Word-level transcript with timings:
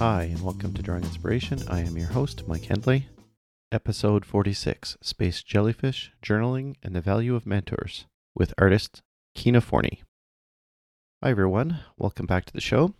Hi, 0.00 0.22
and 0.22 0.40
welcome 0.40 0.72
to 0.72 0.80
Drawing 0.80 1.04
Inspiration. 1.04 1.62
I 1.68 1.80
am 1.80 1.94
your 1.98 2.06
host, 2.06 2.48
Mike 2.48 2.62
Hendley. 2.62 3.04
Episode 3.70 4.24
46 4.24 4.96
Space 5.02 5.42
Jellyfish, 5.42 6.10
Journaling, 6.22 6.76
and 6.82 6.96
the 6.96 7.02
Value 7.02 7.34
of 7.34 7.44
Mentors 7.44 8.06
with 8.34 8.54
artist 8.56 9.02
Kina 9.34 9.60
Forney. 9.60 10.02
Hi, 11.22 11.28
everyone. 11.28 11.80
Welcome 11.98 12.24
back 12.24 12.46
to 12.46 12.52
the 12.54 12.62
show. 12.62 12.94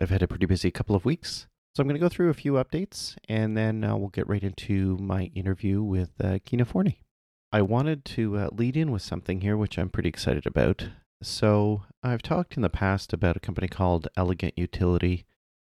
I've 0.00 0.08
had 0.08 0.22
a 0.22 0.26
pretty 0.26 0.46
busy 0.46 0.70
couple 0.70 0.96
of 0.96 1.04
weeks, 1.04 1.48
so 1.76 1.82
I'm 1.82 1.86
going 1.86 2.00
to 2.00 2.02
go 2.02 2.08
through 2.08 2.30
a 2.30 2.34
few 2.34 2.54
updates 2.54 3.14
and 3.28 3.54
then 3.54 3.84
uh, 3.84 3.94
we'll 3.94 4.08
get 4.08 4.26
right 4.26 4.42
into 4.42 4.96
my 5.02 5.24
interview 5.34 5.82
with 5.82 6.12
uh, 6.18 6.38
Kina 6.46 6.64
Forney. 6.64 7.02
I 7.52 7.60
wanted 7.60 8.06
to 8.06 8.38
uh, 8.38 8.48
lead 8.52 8.78
in 8.78 8.90
with 8.90 9.02
something 9.02 9.42
here, 9.42 9.58
which 9.58 9.78
I'm 9.78 9.90
pretty 9.90 10.08
excited 10.08 10.46
about. 10.46 10.88
So, 11.22 11.82
I've 12.02 12.22
talked 12.22 12.56
in 12.56 12.62
the 12.62 12.70
past 12.70 13.12
about 13.12 13.36
a 13.36 13.40
company 13.40 13.68
called 13.68 14.08
Elegant 14.16 14.54
Utility. 14.56 15.26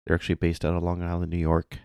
They're 0.05 0.15
actually 0.15 0.35
based 0.35 0.63
out 0.63 0.75
of 0.75 0.83
Long 0.83 1.01
Island, 1.01 1.31
New 1.31 1.37
York. 1.37 1.79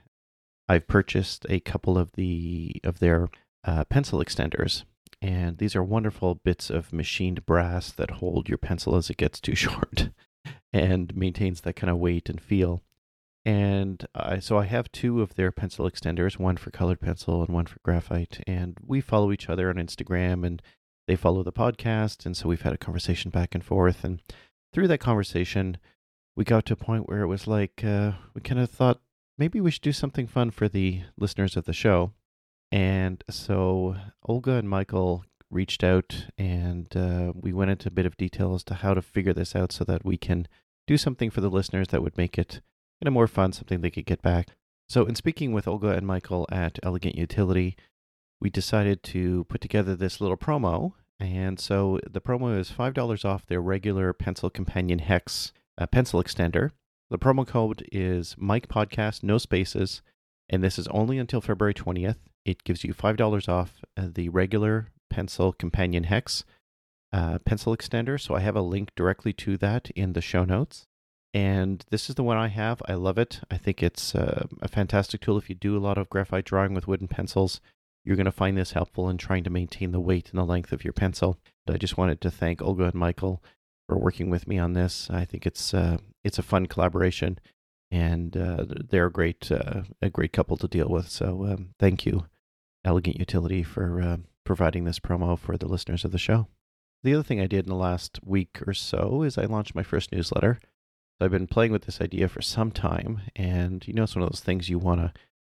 I've 0.69 0.87
purchased 0.87 1.47
a 1.49 1.61
couple 1.61 1.99
of 1.99 2.13
the 2.13 2.81
of 2.85 3.01
their 3.01 3.29
uh, 3.65 3.85
pencil 3.85 4.21
extenders, 4.21 4.85
and 5.21 5.59
these 5.59 5.75
are 5.75 5.83
wonderful 5.83 6.37
bits 6.37 6.71
of 6.71 6.93
machined 6.93 7.45
brass 7.47 7.91
that 7.93 8.13
hold 8.13 8.49
your 8.49 8.59
pencil 8.59 8.95
as 8.97 9.11
it 9.11 9.17
gets 9.17 9.41
too 9.41 9.55
short, 9.57 10.11
and 10.73 11.17
maintains 11.17 11.63
that 11.63 11.77
kind 11.77 11.91
of 11.91 11.99
weight 11.99 12.29
and 12.29 12.41
feel. 12.41 12.83
And 13.45 14.07
I, 14.15 14.39
so 14.39 14.59
I 14.59 14.67
have 14.67 14.93
two 14.93 15.23
of 15.23 15.35
their 15.35 15.51
pencil 15.51 15.91
extenders, 15.91 16.39
one 16.39 16.57
for 16.57 16.71
colored 16.71 17.01
pencil 17.01 17.43
and 17.43 17.55
one 17.55 17.67
for 17.67 17.79
graphite. 17.83 18.43
And 18.47 18.77
we 18.85 19.01
follow 19.01 19.33
each 19.33 19.49
other 19.49 19.71
on 19.71 19.77
Instagram 19.77 20.47
and 20.47 20.61
they 21.09 21.17
follow 21.17 21.43
the 21.43 21.53
podcast. 21.53 22.27
And 22.27 22.37
so 22.37 22.49
we've 22.49 22.63
had 22.63 22.75
a 22.75 22.79
conversation 22.79 23.31
back 23.31 23.55
and 23.55 23.65
forth. 23.65 24.05
And 24.05 24.21
through 24.73 24.89
that 24.89 24.99
conversation, 24.99 25.79
we 26.41 26.45
got 26.45 26.65
to 26.65 26.73
a 26.73 26.77
point 26.77 27.07
where 27.07 27.21
it 27.21 27.27
was 27.27 27.47
like, 27.47 27.85
uh, 27.85 28.13
we 28.33 28.41
kind 28.41 28.59
of 28.59 28.71
thought 28.71 29.03
maybe 29.37 29.61
we 29.61 29.71
should 29.71 29.83
do 29.83 29.93
something 29.93 30.27
fun 30.27 30.51
for 30.51 30.71
the 30.71 31.03
listeners 31.19 31.55
of 31.55 31.67
the 31.67 31.75
show. 31.75 32.15
And 32.73 33.23
so 33.29 33.97
Olga 34.25 34.53
and 34.53 34.67
Michael 34.67 35.27
reached 35.51 35.85
out 35.85 36.29
and 36.39 36.97
uh, 36.97 37.35
we 37.35 37.53
went 37.53 37.73
into 37.73 37.89
a 37.89 37.91
bit 37.93 38.07
of 38.07 38.17
detail 38.17 38.55
as 38.55 38.65
to 38.65 38.75
how 38.77 38.95
to 38.95 39.03
figure 39.03 39.35
this 39.35 39.55
out 39.55 39.71
so 39.71 39.85
that 39.85 40.03
we 40.03 40.17
can 40.17 40.49
do 40.87 40.97
something 40.97 41.29
for 41.29 41.43
the 41.43 41.51
listeners 41.51 41.89
that 41.89 42.03
would 42.03 42.17
make 42.17 42.39
it 42.39 42.63
kind 43.03 43.09
of 43.09 43.13
more 43.13 43.27
fun, 43.27 43.53
something 43.53 43.83
they 43.83 43.91
could 43.91 44.07
get 44.07 44.23
back. 44.23 44.57
So, 44.89 45.05
in 45.05 45.17
speaking 45.17 45.53
with 45.53 45.69
Olga 45.69 45.91
and 45.91 46.07
Michael 46.07 46.49
at 46.51 46.79
Elegant 46.83 47.17
Utility, 47.17 47.77
we 48.41 48.49
decided 48.49 49.03
to 49.03 49.45
put 49.45 49.61
together 49.61 49.95
this 49.95 50.23
little 50.23 50.39
promo. 50.39 50.95
And 51.21 51.61
so 51.61 52.01
the 52.11 52.23
promo 52.23 52.59
is 52.59 52.71
$5 52.71 53.27
off 53.27 53.45
their 53.45 53.61
regular 53.61 54.15
Pencil 54.15 54.49
Companion 54.49 55.01
Hex 55.01 55.53
uh, 55.81 55.87
pencil 55.87 56.23
extender. 56.23 56.71
The 57.11 57.19
promo 57.19 57.47
code 57.47 57.85
is 57.91 58.37
Mike 58.39 58.69
Podcast, 58.69 59.23
no 59.23 59.39
spaces, 59.39 60.03
and 60.49 60.63
this 60.63 60.79
is 60.79 60.87
only 60.89 61.19
until 61.19 61.41
February 61.41 61.75
20th. 61.75 62.19
It 62.45 62.63
gives 62.65 62.85
you 62.85 62.95
$5 62.95 63.49
off 63.49 63.83
uh, 63.97 64.09
the 64.15 64.29
regular 64.29 64.89
Pencil 65.09 65.53
Companion 65.53 66.05
Hex 66.05 66.45
uh, 67.13 67.39
pencil 67.41 67.77
extender. 67.77 68.21
So 68.21 68.35
I 68.35 68.41
have 68.41 68.57
a 68.57 68.63
link 68.63 68.91
directly 68.95 69.33
to 69.35 69.57
that 69.57 69.91
in 69.91 70.13
the 70.13 70.21
show 70.21 70.45
notes. 70.45 70.87
And 71.33 71.85
this 71.91 72.09
is 72.09 72.17
the 72.17 72.23
one 72.23 72.37
I 72.37 72.49
have. 72.49 72.83
I 72.87 72.95
love 72.95 73.19
it. 73.19 73.41
I 73.51 73.57
think 73.57 73.83
it's 73.83 74.15
uh, 74.15 74.47
a 74.61 74.69
fantastic 74.69 75.21
tool 75.21 75.39
if 75.39 75.49
you 75.49 75.55
do 75.55 75.77
a 75.77 75.81
lot 75.81 75.99
of 75.99 76.11
graphite 76.11 76.45
drawing 76.45 76.75
with 76.75 76.89
wooden 76.89 77.09
pencils. 77.09 77.61
You're 78.05 78.17
going 78.17 78.25
to 78.25 78.33
find 78.33 78.57
this 78.57 78.73
helpful 78.73 79.09
in 79.09 79.19
trying 79.19 79.45
to 79.45 79.51
maintain 79.51 79.93
the 79.93 80.01
weight 80.01 80.31
and 80.31 80.39
the 80.39 80.45
length 80.45 80.73
of 80.73 80.85
your 80.85 80.93
pencil. 80.93 81.39
I 81.69 81.77
just 81.77 81.97
wanted 81.97 82.21
to 82.23 82.31
thank 82.31 82.61
Olga 82.61 82.85
and 82.85 82.95
Michael 82.95 83.43
for 83.91 83.99
working 83.99 84.31
with 84.31 84.47
me 84.47 84.57
on 84.57 84.75
this. 84.75 85.11
I 85.11 85.25
think 85.25 85.47
it's 85.47 85.75
uh, 85.75 85.99
it's 86.23 86.39
a 86.39 86.45
fun 86.45 86.67
collaboration, 86.67 87.41
and 87.91 88.37
uh, 88.37 88.65
they're 88.89 89.07
a 89.07 89.13
great 89.13 89.51
uh, 89.51 89.83
a 90.01 90.09
great 90.09 90.33
couple 90.33 90.57
to 90.59 90.69
deal 90.69 90.89
with. 90.89 91.09
So 91.09 91.45
um, 91.45 91.71
thank 91.81 92.07
you, 92.07 92.27
Elegant 92.85 93.19
Utility, 93.19 93.65
for 93.65 94.01
uh, 94.01 94.17
providing 94.45 94.85
this 94.85 95.01
promo 95.01 95.37
for 95.37 95.57
the 95.57 95.67
listeners 95.67 96.05
of 96.05 96.13
the 96.13 96.19
show. 96.19 96.47
The 97.03 97.15
other 97.15 97.25
thing 97.25 97.41
I 97.41 97.49
did 97.49 97.65
in 97.65 97.71
the 97.71 97.75
last 97.75 98.21
week 98.25 98.61
or 98.65 98.75
so 98.75 99.25
is 99.25 99.37
I 99.37 99.47
launched 99.47 99.75
my 99.75 99.83
first 99.83 100.13
newsletter. 100.13 100.61
I've 101.21 101.33
been 101.33 101.49
playing 101.49 101.73
with 101.73 101.83
this 101.83 102.01
idea 102.01 102.29
for 102.29 102.43
some 102.43 102.71
time, 102.71 103.23
and 103.35 103.85
you 103.89 103.93
know, 103.93 104.05
it's 104.05 104.15
one 104.15 104.23
of 104.23 104.31
those 104.31 104.41
things 104.41 104.69
you 104.69 104.79
want 104.79 105.01
to 105.01 105.13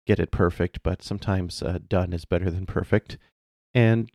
get 0.08 0.20
it 0.20 0.32
perfect, 0.32 0.84
but 0.84 1.04
sometimes 1.04 1.62
uh, 1.62 1.80
done 1.86 2.14
is 2.14 2.24
better 2.24 2.50
than 2.50 2.66
perfect. 2.66 3.18
And 3.74 4.10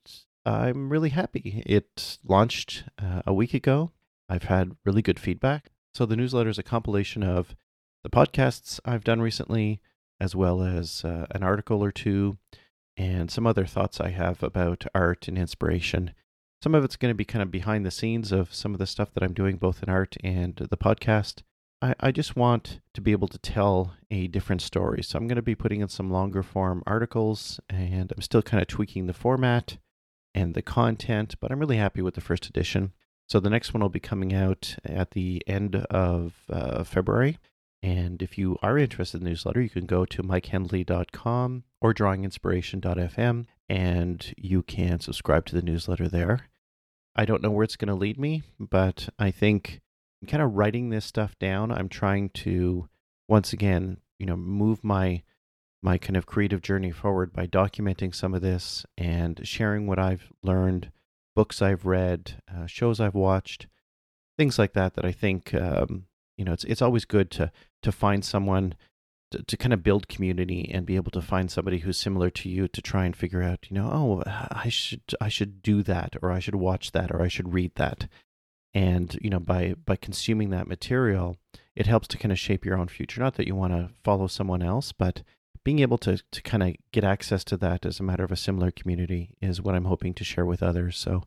I'm 0.47 0.89
really 0.89 1.11
happy. 1.11 1.63
It 1.67 2.17
launched 2.25 2.85
uh, 2.99 3.21
a 3.27 3.35
week 3.35 3.53
ago. 3.53 3.93
I've 4.29 4.45
had 4.45 4.77
really 4.85 5.03
good 5.03 5.21
feedback. 5.21 5.71
So 5.95 6.07
the 6.07 6.17
newsletter 6.17 6.51
is 6.51 6.59
a 6.59 6.63
compilation 6.63 7.23
of 7.23 7.55
the 8.03 8.11
podcasts 8.11 8.81
I've 8.85 9.05
done 9.05 9.21
recently, 9.21 9.81
as 10.21 10.35
well 10.35 10.63
as 10.63 11.05
uh, 11.05 11.27
an 11.31 11.43
article 11.43 11.83
or 11.83 11.93
two, 11.93 12.39
and 12.97 13.31
some 13.31 13.47
other 13.47 13.67
thoughts 13.67 14.01
I 14.01 14.11
have 14.11 14.43
about 14.43 14.85
art 14.95 15.29
and 15.29 15.39
inspiration 15.39 16.13
some 16.63 16.75
of 16.75 16.85
it's 16.85 16.97
going 16.97 17.11
to 17.11 17.15
be 17.15 17.25
kind 17.25 17.43
of 17.43 17.51
behind 17.51 17.85
the 17.85 17.91
scenes 17.91 18.33
of 18.33 18.55
some 18.55 18.73
of 18.73 18.79
the 18.79 18.87
stuff 18.87 19.13
that 19.13 19.23
I'm 19.23 19.35
doing, 19.35 19.57
both 19.57 19.83
in 19.83 19.89
art 19.89 20.17
and 20.25 20.57
the 20.57 20.77
podcast. 20.77 21.43
I, 21.83 21.95
I 22.01 22.11
just 22.11 22.35
want 22.35 22.81
to 22.95 23.01
be 23.01 23.13
able 23.13 23.29
to 23.29 23.39
tell 23.39 23.95
a 24.11 24.27
different 24.27 24.63
story. 24.63 25.03
So 25.03 25.19
I'm 25.19 25.29
going 25.29 25.37
to 25.37 25.43
be 25.43 25.55
putting 25.55 25.81
in 25.81 25.89
some 25.89 26.11
longer 26.11 26.43
form 26.43 26.83
articles, 26.87 27.61
and 27.69 28.13
I'm 28.13 28.23
still 28.23 28.43
kind 28.43 28.61
of 28.61 28.69
tweaking 28.69 29.07
the 29.07 29.13
format 29.13 29.77
and 30.35 30.55
the 30.55 30.63
content, 30.63 31.37
but 31.41 31.53
I'm 31.53 31.61
really 31.61 31.77
happy 31.77 32.03
with 32.03 32.15
the 32.15 32.21
first 32.21 32.47
edition. 32.47 32.93
So 33.29 33.41
the 33.41 33.51
next 33.51 33.75
one 33.75 33.83
will 33.83 33.89
be 33.89 34.01
coming 34.01 34.33
out 34.33 34.77
at 34.85 35.13
the 35.13 35.43
end 35.47 35.77
of 35.77 36.35
uh, 36.51 36.85
February. 36.85 37.39
And 37.83 38.23
if 38.23 38.39
you 38.39 38.57
are 38.63 38.79
interested 38.79 39.19
in 39.19 39.25
the 39.25 39.31
newsletter, 39.31 39.61
you 39.61 39.69
can 39.69 39.87
go 39.87 40.05
to 40.07 40.23
mikehendley.com 40.23 41.65
or 41.81 41.95
drawinginspiration.fm 41.95 43.47
and 43.69 44.35
you 44.37 44.63
can 44.63 45.01
subscribe 45.01 45.47
to 45.47 45.55
the 45.55 45.63
newsletter 45.63 46.09
there. 46.09 46.49
I 47.15 47.25
don't 47.25 47.43
know 47.43 47.51
where 47.51 47.65
it's 47.65 47.77
going 47.77 47.89
to 47.89 47.95
lead 47.95 48.19
me, 48.19 48.43
but 48.59 49.09
I 49.19 49.31
think 49.31 49.81
I'm 50.21 50.29
kind 50.29 50.43
of 50.43 50.55
writing 50.55 50.91
this 50.91 51.05
stuff 51.05 51.39
down, 51.39 51.73
I'm 51.73 51.89
trying 51.89 52.31
to 52.31 52.89
once 53.29 53.53
again, 53.53 53.99
you 54.19 54.27
know, 54.27 54.37
move 54.37 54.85
my 54.85 55.23
my 55.83 55.99
kind 55.99 56.17
of 56.17 56.27
creative 56.27 56.63
journey 56.63 56.91
forward 56.91 57.33
by 57.33 57.47
documenting 57.47 58.15
some 58.15 58.35
of 58.35 58.43
this 58.43 58.85
and 58.99 59.41
sharing 59.45 59.87
what 59.87 59.99
I've 59.99 60.33
learned, 60.43 60.91
books 61.37 61.63
I've 61.63 61.87
read, 61.87 62.43
uh, 62.53 62.67
shows 62.67 62.99
I've 62.99 63.15
watched, 63.15 63.69
things 64.37 64.59
like 64.59 64.73
that. 64.73 64.95
That 64.95 65.05
I 65.05 65.13
think 65.13 65.55
um, 65.55 66.07
you 66.37 66.45
know, 66.45 66.53
it's 66.53 66.65
it's 66.65 66.83
always 66.83 67.05
good 67.05 67.31
to 67.33 67.51
to 67.83 67.93
find 67.93 68.25
someone 68.25 68.75
to, 69.31 69.43
to 69.43 69.57
kind 69.57 69.73
of 69.73 69.83
build 69.83 70.09
community 70.09 70.71
and 70.73 70.87
be 70.87 70.97
able 70.97 71.11
to 71.13 71.23
find 71.23 71.51
somebody 71.51 71.79
who's 71.79 71.99
similar 71.99 72.31
to 72.31 72.49
you 72.49 72.69
to 72.69 72.83
try 72.83 73.05
and 73.05 73.17
figure 73.17 73.43
out, 73.43 73.67
you 73.69 73.75
know, 73.75 73.91
oh, 73.93 74.23
I 74.27 74.69
should 74.69 75.03
I 75.21 75.29
should 75.29 75.63
do 75.63 75.83
that 75.83 76.17
or 76.23 76.31
I 76.31 76.39
should 76.39 76.57
watch 76.57 76.93
that 76.93 77.11
or 77.11 77.23
I 77.23 77.29
should 77.29 77.53
read 77.53 77.75
that. 77.77 78.09
And, 78.75 79.19
you 79.23 79.31
know, 79.31 79.41
by 79.41 79.75
by 79.85 79.97
consuming 79.97 80.51
that 80.51 80.69
material, 80.69 81.37
it 81.75 81.87
helps 81.87 82.09
to 82.09 82.19
kind 82.19 82.33
of 82.33 82.39
shape 82.39 82.65
your 82.65 82.77
own 82.77 82.89
future. 82.89 83.21
Not 83.21 83.35
that 83.35 83.47
you 83.47 83.55
want 83.55 83.73
to 83.73 83.91
follow 84.05 84.27
someone 84.27 84.63
else, 84.63 84.93
but 84.93 85.23
being 85.67 85.81
able 85.81 85.99
to 85.99 86.23
to 86.31 86.41
kind 86.43 86.63
of 86.63 86.77
get 86.93 87.03
access 87.03 87.43
to 87.43 87.57
that 87.57 87.85
as 87.85 87.99
a 87.99 88.03
matter 88.05 88.23
of 88.23 88.31
a 88.31 88.37
similar 88.37 88.71
community 88.71 89.31
is 89.43 89.61
what 89.61 89.75
I'm 89.75 89.87
hoping 89.87 90.15
to 90.15 90.23
share 90.23 90.47
with 90.47 90.63
others. 90.63 90.97
So 90.97 91.25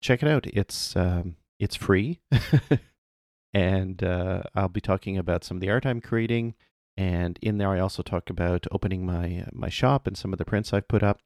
check 0.00 0.22
it 0.22 0.28
out. 0.28 0.46
It's 0.46 0.94
um, 0.94 1.34
it's 1.58 1.74
free. 1.74 2.20
and 3.52 4.00
uh, 4.04 4.44
I'll 4.54 4.68
be 4.68 4.80
talking 4.80 5.18
about 5.18 5.42
some 5.42 5.56
of 5.56 5.60
the 5.60 5.70
art 5.70 5.86
I'm 5.86 6.00
creating, 6.00 6.54
and 6.96 7.36
in 7.42 7.58
there, 7.58 7.70
I 7.70 7.80
also 7.80 8.04
talk 8.04 8.30
about 8.30 8.64
opening 8.70 9.04
my 9.04 9.44
my 9.50 9.68
shop 9.68 10.06
and 10.06 10.16
some 10.16 10.32
of 10.32 10.38
the 10.38 10.44
prints 10.44 10.72
I've 10.72 10.86
put 10.86 11.02
up. 11.02 11.18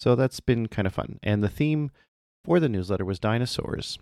So 0.00 0.16
that's 0.16 0.40
been 0.40 0.66
kind 0.66 0.88
of 0.88 0.94
fun. 0.94 1.20
And 1.22 1.40
the 1.40 1.48
theme 1.48 1.92
for 2.44 2.58
the 2.58 2.68
newsletter 2.68 3.04
was 3.04 3.20
dinosaurs. 3.20 3.96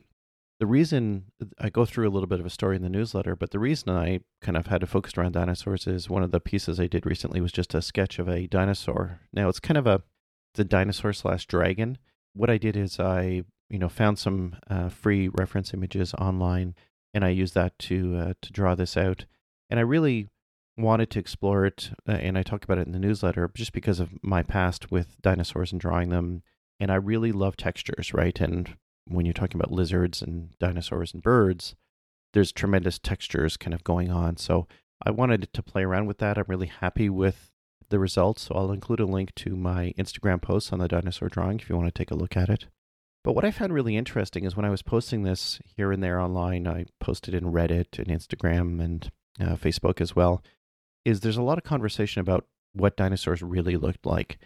The 0.59 0.67
reason 0.67 1.25
I 1.59 1.69
go 1.69 1.85
through 1.85 2.09
a 2.09 2.11
little 2.11 2.27
bit 2.27 2.41
of 2.41 2.47
a 2.47 2.51
story 2.51 2.77
in 2.77 2.83
the 2.83 2.89
newsletter, 2.89 3.37
but 3.37 3.51
the 3.51 3.59
reason 3.59 3.91
I 3.91 4.21
kind 4.41 4.57
of 4.57 4.69
had 4.69 4.81
to 4.81 4.87
focus 4.87 5.13
around 5.17 5.33
dinosaurs 5.33 5.87
is 5.87 6.09
one 6.09 6.23
of 6.23 6.31
the 6.31 6.41
pieces 6.41 6.81
I 6.81 6.87
did 6.87 7.05
recently 7.05 7.43
was 7.43 7.53
just 7.53 7.75
a 7.75 7.83
sketch 7.83 8.19
of 8.19 8.27
a 8.27 8.47
dinosaur. 8.47 9.21
Now 9.35 9.51
it's 9.51 9.61
kind 9.61 9.77
of 9.77 9.87
a 9.87 10.03
the 10.55 10.65
dinosaur 10.65 11.13
slash 11.13 11.47
dragon. 11.47 11.99
What 12.33 12.49
I 12.49 12.57
did 12.57 12.75
is 12.77 12.99
I 12.99 13.43
you 13.69 13.79
know 13.79 13.91
found 13.91 14.19
some 14.19 14.57
uh, 14.71 14.89
free 14.89 15.29
reference 15.29 15.75
images 15.75 16.15
online, 16.15 16.75
and 17.13 17.23
I 17.23 17.29
used 17.29 17.55
that 17.55 17.79
to 17.81 18.17
uh, 18.17 18.35
to 18.41 18.53
draw 18.53 18.75
this 18.75 18.97
out. 18.97 19.27
And 19.69 19.79
I 19.79 19.83
really 19.83 20.29
wanted 20.79 21.11
to 21.11 21.19
explore 21.19 21.67
it, 21.67 21.91
uh, 22.09 22.13
and 22.13 22.39
I 22.39 22.43
talk 22.43 22.65
about 22.65 22.79
it 22.79 22.87
in 22.87 22.93
the 22.93 22.99
newsletter 22.99 23.51
just 23.55 23.73
because 23.73 24.01
of 24.01 24.11
my 24.23 24.43
past 24.43 24.91
with 24.91 25.21
dinosaurs 25.21 25.73
and 25.73 25.81
drawing 25.81 26.09
them. 26.09 26.43
And 26.79 26.91
I 26.91 26.97
really 26.97 27.33
love 27.33 27.57
textures, 27.57 28.13
right? 28.15 28.39
And 28.41 28.77
when 29.07 29.25
you're 29.25 29.33
talking 29.33 29.61
about 29.61 29.73
lizards 29.73 30.23
and 30.23 30.57
dinosaurs 30.59 31.15
and 31.15 31.23
birds, 31.23 31.75
there's 32.33 32.53
tremendous 32.53 32.99
textures 32.99 33.57
kind 33.57 33.75
of 33.75 33.85
going 33.85 34.11
on. 34.11 34.37
So 34.37 34.67
I 35.05 35.11
wanted 35.11 35.53
to 35.53 35.63
play 35.63 35.85
around 35.85 36.07
with 36.07 36.19
that. 36.19 36.39
I'm 36.39 36.45
really 36.49 36.67
happy 36.67 37.09
with 37.09 37.51
the 37.89 37.99
results. 37.99 38.43
So 38.43 38.55
I'll 38.55 38.73
include 38.73 39.01
a 39.01 39.07
link 39.07 39.35
to 39.37 39.57
my 39.57 39.95
Instagram 39.99 40.43
post 40.43 40.73
on 40.73 40.79
the 40.79 40.89
dinosaur 40.89 41.29
drawing 41.29 41.61
if 41.61 41.69
you 41.69 41.77
want 41.77 41.89
to 41.89 41.99
take 41.99 42.11
a 42.11 42.17
look 42.17 42.37
at 42.37 42.49
it. 42.49 42.67
But 43.23 43.35
what 43.35 43.45
I 43.45 43.51
found 43.51 43.73
really 43.73 43.97
interesting 43.97 44.45
is 44.45 44.55
when 44.55 44.65
I 44.65 44.71
was 44.71 44.83
posting 44.83 45.23
this 45.23 45.59
here 45.65 45.91
and 45.91 46.03
there 46.03 46.21
online, 46.21 46.69
I 46.69 46.87
posted 47.01 47.35
in 47.35 47.53
Reddit 47.53 47.99
and 47.99 48.07
Instagram 48.07 48.81
and 48.81 49.11
uh, 49.41 49.57
Facebook 49.57 50.01
as 50.01 50.15
well 50.15 50.43
is 51.05 51.21
there's 51.21 51.37
a 51.37 51.43
lot 51.43 51.59
of 51.59 51.65
conversation 51.65 52.21
about 52.21 52.47
what 52.73 52.97
dinosaurs 52.97 53.43
really 53.43 53.77
looked 53.77 54.07
like. 54.07 54.39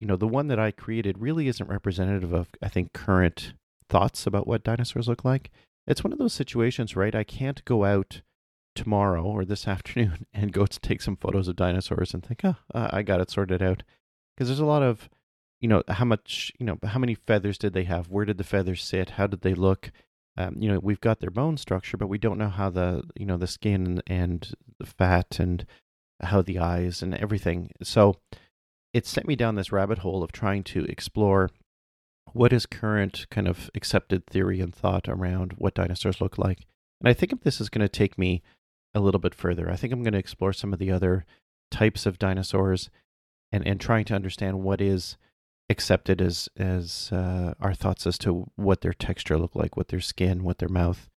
You 0.00 0.06
know, 0.06 0.16
the 0.16 0.28
one 0.28 0.48
that 0.48 0.58
I 0.58 0.70
created 0.70 1.18
really 1.18 1.48
isn't 1.48 1.68
representative 1.68 2.32
of, 2.32 2.48
I 2.62 2.68
think, 2.68 2.92
current 2.92 3.54
thoughts 3.90 4.26
about 4.26 4.46
what 4.46 4.64
dinosaurs 4.64 5.08
look 5.08 5.24
like. 5.24 5.50
It's 5.86 6.04
one 6.04 6.12
of 6.12 6.18
those 6.18 6.32
situations, 6.32 6.96
right? 6.96 7.14
I 7.14 7.24
can't 7.24 7.64
go 7.64 7.84
out 7.84 8.22
tomorrow 8.74 9.24
or 9.24 9.44
this 9.44 9.68
afternoon 9.74 10.26
and 10.32 10.52
go 10.52 10.66
to 10.66 10.80
take 10.80 11.02
some 11.02 11.16
photos 11.16 11.48
of 11.48 11.56
dinosaurs 11.56 12.14
and 12.14 12.24
think, 12.24 12.40
oh, 12.44 12.56
I 12.72 13.02
got 13.02 13.20
it 13.20 13.30
sorted 13.30 13.62
out. 13.62 13.82
Because 14.34 14.48
there's 14.48 14.60
a 14.60 14.64
lot 14.64 14.82
of, 14.82 15.10
you 15.60 15.68
know, 15.68 15.82
how 15.88 16.04
much, 16.04 16.50
you 16.58 16.64
know, 16.64 16.78
how 16.84 16.98
many 16.98 17.14
feathers 17.14 17.58
did 17.58 17.74
they 17.74 17.84
have? 17.84 18.08
Where 18.08 18.24
did 18.24 18.38
the 18.38 18.44
feathers 18.44 18.82
sit? 18.82 19.10
How 19.10 19.26
did 19.26 19.42
they 19.42 19.54
look? 19.54 19.90
Um, 20.36 20.56
you 20.58 20.72
know, 20.72 20.78
we've 20.78 21.00
got 21.00 21.20
their 21.20 21.30
bone 21.30 21.58
structure, 21.58 21.98
but 21.98 22.06
we 22.06 22.16
don't 22.16 22.38
know 22.38 22.48
how 22.48 22.70
the, 22.70 23.02
you 23.16 23.26
know, 23.26 23.36
the 23.36 23.46
skin 23.46 24.00
and 24.06 24.50
the 24.78 24.86
fat 24.86 25.38
and 25.38 25.66
how 26.22 26.40
the 26.40 26.58
eyes 26.58 27.02
and 27.02 27.14
everything. 27.14 27.70
So 27.82 28.16
it 28.94 29.06
sent 29.06 29.26
me 29.26 29.36
down 29.36 29.56
this 29.56 29.72
rabbit 29.72 29.98
hole 29.98 30.22
of 30.22 30.32
trying 30.32 30.62
to 30.64 30.84
explore 30.84 31.50
what 32.32 32.52
is 32.52 32.66
current 32.66 33.26
kind 33.30 33.48
of 33.48 33.70
accepted 33.74 34.26
theory 34.26 34.60
and 34.60 34.74
thought 34.74 35.08
around 35.08 35.54
what 35.58 35.74
dinosaurs 35.74 36.20
look 36.20 36.38
like. 36.38 36.66
And 37.00 37.08
I 37.08 37.12
think 37.12 37.42
this 37.42 37.60
is 37.60 37.68
going 37.68 37.80
to 37.80 37.88
take 37.88 38.18
me 38.18 38.42
a 38.94 39.00
little 39.00 39.20
bit 39.20 39.34
further, 39.34 39.70
I 39.70 39.76
think 39.76 39.92
I'm 39.92 40.02
going 40.02 40.12
to 40.12 40.18
explore 40.18 40.52
some 40.52 40.72
of 40.72 40.78
the 40.78 40.90
other 40.90 41.24
types 41.70 42.06
of 42.06 42.18
dinosaurs 42.18 42.90
and, 43.52 43.66
and 43.66 43.80
trying 43.80 44.04
to 44.06 44.14
understand 44.14 44.62
what 44.62 44.80
is 44.80 45.16
accepted 45.68 46.20
as 46.20 46.48
as 46.56 47.10
uh, 47.12 47.54
our 47.60 47.74
thoughts 47.74 48.06
as 48.06 48.18
to 48.18 48.50
what 48.56 48.80
their 48.80 48.92
texture 48.92 49.38
looked 49.38 49.56
like, 49.56 49.76
what 49.76 49.88
their 49.88 50.00
skin, 50.00 50.42
what 50.42 50.58
their 50.58 50.68
mouth, 50.68 51.08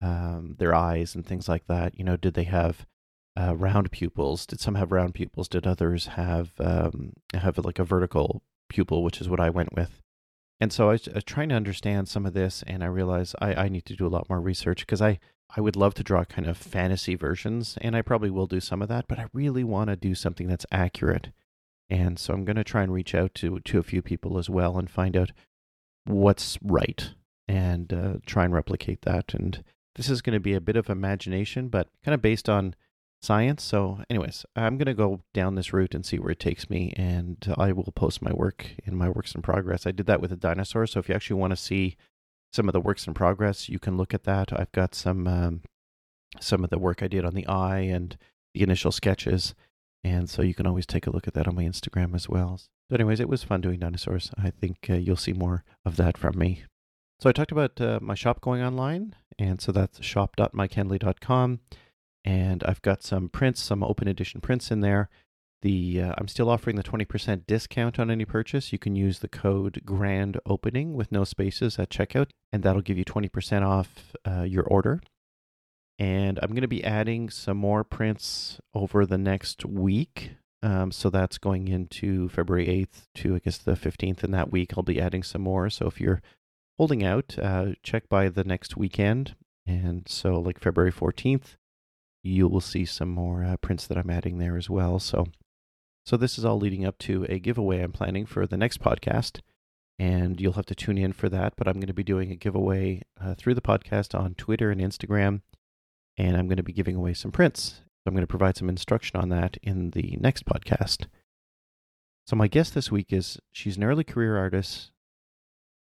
um, 0.00 0.54
their 0.58 0.74
eyes, 0.74 1.14
and 1.14 1.26
things 1.26 1.48
like 1.48 1.66
that. 1.66 1.98
You 1.98 2.04
know, 2.04 2.16
did 2.16 2.34
they 2.34 2.44
have 2.44 2.86
uh, 3.36 3.56
round 3.56 3.90
pupils? 3.90 4.46
Did 4.46 4.60
some 4.60 4.76
have 4.76 4.92
round 4.92 5.14
pupils? 5.14 5.48
Did 5.48 5.66
others 5.66 6.06
have 6.06 6.52
um, 6.60 7.14
have 7.34 7.58
like 7.58 7.80
a 7.80 7.84
vertical 7.84 8.42
pupil, 8.68 9.02
which 9.02 9.20
is 9.20 9.28
what 9.28 9.40
I 9.40 9.50
went 9.50 9.74
with? 9.74 10.00
And 10.60 10.72
so 10.72 10.88
I 10.88 10.92
was, 10.92 11.08
was 11.08 11.24
trying 11.24 11.50
to 11.50 11.54
understand 11.54 12.08
some 12.08 12.26
of 12.26 12.34
this, 12.34 12.64
and 12.66 12.82
I 12.82 12.86
realized 12.86 13.34
I, 13.40 13.54
I 13.54 13.68
need 13.68 13.84
to 13.86 13.96
do 13.96 14.06
a 14.06 14.08
lot 14.08 14.28
more 14.28 14.40
research 14.40 14.80
because 14.80 15.00
I 15.00 15.18
I 15.56 15.62
would 15.62 15.76
love 15.76 15.94
to 15.94 16.02
draw 16.02 16.24
kind 16.24 16.46
of 16.46 16.58
fantasy 16.58 17.14
versions, 17.14 17.78
and 17.80 17.96
I 17.96 18.02
probably 18.02 18.28
will 18.28 18.46
do 18.46 18.60
some 18.60 18.82
of 18.82 18.88
that, 18.88 19.08
but 19.08 19.18
I 19.18 19.28
really 19.32 19.64
want 19.64 19.88
to 19.88 19.96
do 19.96 20.14
something 20.14 20.46
that's 20.46 20.66
accurate. 20.70 21.30
And 21.88 22.18
so 22.18 22.34
I'm 22.34 22.44
going 22.44 22.56
to 22.56 22.64
try 22.64 22.82
and 22.82 22.92
reach 22.92 23.14
out 23.14 23.34
to 23.36 23.60
to 23.60 23.78
a 23.78 23.82
few 23.82 24.02
people 24.02 24.36
as 24.36 24.50
well 24.50 24.76
and 24.78 24.90
find 24.90 25.16
out 25.16 25.32
what's 26.04 26.58
right 26.62 27.12
and 27.46 27.92
uh, 27.92 28.14
try 28.26 28.44
and 28.44 28.52
replicate 28.52 29.02
that. 29.02 29.32
And 29.32 29.64
this 29.96 30.10
is 30.10 30.20
going 30.20 30.34
to 30.34 30.40
be 30.40 30.54
a 30.54 30.60
bit 30.60 30.76
of 30.76 30.90
imagination, 30.90 31.68
but 31.68 31.88
kind 32.04 32.14
of 32.14 32.20
based 32.20 32.48
on 32.48 32.74
science. 33.20 33.62
So, 33.62 34.02
anyways, 34.08 34.46
I'm 34.56 34.76
going 34.78 34.86
to 34.86 34.94
go 34.94 35.20
down 35.34 35.54
this 35.54 35.72
route 35.72 35.94
and 35.94 36.04
see 36.04 36.18
where 36.18 36.30
it 36.30 36.40
takes 36.40 36.70
me, 36.70 36.92
and 36.96 37.54
I 37.56 37.72
will 37.72 37.92
post 37.94 38.22
my 38.22 38.32
work 38.32 38.72
in 38.84 38.96
my 38.96 39.08
works 39.08 39.34
in 39.34 39.42
progress. 39.42 39.86
I 39.86 39.92
did 39.92 40.06
that 40.06 40.20
with 40.20 40.32
a 40.32 40.36
dinosaur. 40.36 40.86
So, 40.86 41.00
if 41.00 41.08
you 41.08 41.14
actually 41.14 41.40
want 41.40 41.52
to 41.52 41.56
see 41.56 41.96
some 42.52 42.68
of 42.68 42.72
the 42.72 42.80
works 42.80 43.06
in 43.06 43.14
progress, 43.14 43.68
you 43.68 43.78
can 43.78 43.96
look 43.96 44.14
at 44.14 44.24
that. 44.24 44.52
I've 44.52 44.72
got 44.72 44.94
some 44.94 45.26
um, 45.26 45.62
some 46.40 46.64
of 46.64 46.70
the 46.70 46.78
work 46.78 47.02
I 47.02 47.08
did 47.08 47.24
on 47.24 47.34
the 47.34 47.46
eye 47.46 47.80
and 47.80 48.16
the 48.54 48.62
initial 48.62 48.92
sketches, 48.92 49.54
and 50.04 50.30
so 50.30 50.42
you 50.42 50.54
can 50.54 50.66
always 50.66 50.86
take 50.86 51.06
a 51.06 51.10
look 51.10 51.26
at 51.26 51.34
that 51.34 51.48
on 51.48 51.54
my 51.54 51.64
Instagram 51.64 52.14
as 52.14 52.28
well. 52.28 52.58
So, 52.58 52.94
anyways, 52.94 53.20
it 53.20 53.28
was 53.28 53.42
fun 53.42 53.60
doing 53.60 53.80
dinosaurs. 53.80 54.30
I 54.38 54.50
think 54.50 54.86
uh, 54.88 54.94
you'll 54.94 55.16
see 55.16 55.32
more 55.32 55.64
of 55.84 55.96
that 55.96 56.16
from 56.16 56.38
me. 56.38 56.64
So, 57.20 57.28
I 57.28 57.32
talked 57.32 57.52
about 57.52 57.80
uh, 57.80 57.98
my 58.00 58.14
shop 58.14 58.40
going 58.40 58.62
online, 58.62 59.16
and 59.38 59.60
so 59.60 59.72
that's 59.72 60.02
shop.mikehendley.com, 60.02 61.60
and 62.28 62.62
I've 62.64 62.82
got 62.82 63.02
some 63.02 63.30
prints, 63.30 63.62
some 63.62 63.82
open 63.82 64.06
edition 64.06 64.42
prints 64.42 64.70
in 64.70 64.80
there. 64.80 65.08
The 65.62 66.02
uh, 66.02 66.14
I'm 66.18 66.28
still 66.28 66.50
offering 66.50 66.76
the 66.76 66.82
20% 66.82 67.46
discount 67.46 67.98
on 67.98 68.10
any 68.10 68.26
purchase. 68.26 68.70
You 68.70 68.78
can 68.78 68.94
use 68.94 69.20
the 69.20 69.28
code 69.28 69.80
grand 69.86 70.38
opening 70.44 70.92
with 70.92 71.10
no 71.10 71.24
spaces 71.24 71.78
at 71.78 71.88
checkout 71.88 72.28
and 72.52 72.62
that'll 72.62 72.82
give 72.82 72.98
you 72.98 73.04
20% 73.06 73.66
off 73.66 74.14
uh, 74.26 74.42
your 74.42 74.64
order. 74.64 75.00
And 75.98 76.38
I'm 76.42 76.50
going 76.50 76.60
to 76.60 76.68
be 76.68 76.84
adding 76.84 77.30
some 77.30 77.56
more 77.56 77.82
prints 77.82 78.60
over 78.74 79.06
the 79.06 79.18
next 79.18 79.64
week. 79.64 80.32
Um, 80.62 80.92
so 80.92 81.08
that's 81.08 81.38
going 81.38 81.66
into 81.66 82.28
February 82.28 82.66
8th 82.66 83.06
to, 83.22 83.36
I 83.36 83.38
guess, 83.38 83.56
the 83.56 83.72
15th. 83.72 84.22
In 84.22 84.32
that 84.32 84.52
week, 84.52 84.74
I'll 84.76 84.82
be 84.82 85.00
adding 85.00 85.22
some 85.22 85.42
more. 85.42 85.70
So 85.70 85.86
if 85.86 85.98
you're 85.98 86.20
holding 86.76 87.02
out, 87.02 87.36
uh, 87.40 87.68
check 87.82 88.08
by 88.10 88.28
the 88.28 88.44
next 88.44 88.76
weekend. 88.76 89.34
And 89.66 90.06
so, 90.08 90.34
like 90.34 90.60
February 90.60 90.92
14th, 90.92 91.56
you 92.28 92.46
will 92.46 92.60
see 92.60 92.84
some 92.84 93.08
more 93.08 93.42
uh, 93.42 93.56
prints 93.56 93.86
that 93.86 93.98
I'm 93.98 94.10
adding 94.10 94.38
there 94.38 94.56
as 94.56 94.68
well. 94.68 94.98
So 94.98 95.26
so 96.04 96.16
this 96.16 96.38
is 96.38 96.44
all 96.44 96.58
leading 96.58 96.86
up 96.86 96.98
to 97.00 97.26
a 97.28 97.38
giveaway 97.38 97.82
I'm 97.82 97.92
planning 97.92 98.24
for 98.24 98.46
the 98.46 98.56
next 98.56 98.80
podcast, 98.80 99.40
and 99.98 100.40
you'll 100.40 100.54
have 100.54 100.66
to 100.66 100.74
tune 100.74 100.96
in 100.96 101.12
for 101.12 101.28
that. 101.28 101.54
But 101.56 101.68
I'm 101.68 101.74
going 101.74 101.88
to 101.88 101.92
be 101.92 102.02
doing 102.02 102.30
a 102.30 102.36
giveaway 102.36 103.02
uh, 103.20 103.34
through 103.34 103.54
the 103.54 103.60
podcast 103.60 104.18
on 104.18 104.34
Twitter 104.34 104.70
and 104.70 104.80
Instagram, 104.80 105.42
and 106.16 106.36
I'm 106.36 106.46
going 106.46 106.56
to 106.56 106.62
be 106.62 106.72
giving 106.72 106.96
away 106.96 107.12
some 107.12 107.30
prints. 107.30 107.82
I'm 108.06 108.14
going 108.14 108.22
to 108.22 108.26
provide 108.26 108.56
some 108.56 108.70
instruction 108.70 109.20
on 109.20 109.28
that 109.30 109.58
in 109.62 109.90
the 109.90 110.16
next 110.18 110.46
podcast. 110.46 111.06
So 112.26 112.36
my 112.36 112.48
guest 112.48 112.74
this 112.74 112.90
week 112.90 113.12
is 113.12 113.38
she's 113.52 113.76
an 113.76 113.84
early 113.84 114.04
career 114.04 114.38
artist, 114.38 114.92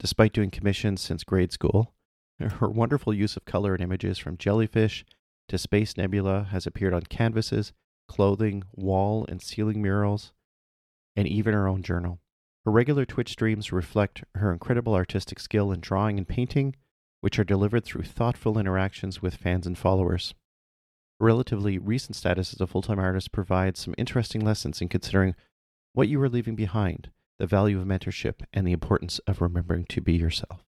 despite 0.01 0.33
doing 0.33 0.51
commissions 0.51 1.01
since 1.01 1.23
grade 1.23 1.53
school. 1.53 1.95
Her 2.41 2.69
wonderful 2.69 3.15
use 3.15 3.37
of 3.37 3.45
color 3.45 3.73
and 3.73 3.83
images 3.83 4.19
from 4.19 4.37
jellyfish 4.37 5.05
to 5.49 5.59
space 5.59 5.97
nebula 5.97 6.49
has 6.51 6.67
appeared 6.67 6.95
on 6.95 7.03
canvases 7.03 7.73
clothing, 8.09 8.65
wall 8.75 9.27
and 9.29 9.43
ceiling 9.43 9.83
murals, 9.83 10.33
and 11.15 11.29
even 11.29 11.53
her 11.53 11.69
own 11.69 11.83
journal. 11.83 12.21
Her 12.65 12.73
regular 12.73 13.05
Twitch 13.05 13.31
streams 13.31 13.73
reflect 13.73 14.25
her 14.35 14.53
incredible 14.53 14.95
artistic 14.95 15.39
skill 15.39 15.71
in 15.71 15.81
drawing 15.81 16.19
and 16.19 16.27
painting, 16.27 16.75
which 17.21 17.39
are 17.39 17.45
delivered 17.45 17.85
through 17.85 18.03
thoughtful 18.03 18.59
interactions 18.59 19.23
with 19.23 19.37
fans 19.37 19.67
and 19.67 19.77
followers. 19.77 20.35
Her 21.21 21.27
relatively 21.27 21.79
recent 21.79 22.17
status 22.17 22.53
as 22.53 22.61
a 22.61 22.67
full 22.67 22.83
time 22.83 22.99
artist 22.99 23.33
provides 23.33 23.81
some 23.81 23.95
interesting 23.99 24.45
lessons 24.45 24.81
in 24.81 24.89
considering 24.89 25.35
what 25.93 26.09
you 26.09 26.21
are 26.23 26.29
leaving 26.29 26.55
behind, 26.55 27.11
the 27.39 27.47
value 27.47 27.79
of 27.79 27.87
mentorship, 27.87 28.43
and 28.53 28.67
the 28.67 28.73
importance 28.73 29.19
of 29.27 29.41
remembering 29.41 29.85
to 29.87 30.01
be 30.01 30.15
yourself. 30.15 30.65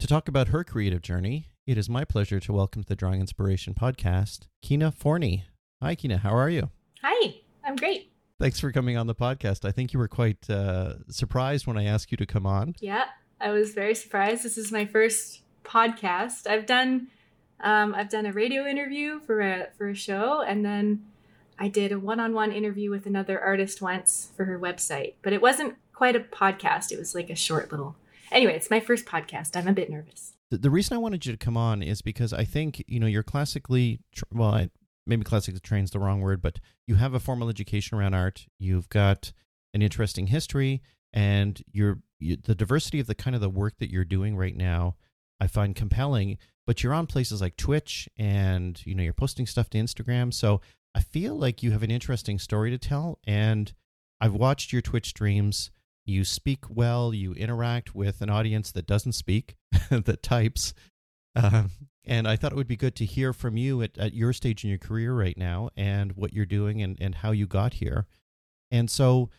To 0.00 0.06
talk 0.06 0.28
about 0.28 0.48
her 0.48 0.64
creative 0.64 1.02
journey, 1.02 1.48
it 1.66 1.78
is 1.78 1.88
my 1.88 2.04
pleasure 2.04 2.38
to 2.38 2.52
welcome 2.52 2.82
to 2.82 2.88
the 2.88 2.96
Drawing 2.96 3.20
Inspiration 3.20 3.72
podcast, 3.72 4.48
Kina 4.60 4.92
Forney. 4.92 5.44
Hi, 5.80 5.94
Kina. 5.94 6.18
How 6.18 6.34
are 6.34 6.50
you? 6.50 6.68
Hi, 7.02 7.36
I'm 7.64 7.76
great. 7.76 8.12
Thanks 8.38 8.60
for 8.60 8.70
coming 8.70 8.98
on 8.98 9.06
the 9.06 9.14
podcast. 9.14 9.66
I 9.66 9.70
think 9.70 9.94
you 9.94 9.98
were 9.98 10.08
quite 10.08 10.50
uh, 10.50 10.96
surprised 11.08 11.66
when 11.66 11.78
I 11.78 11.84
asked 11.84 12.10
you 12.10 12.18
to 12.18 12.26
come 12.26 12.44
on. 12.44 12.74
Yeah, 12.80 13.04
I 13.40 13.50
was 13.50 13.72
very 13.72 13.94
surprised. 13.94 14.44
This 14.44 14.58
is 14.58 14.70
my 14.70 14.84
first 14.84 15.40
podcast. 15.64 16.46
I've 16.46 16.66
done 16.66 17.08
um, 17.60 17.94
I've 17.94 18.10
done 18.10 18.26
a 18.26 18.32
radio 18.32 18.66
interview 18.66 19.20
for 19.20 19.40
a 19.40 19.68
for 19.78 19.88
a 19.88 19.94
show, 19.94 20.42
and 20.42 20.64
then 20.64 21.06
I 21.58 21.68
did 21.68 21.92
a 21.92 21.98
one-on-one 21.98 22.52
interview 22.52 22.90
with 22.90 23.06
another 23.06 23.40
artist 23.40 23.80
once 23.80 24.28
for 24.36 24.44
her 24.44 24.58
website. 24.58 25.14
But 25.22 25.32
it 25.32 25.40
wasn't 25.40 25.76
quite 25.94 26.16
a 26.16 26.20
podcast. 26.20 26.92
It 26.92 26.98
was 26.98 27.14
like 27.14 27.30
a 27.30 27.36
short 27.36 27.70
little. 27.70 27.96
Anyway, 28.30 28.54
it's 28.54 28.70
my 28.70 28.80
first 28.80 29.06
podcast. 29.06 29.56
I'm 29.56 29.68
a 29.68 29.72
bit 29.72 29.88
nervous. 29.88 30.33
The, 30.54 30.58
the 30.58 30.70
reason 30.70 30.94
I 30.94 31.00
wanted 31.00 31.26
you 31.26 31.32
to 31.32 31.38
come 31.38 31.56
on 31.56 31.82
is 31.82 32.00
because 32.00 32.32
I 32.32 32.44
think 32.44 32.84
you 32.86 33.00
know 33.00 33.08
you're 33.08 33.24
classically 33.24 33.98
well. 34.32 34.50
I, 34.50 34.70
maybe 35.06 35.24
classic 35.24 35.60
train's 35.62 35.90
the 35.90 35.98
wrong 35.98 36.20
word, 36.20 36.40
but 36.40 36.60
you 36.86 36.94
have 36.94 37.12
a 37.12 37.20
formal 37.20 37.48
education 37.48 37.98
around 37.98 38.14
art. 38.14 38.46
You've 38.58 38.88
got 38.88 39.32
an 39.74 39.82
interesting 39.82 40.28
history, 40.28 40.80
and 41.12 41.60
you're 41.72 41.98
you, 42.20 42.36
the 42.36 42.54
diversity 42.54 43.00
of 43.00 43.08
the 43.08 43.16
kind 43.16 43.34
of 43.34 43.40
the 43.40 43.50
work 43.50 43.78
that 43.78 43.90
you're 43.90 44.04
doing 44.04 44.36
right 44.36 44.56
now. 44.56 44.94
I 45.40 45.48
find 45.48 45.74
compelling, 45.74 46.38
but 46.66 46.82
you're 46.82 46.94
on 46.94 47.08
places 47.08 47.40
like 47.40 47.56
Twitch, 47.56 48.08
and 48.16 48.80
you 48.86 48.94
know 48.94 49.02
you're 49.02 49.12
posting 49.12 49.46
stuff 49.46 49.68
to 49.70 49.78
Instagram. 49.78 50.32
So 50.32 50.60
I 50.94 51.00
feel 51.00 51.34
like 51.34 51.64
you 51.64 51.72
have 51.72 51.82
an 51.82 51.90
interesting 51.90 52.38
story 52.38 52.70
to 52.70 52.78
tell, 52.78 53.18
and 53.26 53.72
I've 54.20 54.34
watched 54.34 54.72
your 54.72 54.82
Twitch 54.82 55.08
streams. 55.08 55.72
You 56.06 56.24
speak 56.24 56.64
well. 56.68 57.14
You 57.14 57.32
interact 57.32 57.94
with 57.94 58.20
an 58.20 58.30
audience 58.30 58.70
that 58.72 58.86
doesn't 58.86 59.12
speak, 59.12 59.56
that 59.90 60.22
types. 60.22 60.74
Um, 61.34 61.70
and 62.04 62.28
I 62.28 62.36
thought 62.36 62.52
it 62.52 62.56
would 62.56 62.68
be 62.68 62.76
good 62.76 62.94
to 62.96 63.04
hear 63.04 63.32
from 63.32 63.56
you 63.56 63.82
at, 63.82 63.96
at 63.96 64.12
your 64.12 64.32
stage 64.32 64.62
in 64.64 64.70
your 64.70 64.78
career 64.78 65.14
right 65.14 65.36
now 65.36 65.70
and 65.76 66.12
what 66.12 66.32
you're 66.32 66.44
doing 66.44 66.82
and, 66.82 66.98
and 67.00 67.16
how 67.16 67.30
you 67.30 67.46
got 67.46 67.74
here. 67.74 68.06
And 68.70 68.90
so, 68.90 69.30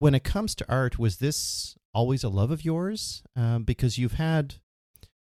when 0.00 0.14
it 0.14 0.24
comes 0.24 0.54
to 0.56 0.66
art, 0.68 0.98
was 0.98 1.18
this 1.18 1.76
always 1.94 2.24
a 2.24 2.28
love 2.28 2.50
of 2.50 2.64
yours? 2.64 3.22
Um, 3.36 3.62
because 3.62 3.96
you've 3.96 4.14
had, 4.14 4.56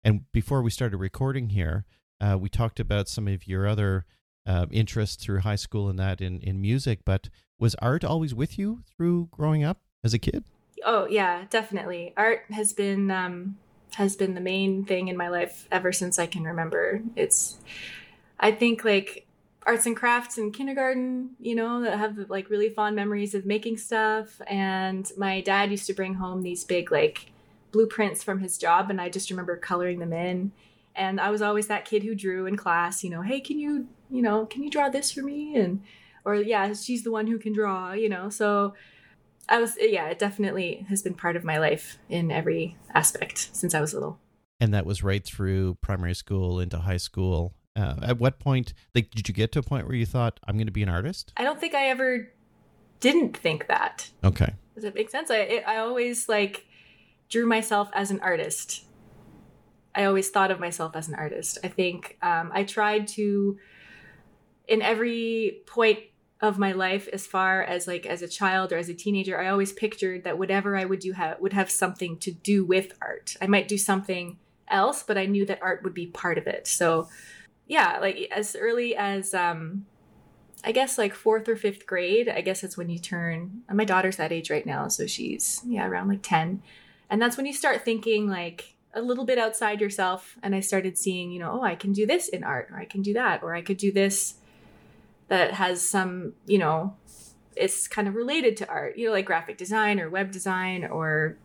and 0.03 0.31
before 0.31 0.61
we 0.61 0.71
started 0.71 0.97
recording 0.97 1.49
here, 1.49 1.85
uh, 2.21 2.37
we 2.39 2.49
talked 2.49 2.79
about 2.79 3.09
some 3.09 3.27
of 3.27 3.47
your 3.47 3.67
other 3.67 4.05
uh, 4.45 4.65
interests 4.71 5.23
through 5.23 5.39
high 5.39 5.55
school 5.55 5.89
and 5.89 5.99
that 5.99 6.21
in, 6.21 6.39
in 6.39 6.61
music, 6.61 6.99
but 7.05 7.29
was 7.59 7.75
art 7.75 8.03
always 8.03 8.33
with 8.33 8.57
you 8.57 8.81
through 8.95 9.27
growing 9.31 9.63
up 9.63 9.81
as 10.03 10.13
a 10.13 10.19
kid? 10.19 10.45
Oh, 10.85 11.05
yeah, 11.07 11.45
definitely. 11.49 12.13
Art 12.17 12.45
has 12.51 12.73
been 12.73 13.11
um, 13.11 13.57
has 13.95 14.15
been 14.15 14.33
the 14.33 14.41
main 14.41 14.85
thing 14.85 15.07
in 15.07 15.17
my 15.17 15.29
life 15.29 15.67
ever 15.71 15.91
since 15.91 16.17
I 16.17 16.25
can 16.25 16.43
remember. 16.43 17.01
It's, 17.15 17.57
I 18.39 18.51
think, 18.51 18.83
like, 18.83 19.27
arts 19.65 19.85
and 19.85 19.95
crafts 19.95 20.37
in 20.37 20.51
kindergarten, 20.51 21.31
you 21.39 21.55
know, 21.55 21.81
that 21.81 21.99
have 21.99 22.17
like 22.29 22.49
really 22.49 22.69
fond 22.69 22.95
memories 22.95 23.35
of 23.35 23.45
making 23.45 23.77
stuff. 23.77 24.41
And 24.47 25.09
my 25.17 25.41
dad 25.41 25.71
used 25.71 25.87
to 25.87 25.93
bring 25.93 26.15
home 26.15 26.41
these 26.41 26.63
big 26.63 26.91
like 26.91 27.31
blueprints 27.71 28.23
from 28.23 28.39
his 28.39 28.57
job, 28.57 28.89
and 28.89 28.99
I 28.99 29.09
just 29.09 29.29
remember 29.29 29.57
coloring 29.57 29.99
them 29.99 30.13
in. 30.13 30.51
And 30.95 31.21
I 31.21 31.29
was 31.29 31.41
always 31.41 31.67
that 31.67 31.85
kid 31.85 32.03
who 32.03 32.15
drew 32.15 32.45
in 32.45 32.57
class, 32.57 33.03
you 33.03 33.09
know, 33.09 33.21
hey, 33.21 33.39
can 33.39 33.59
you, 33.59 33.87
you 34.09 34.21
know, 34.21 34.45
can 34.45 34.61
you 34.63 34.69
draw 34.69 34.89
this 34.89 35.11
for 35.11 35.21
me? 35.21 35.55
And 35.55 35.83
or 36.25 36.35
yeah, 36.35 36.73
she's 36.73 37.03
the 37.03 37.11
one 37.11 37.27
who 37.27 37.39
can 37.39 37.53
draw, 37.53 37.93
you 37.93 38.09
know. 38.09 38.29
So 38.29 38.73
I 39.51 39.59
was 39.59 39.77
yeah, 39.79 40.07
it 40.07 40.17
definitely 40.17 40.85
has 40.89 41.01
been 41.01 41.13
part 41.13 41.35
of 41.35 41.43
my 41.43 41.59
life 41.59 41.99
in 42.09 42.31
every 42.31 42.77
aspect 42.93 43.49
since 43.53 43.75
I 43.75 43.81
was 43.81 43.93
little. 43.93 44.19
And 44.59 44.73
that 44.73 44.85
was 44.85 45.03
right 45.03 45.23
through 45.23 45.75
primary 45.81 46.15
school 46.15 46.59
into 46.59 46.79
high 46.79 46.97
school. 46.97 47.53
Uh, 47.75 47.95
at 48.01 48.19
what 48.19 48.39
point, 48.39 48.73
like, 48.95 49.11
did 49.11 49.27
you 49.27 49.33
get 49.33 49.51
to 49.53 49.59
a 49.59 49.63
point 49.63 49.87
where 49.87 49.95
you 49.95 50.05
thought, 50.05 50.39
"I'm 50.47 50.55
going 50.55 50.67
to 50.67 50.71
be 50.71 50.83
an 50.83 50.89
artist"? 50.89 51.33
I 51.35 51.43
don't 51.43 51.59
think 51.59 51.75
I 51.75 51.89
ever 51.89 52.31
didn't 53.01 53.35
think 53.35 53.67
that. 53.67 54.09
Okay. 54.23 54.53
Does 54.75 54.85
it 54.85 54.95
make 54.95 55.09
sense? 55.09 55.29
I 55.29 55.63
I 55.67 55.77
always 55.77 56.29
like 56.29 56.65
drew 57.27 57.45
myself 57.45 57.89
as 57.93 58.09
an 58.09 58.21
artist. 58.21 58.85
I 59.93 60.05
always 60.05 60.29
thought 60.29 60.51
of 60.51 60.59
myself 60.59 60.95
as 60.95 61.09
an 61.09 61.15
artist. 61.15 61.57
I 61.63 61.67
think 61.67 62.17
um, 62.21 62.51
I 62.53 62.63
tried 62.63 63.09
to, 63.09 63.57
in 64.67 64.81
every 64.81 65.61
point 65.65 65.99
of 66.41 66.57
my 66.57 66.71
life 66.71 67.07
as 67.13 67.27
far 67.27 67.61
as 67.61 67.87
like 67.87 68.05
as 68.05 68.21
a 68.21 68.27
child 68.27 68.73
or 68.73 68.77
as 68.77 68.89
a 68.89 68.93
teenager 68.93 69.39
i 69.39 69.47
always 69.47 69.71
pictured 69.71 70.23
that 70.23 70.37
whatever 70.37 70.75
i 70.75 70.83
would 70.83 70.99
do 70.99 71.13
ha- 71.13 71.35
would 71.39 71.53
have 71.53 71.69
something 71.69 72.17
to 72.17 72.31
do 72.31 72.65
with 72.65 72.93
art. 73.01 73.35
I 73.41 73.47
might 73.47 73.67
do 73.67 73.77
something 73.77 74.37
else 74.67 75.03
but 75.03 75.17
i 75.17 75.25
knew 75.25 75.45
that 75.45 75.61
art 75.61 75.83
would 75.83 75.93
be 75.93 76.07
part 76.07 76.37
of 76.37 76.47
it. 76.47 76.67
So 76.67 77.07
yeah 77.67 77.99
like 78.01 78.27
as 78.35 78.55
early 78.55 78.95
as 78.95 79.33
um 79.33 79.85
i 80.63 80.71
guess 80.71 80.97
like 80.97 81.13
fourth 81.13 81.47
or 81.47 81.55
fifth 81.55 81.85
grade 81.85 82.27
i 82.27 82.41
guess 82.41 82.61
that's 82.61 82.77
when 82.77 82.89
you 82.89 82.99
turn 82.99 83.61
my 83.71 83.85
daughter's 83.85 84.17
that 84.17 84.31
age 84.31 84.49
right 84.49 84.65
now 84.65 84.87
so 84.87 85.07
she's 85.07 85.61
yeah 85.65 85.85
around 85.85 86.07
like 86.07 86.21
10 86.21 86.61
and 87.09 87.21
that's 87.21 87.37
when 87.37 87.45
you 87.45 87.53
start 87.53 87.85
thinking 87.85 88.27
like 88.27 88.75
a 88.93 89.01
little 89.01 89.23
bit 89.25 89.37
outside 89.37 89.79
yourself. 89.79 90.37
And 90.43 90.53
i 90.53 90.59
started 90.59 90.97
seeing 90.97 91.31
you 91.31 91.39
know 91.39 91.59
oh 91.59 91.63
i 91.63 91.75
can 91.75 91.93
do 91.93 92.05
this 92.05 92.27
in 92.27 92.43
art 92.43 92.69
or 92.71 92.79
i 92.79 92.85
can 92.85 93.01
do 93.01 93.13
that 93.13 93.43
or 93.43 93.53
i 93.53 93.61
could 93.61 93.77
do 93.77 93.91
this 93.91 94.35
that 95.31 95.53
has 95.53 95.81
some, 95.81 96.33
you 96.45 96.57
know, 96.57 96.93
it's 97.55 97.87
kind 97.87 98.09
of 98.09 98.15
related 98.15 98.57
to 98.57 98.67
art, 98.67 98.97
you 98.97 99.07
know, 99.07 99.13
like 99.13 99.25
graphic 99.25 99.57
design 99.57 99.97
or 99.97 100.09
web 100.09 100.29
design 100.29 100.83
or 100.83 101.37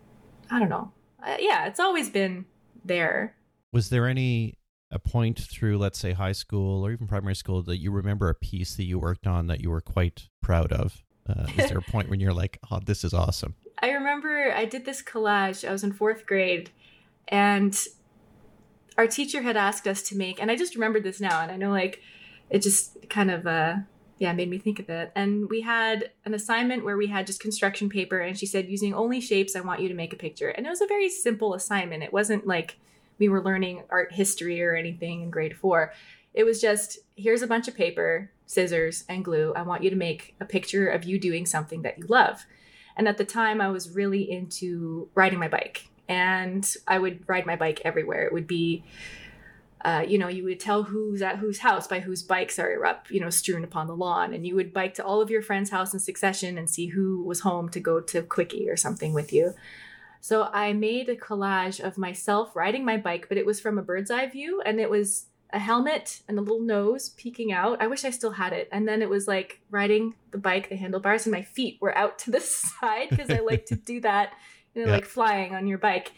I 0.50 0.58
don't 0.58 0.68
know. 0.68 0.90
Uh, 1.24 1.36
yeah, 1.38 1.66
it's 1.66 1.78
always 1.78 2.10
been 2.10 2.46
there. 2.84 3.36
Was 3.72 3.88
there 3.90 4.08
any 4.08 4.58
a 4.90 4.98
point 4.98 5.38
through 5.38 5.78
let's 5.78 6.00
say 6.00 6.14
high 6.14 6.32
school 6.32 6.84
or 6.84 6.90
even 6.90 7.06
primary 7.06 7.36
school 7.36 7.62
that 7.62 7.76
you 7.76 7.92
remember 7.92 8.28
a 8.28 8.34
piece 8.34 8.74
that 8.74 8.86
you 8.86 8.98
worked 8.98 9.24
on 9.24 9.46
that 9.46 9.60
you 9.60 9.70
were 9.70 9.80
quite 9.80 10.30
proud 10.42 10.72
of? 10.72 11.04
Uh, 11.28 11.46
is 11.56 11.68
there 11.68 11.78
a 11.78 11.82
point 11.82 12.08
when 12.08 12.18
you're 12.18 12.34
like, 12.34 12.58
"Oh, 12.72 12.80
this 12.84 13.04
is 13.04 13.14
awesome"? 13.14 13.54
I 13.78 13.92
remember 13.92 14.52
I 14.52 14.64
did 14.64 14.84
this 14.84 15.00
collage. 15.00 15.66
I 15.66 15.70
was 15.70 15.84
in 15.84 15.92
4th 15.92 16.26
grade 16.26 16.70
and 17.28 17.78
our 18.98 19.06
teacher 19.06 19.42
had 19.42 19.56
asked 19.56 19.86
us 19.86 20.02
to 20.08 20.16
make 20.16 20.42
and 20.42 20.50
I 20.50 20.56
just 20.56 20.74
remembered 20.74 21.04
this 21.04 21.20
now 21.20 21.40
and 21.40 21.52
I 21.52 21.56
know 21.56 21.70
like 21.70 22.02
it 22.50 22.62
just 22.62 23.08
kind 23.08 23.30
of 23.30 23.46
uh 23.46 23.76
yeah 24.18 24.32
made 24.32 24.48
me 24.48 24.58
think 24.58 24.78
of 24.78 24.88
it. 24.88 25.12
And 25.14 25.48
we 25.50 25.60
had 25.60 26.10
an 26.24 26.34
assignment 26.34 26.84
where 26.84 26.96
we 26.96 27.08
had 27.08 27.26
just 27.26 27.40
construction 27.40 27.88
paper 27.88 28.18
and 28.18 28.38
she 28.38 28.46
said 28.46 28.68
using 28.68 28.94
only 28.94 29.20
shapes 29.20 29.54
i 29.54 29.60
want 29.60 29.80
you 29.80 29.88
to 29.88 29.94
make 29.94 30.12
a 30.12 30.16
picture. 30.16 30.48
And 30.48 30.66
it 30.66 30.70
was 30.70 30.80
a 30.80 30.86
very 30.86 31.08
simple 31.08 31.54
assignment. 31.54 32.02
It 32.02 32.12
wasn't 32.12 32.46
like 32.46 32.78
we 33.18 33.28
were 33.28 33.42
learning 33.42 33.82
art 33.90 34.12
history 34.12 34.62
or 34.62 34.74
anything 34.74 35.22
in 35.22 35.30
grade 35.30 35.56
four. 35.56 35.92
It 36.34 36.44
was 36.44 36.60
just 36.60 36.98
here's 37.16 37.42
a 37.42 37.46
bunch 37.46 37.68
of 37.68 37.74
paper 37.74 38.30
scissors 38.46 39.04
and 39.08 39.24
glue. 39.24 39.52
I 39.54 39.62
want 39.62 39.82
you 39.82 39.90
to 39.90 39.96
make 39.96 40.34
a 40.40 40.44
picture 40.44 40.88
of 40.88 41.04
you 41.04 41.18
doing 41.18 41.46
something 41.46 41.82
that 41.82 41.98
you 41.98 42.06
love. 42.08 42.46
And 42.96 43.08
at 43.08 43.18
the 43.18 43.24
time 43.24 43.60
i 43.60 43.68
was 43.68 43.90
really 43.90 44.30
into 44.30 45.08
riding 45.14 45.38
my 45.38 45.48
bike. 45.48 45.88
And 46.08 46.66
i 46.88 46.98
would 46.98 47.28
ride 47.28 47.44
my 47.44 47.56
bike 47.56 47.82
everywhere. 47.84 48.24
It 48.24 48.32
would 48.32 48.46
be 48.46 48.84
uh, 49.86 50.02
you 50.02 50.18
know, 50.18 50.26
you 50.26 50.42
would 50.42 50.58
tell 50.58 50.82
who's 50.82 51.22
at 51.22 51.36
whose 51.36 51.58
house 51.58 51.86
by 51.86 52.00
whose 52.00 52.20
bikes 52.20 52.58
are 52.58 52.84
up, 52.84 53.08
you 53.08 53.20
know, 53.20 53.30
strewn 53.30 53.62
upon 53.62 53.86
the 53.86 53.94
lawn. 53.94 54.34
And 54.34 54.44
you 54.44 54.56
would 54.56 54.72
bike 54.72 54.94
to 54.94 55.04
all 55.04 55.20
of 55.20 55.30
your 55.30 55.42
friends' 55.42 55.70
house 55.70 55.94
in 55.94 56.00
succession 56.00 56.58
and 56.58 56.68
see 56.68 56.86
who 56.88 57.22
was 57.22 57.38
home 57.38 57.68
to 57.68 57.78
go 57.78 58.00
to 58.00 58.22
Quickie 58.22 58.68
or 58.68 58.76
something 58.76 59.14
with 59.14 59.32
you. 59.32 59.54
So 60.20 60.50
I 60.52 60.72
made 60.72 61.08
a 61.08 61.14
collage 61.14 61.78
of 61.78 61.98
myself 61.98 62.56
riding 62.56 62.84
my 62.84 62.96
bike, 62.96 63.26
but 63.28 63.38
it 63.38 63.46
was 63.46 63.60
from 63.60 63.78
a 63.78 63.82
bird's 63.82 64.10
eye 64.10 64.26
view 64.26 64.60
and 64.66 64.80
it 64.80 64.90
was 64.90 65.26
a 65.50 65.60
helmet 65.60 66.20
and 66.26 66.36
a 66.36 66.42
little 66.42 66.62
nose 66.62 67.10
peeking 67.10 67.52
out. 67.52 67.80
I 67.80 67.86
wish 67.86 68.04
I 68.04 68.10
still 68.10 68.32
had 68.32 68.52
it. 68.52 68.68
And 68.72 68.88
then 68.88 69.02
it 69.02 69.08
was 69.08 69.28
like 69.28 69.60
riding 69.70 70.14
the 70.32 70.38
bike, 70.38 70.68
the 70.68 70.74
handlebars, 70.74 71.26
and 71.26 71.32
my 71.32 71.42
feet 71.42 71.78
were 71.80 71.96
out 71.96 72.18
to 72.20 72.32
the 72.32 72.40
side 72.80 73.10
because 73.10 73.30
I 73.30 73.38
like 73.38 73.66
to 73.66 73.76
do 73.76 74.00
that, 74.00 74.32
you 74.74 74.82
know, 74.82 74.88
yeah. 74.88 74.96
like 74.96 75.04
flying 75.04 75.54
on 75.54 75.68
your 75.68 75.78
bike 75.78 76.10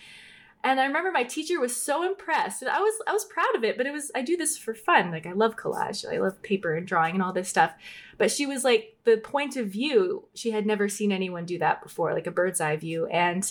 and 0.65 0.81
I 0.81 0.87
remember 0.87 1.13
my 1.13 1.23
teacher 1.23 1.61
was 1.61 1.75
so 1.75 2.05
impressed. 2.05 2.63
And 2.63 2.71
I 2.71 2.81
was 2.81 2.95
I 3.07 3.13
was 3.13 3.25
proud 3.25 3.55
of 3.55 3.65
it, 3.65 3.77
but 3.77 3.87
it 3.87 3.93
was 3.93 4.11
I 4.15 4.23
do 4.23 4.37
this 4.37 4.59
for 4.59 4.75
fun. 4.75 5.11
Like 5.11 5.27
I 5.27 5.33
love 5.33 5.57
collage. 5.57 6.05
I 6.11 6.19
love 6.19 6.43
paper 6.43 6.75
and 6.75 6.87
drawing 6.87 7.15
and 7.15 7.23
all 7.23 7.33
this 7.33 7.49
stuff. 7.49 7.73
But 8.17 8.31
she 8.31 8.47
was 8.47 8.65
like 8.65 8.97
the 9.05 9.19
point 9.19 9.57
of 9.57 9.69
view, 9.69 10.25
she 10.35 10.51
had 10.51 10.67
never 10.67 10.89
seen 10.89 11.13
anyone 11.13 11.47
do 11.47 11.59
that 11.59 11.83
before, 11.83 12.13
like 12.13 12.27
a 12.27 12.33
bird's 12.33 12.61
eye 12.61 12.77
view. 12.77 13.07
And 13.07 13.51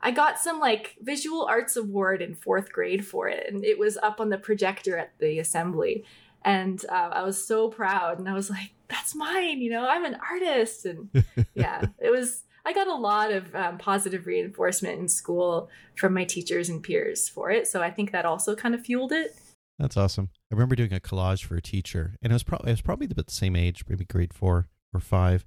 I 0.00 0.12
got 0.12 0.38
some 0.38 0.60
like 0.60 0.96
visual 1.00 1.44
arts 1.44 1.76
award 1.76 2.22
in 2.22 2.34
fourth 2.34 2.72
grade 2.72 3.04
for 3.04 3.28
it. 3.28 3.52
And 3.52 3.64
it 3.64 3.78
was 3.78 3.96
up 3.96 4.20
on 4.20 4.28
the 4.28 4.38
projector 4.38 4.96
at 4.96 5.18
the 5.18 5.40
assembly. 5.40 6.04
And 6.44 6.84
uh, 6.88 7.10
I 7.12 7.22
was 7.22 7.44
so 7.44 7.68
proud. 7.68 8.18
And 8.18 8.28
I 8.28 8.34
was 8.34 8.50
like, 8.50 8.70
that's 8.88 9.14
mine, 9.14 9.60
you 9.60 9.70
know, 9.70 9.88
I'm 9.88 10.04
an 10.04 10.18
artist. 10.30 10.84
And 10.84 11.08
yeah, 11.54 11.86
it 11.98 12.10
was 12.10 12.42
I 12.64 12.72
got 12.72 12.86
a 12.86 12.94
lot 12.94 13.30
of 13.30 13.54
um, 13.54 13.78
positive 13.78 14.26
reinforcement 14.26 14.98
in 14.98 15.08
school 15.08 15.68
from 15.96 16.14
my 16.14 16.24
teachers 16.24 16.68
and 16.68 16.82
peers 16.82 17.28
for 17.28 17.50
it. 17.50 17.66
So 17.66 17.82
I 17.82 17.90
think 17.90 18.12
that 18.12 18.24
also 18.24 18.54
kind 18.54 18.74
of 18.74 18.82
fueled 18.82 19.12
it. 19.12 19.36
That's 19.78 19.96
awesome. 19.96 20.30
I 20.50 20.54
remember 20.54 20.76
doing 20.76 20.92
a 20.92 21.00
collage 21.00 21.44
for 21.44 21.56
a 21.56 21.62
teacher, 21.62 22.14
and 22.22 22.32
it 22.32 22.34
was 22.34 22.44
probably 22.44 22.70
it 22.70 22.74
was 22.74 22.80
probably 22.80 23.06
about 23.10 23.26
the 23.26 23.32
same 23.32 23.56
age, 23.56 23.84
maybe 23.88 24.04
grade 24.04 24.32
four 24.32 24.68
or 24.92 25.00
five, 25.00 25.44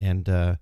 and 0.00 0.28
uh, 0.28 0.56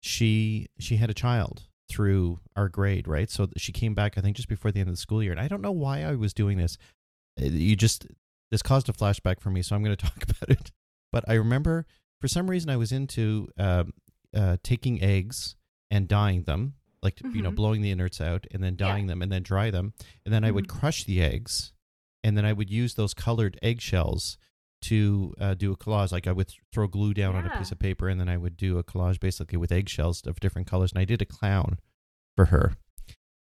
she 0.00 0.68
she 0.78 0.96
had 0.96 1.10
a 1.10 1.14
child 1.14 1.64
through 1.90 2.38
our 2.54 2.68
grade, 2.68 3.08
right? 3.08 3.28
So 3.28 3.48
she 3.56 3.72
came 3.72 3.94
back, 3.94 4.16
I 4.16 4.20
think, 4.20 4.36
just 4.36 4.48
before 4.48 4.70
the 4.70 4.78
end 4.78 4.88
of 4.88 4.94
the 4.94 5.00
school 5.00 5.22
year, 5.22 5.32
and 5.32 5.40
I 5.40 5.48
don't 5.48 5.62
know 5.62 5.72
why 5.72 6.02
I 6.02 6.14
was 6.14 6.32
doing 6.32 6.58
this. 6.58 6.78
Uh, 7.40 7.46
you 7.46 7.74
just 7.74 8.06
this 8.52 8.62
caused 8.62 8.88
a 8.88 8.92
flashback 8.92 9.40
for 9.40 9.50
me, 9.50 9.62
so 9.62 9.74
I'm 9.74 9.82
going 9.82 9.96
to 9.96 10.04
talk 10.04 10.22
about 10.22 10.48
it. 10.48 10.70
But 11.10 11.24
I 11.26 11.34
remember 11.34 11.86
for 12.20 12.28
some 12.28 12.48
reason 12.48 12.70
I 12.70 12.76
was 12.76 12.92
into 12.92 13.48
um, 13.58 13.94
uh, 14.34 14.56
taking 14.62 15.02
eggs 15.02 15.56
and 15.90 16.08
dyeing 16.08 16.44
them, 16.44 16.74
like 17.02 17.16
mm-hmm. 17.16 17.36
you 17.36 17.42
know, 17.42 17.48
mm-hmm. 17.48 17.56
blowing 17.56 17.82
the 17.82 17.90
innards 17.90 18.20
out 18.20 18.46
and 18.50 18.62
then 18.62 18.76
dyeing 18.76 19.04
yeah. 19.04 19.12
them 19.12 19.22
and 19.22 19.32
then 19.32 19.42
dry 19.42 19.70
them, 19.70 19.92
and 20.24 20.32
then 20.32 20.42
mm-hmm. 20.42 20.48
I 20.48 20.50
would 20.52 20.68
mm-hmm. 20.68 20.78
crush 20.78 21.04
the 21.04 21.22
eggs, 21.22 21.72
and 22.22 22.36
then 22.36 22.44
I 22.44 22.52
would 22.52 22.70
use 22.70 22.94
those 22.94 23.14
colored 23.14 23.58
eggshells 23.62 24.38
to 24.82 25.34
uh, 25.40 25.54
do 25.54 25.72
a 25.72 25.76
collage. 25.76 26.12
Like 26.12 26.26
I 26.26 26.32
would 26.32 26.52
throw 26.72 26.86
glue 26.86 27.14
down 27.14 27.34
yeah. 27.34 27.40
on 27.40 27.46
a 27.46 27.58
piece 27.58 27.72
of 27.72 27.78
paper, 27.78 28.08
and 28.08 28.20
then 28.20 28.28
I 28.28 28.36
would 28.36 28.56
do 28.56 28.78
a 28.78 28.84
collage 28.84 29.20
basically 29.20 29.58
with 29.58 29.72
eggshells 29.72 30.26
of 30.26 30.40
different 30.40 30.68
colors. 30.68 30.92
And 30.92 31.00
I 31.00 31.04
did 31.04 31.22
a 31.22 31.26
clown 31.26 31.78
for 32.36 32.46
her, 32.46 32.74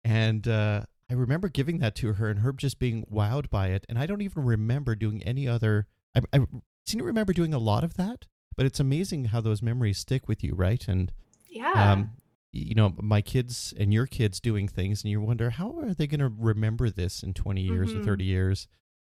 and 0.04 0.46
uh, 0.48 0.82
I 1.10 1.14
remember 1.14 1.48
giving 1.48 1.78
that 1.78 1.94
to 1.96 2.14
her, 2.14 2.28
and 2.28 2.40
her 2.40 2.52
just 2.52 2.78
being 2.78 3.06
wowed 3.12 3.50
by 3.50 3.68
it. 3.68 3.86
And 3.88 3.98
I 3.98 4.06
don't 4.06 4.22
even 4.22 4.44
remember 4.44 4.94
doing 4.94 5.22
any 5.22 5.46
other. 5.46 5.86
I, 6.14 6.20
I 6.32 6.46
seem 6.86 6.98
to 6.98 7.04
remember 7.04 7.32
doing 7.32 7.54
a 7.54 7.58
lot 7.58 7.84
of 7.84 7.94
that, 7.94 8.26
but 8.56 8.66
it's 8.66 8.80
amazing 8.80 9.26
how 9.26 9.40
those 9.40 9.62
memories 9.62 9.98
stick 9.98 10.28
with 10.28 10.42
you, 10.42 10.54
right? 10.54 10.86
And 10.88 11.12
yeah, 11.48 11.92
um, 11.92 12.10
you 12.52 12.74
know, 12.74 12.94
my 13.00 13.20
kids 13.20 13.74
and 13.78 13.92
your 13.92 14.06
kids 14.06 14.40
doing 14.40 14.68
things, 14.68 15.02
and 15.02 15.10
you 15.10 15.20
wonder 15.20 15.50
how 15.50 15.78
are 15.80 15.94
they 15.94 16.06
going 16.06 16.20
to 16.20 16.32
remember 16.38 16.90
this 16.90 17.22
in 17.22 17.34
twenty 17.34 17.62
years 17.62 17.90
mm-hmm. 17.90 18.00
or 18.00 18.04
thirty 18.04 18.24
years? 18.24 18.68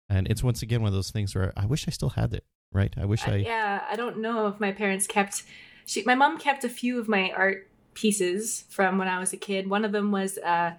And 0.08 0.26
it's 0.28 0.42
once 0.42 0.62
again 0.62 0.80
one 0.80 0.88
of 0.88 0.94
those 0.94 1.10
things 1.10 1.34
where 1.34 1.52
I 1.56 1.66
wish 1.66 1.86
I 1.86 1.90
still 1.90 2.10
had 2.10 2.32
it. 2.32 2.44
Right? 2.72 2.92
I 2.98 3.04
wish 3.04 3.26
I. 3.26 3.36
yeah, 3.36 3.82
I 3.90 3.96
don't 3.96 4.18
know 4.18 4.46
if 4.48 4.60
my 4.60 4.72
parents 4.72 5.06
kept. 5.06 5.44
She, 5.86 6.02
my 6.02 6.14
mom 6.14 6.38
kept 6.38 6.64
a 6.64 6.68
few 6.68 6.98
of 7.00 7.08
my 7.08 7.30
art 7.30 7.68
pieces 7.94 8.64
from 8.68 8.98
when 8.98 9.08
I 9.08 9.18
was 9.18 9.32
a 9.32 9.38
kid. 9.38 9.70
One 9.70 9.84
of 9.84 9.92
them 9.92 10.10
was. 10.10 10.38
Uh, 10.38 10.72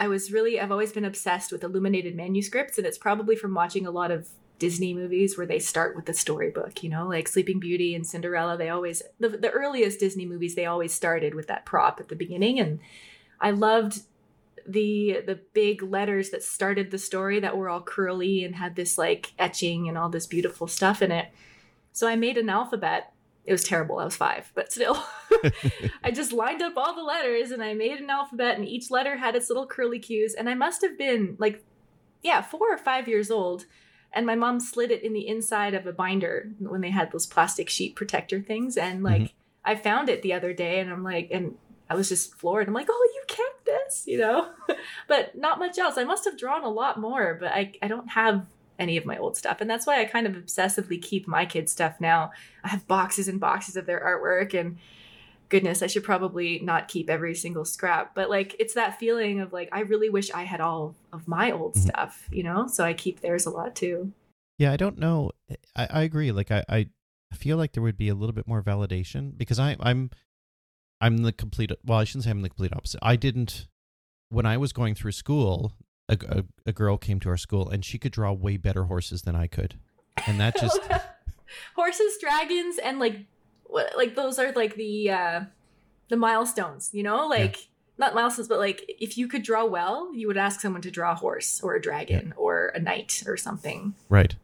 I 0.00 0.06
was 0.06 0.30
really, 0.30 0.60
I've 0.60 0.70
always 0.70 0.92
been 0.92 1.04
obsessed 1.04 1.50
with 1.50 1.64
illuminated 1.64 2.14
manuscripts, 2.14 2.78
and 2.78 2.86
it's 2.86 2.98
probably 2.98 3.34
from 3.34 3.52
watching 3.52 3.84
a 3.84 3.90
lot 3.90 4.12
of 4.12 4.28
Disney 4.58 4.92
movies 4.94 5.36
where 5.36 5.46
they 5.46 5.58
start 5.58 5.94
with 5.94 6.06
the 6.06 6.14
storybook, 6.14 6.82
you 6.82 6.90
know, 6.90 7.06
like 7.06 7.28
Sleeping 7.28 7.60
Beauty 7.60 7.94
and 7.94 8.06
Cinderella. 8.06 8.56
They 8.56 8.68
always, 8.68 9.02
the, 9.20 9.28
the 9.28 9.50
earliest 9.50 10.00
Disney 10.00 10.26
movies, 10.26 10.54
they 10.54 10.66
always 10.66 10.92
started 10.92 11.34
with 11.34 11.46
that 11.46 11.64
prop 11.64 12.00
at 12.00 12.08
the 12.08 12.16
beginning. 12.16 12.58
And 12.58 12.80
I 13.40 13.50
loved 13.52 14.00
the 14.68 15.22
the 15.26 15.40
big 15.54 15.82
letters 15.82 16.28
that 16.28 16.42
started 16.42 16.90
the 16.90 16.98
story 16.98 17.40
that 17.40 17.56
were 17.56 17.70
all 17.70 17.80
curly 17.80 18.44
and 18.44 18.54
had 18.54 18.76
this 18.76 18.98
like 18.98 19.32
etching 19.38 19.88
and 19.88 19.96
all 19.96 20.10
this 20.10 20.26
beautiful 20.26 20.66
stuff 20.66 21.00
in 21.00 21.10
it. 21.10 21.28
So 21.92 22.06
I 22.06 22.16
made 22.16 22.36
an 22.36 22.50
alphabet. 22.50 23.12
It 23.46 23.52
was 23.52 23.64
terrible. 23.64 23.98
I 23.98 24.04
was 24.04 24.16
five, 24.16 24.52
but 24.54 24.70
still, 24.70 25.02
I 26.04 26.10
just 26.10 26.34
lined 26.34 26.60
up 26.60 26.74
all 26.76 26.94
the 26.94 27.02
letters 27.02 27.50
and 27.50 27.62
I 27.62 27.72
made 27.72 27.98
an 27.98 28.10
alphabet, 28.10 28.58
and 28.58 28.68
each 28.68 28.90
letter 28.90 29.16
had 29.16 29.34
its 29.34 29.48
little 29.48 29.66
curly 29.66 29.98
cues. 29.98 30.34
And 30.34 30.50
I 30.50 30.54
must 30.54 30.82
have 30.82 30.98
been 30.98 31.36
like, 31.38 31.64
yeah, 32.22 32.42
four 32.42 32.70
or 32.70 32.76
five 32.76 33.08
years 33.08 33.30
old 33.30 33.64
and 34.12 34.26
my 34.26 34.34
mom 34.34 34.58
slid 34.60 34.90
it 34.90 35.02
in 35.02 35.12
the 35.12 35.26
inside 35.28 35.74
of 35.74 35.86
a 35.86 35.92
binder 35.92 36.50
when 36.58 36.80
they 36.80 36.90
had 36.90 37.12
those 37.12 37.26
plastic 37.26 37.68
sheet 37.68 37.94
protector 37.96 38.40
things. 38.40 38.76
And 38.76 39.02
like 39.02 39.22
Mhm. 39.22 39.32
i 39.64 39.74
found 39.74 40.08
it 40.08 40.22
the 40.22 40.32
other 40.32 40.52
day 40.54 40.80
and 40.80 40.90
i'm 40.90 41.04
like 41.04 41.28
and 41.30 41.56
i 41.90 41.94
was 41.94 42.08
just 42.08 42.34
floored. 42.34 42.66
I'm 42.68 42.74
like 42.74 42.88
oh 42.90 43.10
you 43.14 43.22
kept 43.26 43.64
this 43.66 44.04
you 44.06 44.18
know? 44.18 44.50
But 45.08 45.36
not 45.36 45.58
much 45.58 45.78
else. 45.78 45.98
I 45.98 46.04
must 46.04 46.24
have 46.24 46.38
drawn 46.38 46.64
a 46.64 46.68
lot 46.70 46.98
more 47.00 47.36
but 47.40 47.52
i, 47.52 47.72
I 47.82 47.88
don't 47.88 48.08
have 48.08 48.46
any 48.78 48.96
of 48.96 49.04
my 49.04 49.18
old 49.18 49.36
stuff. 49.36 49.60
And 49.60 49.68
that's 49.68 49.86
why 49.86 50.00
i 50.00 50.04
kind 50.04 50.26
of 50.26 50.34
obsessively 50.34 51.00
keep 51.02 51.26
my 51.26 51.44
kids 51.44 51.72
stuff 51.72 52.00
now. 52.00 52.30
I 52.64 52.68
have 52.68 52.86
boxes 52.86 53.26
and 53.28 53.40
boxes 53.40 53.76
of 53.76 53.86
their 53.86 54.00
artwork 54.00 54.58
and 54.58 54.78
goodness 55.48 55.82
i 55.82 55.86
should 55.86 56.04
probably 56.04 56.58
not 56.60 56.88
keep 56.88 57.08
every 57.08 57.34
single 57.34 57.64
scrap 57.64 58.14
but 58.14 58.28
like 58.28 58.54
it's 58.58 58.74
that 58.74 58.98
feeling 58.98 59.40
of 59.40 59.52
like 59.52 59.68
i 59.72 59.80
really 59.80 60.10
wish 60.10 60.30
i 60.32 60.42
had 60.44 60.60
all 60.60 60.94
of 61.12 61.26
my 61.26 61.50
old 61.50 61.74
Mhm. 61.74 61.78
stuff 61.88 62.28
you 62.30 62.42
know 62.42 62.66
so 62.66 62.84
i 62.84 62.92
keep 62.92 63.20
theirs 63.20 63.46
a 63.46 63.50
lot 63.50 63.74
too 63.74 64.12
Yeah, 64.58 64.72
I 64.72 64.76
don't 64.76 64.98
know. 64.98 65.30
I, 65.76 65.86
I 65.88 66.02
agree. 66.02 66.32
Like 66.32 66.50
I, 66.50 66.64
I 66.68 66.88
feel 67.32 67.56
like 67.56 67.72
there 67.74 67.82
would 67.82 67.96
be 67.96 68.08
a 68.08 68.14
little 68.16 68.32
bit 68.34 68.48
more 68.48 68.60
validation 68.60 69.38
because 69.38 69.60
I, 69.60 69.76
I'm 69.78 70.10
I'm 71.00 71.18
the 71.18 71.32
complete 71.32 71.70
well, 71.84 71.98
I 72.00 72.04
shouldn't 72.04 72.24
say 72.24 72.30
I'm 72.30 72.42
the 72.42 72.48
complete 72.48 72.72
opposite. 72.74 72.98
I 73.00 73.14
didn't 73.14 73.68
when 74.30 74.46
I 74.46 74.56
was 74.56 74.72
going 74.72 74.96
through 74.96 75.12
school, 75.12 75.74
a, 76.08 76.18
a, 76.28 76.44
a 76.66 76.72
girl 76.72 76.96
came 76.98 77.20
to 77.20 77.28
our 77.28 77.36
school 77.36 77.68
and 77.68 77.84
she 77.84 77.98
could 77.98 78.10
draw 78.12 78.32
way 78.32 78.56
better 78.56 78.84
horses 78.84 79.22
than 79.22 79.36
I 79.36 79.46
could. 79.46 79.78
And 80.26 80.40
that 80.40 80.56
just 80.58 80.80
horses 81.76 82.18
dragons 82.20 82.78
and 82.78 82.98
like 82.98 83.16
what 83.68 83.96
like 83.96 84.14
those 84.14 84.38
are 84.38 84.52
like 84.52 84.74
the 84.74 85.10
uh 85.10 85.40
the 86.08 86.16
milestones 86.16 86.90
you 86.92 87.02
know 87.02 87.26
like 87.26 87.68
not 87.98 88.14
milestones 88.14 88.48
but 88.48 88.58
like 88.58 88.84
if 88.98 89.16
you 89.18 89.28
could 89.28 89.42
draw 89.42 89.64
well 89.64 90.14
you 90.14 90.26
would 90.26 90.36
ask 90.36 90.60
someone 90.60 90.82
to 90.82 90.90
draw 90.90 91.12
a 91.12 91.14
horse 91.14 91.60
or 91.62 91.74
a 91.74 91.80
dragon 91.80 92.34
or 92.36 92.68
a 92.74 92.80
knight 92.80 93.22
or 93.26 93.36
something 93.36 93.94
right. 94.08 94.34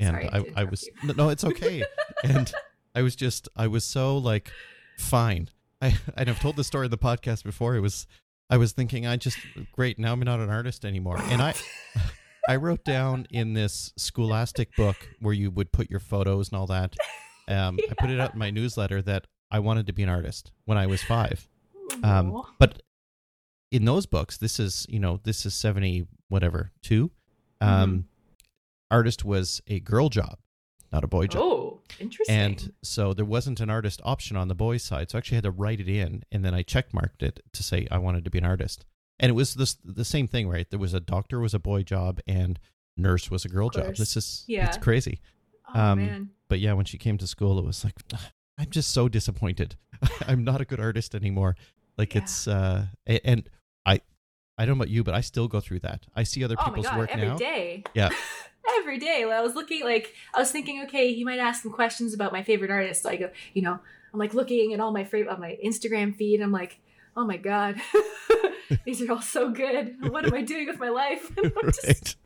And 0.00 0.16
Sorry, 0.16 0.28
I 0.28 0.38
I, 0.38 0.44
I 0.56 0.64
was 0.64 0.84
you. 0.84 0.92
no, 1.04 1.14
no, 1.14 1.28
it's 1.28 1.44
okay. 1.44 1.84
and 2.24 2.52
I 2.94 3.02
was 3.02 3.14
just 3.14 3.48
I 3.56 3.68
was 3.68 3.84
so 3.84 4.18
like 4.18 4.50
fine. 4.98 5.48
I 5.80 5.96
and 6.16 6.28
I've 6.28 6.40
told 6.40 6.56
the 6.56 6.64
story 6.64 6.86
in 6.86 6.90
the 6.90 6.98
podcast 6.98 7.44
before. 7.44 7.76
It 7.76 7.80
was 7.80 8.06
I 8.50 8.56
was 8.56 8.72
thinking 8.72 9.06
I 9.06 9.16
just 9.16 9.38
great, 9.72 9.98
now 9.98 10.12
I'm 10.12 10.20
not 10.20 10.40
an 10.40 10.50
artist 10.50 10.84
anymore. 10.84 11.18
And 11.18 11.40
I 11.40 11.54
I 12.48 12.56
wrote 12.56 12.84
down 12.84 13.26
in 13.30 13.54
this 13.54 13.92
scholastic 13.96 14.74
book 14.76 14.96
where 15.20 15.32
you 15.32 15.50
would 15.50 15.72
put 15.72 15.90
your 15.90 16.00
photos 16.00 16.50
and 16.50 16.58
all 16.58 16.66
that. 16.66 16.96
Um, 17.48 17.78
I 17.90 17.94
put 17.94 18.10
it 18.10 18.20
out 18.20 18.32
in 18.32 18.38
my 18.38 18.50
newsletter 18.50 19.02
that 19.02 19.26
I 19.50 19.58
wanted 19.58 19.86
to 19.86 19.92
be 19.92 20.02
an 20.02 20.08
artist 20.08 20.50
when 20.64 20.78
I 20.78 20.86
was 20.86 21.02
five. 21.02 21.48
Um, 22.02 22.42
but 22.58 22.82
in 23.70 23.84
those 23.84 24.06
books, 24.06 24.36
this 24.36 24.58
is 24.58 24.86
you 24.88 24.98
know 24.98 25.20
this 25.24 25.44
is 25.46 25.54
seventy 25.54 26.06
whatever 26.28 26.72
two. 26.82 27.10
Um, 27.60 28.06
Artist 28.90 29.24
was 29.24 29.60
a 29.66 29.80
girl 29.80 30.08
job, 30.08 30.38
not 30.92 31.04
a 31.04 31.06
boy 31.06 31.26
job. 31.26 31.42
oh 31.42 31.80
interesting 31.98 32.34
And 32.34 32.72
so 32.82 33.14
there 33.14 33.24
wasn't 33.24 33.60
an 33.60 33.70
artist 33.70 34.00
option 34.04 34.36
on 34.36 34.48
the 34.48 34.54
boys' 34.54 34.82
side. 34.82 35.10
So 35.10 35.16
I 35.16 35.18
actually 35.18 35.36
had 35.36 35.44
to 35.44 35.50
write 35.50 35.80
it 35.80 35.88
in 35.88 36.22
and 36.32 36.44
then 36.44 36.54
I 36.54 36.62
checkmarked 36.62 37.22
it 37.22 37.40
to 37.52 37.62
say 37.62 37.86
I 37.90 37.98
wanted 37.98 38.24
to 38.24 38.30
be 38.30 38.38
an 38.38 38.44
artist. 38.44 38.84
And 39.18 39.30
it 39.30 39.34
was 39.34 39.54
this 39.54 39.76
the 39.84 40.04
same 40.04 40.28
thing, 40.28 40.48
right? 40.48 40.68
There 40.68 40.78
was 40.78 40.94
a 40.94 41.00
doctor 41.00 41.40
was 41.40 41.54
a 41.54 41.58
boy 41.58 41.82
job 41.82 42.20
and 42.26 42.58
nurse 42.96 43.30
was 43.30 43.44
a 43.44 43.48
girl 43.48 43.70
job. 43.70 43.96
This 43.96 44.16
is 44.16 44.44
Yeah. 44.46 44.66
it's 44.66 44.76
crazy. 44.76 45.20
oh 45.74 45.80
um, 45.80 45.98
man 45.98 46.30
But 46.48 46.60
yeah, 46.60 46.72
when 46.74 46.84
she 46.84 46.98
came 46.98 47.18
to 47.18 47.26
school 47.26 47.58
it 47.58 47.64
was 47.64 47.84
like 47.84 47.94
I'm 48.58 48.70
just 48.70 48.92
so 48.92 49.08
disappointed. 49.08 49.76
I'm 50.28 50.44
not 50.44 50.60
a 50.60 50.64
good 50.64 50.80
artist 50.80 51.14
anymore. 51.14 51.56
Like 51.98 52.14
Yeah. 52.14 52.22
it's 52.22 52.46
uh 52.48 52.86
and 53.06 53.48
I 53.86 54.00
I 54.56 54.66
don't 54.66 54.76
know 54.78 54.82
about 54.82 54.90
you, 54.90 55.02
but 55.02 55.14
I 55.14 55.20
still 55.20 55.48
go 55.48 55.60
through 55.60 55.80
that. 55.80 56.06
I 56.14 56.22
see 56.22 56.44
other 56.44 56.56
oh 56.58 56.64
people's 56.64 56.86
god 56.86 56.98
work 56.98 57.10
every 57.10 57.28
now. 57.28 57.36
day 57.36 57.82
Yeah. 57.94 58.10
every 58.78 58.98
day 58.98 59.24
Well, 59.26 59.38
i 59.38 59.42
was 59.42 59.54
looking 59.54 59.82
like 59.84 60.14
i 60.34 60.38
was 60.40 60.50
thinking 60.50 60.80
okay 60.84 61.12
he 61.12 61.22
might 61.22 61.38
ask 61.38 61.62
some 61.62 61.70
questions 61.70 62.14
about 62.14 62.32
my 62.32 62.42
favorite 62.42 62.70
artist 62.70 63.02
so 63.02 63.10
i 63.10 63.16
go 63.16 63.28
you 63.52 63.60
know 63.60 63.78
i'm 64.12 64.18
like 64.18 64.32
looking 64.32 64.72
at 64.72 64.80
all 64.80 64.90
my 64.90 65.04
favorite 65.04 65.30
on 65.30 65.38
my 65.38 65.58
instagram 65.62 66.16
feed 66.16 66.40
i'm 66.40 66.50
like 66.50 66.80
oh 67.14 67.26
my 67.26 67.36
god 67.36 67.78
these 68.86 69.02
are 69.02 69.12
all 69.12 69.20
so 69.20 69.50
good 69.50 69.94
what 70.10 70.24
am 70.24 70.32
i 70.32 70.40
doing 70.40 70.66
with 70.66 70.78
my 70.80 70.88
life 70.88 71.30
right. 71.62 72.16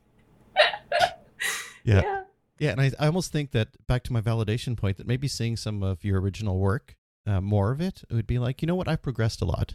Yeah. 1.84 2.02
yeah 2.02 2.22
Yeah, 2.58 2.70
and 2.72 2.80
I, 2.80 2.92
I 2.98 3.06
almost 3.06 3.30
think 3.32 3.52
that 3.52 3.68
back 3.86 4.02
to 4.04 4.12
my 4.12 4.20
validation 4.20 4.76
point 4.76 4.96
that 4.96 5.06
maybe 5.06 5.28
seeing 5.28 5.56
some 5.56 5.82
of 5.82 6.04
your 6.04 6.20
original 6.20 6.58
work, 6.58 6.96
uh, 7.26 7.40
more 7.40 7.70
of 7.70 7.80
it, 7.80 8.02
it 8.10 8.14
would 8.14 8.26
be 8.26 8.38
like, 8.38 8.62
you 8.62 8.66
know 8.66 8.74
what, 8.74 8.88
I've 8.88 9.02
progressed 9.02 9.40
a 9.42 9.44
lot. 9.44 9.74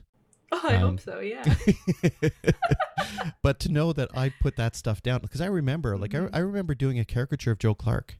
oh 0.51 0.61
i 0.63 0.75
Um, 0.75 0.81
hope 0.81 0.99
so 0.99 1.19
yeah 1.19 1.43
but 3.41 3.59
to 3.61 3.69
know 3.71 3.93
that 3.93 4.09
I 4.15 4.29
put 4.41 4.55
that 4.57 4.75
stuff 4.75 5.01
down 5.01 5.21
because 5.21 5.41
I 5.41 5.45
remember, 5.47 5.97
like, 5.97 6.11
Mhm. 6.11 6.29
I, 6.33 6.37
I 6.37 6.41
remember 6.41 6.75
doing 6.75 6.99
a 6.99 7.05
caricature 7.05 7.51
of 7.51 7.59
Joe 7.59 7.73
Clark 7.75 8.19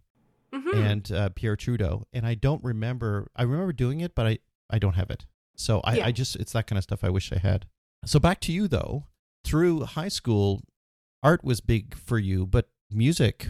Mhm. 0.53 0.73
and 0.73 1.11
uh, 1.11 1.29
Pierre 1.29 1.55
Trudeau, 1.55 2.07
and 2.13 2.25
I 2.25 2.35
don't 2.35 2.63
remember. 2.63 3.29
I 3.35 3.43
remember 3.43 3.73
doing 3.73 4.01
it, 4.01 4.13
but 4.15 4.27
I 4.27 4.39
I 4.69 4.79
don't 4.79 4.93
have 4.95 5.09
it. 5.09 5.25
So 5.55 5.81
I, 5.81 5.97
Yeah. 5.97 6.05
I 6.07 6.11
just 6.11 6.35
it's 6.37 6.51
that 6.53 6.67
kind 6.67 6.77
of 6.77 6.83
stuff 6.83 7.03
I 7.03 7.09
wish 7.09 7.31
I 7.31 7.37
had. 7.39 7.65
So 8.05 8.19
back 8.19 8.39
to 8.41 8.51
you 8.51 8.67
though. 8.67 9.07
Through 9.45 9.81
high 9.85 10.07
school, 10.09 10.63
art 11.21 11.43
was 11.43 11.59
big 11.59 11.95
for 11.95 12.17
you, 12.17 12.45
but 12.45 12.69
music 12.89 13.49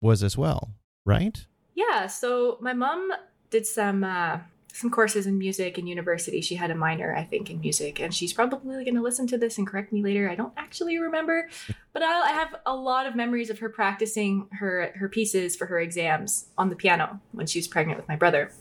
was 0.00 0.22
as 0.22 0.36
well, 0.36 0.72
right? 1.04 1.46
Yeah, 1.74 2.06
so 2.06 2.58
my 2.60 2.72
mom 2.72 3.10
did 3.50 3.66
some 3.66 4.04
uh, 4.04 4.38
some 4.72 4.90
courses 4.90 5.26
in 5.26 5.38
music 5.38 5.78
in 5.78 5.86
university. 5.86 6.40
She 6.40 6.54
had 6.54 6.70
a 6.70 6.74
minor, 6.74 7.14
I 7.14 7.24
think, 7.24 7.50
in 7.50 7.60
music, 7.60 8.00
and 8.00 8.14
she's 8.14 8.32
probably 8.32 8.84
going 8.84 8.94
to 8.94 9.02
listen 9.02 9.26
to 9.28 9.38
this 9.38 9.58
and 9.58 9.66
correct 9.66 9.92
me 9.92 10.02
later. 10.02 10.28
I 10.28 10.34
don't 10.34 10.52
actually 10.56 10.98
remember, 10.98 11.48
but 11.92 12.02
I, 12.02 12.30
I 12.30 12.32
have 12.32 12.56
a 12.66 12.74
lot 12.74 13.06
of 13.06 13.16
memories 13.16 13.50
of 13.50 13.58
her 13.60 13.68
practicing 13.68 14.48
her 14.52 14.92
her 14.96 15.08
pieces 15.08 15.56
for 15.56 15.66
her 15.66 15.80
exams 15.80 16.46
on 16.58 16.70
the 16.70 16.76
piano 16.76 17.20
when 17.32 17.46
she 17.46 17.58
was 17.58 17.68
pregnant 17.68 17.98
with 17.98 18.08
my 18.08 18.16
brother, 18.16 18.52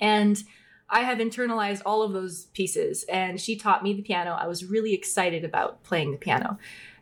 and 0.00 0.42
I 0.90 1.00
have 1.00 1.18
internalized 1.18 1.82
all 1.84 2.02
of 2.02 2.12
those 2.12 2.46
pieces. 2.46 3.04
And 3.04 3.40
she 3.40 3.56
taught 3.56 3.82
me 3.82 3.92
the 3.92 4.02
piano. 4.02 4.32
I 4.32 4.46
was 4.46 4.64
really 4.64 4.94
excited 4.94 5.44
about 5.44 5.82
playing 5.84 6.12
the 6.12 6.18
piano, 6.18 6.58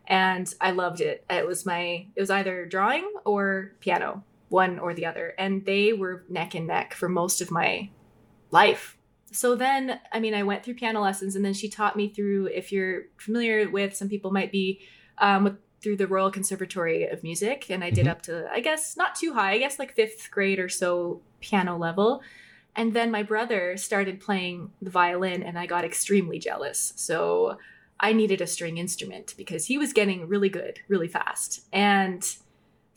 and 0.07 0.51
I 0.61 0.71
loved 0.71 1.01
it. 1.01 1.25
It 1.29 1.45
was 1.45 1.65
my 1.65 2.07
it 2.15 2.19
was 2.21 2.29
either 2.29 2.65
drawing 2.65 3.07
or 3.25 3.73
piano 3.79 4.23
one 4.49 4.79
or 4.79 4.93
the 4.93 5.05
other 5.05 5.33
and 5.37 5.65
they 5.65 5.91
were 5.91 6.23
neck 6.29 6.55
and 6.55 6.67
neck 6.67 6.93
for 6.93 7.09
most 7.09 7.41
of 7.41 7.51
my 7.51 7.89
life 8.49 8.97
so 9.29 9.55
then 9.55 9.99
i 10.13 10.21
mean 10.21 10.33
i 10.33 10.41
went 10.41 10.63
through 10.63 10.73
piano 10.73 11.01
lessons 11.01 11.35
and 11.35 11.43
then 11.43 11.53
she 11.53 11.67
taught 11.67 11.97
me 11.97 12.07
through 12.07 12.45
if 12.47 12.71
you're 12.71 13.01
familiar 13.17 13.69
with 13.69 13.93
some 13.93 14.07
people 14.07 14.31
might 14.31 14.49
be 14.49 14.79
um, 15.17 15.43
with, 15.43 15.57
through 15.83 15.97
the 15.97 16.07
royal 16.07 16.31
conservatory 16.31 17.03
of 17.03 17.23
music 17.23 17.69
and 17.69 17.83
i 17.83 17.89
did 17.89 18.05
Mhm. 18.05 18.09
up 18.11 18.21
to 18.21 18.47
i 18.49 18.61
guess 18.61 18.95
not 18.95 19.15
too 19.15 19.33
high 19.33 19.51
i 19.51 19.57
guess 19.57 19.77
like 19.79 19.93
fifth 19.95 20.29
grade 20.31 20.59
or 20.59 20.69
so 20.69 21.21
piano 21.41 21.75
level 21.77 22.21
and 22.73 22.93
then 22.93 23.11
my 23.11 23.23
brother 23.23 23.75
started 23.75 24.21
playing 24.21 24.71
the 24.81 24.89
violin 24.89 25.43
and 25.43 25.59
i 25.59 25.65
got 25.65 25.83
extremely 25.83 26.39
jealous 26.39 26.93
so 26.95 27.57
i 27.99 28.13
needed 28.13 28.41
a 28.41 28.47
string 28.47 28.77
instrument 28.77 29.33
because 29.37 29.65
he 29.65 29.77
was 29.77 29.93
getting 29.93 30.27
really 30.27 30.49
good 30.49 30.79
really 30.87 31.07
fast 31.07 31.61
and 31.71 32.37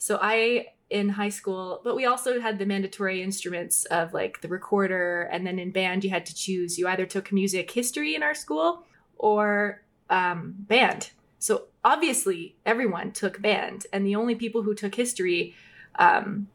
so 0.01 0.17
I 0.19 0.69
in 0.89 1.09
high 1.09 1.29
school, 1.29 1.79
but 1.83 1.95
we 1.95 2.05
also 2.05 2.41
had 2.41 2.57
the 2.57 2.65
mandatory 2.65 3.21
instruments 3.21 3.85
of 3.85 4.15
like 4.15 4.41
the 4.41 4.47
recorder, 4.47 5.29
and 5.31 5.45
then 5.45 5.59
in 5.59 5.69
band 5.69 6.03
you 6.03 6.09
had 6.09 6.25
to 6.25 6.35
choose. 6.35 6.79
You 6.79 6.87
either 6.87 7.05
took 7.05 7.31
music 7.31 7.69
history 7.69 8.15
in 8.15 8.23
our 8.23 8.33
school 8.33 8.83
or 9.19 9.83
um, 10.09 10.55
band. 10.57 11.11
So 11.37 11.67
obviously 11.83 12.55
everyone 12.65 13.11
took 13.11 13.43
band, 13.43 13.85
and 13.93 14.03
the 14.03 14.15
only 14.15 14.33
people 14.33 14.63
who 14.63 14.73
took 14.73 14.95
history, 14.95 15.53
um, 15.99 16.47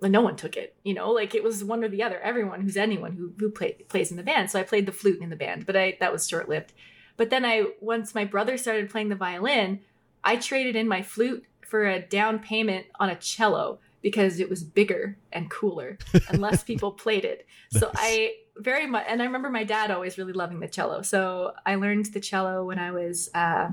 no 0.00 0.22
one 0.22 0.36
took 0.36 0.56
it. 0.56 0.74
You 0.82 0.94
know, 0.94 1.10
like 1.10 1.34
it 1.34 1.44
was 1.44 1.62
one 1.62 1.84
or 1.84 1.88
the 1.88 2.02
other. 2.02 2.18
Everyone 2.20 2.62
who's 2.62 2.78
anyone 2.78 3.12
who 3.12 3.34
who 3.38 3.50
play, 3.50 3.72
plays 3.90 4.10
in 4.10 4.16
the 4.16 4.22
band. 4.22 4.50
So 4.50 4.58
I 4.58 4.62
played 4.62 4.86
the 4.86 4.92
flute 4.92 5.20
in 5.20 5.28
the 5.28 5.36
band, 5.36 5.66
but 5.66 5.76
I 5.76 5.98
that 6.00 6.10
was 6.10 6.26
short 6.26 6.48
lived. 6.48 6.72
But 7.16 7.30
then 7.30 7.44
I 7.44 7.66
once 7.80 8.14
my 8.14 8.24
brother 8.24 8.56
started 8.56 8.90
playing 8.90 9.08
the 9.08 9.16
violin, 9.16 9.80
I 10.22 10.36
traded 10.36 10.76
in 10.76 10.88
my 10.88 11.02
flute 11.02 11.44
for 11.66 11.86
a 11.86 12.00
down 12.00 12.38
payment 12.38 12.86
on 12.98 13.10
a 13.10 13.16
cello 13.16 13.78
because 14.02 14.38
it 14.38 14.50
was 14.50 14.62
bigger 14.62 15.16
and 15.32 15.50
cooler 15.50 15.98
and 16.28 16.40
less 16.40 16.62
people 16.62 16.92
played 16.92 17.24
it. 17.24 17.46
So 17.70 17.86
Nice. 17.86 17.94
I 17.96 18.34
very 18.56 18.86
much, 18.86 19.04
and 19.08 19.20
I 19.20 19.24
remember 19.24 19.50
my 19.50 19.64
dad 19.64 19.90
always 19.90 20.18
really 20.18 20.32
loving 20.32 20.60
the 20.60 20.68
cello. 20.68 21.02
So 21.02 21.54
I 21.66 21.74
learned 21.76 22.06
the 22.06 22.20
cello 22.20 22.64
when 22.64 22.78
I 22.78 22.92
was 22.92 23.30
uh, 23.34 23.70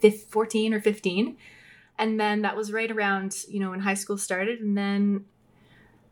fif- 0.00 0.24
14 0.24 0.74
or 0.74 0.80
15. 0.80 1.36
And 1.98 2.18
then 2.20 2.42
that 2.42 2.56
was 2.56 2.72
right 2.72 2.90
around, 2.90 3.36
you 3.48 3.60
know, 3.60 3.70
when 3.70 3.80
high 3.80 3.94
school 3.94 4.18
started. 4.18 4.60
And 4.60 4.76
then 4.76 5.24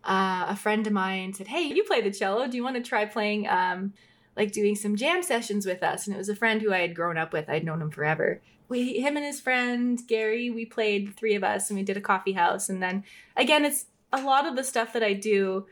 uh, 0.04 0.46
a 0.48 0.56
friend 0.56 0.86
of 0.86 0.92
mine 0.92 1.34
said, 1.34 1.48
Hey, 1.48 1.62
you 1.62 1.84
play 1.84 2.00
the 2.00 2.10
cello. 2.10 2.46
Do 2.46 2.56
you 2.56 2.62
want 2.62 2.76
to 2.76 2.82
try 2.82 3.04
playing, 3.04 3.48
um, 3.48 3.92
like 4.36 4.52
doing 4.52 4.74
some 4.74 4.96
jam 4.96 5.22
sessions 5.22 5.66
with 5.66 5.82
us? 5.82 6.06
And 6.06 6.14
it 6.14 6.18
was 6.18 6.28
a 6.28 6.36
friend 6.36 6.62
who 6.62 6.72
I 6.72 6.80
had 6.80 6.94
grown 6.94 7.18
up 7.18 7.32
with. 7.32 7.48
I'd 7.48 7.64
known 7.64 7.82
him 7.82 7.90
forever 7.90 8.40
we 8.72 9.00
him 9.00 9.16
and 9.16 9.24
his 9.24 9.38
friend 9.38 10.00
Gary, 10.08 10.50
we 10.50 10.64
played 10.64 11.14
three 11.14 11.34
of 11.34 11.44
us 11.44 11.68
and 11.68 11.78
we 11.78 11.84
did 11.84 11.98
a 11.98 12.00
coffee 12.00 12.32
house. 12.32 12.70
And 12.70 12.82
then 12.82 13.04
again, 13.36 13.64
it's 13.64 13.84
a 14.12 14.22
lot 14.22 14.46
of 14.46 14.56
the 14.56 14.64
stuff 14.64 14.94
that 14.94 15.02
I 15.02 15.12
do. 15.12 15.66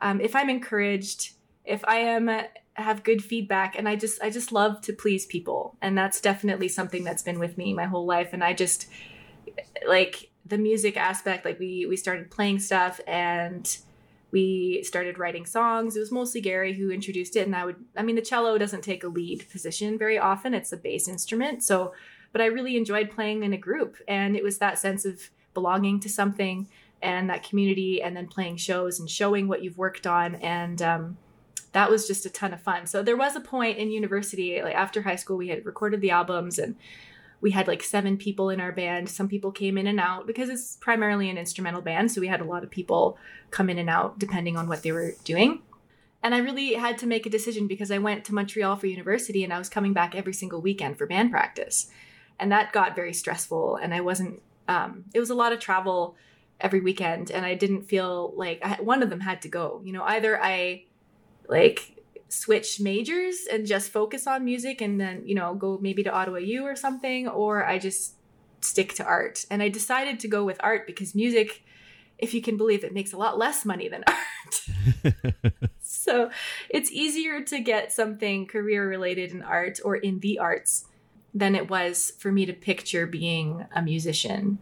Um, 0.00 0.20
if 0.20 0.34
I'm 0.34 0.48
encouraged, 0.48 1.32
if 1.64 1.84
I 1.86 1.98
am 1.98 2.28
uh, 2.28 2.44
have 2.74 3.04
good 3.04 3.22
feedback, 3.22 3.78
and 3.78 3.88
I 3.88 3.96
just 3.96 4.22
I 4.22 4.30
just 4.30 4.50
love 4.50 4.80
to 4.82 4.92
please 4.92 5.26
people, 5.26 5.76
and 5.82 5.96
that's 5.98 6.20
definitely 6.20 6.68
something 6.68 7.04
that's 7.04 7.22
been 7.22 7.38
with 7.38 7.58
me 7.58 7.74
my 7.74 7.84
whole 7.84 8.06
life. 8.06 8.30
And 8.32 8.42
I 8.42 8.54
just 8.54 8.88
like 9.86 10.30
the 10.46 10.58
music 10.58 10.96
aspect, 10.96 11.44
like 11.44 11.58
we 11.58 11.84
we 11.86 11.96
started 11.96 12.30
playing 12.30 12.60
stuff 12.60 13.00
and 13.06 13.78
we 14.30 14.82
started 14.82 15.18
writing 15.18 15.46
songs. 15.46 15.96
It 15.96 16.00
was 16.00 16.12
mostly 16.12 16.40
Gary 16.40 16.74
who 16.74 16.90
introduced 16.90 17.36
it, 17.36 17.46
and 17.46 17.56
I 17.56 17.64
would 17.64 17.76
I 17.96 18.02
mean 18.02 18.16
the 18.16 18.22
cello 18.22 18.58
doesn't 18.58 18.82
take 18.82 19.04
a 19.04 19.08
lead 19.08 19.48
position 19.50 19.98
very 19.98 20.18
often. 20.18 20.54
It's 20.54 20.72
a 20.72 20.76
bass 20.76 21.08
instrument, 21.08 21.62
so 21.62 21.92
but 22.32 22.42
I 22.42 22.46
really 22.46 22.76
enjoyed 22.76 23.10
playing 23.10 23.42
in 23.42 23.52
a 23.52 23.58
group, 23.58 23.96
and 24.06 24.36
it 24.36 24.42
was 24.42 24.58
that 24.58 24.78
sense 24.78 25.04
of 25.04 25.30
belonging 25.54 25.98
to 26.00 26.08
something 26.08 26.68
and 27.00 27.30
that 27.30 27.48
community, 27.48 28.02
and 28.02 28.16
then 28.16 28.26
playing 28.26 28.56
shows 28.56 28.98
and 28.98 29.08
showing 29.08 29.48
what 29.48 29.62
you've 29.62 29.78
worked 29.78 30.06
on, 30.06 30.34
and 30.36 30.82
um, 30.82 31.16
that 31.72 31.90
was 31.90 32.06
just 32.06 32.26
a 32.26 32.30
ton 32.30 32.52
of 32.52 32.60
fun. 32.60 32.86
So 32.86 33.02
there 33.02 33.16
was 33.16 33.36
a 33.36 33.40
point 33.40 33.78
in 33.78 33.90
university, 33.90 34.60
like 34.62 34.74
after 34.74 35.02
high 35.02 35.16
school, 35.16 35.36
we 35.36 35.48
had 35.48 35.64
recorded 35.64 36.00
the 36.00 36.10
albums 36.10 36.58
and 36.58 36.76
we 37.40 37.52
had 37.52 37.68
like 37.68 37.82
seven 37.82 38.16
people 38.16 38.50
in 38.50 38.60
our 38.60 38.72
band. 38.72 39.08
Some 39.08 39.28
people 39.28 39.52
came 39.52 39.78
in 39.78 39.86
and 39.86 40.00
out 40.00 40.26
because 40.26 40.48
it's 40.48 40.76
primarily 40.76 41.30
an 41.30 41.38
instrumental 41.38 41.80
band. 41.82 42.10
So 42.10 42.20
we 42.20 42.26
had 42.26 42.40
a 42.40 42.44
lot 42.44 42.64
of 42.64 42.70
people 42.70 43.16
come 43.50 43.70
in 43.70 43.78
and 43.78 43.88
out 43.88 44.18
depending 44.18 44.56
on 44.56 44.68
what 44.68 44.82
they 44.82 44.92
were 44.92 45.12
doing. 45.24 45.62
And 46.22 46.34
I 46.34 46.38
really 46.38 46.74
had 46.74 46.98
to 46.98 47.06
make 47.06 47.26
a 47.26 47.30
decision 47.30 47.68
because 47.68 47.92
I 47.92 47.98
went 47.98 48.24
to 48.24 48.34
Montreal 48.34 48.76
for 48.76 48.86
university 48.88 49.44
and 49.44 49.52
I 49.52 49.58
was 49.58 49.68
coming 49.68 49.92
back 49.92 50.14
every 50.14 50.32
single 50.32 50.60
weekend 50.60 50.98
for 50.98 51.06
band 51.06 51.30
practice. 51.30 51.90
And 52.40 52.50
that 52.50 52.72
got 52.72 52.96
very 52.96 53.12
stressful. 53.12 53.76
And 53.76 53.94
I 53.94 54.00
wasn't, 54.00 54.42
um, 54.66 55.04
it 55.14 55.20
was 55.20 55.30
a 55.30 55.34
lot 55.34 55.52
of 55.52 55.60
travel 55.60 56.16
every 56.60 56.80
weekend. 56.80 57.30
And 57.30 57.46
I 57.46 57.54
didn't 57.54 57.82
feel 57.82 58.32
like 58.36 58.60
I, 58.64 58.82
one 58.82 59.02
of 59.02 59.10
them 59.10 59.20
had 59.20 59.42
to 59.42 59.48
go. 59.48 59.80
You 59.84 59.92
know, 59.92 60.02
either 60.02 60.42
I 60.42 60.84
like 61.48 61.97
switch 62.28 62.80
majors 62.80 63.46
and 63.50 63.66
just 63.66 63.90
focus 63.90 64.26
on 64.26 64.44
music 64.44 64.80
and 64.80 65.00
then, 65.00 65.22
you 65.24 65.34
know, 65.34 65.54
go 65.54 65.78
maybe 65.80 66.02
to 66.02 66.12
Ottawa 66.12 66.38
U 66.38 66.64
or 66.64 66.76
something, 66.76 67.26
or 67.28 67.64
I 67.64 67.78
just 67.78 68.14
stick 68.60 68.94
to 68.94 69.04
art. 69.04 69.44
And 69.50 69.62
I 69.62 69.68
decided 69.68 70.20
to 70.20 70.28
go 70.28 70.44
with 70.44 70.58
art 70.60 70.86
because 70.86 71.14
music, 71.14 71.62
if 72.18 72.34
you 72.34 72.42
can 72.42 72.56
believe 72.56 72.84
it, 72.84 72.92
makes 72.92 73.12
a 73.12 73.16
lot 73.16 73.38
less 73.38 73.64
money 73.64 73.88
than 73.88 74.04
art. 75.14 75.14
so 75.80 76.30
it's 76.68 76.90
easier 76.90 77.42
to 77.42 77.60
get 77.60 77.92
something 77.92 78.46
career 78.46 78.88
related 78.88 79.32
in 79.32 79.42
art 79.42 79.80
or 79.84 79.96
in 79.96 80.20
the 80.20 80.38
arts 80.38 80.84
than 81.34 81.54
it 81.54 81.70
was 81.70 82.12
for 82.18 82.32
me 82.32 82.46
to 82.46 82.52
picture 82.52 83.06
being 83.06 83.66
a 83.74 83.82
musician. 83.82 84.58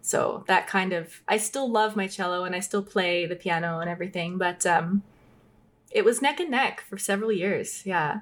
So 0.00 0.44
that 0.46 0.66
kind 0.66 0.92
of, 0.92 1.20
I 1.28 1.36
still 1.36 1.70
love 1.70 1.96
my 1.96 2.06
cello 2.06 2.44
and 2.44 2.54
I 2.54 2.60
still 2.60 2.82
play 2.82 3.26
the 3.26 3.36
piano 3.36 3.80
and 3.80 3.90
everything, 3.90 4.38
but 4.38 4.64
um, 4.64 5.02
it 5.90 6.04
was 6.04 6.22
neck 6.22 6.40
and 6.40 6.50
neck 6.50 6.80
for 6.80 6.98
several 6.98 7.32
years. 7.32 7.84
Yeah. 7.84 8.20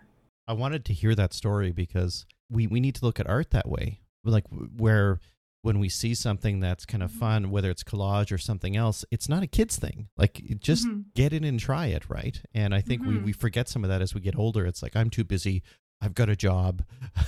I 0.48 0.52
wanted 0.52 0.84
to 0.86 0.92
hear 0.92 1.14
that 1.14 1.32
story 1.32 1.72
because 1.72 2.26
we, 2.50 2.66
we 2.66 2.80
need 2.80 2.94
to 2.96 3.04
look 3.04 3.18
at 3.18 3.28
art 3.28 3.50
that 3.50 3.68
way. 3.68 4.00
Like 4.24 4.44
where 4.76 5.20
when 5.62 5.78
we 5.80 5.88
see 5.88 6.14
something 6.14 6.60
that's 6.60 6.86
kind 6.86 7.02
of 7.02 7.10
mm-hmm. 7.10 7.20
fun, 7.20 7.50
whether 7.50 7.70
it's 7.70 7.82
collage 7.82 8.32
or 8.32 8.38
something 8.38 8.76
else, 8.76 9.04
it's 9.10 9.28
not 9.28 9.42
a 9.42 9.48
kid's 9.48 9.76
thing. 9.76 10.08
Like 10.16 10.42
just 10.60 10.86
mm-hmm. 10.86 11.00
get 11.14 11.32
in 11.32 11.42
and 11.42 11.58
try 11.58 11.86
it, 11.86 12.08
right? 12.08 12.40
And 12.54 12.74
I 12.74 12.80
think 12.80 13.02
mm-hmm. 13.02 13.16
we, 13.16 13.18
we 13.18 13.32
forget 13.32 13.68
some 13.68 13.82
of 13.82 13.90
that 13.90 14.02
as 14.02 14.14
we 14.14 14.20
get 14.20 14.38
older. 14.38 14.64
It's 14.66 14.82
like 14.82 14.94
I'm 14.94 15.10
too 15.10 15.24
busy. 15.24 15.62
I've 16.00 16.14
got 16.14 16.28
a 16.28 16.36
job. 16.36 16.84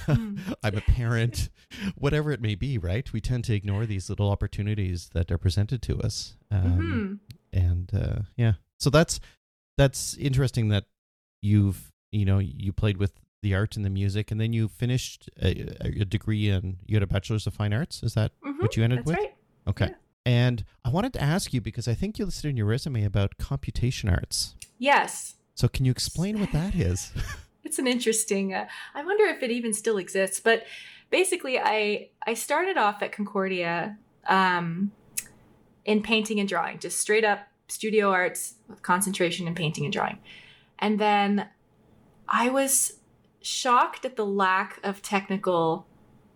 Mm. 0.06 0.40
I'm 0.62 0.76
a 0.76 0.82
parent. 0.82 1.48
whatever 1.96 2.30
it 2.32 2.40
may 2.40 2.54
be, 2.54 2.78
right? 2.78 3.10
We 3.12 3.20
tend 3.20 3.44
to 3.44 3.54
ignore 3.54 3.86
these 3.86 4.08
little 4.08 4.30
opportunities 4.30 5.10
that 5.14 5.30
are 5.30 5.38
presented 5.38 5.82
to 5.82 6.00
us. 6.00 6.36
Um, 6.50 6.62
mm-hmm. 6.62 7.58
And 7.58 7.90
uh, 7.94 8.22
yeah, 8.36 8.54
so 8.78 8.90
that's 8.90 9.20
that's 9.78 10.14
interesting 10.16 10.68
that 10.68 10.84
you've 11.40 11.90
you 12.10 12.26
know 12.26 12.38
you 12.38 12.72
played 12.72 12.98
with 12.98 13.12
the 13.42 13.54
art 13.54 13.76
and 13.76 13.84
the 13.84 13.90
music 13.90 14.30
and 14.30 14.40
then 14.40 14.52
you 14.52 14.68
finished 14.68 15.30
a, 15.40 15.68
a 15.80 16.04
degree 16.04 16.50
in 16.50 16.78
you 16.84 16.96
had 16.96 17.02
a 17.02 17.06
bachelor's 17.06 17.46
of 17.46 17.54
fine 17.54 17.72
arts. 17.72 18.02
Is 18.02 18.12
that 18.14 18.32
mm-hmm, 18.44 18.60
what 18.60 18.76
you 18.76 18.84
ended 18.84 19.06
with? 19.06 19.16
right. 19.16 19.34
okay. 19.66 19.86
Yeah. 19.86 19.94
and 20.26 20.64
i 20.84 20.90
wanted 20.90 21.12
to 21.14 21.22
ask 21.22 21.54
you 21.54 21.60
because 21.60 21.88
i 21.88 21.94
think 21.94 22.18
you 22.18 22.26
listed 22.26 22.50
in 22.50 22.56
your 22.56 22.66
resume 22.66 23.04
about 23.04 23.38
computation 23.38 24.10
arts. 24.10 24.56
Yes. 24.78 25.36
So 25.54 25.68
can 25.68 25.84
you 25.84 25.90
explain 25.90 26.38
what 26.38 26.52
that 26.52 26.74
is? 26.74 27.12
It's 27.64 27.78
an 27.78 27.86
interesting 27.86 28.54
uh, 28.54 28.66
i 28.94 29.04
wonder 29.04 29.24
if 29.24 29.42
it 29.42 29.50
even 29.50 29.74
still 29.74 29.98
exists 29.98 30.40
but 30.40 30.64
basically 31.10 31.58
i 31.58 32.08
i 32.26 32.32
started 32.32 32.78
off 32.78 33.02
at 33.02 33.12
concordia 33.12 33.98
um, 34.26 34.90
in 35.84 36.02
painting 36.02 36.40
and 36.40 36.48
drawing 36.48 36.78
just 36.78 36.98
straight 36.98 37.24
up 37.24 37.40
studio 37.68 38.10
arts 38.10 38.54
with 38.68 38.82
concentration 38.82 39.46
in 39.46 39.54
painting 39.54 39.84
and 39.84 39.92
drawing. 39.92 40.18
And 40.78 40.98
then 40.98 41.48
I 42.28 42.48
was 42.48 42.98
shocked 43.40 44.04
at 44.04 44.16
the 44.16 44.26
lack 44.26 44.80
of 44.82 45.02
technical 45.02 45.86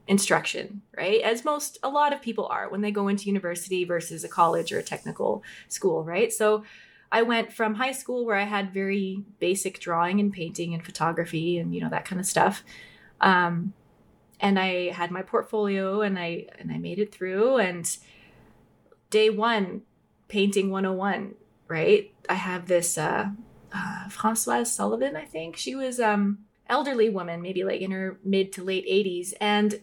instruction, 0.07 0.83
right? 0.97 1.21
As 1.21 1.45
most, 1.45 1.79
a 1.83 1.89
lot 1.89 2.13
of 2.13 2.21
people 2.21 2.47
are 2.47 2.69
when 2.69 2.81
they 2.81 2.91
go 2.91 3.09
into 3.09 3.27
university 3.27 3.85
versus 3.85 4.25
a 4.25 4.29
college 4.29 4.73
or 4.73 4.79
a 4.79 4.83
technical 4.83 5.43
school, 5.69 6.05
right? 6.05 6.33
So 6.33 6.65
I 7.11 7.23
went 7.23 7.53
from 7.53 7.75
high 7.75 7.93
school 7.93 8.25
where 8.25 8.37
I 8.37 8.45
had 8.45 8.73
very 8.73 9.23
basic 9.39 9.81
drawing 9.81 10.19
and 10.19 10.33
painting 10.33 10.75
and 10.75 10.85
photography 10.85 11.59
and, 11.59 11.75
you 11.75 11.81
know, 11.81 11.91
that 11.91 12.05
kind 12.05 12.21
of 12.21 12.27
stuff. 12.27 12.65
Um, 13.21 13.75
and 14.41 14.59
I 14.59 14.91
had 14.91 15.11
my 15.11 15.23
portfolio 15.23 16.01
and 16.01 16.19
I, 16.19 16.47
and 16.59 16.73
I 16.73 16.79
made 16.79 16.99
it 16.99 17.15
through 17.15 17.59
and 17.59 17.97
day 19.11 19.31
one, 19.31 19.83
painting 20.33 20.71
101 20.71 21.35
right? 21.69 22.13
I 22.29 22.35
have 22.35 22.67
this 22.67 22.99
uh, 22.99 23.31
uh 23.73 24.09
francoise 24.09 24.75
sullivan 24.75 25.17
i 25.17 25.25
think. 25.25 25.57
She 25.57 25.75
was 25.75 26.01
um 26.01 26.39
elderly 26.69 27.09
woman 27.09 27.43
maybe 27.43 27.65
like 27.65 27.81
in 27.81 27.91
her 27.91 28.19
mid 28.25 28.53
to 28.53 28.63
late 28.63 28.87
80s 28.87 29.35
and 29.41 29.81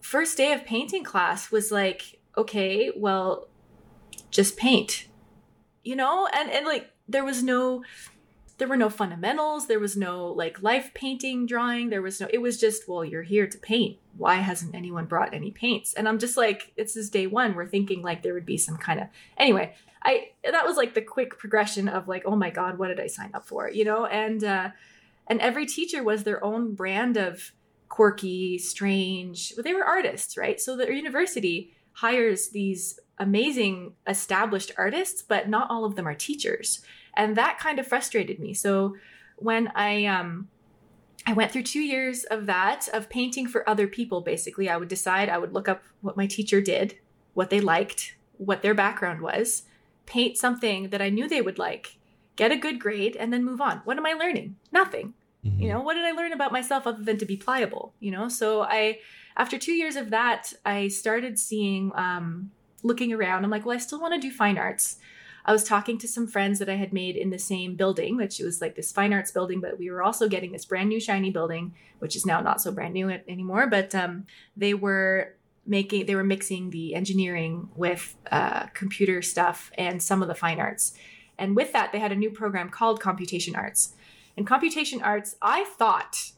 first 0.00 0.36
day 0.36 0.52
of 0.52 0.64
painting 0.64 1.04
class 1.04 1.50
was 1.50 1.70
like 1.70 2.20
okay 2.36 2.90
well 2.96 3.48
just 4.30 4.56
paint 4.56 5.06
you 5.86 5.96
know? 5.96 6.28
And 6.34 6.50
and 6.50 6.66
like 6.66 6.90
there 7.08 7.24
was 7.24 7.42
no 7.42 7.84
there 8.58 8.68
were 8.68 8.76
no 8.76 8.88
fundamentals 8.88 9.66
there 9.66 9.80
was 9.80 9.96
no 9.96 10.26
like 10.28 10.62
life 10.62 10.92
painting 10.94 11.46
drawing 11.46 11.90
there 11.90 12.02
was 12.02 12.20
no 12.20 12.26
it 12.32 12.38
was 12.38 12.58
just 12.58 12.88
well 12.88 13.04
you're 13.04 13.22
here 13.22 13.46
to 13.46 13.58
paint. 13.58 13.98
Why 14.16 14.36
hasn't 14.36 14.74
anyone 14.74 15.04
brought 15.04 15.34
any 15.34 15.50
paints? 15.50 15.94
And 15.94 16.08
i'm 16.08 16.18
just 16.18 16.36
like 16.36 16.72
this 16.76 16.96
is 16.96 17.10
day 17.10 17.26
one 17.26 17.54
we're 17.54 17.66
thinking 17.66 18.02
like 18.02 18.22
there 18.22 18.34
would 18.34 18.46
be 18.46 18.58
some 18.58 18.76
kind 18.76 19.00
of 19.00 19.08
anyway 19.36 19.74
i 20.02 20.28
that 20.50 20.66
was 20.66 20.76
like 20.76 20.94
the 20.94 21.02
quick 21.02 21.38
progression 21.38 21.88
of 21.88 22.08
like 22.08 22.22
oh 22.26 22.36
my 22.36 22.50
god 22.50 22.78
what 22.78 22.88
did 22.88 23.00
i 23.00 23.06
sign 23.06 23.30
up 23.34 23.46
for? 23.46 23.70
You 23.70 23.84
know 23.84 24.06
and 24.06 24.42
uh 24.42 24.70
and 25.28 25.40
every 25.40 25.66
teacher 25.66 26.02
was 26.02 26.22
their 26.22 26.42
own 26.44 26.74
brand 26.74 27.16
of 27.16 27.52
quirky 27.88 28.58
strange 28.58 29.52
well, 29.56 29.64
they 29.64 29.74
were 29.74 29.84
artists 29.84 30.36
right? 30.36 30.60
So 30.60 30.76
the 30.76 30.92
university 30.92 31.72
hires 31.92 32.48
these 32.48 33.00
amazing 33.18 33.94
established 34.06 34.70
artists 34.76 35.22
but 35.22 35.48
not 35.48 35.70
all 35.70 35.84
of 35.84 35.96
them 35.96 36.06
are 36.06 36.14
teachers 36.14 36.82
and 37.16 37.36
that 37.36 37.58
kind 37.58 37.78
of 37.78 37.86
frustrated 37.86 38.38
me 38.38 38.52
so 38.54 38.96
when 39.36 39.70
i 39.74 40.04
um 40.04 40.48
I 41.28 41.32
went 41.32 41.50
through 41.50 41.64
two 41.64 41.80
years 41.80 42.22
of 42.22 42.46
that, 42.46 42.88
of 42.92 43.08
painting 43.08 43.48
for 43.48 43.68
other 43.68 43.88
people, 43.88 44.20
basically. 44.20 44.68
I 44.68 44.76
would 44.76 44.86
decide, 44.86 45.28
I 45.28 45.38
would 45.38 45.52
look 45.52 45.68
up 45.68 45.82
what 46.00 46.16
my 46.16 46.28
teacher 46.28 46.60
did, 46.60 46.98
what 47.34 47.50
they 47.50 47.60
liked, 47.60 48.16
what 48.38 48.62
their 48.62 48.74
background 48.74 49.20
was, 49.20 49.64
paint 50.06 50.36
something 50.36 50.90
that 50.90 51.02
I 51.02 51.08
knew 51.08 51.28
they 51.28 51.42
would 51.42 51.58
like, 51.58 51.96
get 52.36 52.52
a 52.52 52.56
good 52.56 52.78
grade, 52.78 53.16
and 53.16 53.32
then 53.32 53.44
move 53.44 53.60
on. 53.60 53.78
What 53.84 53.96
am 53.96 54.06
I 54.06 54.12
learning? 54.12 54.54
Nothing. 54.70 55.14
Mm-hmm. 55.44 55.62
You 55.62 55.68
know, 55.70 55.80
what 55.80 55.94
did 55.94 56.04
I 56.04 56.12
learn 56.12 56.32
about 56.32 56.52
myself 56.52 56.86
other 56.86 57.02
than 57.02 57.18
to 57.18 57.26
be 57.26 57.36
pliable? 57.36 57.92
You 57.98 58.12
know, 58.12 58.28
so 58.28 58.62
I, 58.62 59.00
after 59.36 59.58
two 59.58 59.72
years 59.72 59.96
of 59.96 60.10
that, 60.10 60.52
I 60.64 60.86
started 60.86 61.40
seeing, 61.40 61.90
um, 61.96 62.52
looking 62.84 63.12
around. 63.12 63.42
I'm 63.42 63.50
like, 63.50 63.66
well, 63.66 63.74
I 63.74 63.80
still 63.80 64.00
want 64.00 64.14
to 64.14 64.20
do 64.20 64.32
fine 64.32 64.58
arts. 64.58 64.98
I 65.46 65.52
was 65.52 65.62
talking 65.62 65.96
to 65.98 66.08
some 66.08 66.26
friends 66.26 66.58
that 66.58 66.68
I 66.68 66.74
had 66.74 66.92
made 66.92 67.14
in 67.14 67.30
the 67.30 67.38
same 67.38 67.76
building, 67.76 68.16
which 68.16 68.40
was 68.40 68.60
like 68.60 68.74
this 68.74 68.90
fine 68.90 69.12
arts 69.12 69.30
building, 69.30 69.60
but 69.60 69.78
we 69.78 69.90
were 69.90 70.02
also 70.02 70.28
getting 70.28 70.50
this 70.50 70.64
brand 70.64 70.88
new 70.88 70.98
shiny 70.98 71.30
building, 71.30 71.72
which 72.00 72.16
is 72.16 72.26
now 72.26 72.40
not 72.40 72.60
so 72.60 72.72
brand 72.72 72.94
new 72.94 73.08
anymore. 73.08 73.68
But 73.68 73.94
um, 73.94 74.26
they 74.56 74.74
were 74.74 75.36
making, 75.64 76.06
they 76.06 76.16
were 76.16 76.24
mixing 76.24 76.70
the 76.70 76.96
engineering 76.96 77.68
with 77.76 78.16
uh, 78.32 78.66
computer 78.74 79.22
stuff 79.22 79.70
and 79.78 80.02
some 80.02 80.20
of 80.20 80.26
the 80.26 80.34
fine 80.34 80.58
arts. 80.58 80.94
And 81.38 81.54
with 81.54 81.72
that, 81.72 81.92
they 81.92 82.00
had 82.00 82.12
a 82.12 82.16
new 82.16 82.30
program 82.30 82.68
called 82.68 83.00
Computation 83.00 83.54
Arts. 83.54 83.94
And 84.36 84.46
Computation 84.46 85.00
Arts, 85.00 85.36
I 85.40 85.64
thought, 85.64 86.32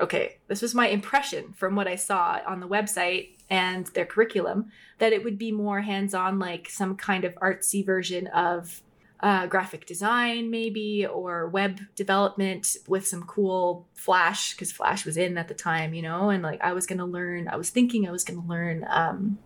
okay, 0.00 0.38
this 0.48 0.62
was 0.62 0.74
my 0.74 0.88
impression 0.88 1.52
from 1.52 1.76
what 1.76 1.86
I 1.86 1.96
saw 1.96 2.40
on 2.46 2.60
the 2.60 2.68
website 2.68 3.36
and 3.48 3.86
their 3.88 4.06
curriculum 4.06 4.70
that 4.98 5.12
it 5.12 5.24
would 5.24 5.38
be 5.38 5.52
more 5.52 5.80
hands 5.80 6.14
on, 6.14 6.38
like 6.38 6.68
some 6.68 6.96
kind 6.96 7.24
of 7.24 7.34
artsy 7.36 7.84
version 7.84 8.26
of 8.28 8.82
uh, 9.20 9.46
graphic 9.46 9.84
design, 9.84 10.50
maybe, 10.50 11.06
or 11.06 11.46
web 11.48 11.80
development 11.94 12.76
with 12.88 13.06
some 13.06 13.22
cool 13.24 13.86
Flash, 13.94 14.54
because 14.54 14.72
Flash 14.72 15.04
was 15.04 15.16
in 15.16 15.36
at 15.36 15.48
the 15.48 15.54
time, 15.54 15.92
you 15.92 16.00
know, 16.00 16.30
and 16.30 16.42
like 16.42 16.60
I 16.62 16.72
was 16.72 16.86
going 16.86 16.98
to 16.98 17.04
learn, 17.04 17.48
I 17.48 17.56
was 17.56 17.70
thinking 17.70 18.08
I 18.08 18.12
was 18.12 18.24
going 18.24 18.40
to 18.40 18.48
learn 18.48 18.86
um, 18.88 19.38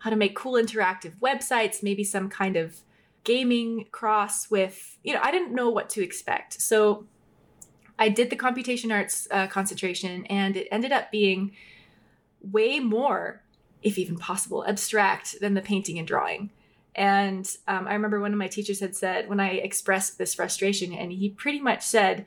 how 0.00 0.10
to 0.10 0.16
make 0.16 0.34
cool 0.34 0.54
interactive 0.54 1.16
websites, 1.20 1.82
maybe 1.82 2.02
some 2.02 2.28
kind 2.28 2.56
of 2.56 2.80
gaming 3.22 3.86
cross 3.92 4.50
with, 4.50 4.98
you 5.04 5.14
know, 5.14 5.20
I 5.22 5.30
didn't 5.30 5.54
know 5.54 5.70
what 5.70 5.90
to 5.90 6.02
expect. 6.02 6.60
So 6.60 7.06
I 7.98 8.08
did 8.08 8.30
the 8.30 8.36
computation 8.36 8.90
arts 8.90 9.28
uh, 9.30 9.46
concentration, 9.46 10.26
and 10.26 10.56
it 10.56 10.68
ended 10.70 10.92
up 10.92 11.10
being 11.10 11.52
way 12.40 12.80
more 12.80 13.44
if 13.84 13.98
even 13.98 14.16
possible, 14.16 14.64
abstract 14.66 15.38
than 15.40 15.54
the 15.54 15.60
painting 15.60 15.98
and 15.98 16.08
drawing. 16.08 16.50
And 16.96 17.48
um, 17.68 17.86
I 17.86 17.92
remember 17.92 18.18
one 18.18 18.32
of 18.32 18.38
my 18.38 18.48
teachers 18.48 18.80
had 18.80 18.96
said, 18.96 19.28
when 19.28 19.40
I 19.40 19.50
expressed 19.50 20.16
this 20.16 20.34
frustration, 20.34 20.92
and 20.92 21.12
he 21.12 21.28
pretty 21.28 21.60
much 21.60 21.82
said, 21.82 22.24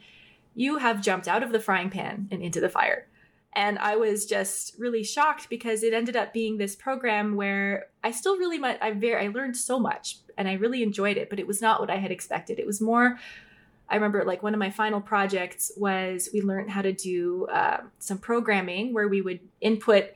You 0.55 0.77
have 0.77 1.01
jumped 1.01 1.27
out 1.27 1.43
of 1.43 1.51
the 1.51 1.59
frying 1.59 1.89
pan 1.89 2.27
and 2.31 2.41
into 2.41 2.61
the 2.61 2.69
fire. 2.69 3.07
And 3.53 3.79
I 3.79 3.95
was 3.95 4.27
just 4.27 4.75
really 4.77 5.03
shocked 5.03 5.49
because 5.49 5.81
it 5.81 5.93
ended 5.93 6.15
up 6.15 6.31
being 6.31 6.57
this 6.57 6.75
program 6.75 7.35
where 7.35 7.87
I 8.03 8.11
still 8.11 8.37
really 8.37 8.63
I 8.63 8.91
very, 8.91 9.25
I 9.25 9.29
learned 9.29 9.57
so 9.57 9.79
much 9.79 10.19
and 10.37 10.47
I 10.47 10.53
really 10.53 10.83
enjoyed 10.83 11.17
it, 11.17 11.27
but 11.27 11.39
it 11.39 11.47
was 11.47 11.59
not 11.59 11.79
what 11.79 11.89
I 11.89 11.95
had 11.95 12.11
expected. 12.11 12.59
It 12.59 12.67
was 12.67 12.79
more, 12.79 13.17
I 13.89 13.95
remember 13.95 14.23
like 14.25 14.43
one 14.43 14.53
of 14.53 14.59
my 14.59 14.69
final 14.69 15.01
projects 15.01 15.71
was 15.77 16.29
we 16.33 16.41
learned 16.41 16.71
how 16.71 16.81
to 16.81 16.91
do 16.91 17.47
uh, 17.51 17.81
some 17.99 18.17
programming 18.17 18.93
where 18.93 19.07
we 19.07 19.21
would 19.21 19.39
input 19.61 20.11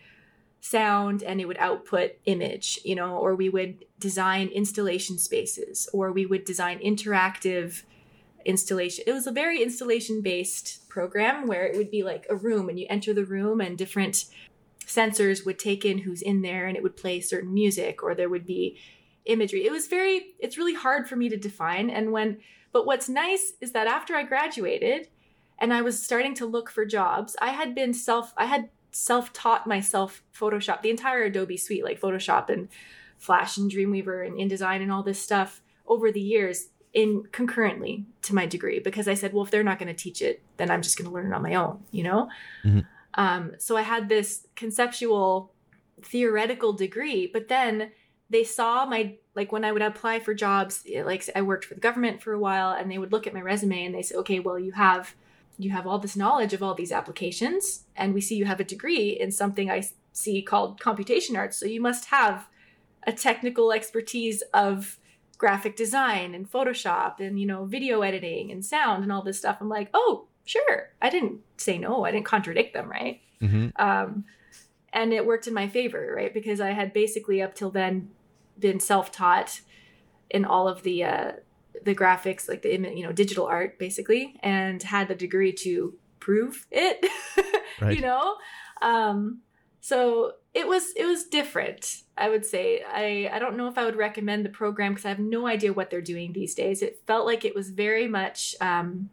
sound 0.62 1.24
and 1.24 1.42
it 1.42 1.48
would 1.48 1.58
output 1.58 2.12
image, 2.26 2.80
you 2.84 2.96
know, 2.96 3.18
or 3.18 3.36
we 3.36 3.50
would 3.50 3.86
design 4.00 4.48
installation 4.50 5.18
spaces 5.18 5.90
or 5.94 6.12
we 6.12 6.26
would 6.26 6.46
design 6.46 6.80
interactive 6.80 7.84
installation. 8.46 9.04
It 9.08 9.14
was 9.14 9.28
a 9.28 9.32
very 9.32 9.62
installation 9.62 10.22
based 10.22 10.88
program 10.90 11.48
where 11.48 11.66
it 11.66 11.78
would 11.78 11.90
be 11.90 12.04
like 12.04 12.28
a 12.30 12.36
room 12.36 12.70
and 12.70 12.80
you 12.80 12.86
enter 12.90 13.14
the 13.14 13.26
room 13.26 13.62
and 13.62 13.78
different 13.78 14.26
sensors 14.86 15.46
would 15.46 15.58
take 15.58 15.86
in 15.86 16.00
who's 16.00 16.22
in 16.22 16.42
there 16.42 16.68
and 16.68 16.76
it 16.76 16.84
would 16.84 16.98
play 16.98 17.22
certain 17.22 17.54
music 17.54 18.04
or 18.04 18.14
there 18.14 18.30
would 18.30 18.46
be 18.46 18.78
imagery. 19.26 19.66
It 19.66 19.72
was 19.72 19.88
very 19.88 20.34
it's 20.40 20.58
really 20.58 20.76
hard 20.76 21.08
for 21.08 21.16
me 21.16 21.30
to 21.30 21.38
define 21.38 21.90
and 21.90 22.12
when 22.12 22.40
but 22.72 22.86
what's 22.86 23.10
nice 23.10 23.54
is 23.62 23.72
that 23.74 23.88
after 23.88 24.16
I 24.16 24.24
graduated 24.24 25.08
and 25.60 25.74
I 25.74 25.82
was 25.82 26.02
starting 26.02 26.34
to 26.36 26.46
look 26.46 26.70
for 26.70 26.86
jobs, 26.86 27.36
I 27.42 27.52
had 27.52 27.76
been 27.76 27.94
self 27.94 28.34
I 28.38 28.46
had 28.46 28.70
self-taught 28.92 29.68
myself 29.68 30.24
Photoshop, 30.38 30.82
the 30.82 30.90
entire 30.90 31.24
Adobe 31.24 31.58
suite, 31.58 31.84
like 31.84 32.00
Photoshop 32.00 32.50
and 32.50 32.68
Flash 33.18 33.58
and 33.58 33.72
Dreamweaver 33.72 34.26
and 34.26 34.36
InDesign 34.36 34.82
and 34.82 34.92
all 34.92 35.04
this 35.04 35.22
stuff 35.22 35.62
over 35.88 36.12
the 36.12 36.20
years 36.20 36.70
in 36.94 37.24
concurrently 37.32 38.06
to 38.24 38.36
my 38.36 38.46
degree 38.46 38.80
because 38.80 39.08
I 39.08 39.14
said, 39.14 39.34
well, 39.34 39.44
if 39.46 39.52
they're 39.52 39.64
not 39.64 39.80
going 39.80 39.94
to 39.94 40.04
teach 40.04 40.22
it, 40.22 40.42
then 40.58 40.70
I'm 40.70 40.82
just 40.82 40.98
going 40.98 41.10
to 41.10 41.14
learn 41.14 41.32
it 41.32 41.34
on 41.34 41.42
my 41.42 41.56
own, 41.56 41.84
you 41.92 42.04
know? 42.04 42.30
Mm-hmm. 42.66 42.80
Um, 43.14 43.54
so 43.60 43.78
I 43.78 43.82
had 43.82 44.10
this 44.10 44.48
conceptual 44.56 45.54
theoretical 46.02 46.74
degree, 46.74 47.30
but 47.32 47.48
then 47.48 47.92
they 48.32 48.44
saw 48.44 48.86
my 48.86 49.16
like 49.36 49.52
when 49.52 49.64
I 49.64 49.72
would 49.72 49.82
apply 49.82 50.20
for 50.20 50.34
jobs, 50.34 50.84
like 51.04 51.30
I 51.36 51.42
worked 51.42 51.66
for 51.66 51.76
the 51.76 51.80
government 51.80 52.22
for 52.22 52.34
a 52.34 52.40
while, 52.40 52.72
and 52.72 52.90
they 52.90 52.98
would 52.98 53.12
look 53.12 53.28
at 53.28 53.34
my 53.34 53.42
resume 53.42 53.86
and 53.86 53.94
they 53.94 54.02
say, 54.02 54.16
okay, 54.16 54.40
well, 54.40 54.58
you 54.58 54.72
have 54.72 55.14
you 55.58 55.70
have 55.70 55.86
all 55.86 56.00
this 56.00 56.16
knowledge 56.16 56.54
of 56.54 56.64
all 56.64 56.74
these 56.74 56.92
applications 56.92 57.84
and 57.96 58.16
we 58.16 58.22
see 58.22 58.36
you 58.36 58.46
have 58.46 58.60
a 58.60 58.64
degree 58.64 59.10
in 59.10 59.30
something 59.30 59.70
i 59.70 59.84
see 60.12 60.42
called 60.42 60.80
computation 60.80 61.36
arts 61.36 61.56
so 61.56 61.68
you 61.68 61.80
must 61.80 62.06
have 62.06 62.48
a 63.04 63.12
technical 63.12 63.72
expertise 63.72 64.42
of 64.54 64.98
graphic 65.38 65.76
design 65.76 66.36
and 66.36 66.52
photoshop 66.52 67.20
and 67.20 67.40
you 67.40 67.48
know 67.48 67.66
video 67.66 68.02
editing 68.02 68.52
and 68.52 68.64
sound 68.64 69.02
and 69.02 69.12
all 69.12 69.24
this 69.24 69.40
stuff. 69.40 69.58
I'm 69.60 69.70
like 69.70 69.90
oh 69.94 70.28
sure. 70.46 70.92
I 71.02 71.10
didn't 71.10 71.40
say 71.58 71.78
no. 71.78 72.06
I 72.06 72.12
didn't 72.12 72.26
contradict 72.26 72.74
them 72.74 72.90
right? 72.90 73.22
Mm-hmm. 73.42 73.70
um, 73.82 74.26
and 74.94 75.14
it 75.14 75.26
worked 75.26 75.48
in 75.48 75.54
my 75.56 75.68
favor 75.68 76.14
right? 76.16 76.32
Because 76.32 76.62
i 76.62 76.72
had 76.72 76.94
basically 76.94 77.42
up 77.42 77.56
till 77.56 77.72
then 77.72 78.10
been 78.62 78.80
self-taught 78.80 79.62
in 80.30 80.46
all 80.46 80.68
of 80.68 80.84
the 80.84 81.04
uh, 81.04 81.32
the 81.84 81.96
graphics, 81.96 82.48
like 82.48 82.62
the 82.62 82.72
you 82.72 83.04
know 83.04 83.12
digital 83.12 83.46
art, 83.46 83.78
basically, 83.78 84.36
and 84.42 84.82
had 84.82 85.08
the 85.08 85.16
degree 85.16 85.52
to 85.52 85.94
prove 86.20 86.68
it. 86.72 87.06
right. 87.82 87.96
You 87.96 88.02
know, 88.02 88.36
um, 88.82 89.42
so 89.82 90.34
it 90.54 90.68
was 90.68 90.94
it 90.96 91.06
was 91.06 91.26
different. 91.26 92.04
I 92.18 92.30
would 92.30 92.46
say 92.46 92.84
I 92.88 93.30
I 93.34 93.40
don't 93.40 93.58
know 93.58 93.68
if 93.68 93.78
I 93.78 93.86
would 93.86 93.96
recommend 93.96 94.46
the 94.46 94.50
program 94.50 94.94
because 94.94 95.06
I 95.06 95.10
have 95.10 95.20
no 95.20 95.48
idea 95.48 95.74
what 95.74 95.90
they're 95.90 96.02
doing 96.02 96.34
these 96.34 96.54
days. 96.54 96.82
It 96.82 97.02
felt 97.08 97.26
like 97.26 97.46
it 97.46 97.56
was 97.56 97.70
very 97.70 98.08
much. 98.08 98.56
Um, 98.62 99.10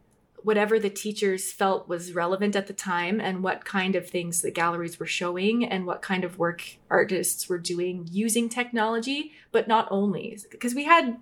whatever 0.48 0.78
the 0.78 0.88
teachers 0.88 1.52
felt 1.52 1.86
was 1.90 2.14
relevant 2.14 2.56
at 2.56 2.66
the 2.66 2.72
time 2.72 3.20
and 3.20 3.42
what 3.42 3.66
kind 3.66 3.94
of 3.94 4.08
things 4.08 4.40
the 4.40 4.50
galleries 4.50 4.98
were 4.98 5.04
showing 5.04 5.62
and 5.62 5.84
what 5.84 6.00
kind 6.00 6.24
of 6.24 6.38
work 6.38 6.78
artists 6.88 7.50
were 7.50 7.58
doing 7.58 8.08
using 8.10 8.48
technology 8.48 9.30
but 9.52 9.68
not 9.68 9.86
only. 9.90 10.38
Because 10.50 10.74
we 10.74 10.84
had 10.84 11.18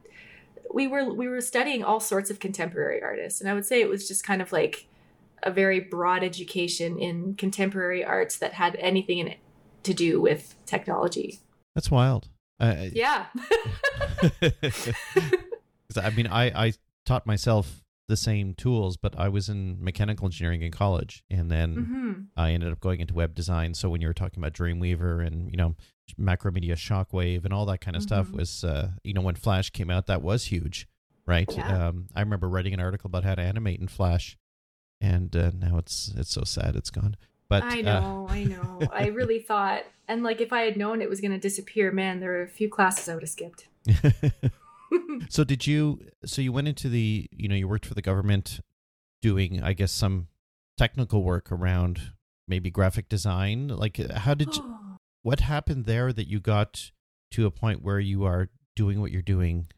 we 0.73 0.87
were 0.87 1.12
we 1.12 1.27
were 1.27 1.41
studying 1.41 1.83
all 1.83 1.99
sorts 1.99 2.31
of 2.31 2.39
contemporary 2.39 3.03
artists. 3.03 3.41
And 3.41 3.51
i 3.51 3.55
would 3.55 3.67
say 3.67 3.81
it 3.81 3.89
was 3.89 4.07
just 4.07 4.23
kind 4.23 4.41
of 4.41 4.53
like 4.53 4.87
a 5.43 5.51
very 5.51 5.81
broad 5.81 6.23
education 6.23 6.97
in 6.97 7.35
contemporary 7.35 8.05
arts 8.05 8.39
that 8.39 8.53
had 8.53 8.77
anything 8.77 9.19
in 9.19 9.27
it 9.27 9.39
to 9.83 9.93
do 9.93 10.21
with 10.21 10.55
technology. 10.67 11.41
That's 11.75 11.91
wild. 11.91 12.29
Uh, 12.61 12.91
yeah. 12.93 13.27
I 16.01 16.11
mean 16.11 16.29
i 16.29 16.67
i 16.67 16.73
taught 17.05 17.27
myself 17.27 17.83
the 18.09 18.16
same 18.16 18.55
tools, 18.55 18.97
but 18.97 19.19
I 19.19 19.29
was 19.29 19.49
in 19.49 19.83
mechanical 19.83 20.27
engineering 20.27 20.62
in 20.62 20.71
college, 20.71 21.25
and 21.29 21.51
then 21.51 21.75
mm-hmm. 21.75 22.12
I 22.37 22.53
ended 22.53 22.73
up 22.73 22.81
going 22.81 23.01
into 23.01 23.14
web 23.14 23.35
design. 23.35 23.75
So 23.75 23.88
when 23.88 24.01
you 24.01 24.07
were 24.07 24.14
talking 24.14 24.42
about 24.42 24.53
Dreamweaver 24.53 25.27
and 25.27 25.51
you 25.51 25.57
know 25.57 25.75
Macromedia 26.19 26.75
Shockwave 26.75 27.45
and 27.45 27.53
all 27.53 27.66
that 27.66 27.81
kind 27.81 27.97
of 27.97 28.03
mm-hmm. 28.03 28.07
stuff 28.07 28.31
was, 28.31 28.64
uh, 28.64 28.90
you 29.03 29.12
know, 29.12 29.21
when 29.21 29.35
Flash 29.35 29.71
came 29.71 29.90
out, 29.90 30.07
that 30.07 30.23
was 30.23 30.45
huge, 30.45 30.87
right? 31.27 31.51
Yeah. 31.53 31.88
Um, 31.88 32.07
I 32.14 32.21
remember 32.21 32.49
writing 32.49 32.75
an 32.75 32.81
article 32.81 33.09
about 33.09 33.25
how 33.25 33.35
to 33.35 33.42
animate 33.42 33.81
in 33.81 33.88
Flash, 33.88 34.38
and 35.01 35.35
uh, 35.35 35.51
now 35.59 35.79
it's 35.79 36.12
it's 36.16 36.31
so 36.31 36.45
sad 36.45 36.77
it's 36.77 36.90
gone. 36.90 37.16
But 37.49 37.64
I 37.64 37.81
uh, 37.81 37.83
know, 37.83 38.27
uh, 38.29 38.33
I 38.33 38.45
know. 38.45 38.81
I 38.92 39.07
really 39.14 39.40
thought, 39.40 39.85
and 40.07 40.23
like 40.23 40.40
if 40.40 40.53
I 40.53 40.62
had 40.62 40.77
known 40.77 41.03
it 41.03 41.09
was 41.09 41.21
going 41.21 41.33
to 41.33 41.38
disappear, 41.38 41.90
man, 41.90 42.21
there 42.21 42.31
were 42.31 42.42
a 42.42 42.49
few 42.49 42.69
classes 42.69 43.09
I 43.09 43.14
would 43.14 43.23
have 43.23 43.31
skipped. 43.31 43.66
so 45.29 45.44
did 45.44 45.66
you 45.66 46.01
so 46.25 46.42
you 46.42 46.53
went 46.53 46.68
into 46.68 46.88
the 46.88 47.29
you 47.31 47.49
know 47.49 47.55
you 47.55 47.68
worked 47.68 47.87
for 47.87 47.94
the 47.94 48.03
government 48.03 48.61
doing 49.22 49.62
i 49.62 49.72
guess 49.72 49.92
some 49.92 50.29
technical 50.77 51.22
work 51.22 51.51
around 51.51 52.12
maybe 52.49 52.70
graphic 52.70 53.09
design? 53.09 53.68
Like 53.68 53.99
uh, 53.99 54.20
how 54.20 54.35
did 54.35 54.55
you 54.57 54.79
what 55.22 55.40
happened 55.40 55.87
there 55.87 56.12
that 56.12 56.29
you 56.29 56.40
got 56.40 56.90
to 57.33 57.46
a 57.46 57.51
point 57.51 57.83
where 57.83 57.99
you 57.99 58.25
are 58.25 58.49
doing 58.75 59.01
what 59.01 59.11
you're 59.11 59.22
doing 59.22 59.68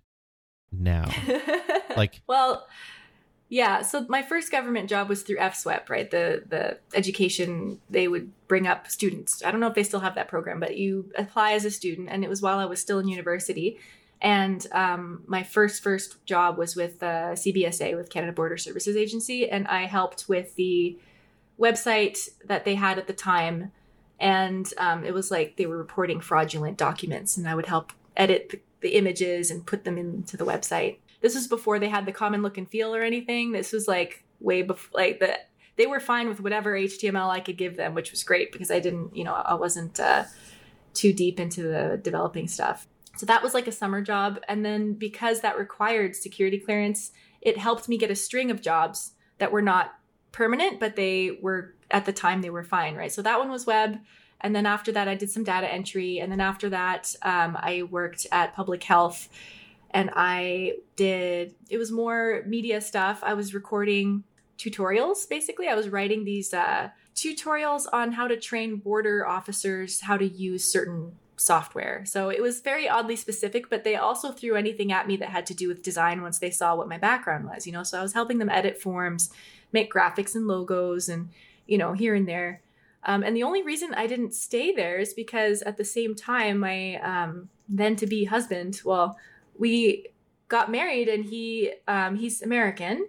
now? 0.71 1.11
Like 1.97 2.23
well 2.27 2.67
yeah 3.51 3.81
so 3.81 4.05
my 4.11 4.21
first 4.23 4.53
government 4.53 4.91
job 4.91 5.09
was 5.09 5.23
through 5.23 5.39
fswep 5.39 5.89
right? 5.89 6.11
The 6.11 6.43
the 6.47 6.79
education 6.95 7.81
they 7.89 8.09
would 8.09 8.31
bring 8.47 8.67
up 8.67 8.91
students. 8.91 9.43
I 9.45 9.51
don't 9.51 9.61
know 9.61 9.69
if 9.69 9.75
they 9.75 9.85
still 9.85 10.01
have 10.01 10.17
that 10.17 10.29
program 10.29 10.61
but 10.61 10.77
you 10.77 11.11
apply 11.17 11.53
as 11.53 11.65
a 11.65 11.71
student 11.71 12.09
and 12.11 12.25
it 12.25 12.31
was 12.31 12.43
while 12.43 12.59
i 12.59 12.67
was 12.67 12.81
still 12.81 12.99
in 12.99 13.09
university 13.09 13.79
and 14.21 14.67
um, 14.73 15.23
my 15.27 15.43
first 15.43 15.83
first 15.83 16.25
job 16.27 16.59
was 16.59 16.75
with 16.75 17.03
uh, 17.03 17.33
CBSA, 17.33 17.97
with 17.97 18.11
Canada 18.11 18.33
Border 18.33 18.57
Services 18.57 18.97
Agency, 18.97 19.49
and 19.49 19.67
I 19.69 19.87
helped 19.87 20.29
with 20.29 20.55
the 20.57 20.99
website 21.59 22.29
that 22.45 22.65
they 22.65 22.75
had 22.75 22.99
at 22.99 23.07
the 23.07 23.13
time. 23.13 23.73
And 24.21 24.69
um, 24.79 25.05
it 25.05 25.15
was 25.15 25.31
like 25.31 25.57
they 25.57 25.67
were 25.67 25.79
reporting 25.79 26.21
fraudulent 26.21 26.77
documents, 26.77 27.37
and 27.37 27.49
I 27.49 27.55
would 27.55 27.67
help 27.67 27.93
edit 28.17 28.49
the, 28.51 28.61
the 28.81 28.97
images 28.97 29.51
and 29.51 29.65
put 29.65 29.85
them 29.85 29.97
into 29.97 30.37
the 30.37 30.45
website. 30.45 30.99
This 31.21 31.37
was 31.37 31.47
before 31.47 31.79
they 31.79 31.89
had 31.89 32.05
the 32.05 32.13
common 32.13 32.43
look 32.43 32.59
and 32.59 32.69
feel 32.69 32.95
or 32.95 33.03
anything. 33.03 33.53
This 33.53 33.73
was 33.73 33.87
like 33.87 34.25
way 34.41 34.63
before, 34.63 35.01
like 35.01 35.21
the 35.21 35.39
they 35.77 35.87
were 35.87 36.01
fine 36.01 36.29
with 36.29 36.41
whatever 36.41 36.73
HTML 36.73 37.31
I 37.31 37.39
could 37.39 37.57
give 37.57 37.77
them, 37.77 37.95
which 37.95 38.11
was 38.11 38.25
great 38.25 38.51
because 38.51 38.71
I 38.71 38.81
didn't, 38.81 39.17
you 39.17 39.23
know, 39.23 39.33
I 39.33 39.55
wasn't 39.55 40.01
uh, 40.01 40.25
too 40.93 41.13
deep 41.13 41.39
into 41.39 41.63
the 41.63 42.01
developing 42.03 42.49
stuff. 42.49 42.89
So 43.19 43.27
that 43.27 43.43
was 43.43 43.53
like 43.53 43.67
a 43.67 43.73
summer 43.73 44.01
job. 44.01 44.39
And 44.49 44.65
then 44.65 44.95
because 44.95 45.41
that 45.41 45.59
required 45.59 46.15
security 46.15 46.59
clearance, 46.59 47.11
it 47.41 47.59
helped 47.59 47.89
me 47.89 47.99
get 47.99 48.13
a 48.13 48.17
string 48.17 48.51
of 48.51 48.63
jobs 48.63 49.13
that 49.39 49.51
were 49.51 49.63
not 49.63 49.95
permanent, 50.31 50.79
but 50.79 50.95
they 50.95 51.39
were 51.43 51.75
at 51.91 52.05
the 52.05 52.13
time 52.13 52.43
they 52.43 52.51
were 52.51 52.63
fine, 52.63 52.95
right? 52.95 53.11
So 53.11 53.23
that 53.23 53.39
one 53.39 53.51
was 53.51 53.67
web. 53.67 53.99
And 54.41 54.55
then 54.55 54.67
after 54.67 54.93
that, 54.93 55.09
I 55.09 55.17
did 55.17 55.31
some 55.31 55.43
data 55.43 55.69
entry. 55.69 56.21
And 56.21 56.31
then 56.31 56.41
after 56.41 56.69
that, 56.71 57.15
um, 57.23 57.57
I 57.61 57.83
worked 57.91 58.27
at 58.31 58.55
public 58.55 58.85
health 58.85 59.29
and 59.91 60.11
I 60.15 60.75
did, 60.95 61.57
it 61.71 61.79
was 61.79 61.91
more 61.91 62.45
media 62.47 62.81
stuff. 62.81 63.21
I 63.25 63.35
was 63.35 63.53
recording 63.53 64.23
tutorials 64.59 65.29
basically. 65.29 65.67
I 65.67 65.75
was 65.75 65.89
writing 65.89 66.25
these 66.25 66.55
uh, 66.55 66.91
tutorials 67.17 67.87
on 67.93 68.13
how 68.13 68.29
to 68.29 68.37
train 68.37 68.77
border 68.77 69.27
officers 69.27 70.03
how 70.03 70.17
to 70.17 70.27
use 70.27 70.71
certain 70.71 71.17
software. 71.39 72.05
So 72.05 72.29
it 72.29 72.43
was 72.43 72.61
very 72.61 72.89
oddly 72.89 73.17
specific, 73.17 73.71
but 73.71 73.85
they 73.85 73.97
also 73.97 74.33
threw 74.33 74.57
anything 74.57 74.93
at 74.93 75.07
me 75.07 75.17
that 75.19 75.31
had 75.31 75.47
to 75.47 75.55
do 75.55 75.69
with 75.69 75.83
design 75.83 76.21
once 76.21 76.39
they 76.39 76.51
saw 76.51 76.75
what 76.75 76.89
my 76.89 76.99
background 76.99 77.47
was, 77.47 77.67
you 77.67 77.73
know. 77.73 77.83
So 77.83 77.99
I 77.99 78.03
was 78.03 78.13
helping 78.13 78.39
them 78.39 78.51
edit 78.51 78.81
forms, 78.81 79.31
make 79.73 79.93
graphics 79.93 80.35
and 80.35 80.47
logos, 80.47 81.09
and, 81.09 81.31
you 81.67 81.79
know, 81.79 81.93
here 81.93 82.15
and 82.15 82.29
there. 82.29 82.61
Um, 83.05 83.23
and 83.23 83.37
the 83.37 83.45
only 83.45 83.63
reason 83.63 83.95
I 83.95 84.07
didn't 84.07 84.35
stay 84.35 84.73
there 84.73 84.99
is 84.99 85.15
because 85.15 85.63
at 85.63 85.77
the 85.77 85.85
same 85.85 86.15
time, 86.15 86.59
my 86.59 86.97
um, 86.97 87.49
then 87.69 87.97
to 87.97 88.07
be 88.07 88.25
husband, 88.25 88.81
well, 88.85 89.17
we 89.57 90.09
got 90.49 90.71
married 90.71 91.09
and 91.09 91.25
he 91.25 91.73
um, 91.87 92.17
he's 92.17 92.43
American, 92.43 93.07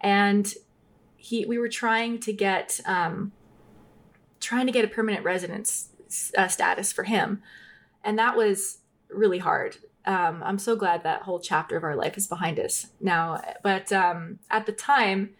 and 0.00 0.54
he 1.16 1.44
we 1.44 1.58
were 1.58 1.68
trying 1.68 2.18
to 2.20 2.32
get 2.32 2.80
um, 2.86 3.32
trying 4.40 4.66
to 4.66 4.72
get 4.72 4.84
a 4.84 4.88
permanent 4.88 5.24
residence 5.24 5.90
uh, 6.36 6.48
status 6.48 6.92
for 6.92 7.04
him. 7.04 7.42
And 8.04 8.18
that 8.18 8.36
was 8.36 8.78
really 9.10 9.38
hard. 9.38 9.76
Um, 10.04 10.42
I'm 10.44 10.58
so 10.58 10.76
glad 10.76 11.02
that 11.02 11.22
whole 11.22 11.40
chapter 11.40 11.76
of 11.76 11.84
our 11.84 11.96
life 11.96 12.16
is 12.16 12.26
behind 12.26 12.58
us 12.58 12.88
now. 13.00 13.42
But 13.62 13.92
um, 13.92 14.38
at 14.50 14.66
the 14.66 14.72
time, 14.72 15.30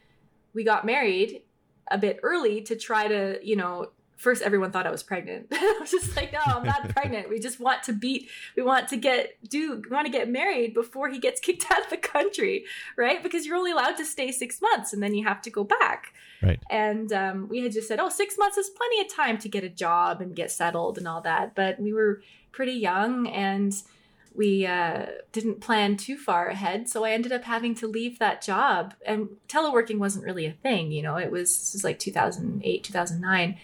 we 0.52 0.64
got 0.64 0.84
married 0.84 1.42
a 1.90 1.98
bit 1.98 2.20
early 2.22 2.60
to 2.62 2.76
try 2.76 3.08
to, 3.08 3.38
you 3.42 3.56
know, 3.56 3.92
first 4.18 4.42
everyone 4.42 4.72
thought 4.72 4.86
I 4.86 4.90
was 4.90 5.04
pregnant. 5.04 5.46
I 5.52 5.78
was 5.80 5.90
just 5.90 6.14
like, 6.16 6.32
no, 6.32 6.40
I'm 6.44 6.64
not 6.64 6.88
pregnant. 6.94 7.30
We 7.30 7.38
just 7.38 7.60
want 7.60 7.84
to 7.84 7.92
beat, 7.92 8.28
we 8.56 8.62
want 8.62 8.88
to 8.88 8.96
get, 8.96 9.38
do, 9.48 9.80
we 9.82 9.88
want 9.88 10.06
to 10.06 10.12
get 10.12 10.28
married 10.28 10.74
before 10.74 11.08
he 11.08 11.18
gets 11.18 11.40
kicked 11.48 11.64
out 11.70 11.84
of 11.84 11.88
the 11.88 11.96
country, 11.96 12.64
right? 12.96 13.22
Because 13.22 13.46
you're 13.46 13.56
only 13.56 13.70
allowed 13.70 13.96
to 13.96 14.04
stay 14.04 14.32
six 14.32 14.60
months 14.60 14.92
and 14.92 15.02
then 15.02 15.14
you 15.14 15.26
have 15.26 15.40
to 15.42 15.50
go 15.50 15.64
back. 15.64 16.12
Right. 16.42 16.60
And 16.68 17.12
um, 17.12 17.48
we 17.48 17.62
had 17.62 17.72
just 17.72 17.88
said, 17.88 18.00
oh, 18.00 18.08
six 18.08 18.36
months 18.36 18.58
is 18.58 18.70
plenty 18.70 19.00
of 19.00 19.14
time 19.14 19.38
to 19.38 19.48
get 19.48 19.64
a 19.64 19.68
job 19.68 20.20
and 20.20 20.34
get 20.34 20.50
settled 20.50 20.98
and 20.98 21.06
all 21.06 21.20
that. 21.22 21.54
But 21.54 21.80
we 21.80 21.92
were 21.92 22.20
pretty 22.50 22.72
young 22.72 23.28
and 23.28 23.72
we 24.34 24.66
uh, 24.66 25.06
didn't 25.32 25.60
plan 25.60 25.96
too 25.96 26.16
far 26.16 26.48
ahead. 26.48 26.88
So 26.88 27.04
I 27.04 27.12
ended 27.12 27.32
up 27.32 27.44
having 27.44 27.74
to 27.76 27.86
leave 27.86 28.18
that 28.18 28.42
job. 28.42 28.94
And 29.06 29.28
teleworking 29.48 29.98
wasn't 29.98 30.24
really 30.24 30.46
a 30.46 30.52
thing, 30.52 30.90
you 30.90 31.02
know, 31.02 31.16
it 31.16 31.30
was, 31.30 31.56
this 31.56 31.72
was 31.72 31.84
like 31.84 32.00
2008, 32.00 32.84
2009 32.84 33.58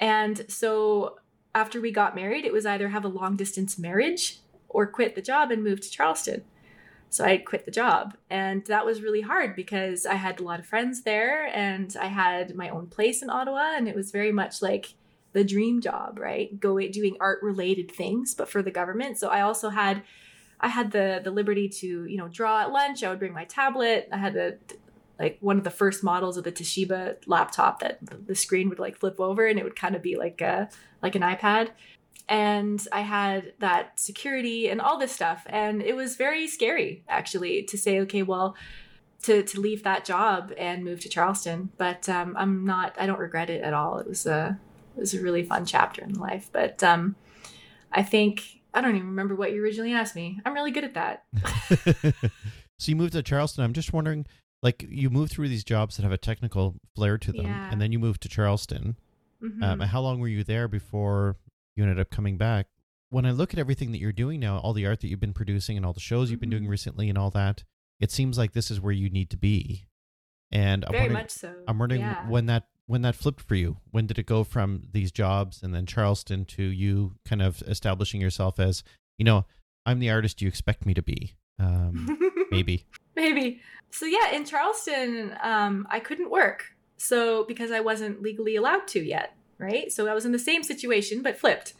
and 0.00 0.46
so 0.48 1.18
after 1.54 1.80
we 1.80 1.92
got 1.92 2.16
married, 2.16 2.44
it 2.44 2.52
was 2.52 2.66
either 2.66 2.88
have 2.88 3.04
a 3.04 3.08
long 3.08 3.36
distance 3.36 3.78
marriage 3.78 4.38
or 4.68 4.86
quit 4.86 5.14
the 5.14 5.22
job 5.22 5.50
and 5.50 5.62
move 5.62 5.80
to 5.80 5.90
Charleston. 5.90 6.42
So 7.10 7.24
I 7.24 7.38
quit 7.38 7.64
the 7.64 7.72
job. 7.72 8.16
And 8.30 8.64
that 8.66 8.86
was 8.86 9.02
really 9.02 9.20
hard 9.20 9.56
because 9.56 10.06
I 10.06 10.14
had 10.14 10.40
a 10.40 10.44
lot 10.44 10.60
of 10.60 10.66
friends 10.66 11.02
there 11.02 11.46
and 11.52 11.94
I 12.00 12.06
had 12.06 12.54
my 12.54 12.68
own 12.68 12.86
place 12.86 13.20
in 13.20 13.30
Ottawa. 13.30 13.74
And 13.76 13.88
it 13.88 13.96
was 13.96 14.12
very 14.12 14.30
much 14.30 14.62
like 14.62 14.94
the 15.32 15.44
dream 15.44 15.80
job, 15.80 16.18
right? 16.20 16.58
Go 16.58 16.80
doing 16.88 17.16
art 17.20 17.40
related 17.42 17.90
things, 17.90 18.34
but 18.34 18.48
for 18.48 18.62
the 18.62 18.70
government. 18.70 19.18
So 19.18 19.28
I 19.28 19.42
also 19.42 19.70
had 19.70 20.02
I 20.60 20.68
had 20.68 20.92
the 20.92 21.20
the 21.22 21.30
liberty 21.30 21.68
to, 21.68 22.04
you 22.04 22.16
know, 22.16 22.28
draw 22.28 22.62
at 22.62 22.70
lunch. 22.70 23.02
I 23.02 23.10
would 23.10 23.18
bring 23.18 23.32
my 23.32 23.44
tablet. 23.44 24.08
I 24.12 24.18
had 24.18 24.34
the 24.34 24.58
like 25.20 25.36
one 25.40 25.58
of 25.58 25.64
the 25.64 25.70
first 25.70 26.02
models 26.02 26.38
of 26.38 26.44
the 26.44 26.50
Toshiba 26.52 27.16
laptop 27.26 27.80
that 27.80 27.98
the 28.26 28.34
screen 28.34 28.70
would 28.70 28.78
like 28.78 28.96
flip 28.96 29.20
over 29.20 29.46
and 29.46 29.58
it 29.58 29.64
would 29.64 29.76
kind 29.76 29.94
of 29.94 30.02
be 30.02 30.16
like 30.16 30.40
a 30.40 30.70
like 31.02 31.14
an 31.14 31.22
iPad. 31.22 31.68
And 32.26 32.84
I 32.90 33.02
had 33.02 33.52
that 33.58 34.00
security 34.00 34.68
and 34.68 34.80
all 34.80 34.98
this 34.98 35.12
stuff. 35.12 35.44
And 35.46 35.82
it 35.82 35.94
was 35.94 36.16
very 36.16 36.48
scary 36.48 37.04
actually 37.08 37.64
to 37.64 37.76
say, 37.76 38.00
okay, 38.00 38.22
well, 38.22 38.56
to 39.24 39.42
to 39.42 39.60
leave 39.60 39.82
that 39.82 40.06
job 40.06 40.54
and 40.56 40.84
move 40.84 41.00
to 41.00 41.10
Charleston. 41.10 41.70
But 41.76 42.08
um, 42.08 42.34
I'm 42.38 42.64
not 42.64 42.94
I 42.98 43.06
don't 43.06 43.18
regret 43.18 43.50
it 43.50 43.62
at 43.62 43.74
all. 43.74 43.98
It 43.98 44.08
was 44.08 44.24
a 44.24 44.58
it 44.96 45.00
was 45.00 45.12
a 45.12 45.20
really 45.20 45.42
fun 45.42 45.66
chapter 45.66 46.02
in 46.02 46.14
life. 46.14 46.48
But 46.50 46.82
um, 46.82 47.14
I 47.92 48.02
think 48.02 48.42
I 48.72 48.80
don't 48.80 48.96
even 48.96 49.08
remember 49.08 49.34
what 49.34 49.52
you 49.52 49.62
originally 49.62 49.92
asked 49.92 50.16
me. 50.16 50.40
I'm 50.46 50.54
really 50.54 50.70
good 50.70 50.84
at 50.84 50.94
that. 50.94 51.24
so 52.78 52.88
you 52.90 52.96
moved 52.96 53.12
to 53.12 53.22
Charleston. 53.22 53.64
I'm 53.64 53.72
just 53.74 53.92
wondering, 53.92 54.24
like 54.62 54.84
you 54.88 55.08
move 55.10 55.30
through 55.30 55.48
these 55.48 55.64
jobs 55.64 55.96
that 55.96 56.02
have 56.02 56.12
a 56.12 56.18
technical 56.18 56.76
flair 56.94 57.16
to 57.18 57.32
them 57.32 57.46
Yeah. 57.46 57.70
and 57.70 57.80
then 57.80 57.92
you 57.92 57.98
move 57.98 58.18
to 58.20 58.28
charleston 58.28 58.96
Mhm. 59.42 59.62
um, 59.62 59.80
how 59.80 60.00
long 60.00 60.20
were 60.20 60.28
you 60.28 60.44
there 60.44 60.68
before 60.68 61.36
you 61.76 61.82
ended 61.82 61.98
up 61.98 62.10
coming 62.10 62.36
back 62.36 62.66
when 63.08 63.24
i 63.24 63.30
look 63.30 63.52
at 63.54 63.58
everything 63.58 63.90
that 63.92 63.98
you're 63.98 64.12
doing 64.12 64.40
now 64.40 64.58
all 64.58 64.72
the 64.72 64.86
art 64.86 65.00
that 65.00 65.08
you've 65.08 65.20
been 65.20 65.32
producing 65.32 65.76
and 65.76 65.86
all 65.86 65.92
the 65.94 66.00
shows 66.00 66.30
you've 66.30 66.40
been 66.40 66.50
doing 66.50 66.64
Mhm. 66.64 66.70
recently 66.70 67.08
and 67.08 67.16
all 67.18 67.30
that 67.30 67.64
it 67.98 68.10
seems 68.10 68.36
like 68.38 68.52
this 68.52 68.70
is 68.70 68.80
where 68.80 68.92
you 68.92 69.08
need 69.10 69.30
to 69.30 69.36
be 69.36 69.86
and 70.50 70.84
i'm 70.84 70.92
Very 70.92 71.02
wondering, 71.04 71.22
much 71.22 71.30
so. 71.30 71.54
I'm 71.66 71.78
wondering 71.78 72.00
Yeah. 72.02 72.28
when 72.28 72.46
that 72.46 72.68
when 72.86 73.02
that 73.02 73.14
flipped 73.14 73.40
for 73.42 73.54
you 73.54 73.78
when 73.92 74.06
did 74.06 74.18
it 74.18 74.26
go 74.26 74.42
from 74.44 74.82
these 74.92 75.10
jobs 75.12 75.62
and 75.62 75.74
then 75.74 75.86
charleston 75.86 76.44
to 76.44 76.62
you 76.64 77.14
kind 77.24 77.40
of 77.40 77.62
establishing 77.62 78.20
yourself 78.20 78.58
as 78.58 78.82
you 79.16 79.24
know 79.24 79.46
i'm 79.86 80.00
the 80.00 80.10
artist 80.10 80.42
you 80.42 80.48
expect 80.48 80.84
me 80.84 80.92
to 80.92 81.02
be 81.02 81.34
um, 81.58 82.18
maybe 82.50 82.84
Maybe. 83.20 83.60
So 83.90 84.06
yeah, 84.06 84.30
in 84.32 84.46
Charleston, 84.46 85.36
um, 85.42 85.86
I 85.90 86.00
couldn't 86.00 86.30
work. 86.30 86.72
So 86.96 87.44
because 87.44 87.70
I 87.70 87.80
wasn't 87.80 88.22
legally 88.22 88.56
allowed 88.56 88.88
to 88.88 89.00
yet, 89.00 89.36
right? 89.58 89.92
So 89.92 90.06
I 90.06 90.14
was 90.14 90.24
in 90.24 90.32
the 90.32 90.38
same 90.38 90.62
situation, 90.62 91.22
but 91.22 91.38
flipped. 91.38 91.74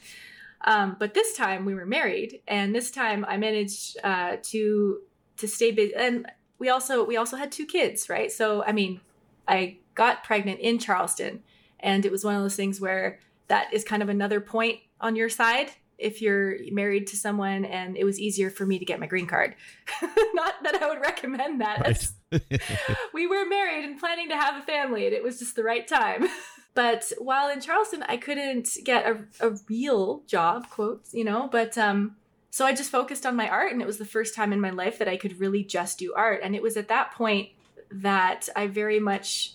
Um, 0.67 0.97
but 0.99 1.15
this 1.15 1.35
time 1.35 1.65
we 1.65 1.75
were 1.75 1.87
married, 1.87 2.43
and 2.47 2.75
this 2.75 2.91
time 2.91 3.25
I 3.27 3.39
managed 3.39 3.97
uh, 4.05 4.37
to 4.51 5.01
to 5.39 5.49
stay 5.49 5.71
busy. 5.71 5.95
And 5.95 6.31
we 6.59 6.69
also 6.69 7.05
we 7.05 7.17
also 7.17 7.37
had 7.37 7.51
two 7.51 7.65
kids, 7.65 8.11
right? 8.11 8.31
So 8.31 8.63
I 8.65 8.73
mean, 8.73 9.01
I 9.49 9.79
got 9.95 10.25
pregnant 10.25 10.61
in 10.61 10.79
Charleston, 10.79 11.43
and 11.81 12.05
it 12.05 12.13
was 12.13 12.23
one 12.23 12.35
of 12.35 12.43
those 12.43 12.57
things 12.57 12.83
where 12.83 13.19
that 13.49 13.73
is 13.73 13.83
kind 13.83 14.03
of 14.03 14.11
another 14.11 14.41
point 14.43 14.81
on 15.01 15.17
your 15.17 15.31
side 15.31 15.71
if 16.01 16.23
you're 16.23 16.57
married 16.73 17.07
to 17.09 17.17
someone 17.17 17.65
and 17.65 17.97
it 17.97 18.05
was 18.05 18.19
easier 18.19 18.51
for 18.51 18.67
me 18.67 18.79
to 18.79 18.85
get 18.85 18.99
my 18.99 19.07
green 19.07 19.27
card. 19.27 19.55
Not 20.35 20.63
that 20.63 20.83
I 20.83 20.89
would 20.89 21.01
recommend 21.01 21.61
that. 21.61 21.81
right 21.81 22.09
we 23.13 23.27
were 23.27 23.45
married 23.45 23.85
and 23.85 23.99
planning 23.99 24.29
to 24.29 24.37
have 24.37 24.63
a 24.63 24.65
family 24.65 25.07
and 25.07 25.15
it 25.15 25.23
was 25.23 25.39
just 25.39 25.57
the 25.57 25.65
right 25.65 25.87
time. 25.87 26.27
But 26.73 27.11
while 27.19 27.51
in 27.51 27.61
Charleston, 27.61 28.05
I 28.05 28.17
couldn't 28.17 28.69
get 28.85 29.05
a, 29.05 29.25
a 29.41 29.59
real 29.69 30.23
job, 30.29 30.71
quotes, 30.71 31.13
you 31.13 31.25
know, 31.25 31.49
but 31.51 31.77
um 31.77 32.17
so 32.49 32.65
I 32.65 32.73
just 32.73 32.93
focused 32.93 33.27
on 33.27 33.35
my 33.35 33.49
art 33.49 33.73
and 33.73 33.83
it 33.83 33.87
was 33.87 33.99
the 33.99 34.05
first 34.05 34.37
time 34.37 34.53
in 34.53 34.61
my 34.61 34.71
life 34.71 34.99
that 34.99 35.09
I 35.09 35.17
could 35.17 35.41
really 35.41 35.65
just 35.65 35.99
do 35.99 36.15
art 36.15 36.41
and 36.45 36.55
it 36.55 36.63
was 36.63 36.77
at 36.77 36.87
that 36.87 37.13
point 37.13 37.49
that 37.91 38.49
I 38.55 38.69
very 38.69 39.01
much 39.01 39.55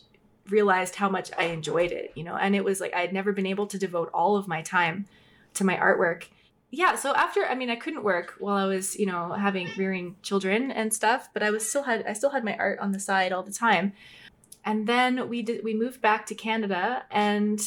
realized 0.50 0.96
how 0.96 1.10
much 1.10 1.32
I 1.38 1.46
enjoyed 1.46 1.92
it, 1.92 2.12
you 2.16 2.24
know, 2.24 2.36
and 2.36 2.56
it 2.56 2.64
was 2.64 2.80
like 2.80 2.94
I 2.94 3.00
had 3.02 3.14
never 3.14 3.32
been 3.32 3.46
able 3.46 3.68
to 3.68 3.78
devote 3.78 4.10
all 4.14 4.36
of 4.36 4.48
my 4.48 4.62
time 4.62 5.08
to 5.56 5.64
my 5.64 5.78
artwork. 5.78 6.26
Yeah, 6.76 6.96
so 6.96 7.16
after 7.16 7.46
I 7.46 7.56
mean 7.56 7.70
I 7.70 7.78
couldn't 7.78 8.04
work 8.04 8.36
while 8.38 8.58
I 8.58 8.66
was, 8.66 9.00
you 9.00 9.06
know, 9.06 9.32
having 9.32 9.70
rearing 9.78 10.18
children 10.22 10.72
and 10.72 10.94
stuff, 10.94 11.30
but 11.34 11.42
I 11.42 11.50
was 11.50 11.68
still 11.68 11.84
had 11.84 12.06
I 12.06 12.12
still 12.12 12.32
had 12.32 12.44
my 12.44 12.58
art 12.58 12.80
on 12.80 12.92
the 12.92 13.00
side 13.00 13.32
all 13.32 13.44
the 13.44 13.54
time. 13.54 13.94
And 14.66 14.86
then 14.86 15.30
we 15.30 15.42
did 15.42 15.64
we 15.64 15.74
moved 15.74 16.02
back 16.02 16.26
to 16.26 16.36
Canada 16.36 17.06
and 17.10 17.62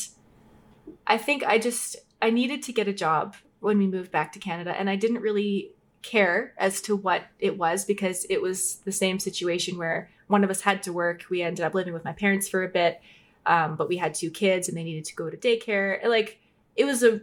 I 1.07 1.17
think 1.17 1.43
I 1.43 1.59
just 1.59 1.97
I 2.21 2.29
needed 2.29 2.63
to 2.65 2.73
get 2.73 2.87
a 2.87 2.93
job 2.93 3.35
when 3.61 3.79
we 3.79 3.87
moved 3.87 4.13
back 4.13 4.31
to 4.33 4.39
Canada 4.39 4.79
and 4.79 4.91
I 4.91 4.97
didn't 4.97 5.23
really 5.23 5.73
care 6.03 6.53
as 6.59 6.83
to 6.83 6.95
what 6.95 7.23
it 7.39 7.57
was 7.57 7.87
because 7.87 8.27
it 8.29 8.43
was 8.43 8.77
the 8.85 8.93
same 8.93 9.19
situation 9.19 9.79
where 9.79 10.11
one 10.27 10.45
of 10.45 10.51
us 10.51 10.61
had 10.61 10.83
to 10.83 10.93
work. 10.93 11.25
We 11.31 11.41
ended 11.41 11.65
up 11.65 11.73
living 11.73 11.95
with 11.95 12.05
my 12.05 12.13
parents 12.13 12.47
for 12.47 12.63
a 12.63 12.69
bit, 12.69 13.01
um, 13.47 13.77
but 13.77 13.89
we 13.89 13.97
had 13.97 14.13
two 14.13 14.31
kids 14.31 14.69
and 14.69 14.77
they 14.77 14.85
needed 14.85 15.07
to 15.07 15.17
go 15.17 15.31
to 15.31 15.37
daycare. 15.39 16.07
Like 16.07 16.41
it 16.77 16.85
was 16.85 17.03
a 17.03 17.23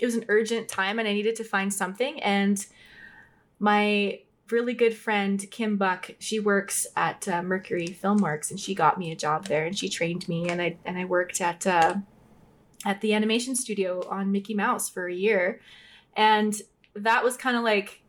it 0.00 0.06
was 0.06 0.14
an 0.14 0.24
urgent 0.28 0.68
time 0.68 0.98
and 0.98 1.06
I 1.06 1.12
needed 1.12 1.36
to 1.36 1.44
find 1.44 1.72
something. 1.72 2.20
And 2.22 2.64
my 3.58 4.20
really 4.50 4.74
good 4.74 4.96
friend 4.96 5.44
Kim 5.50 5.76
Buck, 5.76 6.10
she 6.18 6.40
works 6.40 6.86
at 6.96 7.28
uh, 7.28 7.42
Mercury 7.42 7.86
Filmworks 7.88 8.50
and 8.50 8.58
she 8.58 8.74
got 8.74 8.98
me 8.98 9.12
a 9.12 9.16
job 9.16 9.46
there 9.46 9.64
and 9.64 9.78
she 9.78 9.88
trained 9.88 10.28
me 10.28 10.48
and 10.48 10.60
I 10.60 10.76
and 10.84 10.98
I 10.98 11.04
worked 11.04 11.40
at 11.40 11.66
uh, 11.66 11.96
at 12.84 13.00
the 13.00 13.14
animation 13.14 13.54
studio 13.54 14.02
on 14.08 14.32
Mickey 14.32 14.54
Mouse 14.54 14.88
for 14.88 15.06
a 15.06 15.14
year. 15.14 15.60
And 16.16 16.60
that 16.94 17.22
was 17.22 17.36
kind 17.36 17.56
of 17.56 17.62
like 17.62 18.02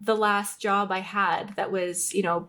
the 0.00 0.14
last 0.14 0.60
job 0.60 0.92
I 0.92 1.00
had 1.00 1.56
that 1.56 1.72
was, 1.72 2.14
you 2.14 2.22
know, 2.22 2.48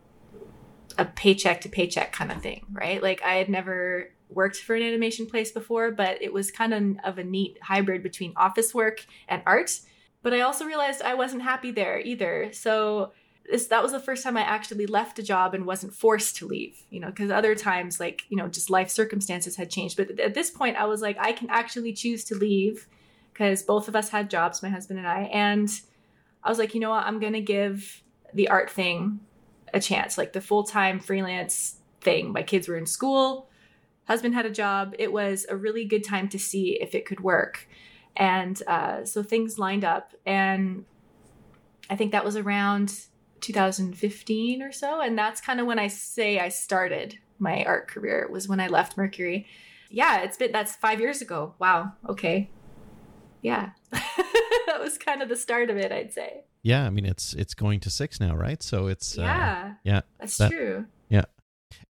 a 0.97 1.05
paycheck 1.05 1.61
to 1.61 1.69
paycheck 1.69 2.11
kind 2.11 2.31
of 2.31 2.41
thing, 2.41 2.65
right? 2.71 3.01
Like 3.01 3.23
I 3.23 3.35
had 3.35 3.49
never 3.49 4.11
worked 4.33 4.57
for 4.57 4.75
an 4.75 4.83
animation 4.83 5.25
place 5.25 5.51
before, 5.51 5.91
but 5.91 6.21
it 6.21 6.33
was 6.33 6.51
kind 6.51 6.73
of 6.73 6.97
of 7.03 7.17
a 7.17 7.23
neat 7.23 7.57
hybrid 7.61 8.03
between 8.03 8.33
office 8.35 8.73
work 8.73 9.05
and 9.27 9.41
art. 9.45 9.79
But 10.23 10.33
I 10.33 10.41
also 10.41 10.65
realized 10.65 11.01
I 11.01 11.15
wasn't 11.15 11.43
happy 11.43 11.71
there 11.71 11.99
either. 11.99 12.49
So 12.53 13.11
this, 13.49 13.67
that 13.67 13.81
was 13.83 13.91
the 13.91 13.99
first 13.99 14.23
time 14.23 14.37
I 14.37 14.41
actually 14.41 14.85
left 14.85 15.19
a 15.19 15.23
job 15.23 15.53
and 15.53 15.65
wasn't 15.65 15.93
forced 15.93 16.37
to 16.37 16.47
leave, 16.47 16.83
you 16.89 16.99
know, 16.99 17.07
because 17.07 17.31
other 17.31 17.55
times, 17.55 17.99
like, 17.99 18.23
you 18.29 18.37
know, 18.37 18.47
just 18.47 18.69
life 18.69 18.89
circumstances 18.89 19.55
had 19.55 19.69
changed. 19.69 19.97
But 19.97 20.19
at 20.19 20.33
this 20.33 20.51
point, 20.51 20.77
I 20.77 20.85
was 20.85 21.01
like, 21.01 21.17
I 21.19 21.31
can 21.31 21.49
actually 21.49 21.93
choose 21.93 22.23
to 22.25 22.35
leave 22.35 22.87
because 23.33 23.63
both 23.63 23.87
of 23.87 23.95
us 23.95 24.09
had 24.09 24.29
jobs, 24.29 24.61
my 24.61 24.69
husband 24.69 24.99
and 24.99 25.07
I. 25.07 25.23
And 25.23 25.69
I 26.43 26.49
was 26.49 26.59
like, 26.59 26.73
you 26.73 26.79
know 26.79 26.91
what? 26.91 27.05
I'm 27.05 27.19
going 27.19 27.33
to 27.33 27.41
give 27.41 28.03
the 28.33 28.47
art 28.49 28.69
thing 28.69 29.19
a 29.73 29.79
chance, 29.79 30.17
like 30.17 30.33
the 30.33 30.41
full 30.41 30.63
time 30.63 30.99
freelance 30.99 31.77
thing. 32.01 32.31
My 32.31 32.43
kids 32.43 32.67
were 32.67 32.77
in 32.77 32.85
school, 32.85 33.49
husband 34.11 34.33
had 34.35 34.45
a 34.45 34.51
job. 34.51 34.93
It 34.99 35.11
was 35.11 35.45
a 35.49 35.55
really 35.55 35.85
good 35.85 36.03
time 36.03 36.29
to 36.29 36.39
see 36.39 36.77
if 36.81 36.93
it 36.95 37.05
could 37.05 37.19
work. 37.21 37.67
And 38.15 38.61
uh, 38.67 39.05
so 39.05 39.23
things 39.23 39.57
lined 39.57 39.83
up. 39.83 40.13
And 40.25 40.85
I 41.89 41.95
think 41.95 42.11
that 42.11 42.23
was 42.25 42.35
around 42.35 42.93
2015 43.41 44.61
or 44.61 44.71
so. 44.71 45.01
And 45.01 45.17
that's 45.17 45.41
kind 45.41 45.59
of 45.59 45.65
when 45.67 45.79
I 45.79 45.87
say 45.87 46.39
I 46.39 46.49
started 46.49 47.17
my 47.39 47.63
art 47.63 47.87
career, 47.87 48.27
was 48.31 48.47
when 48.47 48.59
I 48.59 48.67
left 48.67 48.97
Mercury. 48.97 49.47
Yeah, 49.89 50.21
it's 50.21 50.37
been, 50.37 50.51
that's 50.51 50.75
five 50.75 50.99
years 50.99 51.21
ago. 51.21 51.55
Wow. 51.59 51.93
Okay. 52.07 52.49
Yeah. 53.41 53.71
that 53.91 54.79
was 54.79 54.97
kind 54.97 55.21
of 55.21 55.29
the 55.29 55.35
start 55.35 55.69
of 55.69 55.77
it, 55.77 55.91
I'd 55.91 56.13
say. 56.13 56.43
Yeah, 56.63 56.85
I 56.85 56.91
mean 56.91 57.05
it's 57.07 57.33
it's 57.33 57.55
going 57.55 57.79
to 57.79 57.89
six 57.89 58.19
now, 58.19 58.35
right? 58.35 58.61
So 58.61 58.85
it's 58.85 59.17
uh, 59.17 59.23
yeah. 59.23 59.73
yeah, 59.83 60.01
That's 60.19 60.37
that- 60.37 60.51
true. 60.51 60.85
Yeah, 61.09 61.25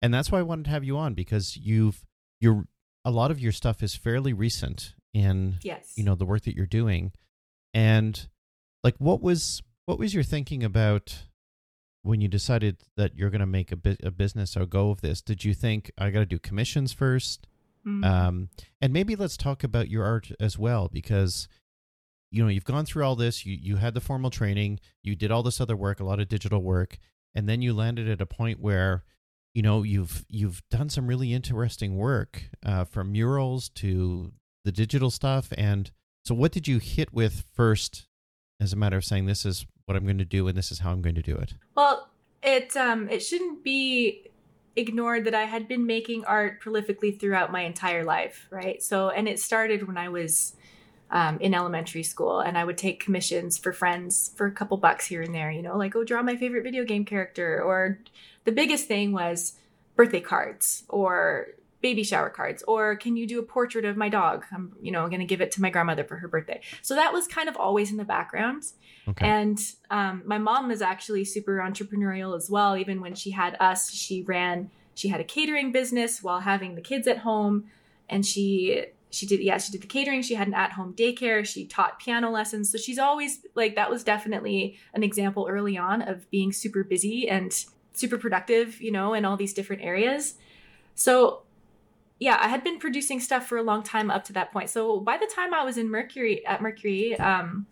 and 0.01 0.13
that's 0.13 0.31
why 0.31 0.39
I 0.39 0.43
wanted 0.43 0.65
to 0.65 0.71
have 0.71 0.83
you 0.83 0.97
on 0.97 1.13
because 1.13 1.57
you've 1.57 2.05
you're 2.41 2.65
a 3.05 3.11
lot 3.11 3.31
of 3.31 3.39
your 3.39 3.51
stuff 3.53 3.81
is 3.81 3.95
fairly 3.95 4.33
recent 4.33 4.93
in 5.13 5.55
Yes. 5.63 5.93
you 5.95 6.03
know 6.03 6.15
the 6.15 6.25
work 6.25 6.41
that 6.43 6.55
you're 6.55 6.65
doing 6.65 7.11
and 7.73 8.27
like 8.83 8.95
what 8.97 9.21
was 9.21 9.61
what 9.85 9.97
was 9.99 10.13
your 10.13 10.23
thinking 10.23 10.63
about 10.63 11.25
when 12.03 12.19
you 12.19 12.27
decided 12.27 12.77
that 12.97 13.15
you're 13.15 13.29
going 13.29 13.39
to 13.41 13.45
make 13.45 13.71
a, 13.71 13.75
bu- 13.75 13.95
a 14.03 14.09
business 14.11 14.57
or 14.57 14.65
go 14.65 14.89
of 14.89 15.01
this 15.01 15.21
did 15.21 15.43
you 15.45 15.53
think 15.53 15.91
i 15.97 16.09
got 16.09 16.19
to 16.19 16.25
do 16.25 16.39
commissions 16.39 16.91
first 16.93 17.47
Mhm. 17.85 18.05
um, 18.05 18.49
and 18.79 18.93
maybe 18.93 19.15
let's 19.15 19.35
talk 19.35 19.63
about 19.63 19.89
your 19.89 20.05
art 20.05 20.31
as 20.39 20.55
well 20.55 20.87
because 20.87 21.47
you 22.29 22.43
know 22.43 22.47
you've 22.49 22.63
gone 22.63 22.85
through 22.85 23.03
all 23.03 23.15
this 23.15 23.43
you 23.43 23.57
you 23.59 23.77
had 23.77 23.95
the 23.95 23.99
formal 24.01 24.29
training 24.29 24.79
you 25.01 25.15
did 25.15 25.31
all 25.31 25.41
this 25.41 25.59
other 25.59 25.75
work 25.75 25.99
a 25.99 26.03
lot 26.03 26.19
of 26.19 26.27
digital 26.29 26.61
work 26.61 26.99
and 27.33 27.49
then 27.49 27.61
you 27.63 27.73
landed 27.73 28.07
at 28.07 28.21
a 28.21 28.25
point 28.27 28.59
where 28.59 29.03
you 29.53 29.61
know 29.61 29.83
you've 29.83 30.25
you've 30.29 30.61
done 30.69 30.89
some 30.89 31.07
really 31.07 31.33
interesting 31.33 31.97
work 31.97 32.43
uh, 32.65 32.85
from 32.85 33.11
murals 33.11 33.69
to 33.69 34.31
the 34.63 34.71
digital 34.71 35.09
stuff 35.09 35.49
and 35.57 35.91
so 36.23 36.35
what 36.35 36.51
did 36.51 36.67
you 36.67 36.77
hit 36.77 37.13
with 37.13 37.43
first 37.53 38.07
as 38.59 38.71
a 38.73 38.75
matter 38.75 38.97
of 38.97 39.03
saying 39.03 39.25
this 39.25 39.45
is 39.45 39.65
what 39.85 39.97
i'm 39.97 40.03
going 40.03 40.17
to 40.17 40.25
do 40.25 40.47
and 40.47 40.57
this 40.57 40.71
is 40.71 40.79
how 40.79 40.91
i'm 40.91 41.01
going 41.01 41.15
to 41.15 41.21
do 41.21 41.35
it 41.35 41.53
Well, 41.75 42.09
it 42.43 42.75
um 42.77 43.09
it 43.09 43.19
shouldn't 43.19 43.63
be 43.63 44.31
ignored 44.75 45.25
that 45.25 45.35
I 45.35 45.43
had 45.43 45.67
been 45.67 45.85
making 45.85 46.25
art 46.25 46.61
prolifically 46.61 47.17
throughout 47.19 47.51
my 47.51 47.61
entire 47.61 48.03
life, 48.03 48.47
right? 48.49 48.81
So, 48.81 49.09
and 49.09 49.27
it 49.27 49.39
started 49.39 49.87
when 49.87 49.97
I 49.97 50.09
was 50.09 50.53
um, 51.11 51.37
in 51.39 51.53
elementary 51.53 52.03
school, 52.03 52.39
and 52.39 52.57
I 52.57 52.63
would 52.63 52.77
take 52.77 53.03
commissions 53.03 53.57
for 53.57 53.73
friends 53.73 54.31
for 54.35 54.47
a 54.47 54.51
couple 54.51 54.77
bucks 54.77 55.05
here 55.05 55.21
and 55.21 55.33
there, 55.35 55.51
you 55.51 55.61
know, 55.61 55.77
like 55.77 55.95
oh, 55.95 56.03
draw 56.03 56.21
my 56.21 56.35
favorite 56.35 56.63
video 56.63 56.83
game 56.83 57.05
character, 57.05 57.61
or 57.61 57.99
the 58.45 58.51
biggest 58.51 58.87
thing 58.87 59.11
was 59.11 59.53
birthday 59.95 60.21
cards 60.21 60.83
or 60.89 61.47
baby 61.81 62.03
shower 62.03 62.29
cards 62.29 62.63
or 62.67 62.95
can 62.95 63.17
you 63.17 63.25
do 63.25 63.39
a 63.39 63.43
portrait 63.43 63.85
of 63.85 63.97
my 63.97 64.07
dog 64.07 64.45
i'm 64.51 64.71
you 64.83 64.91
know 64.91 65.07
going 65.07 65.19
to 65.19 65.25
give 65.25 65.41
it 65.41 65.51
to 65.51 65.61
my 65.61 65.69
grandmother 65.71 66.03
for 66.03 66.15
her 66.15 66.27
birthday 66.27 66.61
so 66.83 66.93
that 66.93 67.11
was 67.11 67.27
kind 67.27 67.49
of 67.49 67.57
always 67.57 67.89
in 67.89 67.97
the 67.97 68.05
background 68.05 68.63
okay 69.07 69.27
and 69.27 69.59
um, 69.89 70.21
my 70.25 70.37
mom 70.37 70.71
is 70.71 70.81
actually 70.81 71.25
super 71.25 71.57
entrepreneurial 71.57 72.35
as 72.35 72.49
well. 72.49 72.77
Even 72.77 73.01
when 73.01 73.15
she 73.15 73.31
had 73.31 73.57
us, 73.59 73.91
she 73.91 74.21
ran. 74.23 74.69
She 74.93 75.07
had 75.07 75.19
a 75.19 75.23
catering 75.23 75.71
business 75.71 76.21
while 76.21 76.41
having 76.41 76.75
the 76.75 76.81
kids 76.81 77.07
at 77.07 77.19
home, 77.19 77.65
and 78.09 78.25
she 78.25 78.85
she 79.11 79.25
did 79.25 79.41
yeah 79.41 79.57
she 79.57 79.71
did 79.71 79.81
the 79.81 79.87
catering. 79.87 80.21
She 80.21 80.35
had 80.35 80.47
an 80.47 80.53
at 80.53 80.71
home 80.71 80.93
daycare. 80.93 81.45
She 81.45 81.65
taught 81.65 81.99
piano 81.99 82.31
lessons. 82.31 82.71
So 82.71 82.77
she's 82.77 82.97
always 82.97 83.45
like 83.55 83.75
that 83.75 83.91
was 83.91 84.03
definitely 84.03 84.77
an 84.93 85.03
example 85.03 85.47
early 85.49 85.77
on 85.77 86.01
of 86.01 86.29
being 86.31 86.51
super 86.51 86.83
busy 86.83 87.29
and 87.29 87.53
super 87.93 88.17
productive, 88.17 88.81
you 88.81 88.91
know, 88.91 89.13
in 89.13 89.25
all 89.25 89.37
these 89.37 89.53
different 89.53 89.83
areas. 89.83 90.35
So 90.95 91.43
yeah, 92.19 92.37
I 92.39 92.47
had 92.47 92.63
been 92.63 92.79
producing 92.79 93.19
stuff 93.19 93.47
for 93.47 93.57
a 93.57 93.63
long 93.63 93.83
time 93.83 94.11
up 94.11 94.23
to 94.25 94.33
that 94.33 94.51
point. 94.51 94.69
So 94.69 94.99
by 94.99 95.17
the 95.17 95.29
time 95.33 95.53
I 95.53 95.63
was 95.63 95.77
in 95.77 95.89
Mercury 95.89 96.45
at 96.45 96.61
Mercury, 96.61 97.17
um, 97.17 97.65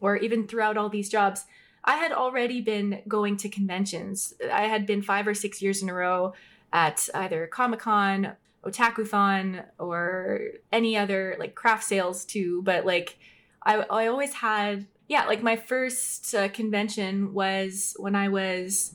or 0.00 0.16
even 0.16 0.48
throughout 0.48 0.76
all 0.76 0.88
these 0.88 1.08
jobs, 1.08 1.44
I 1.84 1.96
had 1.96 2.12
already 2.12 2.60
been 2.60 3.02
going 3.08 3.36
to 3.38 3.48
conventions. 3.48 4.34
I 4.52 4.62
had 4.62 4.84
been 4.84 5.00
five 5.00 5.26
or 5.26 5.34
six 5.34 5.62
years 5.62 5.80
in 5.80 5.88
a 5.88 5.94
row 5.94 6.34
at 6.72 7.08
either 7.14 7.46
Comic 7.46 7.80
Con, 7.80 8.32
Otakuthon, 8.64 9.64
or 9.78 10.40
any 10.70 10.96
other 10.96 11.36
like 11.38 11.54
craft 11.54 11.84
sales 11.84 12.24
too. 12.24 12.62
But 12.62 12.84
like, 12.86 13.18
I, 13.64 13.76
I 13.78 14.06
always 14.06 14.34
had, 14.34 14.86
yeah, 15.08 15.26
like 15.26 15.42
my 15.42 15.56
first 15.56 16.34
uh, 16.34 16.48
convention 16.48 17.32
was 17.34 17.96
when 17.98 18.14
I 18.14 18.28
was, 18.28 18.94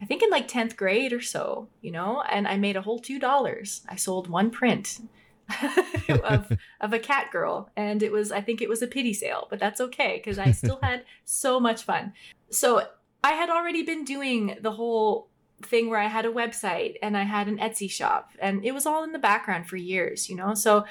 I 0.00 0.06
think 0.06 0.22
in 0.22 0.30
like 0.30 0.48
10th 0.48 0.76
grade 0.76 1.12
or 1.12 1.20
so, 1.20 1.68
you 1.80 1.90
know, 1.90 2.22
and 2.22 2.46
I 2.46 2.56
made 2.56 2.76
a 2.76 2.82
whole 2.82 3.00
$2. 3.00 3.80
I 3.88 3.96
sold 3.96 4.28
one 4.28 4.50
print. 4.50 5.00
of 6.22 6.52
of 6.80 6.92
a 6.92 6.98
cat 6.98 7.30
girl 7.32 7.70
and 7.74 8.02
it 8.02 8.12
was 8.12 8.30
i 8.30 8.38
think 8.38 8.60
it 8.60 8.68
was 8.68 8.82
a 8.82 8.86
pity 8.86 9.14
sale 9.14 9.46
but 9.48 9.58
that's 9.58 9.80
okay 9.80 10.20
because 10.22 10.38
i 10.38 10.50
still 10.52 10.78
had 10.82 11.02
so 11.24 11.58
much 11.58 11.84
fun 11.84 12.12
so 12.50 12.82
i 13.24 13.32
had 13.32 13.48
already 13.48 13.82
been 13.82 14.04
doing 14.04 14.58
the 14.60 14.72
whole 14.72 15.30
thing 15.62 15.90
where 15.90 16.00
i 16.00 16.06
had 16.06 16.24
a 16.24 16.30
website 16.30 16.94
and 17.02 17.16
i 17.16 17.22
had 17.22 17.48
an 17.48 17.58
etsy 17.58 17.90
shop 17.90 18.30
and 18.40 18.64
it 18.64 18.72
was 18.72 18.86
all 18.86 19.02
in 19.04 19.12
the 19.12 19.18
background 19.18 19.66
for 19.66 19.76
years 19.76 20.28
you 20.28 20.36
know? 20.36 20.54
So 20.54 20.84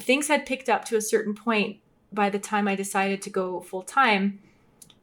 things 0.00 0.28
had 0.28 0.46
picked 0.46 0.68
up 0.68 0.84
to 0.86 0.96
a 0.96 1.00
certain 1.00 1.34
point 1.34 1.78
by 2.12 2.30
the 2.30 2.38
time 2.38 2.68
i 2.68 2.74
decided 2.74 3.22
to 3.22 3.30
go 3.30 3.60
full 3.60 3.82
time 3.82 4.38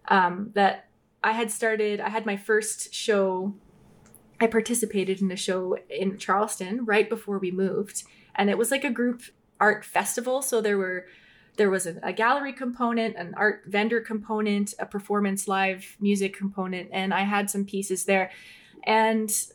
um, 0.08 0.52
that 0.54 0.88
i 1.24 1.32
had 1.32 1.52
started 1.52 2.00
i 2.00 2.10
had 2.10 2.26
my 2.26 2.38
first 2.38 2.94
show. 2.94 3.54
I 4.42 4.48
participated 4.48 5.22
in 5.22 5.32
a 5.32 5.38
show 5.38 5.78
in 5.90 6.18
charleston 6.18 6.86
right 6.86 7.10
before 7.10 7.40
we 7.40 7.52
moved 7.52 8.04
and 8.36 8.50
it 8.50 8.58
was 8.58 8.72
like 8.72 8.84
a 8.84 8.90
group 8.90 9.22
art 9.60 9.86
festival. 9.86 10.42
So 10.42 10.62
there 10.62 10.78
were 10.78 11.08
there 11.56 11.70
was 11.70 11.86
a, 11.86 11.98
a, 12.02 12.12
gallery 12.12 12.52
component 12.52 13.16
an 13.16 13.34
art 13.38 13.64
vendor 13.68 14.02
component 14.02 14.74
a 14.80 14.86
performance 14.86 15.48
live 15.48 15.96
music 16.00 16.36
component 16.36 16.90
and 16.92 17.14
i 17.14 17.22
had 17.22 17.48
some 17.48 17.64
pieces 17.64 18.06
there 18.06 18.32
and 18.84 19.48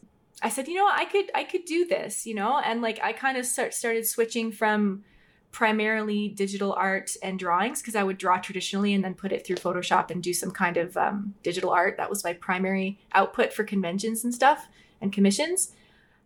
i 0.42 0.48
said 0.48 0.68
you 0.68 0.74
know 0.74 0.88
i 0.92 1.04
could 1.04 1.30
i 1.34 1.44
could 1.44 1.64
do 1.64 1.86
this 1.86 2.26
you 2.26 2.34
know? 2.34 2.58
And 2.58 2.82
like 2.82 2.98
i 3.02 3.12
kind 3.12 3.36
of 3.36 3.46
start, 3.46 3.74
started 3.74 4.06
switching 4.06 4.52
from 4.52 5.04
primarily 5.50 6.28
digital 6.28 6.74
art 6.74 7.16
and 7.22 7.38
drawings 7.38 7.80
because 7.80 7.96
i 7.96 8.02
would 8.02 8.18
draw 8.18 8.38
traditionally 8.38 8.92
and 8.92 9.02
then 9.02 9.14
put 9.14 9.32
it 9.32 9.46
through 9.46 9.56
photoshop 9.56 10.10
and 10.10 10.22
do 10.22 10.34
some 10.34 10.50
kind 10.50 10.76
of 10.76 10.96
um, 10.96 11.34
digital 11.42 11.70
art. 11.70 11.96
That 11.96 12.10
was 12.10 12.22
my 12.22 12.34
primary 12.34 12.98
output 13.12 13.52
for 13.52 13.64
conventions 13.64 14.24
and 14.24 14.34
stuff 14.34 14.68
and 15.00 15.12
commissions. 15.12 15.72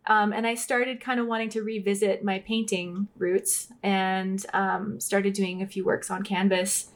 Um, 0.05 0.33
and 0.33 0.45
I 0.45 0.55
started 0.55 0.99
kind 0.99 1.19
of 1.19 1.27
wanting 1.27 1.49
to 1.49 1.61
revisit 1.61 2.23
my 2.23 2.39
painting 2.39 3.07
roots 3.17 3.69
and 3.81 4.45
um, 4.53 4.99
started 4.99 5.33
doing 5.33 5.61
a 5.61 5.67
few 5.67 5.85
works 5.85 6.11
on 6.11 6.23
canvas. 6.23 6.89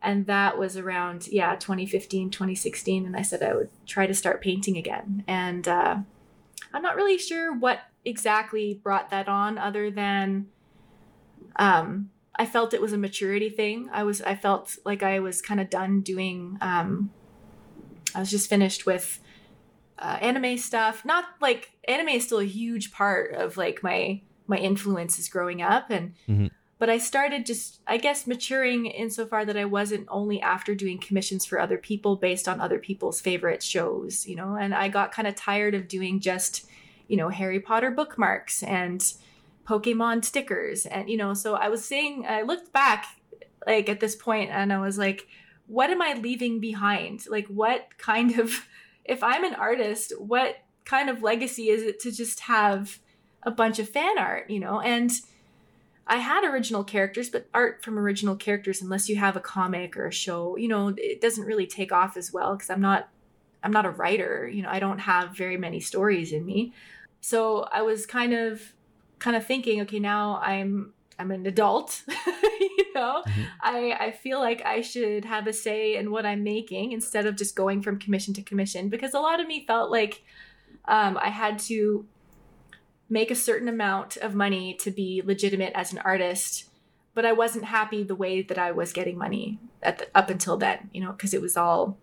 And 0.00 0.26
that 0.26 0.58
was 0.58 0.76
around, 0.76 1.28
yeah, 1.28 1.56
2015, 1.56 2.30
2016. 2.30 3.06
And 3.06 3.16
I 3.16 3.22
said 3.22 3.42
I 3.42 3.54
would 3.54 3.70
try 3.86 4.06
to 4.06 4.14
start 4.14 4.40
painting 4.40 4.76
again. 4.76 5.24
And 5.26 5.66
uh, 5.66 5.96
I'm 6.72 6.82
not 6.82 6.96
really 6.96 7.18
sure 7.18 7.54
what 7.54 7.80
exactly 8.04 8.80
brought 8.82 9.10
that 9.10 9.28
on, 9.28 9.58
other 9.58 9.90
than 9.90 10.46
um, 11.56 12.10
I 12.36 12.46
felt 12.46 12.74
it 12.74 12.80
was 12.80 12.92
a 12.92 12.98
maturity 12.98 13.50
thing. 13.50 13.88
I 13.92 14.04
was, 14.04 14.22
I 14.22 14.36
felt 14.36 14.76
like 14.84 15.02
I 15.02 15.18
was 15.18 15.42
kind 15.42 15.60
of 15.60 15.68
done 15.68 16.00
doing, 16.02 16.58
um, 16.60 17.10
I 18.14 18.20
was 18.20 18.30
just 18.30 18.48
finished 18.48 18.86
with 18.86 19.20
uh, 19.98 20.18
anime 20.20 20.58
stuff. 20.58 21.04
Not 21.04 21.24
like 21.40 21.72
anime 21.86 22.08
is 22.08 22.24
still 22.24 22.38
a 22.38 22.44
huge 22.44 22.92
part 22.92 23.34
of 23.34 23.56
like 23.56 23.82
my 23.82 24.20
my 24.46 24.56
influences 24.56 25.28
growing 25.28 25.60
up, 25.60 25.90
and 25.90 26.14
mm-hmm. 26.28 26.46
But 26.78 26.88
I 26.88 26.98
started 26.98 27.46
just 27.46 27.80
I 27.86 27.96
guess 27.96 28.26
maturing 28.26 28.86
insofar 28.86 29.44
that 29.44 29.56
I 29.56 29.64
wasn't 29.64 30.06
only 30.10 30.40
after 30.40 30.74
doing 30.74 30.98
commissions 30.98 31.44
for 31.44 31.60
other 31.60 31.78
people 31.78 32.16
based 32.16 32.48
on 32.48 32.60
other 32.60 32.78
people's 32.78 33.20
favorite 33.20 33.62
shows, 33.62 34.26
you 34.26 34.36
know, 34.36 34.56
and 34.56 34.74
I 34.74 34.88
got 34.88 35.12
kind 35.12 35.28
of 35.28 35.34
tired 35.34 35.74
of 35.74 35.88
doing 35.88 36.20
just 36.20 36.66
you 37.08 37.16
know 37.16 37.28
Harry 37.28 37.60
Potter 37.60 37.90
bookmarks 37.90 38.62
and 38.62 39.00
Pokemon 39.66 40.24
stickers, 40.24 40.86
and 40.86 41.10
you 41.10 41.16
know, 41.16 41.34
so 41.34 41.54
I 41.54 41.68
was 41.68 41.84
saying 41.84 42.26
I 42.28 42.42
looked 42.42 42.72
back 42.72 43.06
like 43.66 43.88
at 43.88 44.00
this 44.00 44.16
point 44.16 44.50
and 44.50 44.72
I 44.72 44.78
was 44.78 44.98
like, 44.98 45.26
what 45.66 45.90
am 45.90 46.00
I 46.00 46.14
leaving 46.14 46.58
behind? 46.58 47.24
Like 47.28 47.46
what 47.48 47.86
kind 47.98 48.38
of 48.38 48.66
if 49.04 49.22
I'm 49.22 49.44
an 49.44 49.54
artist, 49.54 50.12
what 50.18 50.56
kind 50.84 51.10
of 51.10 51.22
legacy 51.22 51.68
is 51.68 51.82
it 51.82 52.00
to 52.00 52.10
just 52.10 52.40
have 52.40 52.98
a 53.42 53.50
bunch 53.50 53.78
of 53.78 53.88
fan 53.88 54.18
art, 54.18 54.50
you 54.50 54.58
know? 54.58 54.80
And 54.80 55.12
I 56.08 56.16
had 56.16 56.44
original 56.44 56.84
characters, 56.84 57.28
but 57.28 57.46
art 57.52 57.84
from 57.84 57.98
original 57.98 58.34
characters, 58.34 58.80
unless 58.80 59.08
you 59.08 59.16
have 59.16 59.36
a 59.36 59.40
comic 59.40 59.96
or 59.96 60.06
a 60.06 60.12
show, 60.12 60.56
you 60.56 60.66
know, 60.66 60.94
it 60.96 61.20
doesn't 61.20 61.44
really 61.44 61.66
take 61.66 61.92
off 61.92 62.16
as 62.16 62.32
well 62.32 62.54
because 62.54 62.70
I'm 62.70 62.80
not 62.80 63.08
I'm 63.62 63.72
not 63.72 63.86
a 63.86 63.90
writer, 63.90 64.48
you 64.48 64.62
know, 64.62 64.70
I 64.70 64.78
don't 64.78 65.00
have 65.00 65.36
very 65.36 65.56
many 65.56 65.80
stories 65.80 66.32
in 66.32 66.46
me. 66.46 66.72
So 67.20 67.68
I 67.72 67.82
was 67.82 68.06
kind 68.06 68.32
of 68.32 68.62
kind 69.18 69.36
of 69.36 69.46
thinking, 69.46 69.82
okay, 69.82 69.98
now 69.98 70.40
I'm 70.42 70.94
I'm 71.18 71.30
an 71.30 71.44
adult, 71.46 72.02
you 72.60 72.94
know. 72.94 73.22
Mm-hmm. 73.26 73.42
I 73.60 73.96
I 74.00 74.10
feel 74.12 74.38
like 74.38 74.64
I 74.64 74.80
should 74.80 75.26
have 75.26 75.46
a 75.46 75.52
say 75.52 75.96
in 75.96 76.10
what 76.10 76.24
I'm 76.24 76.42
making 76.42 76.92
instead 76.92 77.26
of 77.26 77.36
just 77.36 77.54
going 77.54 77.82
from 77.82 77.98
commission 77.98 78.32
to 78.34 78.42
commission 78.42 78.88
because 78.88 79.12
a 79.12 79.20
lot 79.20 79.40
of 79.40 79.46
me 79.46 79.66
felt 79.66 79.90
like 79.90 80.22
um, 80.86 81.18
I 81.20 81.28
had 81.28 81.58
to 81.60 82.06
make 83.08 83.30
a 83.30 83.34
certain 83.34 83.68
amount 83.68 84.16
of 84.18 84.34
money 84.34 84.74
to 84.74 84.90
be 84.90 85.22
legitimate 85.24 85.72
as 85.74 85.92
an 85.92 85.98
artist, 85.98 86.68
but 87.14 87.24
I 87.24 87.32
wasn't 87.32 87.64
happy 87.64 88.02
the 88.02 88.14
way 88.14 88.42
that 88.42 88.58
I 88.58 88.70
was 88.72 88.92
getting 88.92 89.16
money 89.16 89.58
at 89.82 89.98
the, 89.98 90.08
up 90.14 90.30
until 90.30 90.56
then, 90.56 90.90
you 90.92 91.00
know, 91.00 91.12
because 91.12 91.32
it 91.32 91.40
was 91.40 91.56
all 91.56 91.96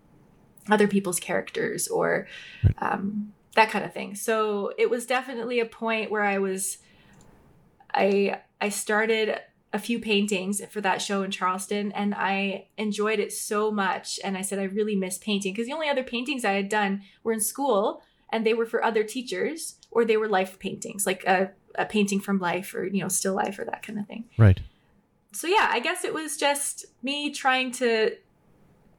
other 0.68 0.88
people's 0.88 1.20
characters 1.20 1.88
or 1.88 2.26
um, 2.78 3.32
that 3.54 3.70
kind 3.70 3.84
of 3.84 3.92
thing. 3.92 4.14
So 4.14 4.72
it 4.78 4.90
was 4.90 5.06
definitely 5.06 5.60
a 5.60 5.66
point 5.66 6.10
where 6.10 6.24
I 6.24 6.38
was 6.38 6.78
I 7.94 8.40
I 8.60 8.68
started 8.68 9.40
a 9.72 9.78
few 9.78 9.98
paintings 9.98 10.64
for 10.70 10.80
that 10.80 11.02
show 11.02 11.22
in 11.22 11.30
Charleston 11.30 11.92
and 11.92 12.14
I 12.14 12.66
enjoyed 12.78 13.18
it 13.18 13.32
so 13.32 13.70
much 13.70 14.18
and 14.24 14.36
I 14.36 14.42
said 14.42 14.58
I 14.58 14.64
really 14.64 14.96
miss 14.96 15.18
painting 15.18 15.52
because 15.52 15.66
the 15.66 15.74
only 15.74 15.88
other 15.88 16.04
paintings 16.04 16.44
I 16.44 16.52
had 16.52 16.68
done 16.68 17.02
were 17.22 17.32
in 17.32 17.40
school 17.40 18.02
and 18.30 18.46
they 18.46 18.54
were 18.54 18.66
for 18.66 18.82
other 18.82 19.02
teachers 19.02 19.76
or 19.96 20.04
they 20.04 20.18
were 20.18 20.28
life 20.28 20.58
paintings 20.58 21.06
like 21.06 21.24
a, 21.24 21.50
a 21.74 21.86
painting 21.86 22.20
from 22.20 22.38
life 22.38 22.74
or 22.74 22.84
you 22.84 23.00
know 23.00 23.08
still 23.08 23.34
life 23.34 23.58
or 23.58 23.64
that 23.64 23.82
kind 23.82 23.98
of 23.98 24.06
thing. 24.06 24.26
Right. 24.36 24.60
so 25.32 25.46
yeah, 25.46 25.68
I 25.70 25.80
guess 25.80 26.04
it 26.04 26.12
was 26.12 26.36
just 26.36 26.84
me 27.02 27.32
trying 27.32 27.72
to 27.72 28.14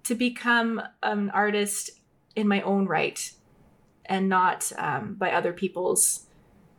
to 0.05 0.15
become 0.15 0.81
an 1.03 1.29
artist 1.29 1.91
in 2.35 2.47
my 2.47 2.61
own 2.61 2.87
right 2.87 3.31
and 4.05 4.27
not 4.27 4.71
um, 4.77 5.13
by 5.13 5.31
other 5.31 5.53
people's 5.53 6.25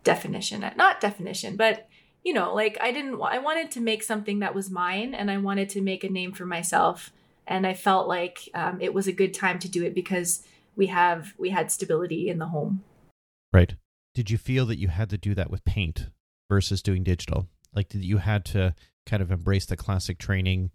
definition. 0.02 0.68
Not 0.76 1.00
definition, 1.00 1.56
but 1.56 1.88
you 2.24 2.32
know, 2.32 2.52
like 2.52 2.76
I 2.80 2.90
didn't. 2.90 3.20
I 3.22 3.38
wanted 3.38 3.70
to 3.72 3.80
make 3.80 4.02
something 4.02 4.40
that 4.40 4.52
was 4.52 4.68
mine, 4.68 5.14
and 5.14 5.30
I 5.30 5.38
wanted 5.38 5.68
to 5.70 5.80
make 5.80 6.02
a 6.02 6.08
name 6.08 6.32
for 6.32 6.44
myself. 6.44 7.12
And 7.46 7.66
I 7.66 7.72
felt 7.72 8.08
like 8.08 8.48
um, 8.52 8.80
it 8.80 8.92
was 8.92 9.06
a 9.06 9.12
good 9.12 9.32
time 9.32 9.60
to 9.60 9.68
do 9.68 9.84
it 9.84 9.94
because 9.94 10.42
we 10.74 10.88
have 10.88 11.34
we 11.38 11.50
had 11.50 11.70
stability 11.70 12.28
in 12.28 12.38
the 12.38 12.46
home. 12.46 12.82
Right. 13.52 13.74
Did 14.18 14.32
you 14.32 14.36
feel 14.36 14.66
that 14.66 14.80
you 14.80 14.88
had 14.88 15.10
to 15.10 15.16
do 15.16 15.32
that 15.36 15.48
with 15.48 15.64
paint 15.64 16.08
versus 16.48 16.82
doing 16.82 17.04
digital? 17.04 17.46
Like, 17.72 17.88
did 17.88 18.04
you 18.04 18.18
had 18.18 18.44
to 18.46 18.74
kind 19.06 19.22
of 19.22 19.30
embrace 19.30 19.64
the 19.64 19.76
classic 19.76 20.18
training 20.18 20.72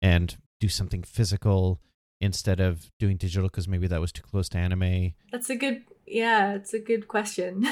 and 0.00 0.34
do 0.60 0.70
something 0.70 1.02
physical 1.02 1.78
instead 2.22 2.58
of 2.58 2.90
doing 2.98 3.18
digital 3.18 3.50
because 3.50 3.68
maybe 3.68 3.86
that 3.86 4.00
was 4.00 4.12
too 4.12 4.22
close 4.22 4.48
to 4.48 4.56
anime? 4.56 5.12
That's 5.30 5.50
a 5.50 5.56
good, 5.56 5.82
yeah, 6.06 6.54
it's 6.54 6.72
a 6.72 6.78
good 6.78 7.06
question. 7.06 7.66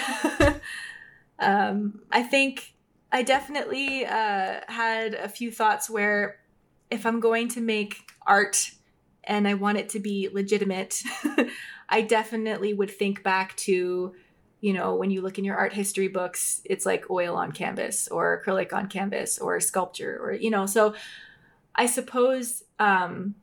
um, 1.39 2.03
I 2.13 2.23
think 2.23 2.75
I 3.11 3.23
definitely 3.23 4.05
uh, 4.05 4.61
had 4.69 5.15
a 5.15 5.31
few 5.31 5.51
thoughts 5.51 5.89
where 5.89 6.39
if 6.91 7.07
I'm 7.07 7.21
going 7.21 7.49
to 7.49 7.63
make 7.63 8.13
art 8.27 8.73
and 9.27 9.49
I 9.49 9.55
want 9.55 9.79
it 9.79 9.89
to 9.89 10.01
be 10.01 10.29
legitimate, 10.31 11.03
I 11.89 12.03
definitely 12.03 12.75
would 12.75 12.91
think 12.91 13.23
back 13.23 13.57
to 13.57 14.15
you 14.65 14.73
know, 14.73 14.95
when 14.95 15.11
you 15.11 15.21
look 15.21 15.39
in 15.39 15.45
your 15.45 15.59
art 15.59 15.75
history 15.75 16.09
books, 16.09 16.63
it's 16.65 16.87
like 16.87 17.11
oil 17.11 17.37
on 17.37 17.53
canvas 17.53 18.09
or 18.09 18.43
acrylic 18.43 18.73
on 18.73 18.89
canvas 18.89 19.39
or 19.39 19.61
sculpture 19.61 20.19
or, 20.23 20.33
you 20.33 20.49
know, 20.49 20.65
so 20.65 20.95
I 21.75 21.85
suppose 21.85 22.65
um, 22.79 23.35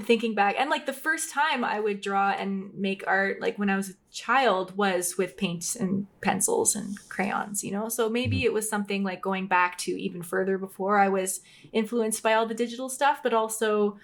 thinking 0.00 0.34
back 0.34 0.56
and 0.58 0.68
like 0.68 0.84
the 0.84 0.92
first 0.92 1.32
time 1.32 1.62
I 1.62 1.78
would 1.78 2.00
draw 2.00 2.32
and 2.32 2.74
make 2.74 3.04
art, 3.06 3.40
like 3.40 3.56
when 3.56 3.70
I 3.70 3.76
was 3.76 3.90
a 3.90 3.94
child, 4.10 4.76
was 4.76 5.16
with 5.16 5.36
paints 5.36 5.76
and 5.76 6.08
pencils 6.22 6.74
and 6.74 6.98
crayons, 7.08 7.62
you 7.62 7.70
know, 7.70 7.88
so 7.88 8.08
maybe 8.08 8.38
mm-hmm. 8.38 8.46
it 8.46 8.52
was 8.52 8.68
something 8.68 9.04
like 9.04 9.22
going 9.22 9.46
back 9.46 9.78
to 9.78 9.92
even 9.92 10.22
further 10.22 10.58
before 10.58 10.98
I 10.98 11.08
was 11.08 11.40
influenced 11.72 12.20
by 12.20 12.34
all 12.34 12.46
the 12.46 12.54
digital 12.54 12.88
stuff, 12.88 13.20
but 13.22 13.32
also 13.32 13.96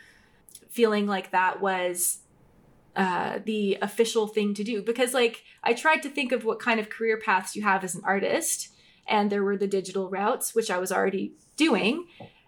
feeling 0.69 1.09
like 1.09 1.33
that 1.33 1.61
was 1.61 2.19
uh, 2.97 3.39
the 3.45 3.77
official 3.83 4.27
thing 4.27 4.55
to 4.55 4.65
do. 4.65 4.83
Because 4.83 5.15
like 5.15 5.43
i 5.65 5.73
tried 5.73 6.03
to 6.03 6.11
think 6.11 6.31
of 6.31 6.45
what 6.45 6.61
kind 6.61 6.79
of 6.79 6.91
career 6.91 7.19
paths 7.19 7.57
you 7.57 7.63
have 7.63 7.83
as 7.83 7.95
an 7.95 8.03
artist 8.05 8.69
and 9.09 9.31
there 9.31 9.43
were 9.43 9.57
the 9.57 9.67
digital 9.67 10.09
routes 10.09 10.55
which 10.55 10.71
i 10.71 10.79
was 10.79 10.93
already 10.93 11.33
doing 11.57 12.07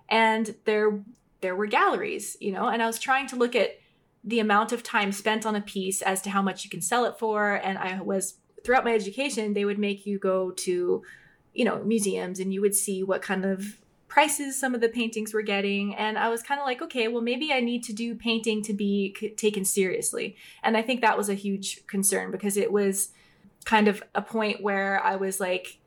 and 0.09 0.55
there 0.65 1.01
there 1.41 1.57
were 1.57 1.67
galleries 1.67 2.37
you 2.41 2.53
know? 2.53 2.69
And 2.69 2.83
i 2.83 2.87
was 2.87 2.99
trying 2.99 3.27
to 3.29 3.37
look 3.37 3.57
at 3.57 3.79
the 4.23 4.41
amount 4.41 4.73
of 4.73 4.83
time 4.83 5.13
spent 5.13 5.47
on 5.47 5.57
a 5.57 5.61
piece 5.61 6.03
as 6.03 6.21
to 6.23 6.31
how 6.31 6.43
much 6.43 6.65
you 6.65 6.71
can 6.71 6.83
sell 6.83 7.05
it 7.05 7.19
for 7.19 7.55
and 7.55 7.79
i 7.79 8.01
was 8.01 8.35
throughout 8.65 8.85
my 8.85 8.95
education 8.95 9.55
they 9.55 9.65
would 9.65 9.79
make 9.79 10.07
you 10.07 10.19
go 10.19 10.51
to 10.51 11.03
you 11.55 11.65
know 11.65 11.83
museums 11.85 12.39
and 12.39 12.53
you 12.53 12.61
would 12.61 12.75
see 12.75 13.03
what 13.03 13.23
kind 13.23 13.45
of 13.45 13.79
prices 14.09 14.59
some 14.59 14.75
of 14.75 14.81
the 14.81 14.89
paintings 14.89 15.35
were 15.35 15.43
getting 15.43 15.95
and 15.95 16.19
i 16.19 16.29
was 16.29 16.43
kind 16.43 16.61
of 16.61 16.67
like 16.67 16.81
okay 16.81 17.09
well 17.09 17.23
maybe 17.23 17.53
i 17.53 17.61
need 17.61 17.83
to 17.83 17.93
do 17.93 18.15
painting 18.15 18.63
to 18.63 18.73
be 18.73 19.15
c- 19.19 19.31
taken 19.31 19.65
seriously. 19.65 20.37
And 20.63 20.77
i 20.77 20.83
think 20.83 21.01
that 21.01 21.19
was 21.19 21.29
a 21.29 21.35
huge 21.35 21.87
concern 21.87 22.31
because 22.31 22.57
it 22.57 22.73
was 22.73 23.11
kind 23.65 23.89
of 23.89 24.03
a 24.15 24.23
point 24.23 24.63
where 24.63 25.03
i 25.03 25.17
was 25.17 25.41
like 25.41 25.79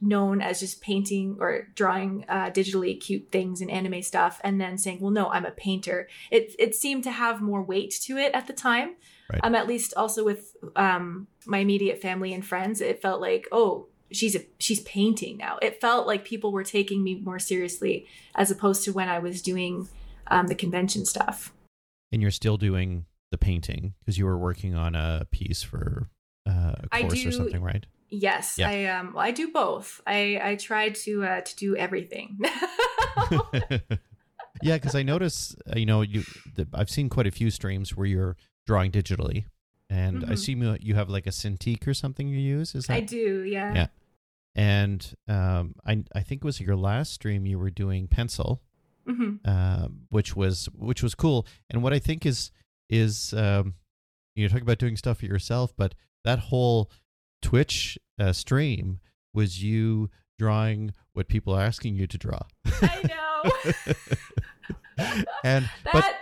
known 0.00 0.40
as 0.40 0.60
just 0.60 0.80
painting 0.80 1.36
or 1.40 1.68
drawing 1.74 2.24
uh, 2.28 2.50
digitally 2.50 2.98
cute 2.98 3.30
things 3.30 3.60
and 3.60 3.70
anime 3.70 4.02
stuff 4.02 4.40
and 4.42 4.60
then 4.60 4.78
saying 4.78 4.98
well 5.00 5.10
no 5.10 5.28
i'm 5.28 5.44
a 5.44 5.50
painter. 5.50 6.08
It, 6.30 6.54
it 6.58 6.74
seemed 6.74 7.04
to 7.04 7.10
have 7.10 7.42
more 7.42 7.62
weight 7.62 7.94
to 8.02 8.16
it 8.16 8.32
at 8.34 8.46
the 8.46 8.52
time. 8.52 8.96
Right. 9.30 9.40
um, 9.44 9.54
at 9.54 9.68
least 9.68 9.94
also 9.96 10.24
with 10.24 10.56
um, 10.74 11.28
my 11.46 11.58
immediate 11.58 12.02
family 12.02 12.32
and 12.32 12.44
friends 12.44 12.80
it 12.80 13.00
felt 13.00 13.20
like 13.20 13.46
oh 13.52 13.86
she's 14.12 14.34
a 14.34 14.40
she's 14.58 14.80
painting 14.80 15.36
now. 15.36 15.58
It 15.62 15.80
felt 15.80 16.06
like 16.06 16.24
people 16.24 16.52
were 16.52 16.64
taking 16.64 17.02
me 17.02 17.20
more 17.20 17.38
seriously 17.38 18.06
as 18.34 18.50
opposed 18.50 18.84
to 18.84 18.92
when 18.92 19.08
I 19.08 19.18
was 19.18 19.42
doing 19.42 19.88
um, 20.28 20.46
the 20.46 20.54
convention 20.54 21.04
stuff. 21.04 21.52
And 22.12 22.20
you're 22.22 22.30
still 22.30 22.56
doing 22.56 23.06
the 23.30 23.38
painting 23.38 23.94
because 24.00 24.18
you 24.18 24.24
were 24.24 24.38
working 24.38 24.74
on 24.74 24.94
a 24.94 25.26
piece 25.30 25.62
for 25.62 26.08
uh, 26.48 26.74
a 26.92 27.00
course 27.02 27.22
do, 27.22 27.28
or 27.28 27.32
something, 27.32 27.62
right? 27.62 27.86
Yes, 28.08 28.56
yeah. 28.58 28.68
I 28.68 28.84
um 28.86 29.12
well, 29.14 29.24
I 29.24 29.30
do 29.30 29.52
both. 29.52 30.00
I 30.06 30.40
I 30.42 30.56
try 30.56 30.90
to 30.90 31.24
uh, 31.24 31.40
to 31.42 31.56
do 31.56 31.76
everything. 31.76 32.38
yeah, 34.62 34.76
because 34.76 34.94
I 34.96 35.02
notice 35.02 35.54
uh, 35.68 35.78
you 35.78 35.86
know 35.86 36.02
you 36.02 36.24
the, 36.56 36.66
I've 36.74 36.90
seen 36.90 37.08
quite 37.08 37.28
a 37.28 37.30
few 37.30 37.50
streams 37.50 37.96
where 37.96 38.06
you're 38.06 38.36
drawing 38.66 38.90
digitally, 38.90 39.44
and 39.88 40.22
mm-hmm. 40.22 40.32
I 40.32 40.34
see 40.34 40.54
you 40.80 40.94
have 40.96 41.08
like 41.08 41.28
a 41.28 41.30
Cintiq 41.30 41.86
or 41.86 41.94
something 41.94 42.26
you 42.26 42.40
use. 42.40 42.74
Is 42.74 42.86
that 42.86 42.94
I 42.94 43.00
do? 43.00 43.44
Yeah. 43.44 43.74
Yeah 43.74 43.86
and 44.60 45.14
um, 45.26 45.74
I 45.86 46.04
I 46.14 46.20
think 46.20 46.42
it 46.42 46.44
was 46.44 46.60
your 46.60 46.76
last 46.76 47.14
stream 47.14 47.46
you 47.46 47.58
were 47.58 47.70
doing 47.70 48.06
pencil, 48.08 48.60
mm-hmm. 49.08 49.36
uh, 49.42 49.88
which 50.10 50.36
was 50.36 50.68
which 50.74 51.02
was 51.02 51.14
cool. 51.14 51.46
And 51.70 51.82
what 51.82 51.94
I 51.94 51.98
think 51.98 52.26
is 52.26 52.50
is 52.90 53.32
um, 53.32 53.72
you 54.34 54.46
talk 54.50 54.60
about 54.60 54.76
doing 54.76 54.98
stuff 54.98 55.20
for 55.20 55.24
yourself, 55.24 55.72
but 55.78 55.94
that 56.24 56.38
whole 56.38 56.90
Twitch 57.40 57.98
uh, 58.18 58.34
stream 58.34 59.00
was 59.32 59.62
you 59.62 60.10
drawing 60.38 60.92
what 61.14 61.28
people 61.28 61.54
are 61.54 61.62
asking 61.62 61.96
you 61.96 62.06
to 62.08 62.18
draw. 62.18 62.40
I 62.66 63.08
know. 63.08 63.94
and 65.42 65.70
that 65.84 65.92
but, 65.94 66.14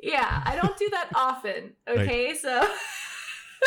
yeah, 0.00 0.42
I 0.44 0.54
don't 0.54 0.78
do 0.78 0.88
that 0.90 1.08
often. 1.16 1.72
Okay, 1.88 2.28
right. 2.28 2.36
so 2.36 2.68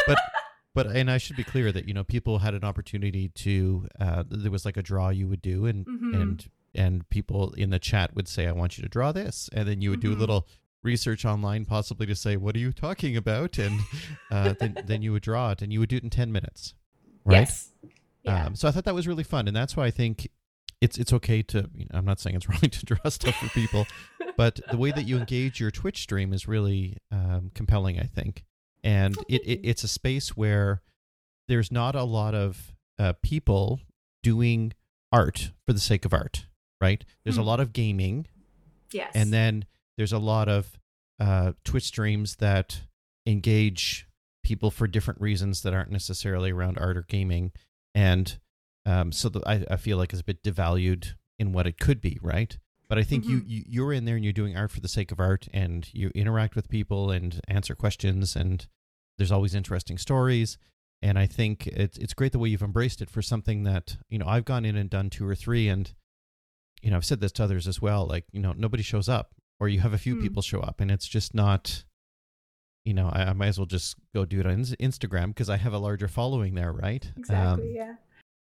but 0.07 0.17
but 0.77 0.95
and 0.95 1.09
I 1.09 1.17
should 1.17 1.35
be 1.35 1.43
clear 1.43 1.71
that 1.71 1.87
you 1.87 1.93
know 1.93 2.03
people 2.03 2.37
had 2.37 2.53
an 2.53 2.63
opportunity 2.63 3.29
to 3.29 3.87
uh, 3.99 4.23
there 4.29 4.51
was 4.51 4.63
like 4.63 4.77
a 4.77 4.83
draw 4.83 5.09
you 5.09 5.27
would 5.27 5.41
do 5.41 5.65
and 5.65 5.85
mm-hmm. 5.85 6.13
and 6.13 6.49
and 6.75 7.09
people 7.09 7.53
in 7.53 7.71
the 7.71 7.79
chat 7.79 8.15
would 8.15 8.27
say 8.27 8.45
I 8.45 8.51
want 8.51 8.77
you 8.77 8.83
to 8.83 8.89
draw 8.89 9.11
this 9.11 9.49
and 9.51 9.67
then 9.67 9.81
you 9.81 9.89
would 9.89 9.99
mm-hmm. 9.99 10.09
do 10.09 10.11
a 10.11 10.13
mm-hmm. 10.13 10.19
little 10.21 10.47
research 10.83 11.25
online 11.25 11.65
possibly 11.65 12.05
to 12.05 12.15
say 12.15 12.37
what 12.37 12.55
are 12.55 12.59
you 12.59 12.71
talking 12.71 13.17
about 13.17 13.57
and 13.57 13.79
uh, 14.31 14.53
then 14.59 14.77
then 14.85 15.01
you 15.01 15.11
would 15.13 15.23
draw 15.23 15.49
it 15.49 15.63
and 15.63 15.73
you 15.73 15.79
would 15.79 15.89
do 15.89 15.97
it 15.97 16.03
in 16.03 16.11
10 16.11 16.31
minutes 16.31 16.75
right 17.25 17.39
yes. 17.39 17.71
Yeah. 18.23 18.45
Um, 18.45 18.55
so 18.55 18.67
I 18.67 18.71
thought 18.71 18.83
that 18.83 18.93
was 18.93 19.07
really 19.07 19.23
fun 19.23 19.47
and 19.47 19.55
that's 19.55 19.75
why 19.75 19.85
I 19.85 19.91
think 19.91 20.29
it's 20.79 20.99
it's 20.99 21.11
okay 21.13 21.41
to 21.41 21.69
you 21.75 21.85
know, 21.85 21.97
I'm 21.97 22.05
not 22.05 22.19
saying 22.19 22.35
it's 22.35 22.47
wrong 22.49 22.59
to 22.59 22.85
draw 22.85 23.09
stuff 23.09 23.35
for 23.35 23.49
people 23.49 23.87
but 24.35 24.59
the 24.69 24.77
way 24.77 24.91
that 24.91 25.07
you 25.07 25.17
engage 25.17 25.59
your 25.59 25.71
Twitch 25.71 26.03
stream 26.03 26.33
is 26.33 26.47
really 26.47 26.97
um, 27.11 27.49
compelling 27.55 27.99
I 27.99 28.03
think 28.03 28.43
and 28.83 29.15
it, 29.27 29.41
it, 29.45 29.61
it's 29.63 29.83
a 29.83 29.87
space 29.87 30.35
where 30.37 30.81
there's 31.47 31.71
not 31.71 31.95
a 31.95 32.03
lot 32.03 32.35
of 32.35 32.73
uh, 32.99 33.13
people 33.21 33.79
doing 34.23 34.73
art 35.11 35.51
for 35.65 35.73
the 35.73 35.79
sake 35.79 36.05
of 36.05 36.13
art 36.13 36.45
right? 36.81 37.03
There's 37.23 37.35
mm. 37.35 37.39
a 37.39 37.41
hmm. 37.41 37.47
lot 37.47 37.59
of 37.59 37.73
gaming. 37.73 38.27
Yes. 38.91 39.11
And 39.15 39.31
then 39.33 39.65
there's 39.97 40.13
a 40.13 40.19
lot 40.19 40.47
of 40.47 40.79
uh, 41.19 41.53
twitch 41.63 41.85
streams 41.85 42.37
that 42.37 42.81
engage 43.25 44.07
people 44.43 44.71
for 44.71 44.87
different 44.87 45.19
reasons 45.19 45.61
that 45.63 45.73
aren't 45.73 45.91
necessarily 45.91 46.51
around 46.51 46.77
art 46.77 46.97
or 46.97 47.03
gaming. 47.03 47.51
And 47.93 48.37
um, 48.85 49.11
so 49.11 49.29
the, 49.29 49.41
I, 49.45 49.65
I 49.71 49.77
feel 49.77 49.97
like 49.97 50.13
it's 50.13 50.21
a 50.21 50.25
bit 50.25 50.43
devalued 50.43 51.15
in 51.37 51.51
what 51.51 51.67
it 51.67 51.79
could 51.79 51.99
be 51.99 52.17
right 52.21 52.57
but 52.89 52.97
I 52.97 53.03
think 53.03 53.25
mm-hmm. 53.25 53.33
you, 53.33 53.43
you 53.45 53.63
you're 53.67 53.93
in 53.93 54.05
there 54.05 54.15
and 54.15 54.23
you're 54.23 54.33
doing 54.33 54.55
art 54.55 54.71
for 54.71 54.79
the 54.79 54.87
sake 54.87 55.11
of 55.11 55.19
art, 55.19 55.47
and 55.53 55.87
you 55.93 56.09
interact 56.15 56.55
with 56.55 56.69
people 56.69 57.11
and 57.11 57.39
answer 57.47 57.75
questions, 57.75 58.35
and 58.35 58.65
there's 59.17 59.31
always 59.31 59.55
interesting 59.55 59.97
stories. 59.97 60.57
And 61.01 61.19
I 61.19 61.27
think 61.27 61.67
it's 61.67 61.97
it's 61.97 62.13
great 62.13 62.31
the 62.31 62.39
way 62.39 62.49
you've 62.49 62.63
embraced 62.63 63.01
it 63.01 63.09
for 63.09 63.21
something 63.21 63.63
that 63.63 63.97
you 64.09 64.17
know 64.17 64.25
I've 64.27 64.45
gone 64.45 64.65
in 64.65 64.75
and 64.75 64.89
done 64.89 65.09
two 65.09 65.27
or 65.27 65.35
three, 65.35 65.67
and 65.67 65.93
you 66.81 66.89
know 66.89 66.97
I've 66.97 67.05
said 67.05 67.19
this 67.19 67.33
to 67.33 67.43
others 67.43 67.67
as 67.67 67.81
well. 67.81 68.07
Like 68.07 68.25
you 68.31 68.39
know 68.39 68.53
nobody 68.55 68.83
shows 68.83 69.09
up, 69.09 69.35
or 69.59 69.67
you 69.67 69.81
have 69.81 69.93
a 69.93 69.97
few 69.97 70.15
mm. 70.15 70.21
people 70.21 70.41
show 70.41 70.61
up, 70.61 70.79
and 70.79 70.89
it's 70.89 71.07
just 71.07 71.33
not. 71.33 71.83
You 72.85 72.93
know, 72.93 73.09
I, 73.11 73.23
I, 73.23 73.33
might 73.33 73.47
as 73.47 73.59
well 73.59 73.65
just 73.65 73.97
go 74.15 74.23
do 74.23 74.39
it 74.39 74.45
on 74.45 74.63
Instagram 74.63 75.27
because 75.27 75.49
I 75.49 75.57
have 75.57 75.73
a 75.73 75.77
larger 75.77 76.07
following 76.07 76.55
there, 76.55 76.71
right? 76.71 77.05
Exactly. 77.17 77.65
Um, 77.65 77.75
yeah. 77.75 77.95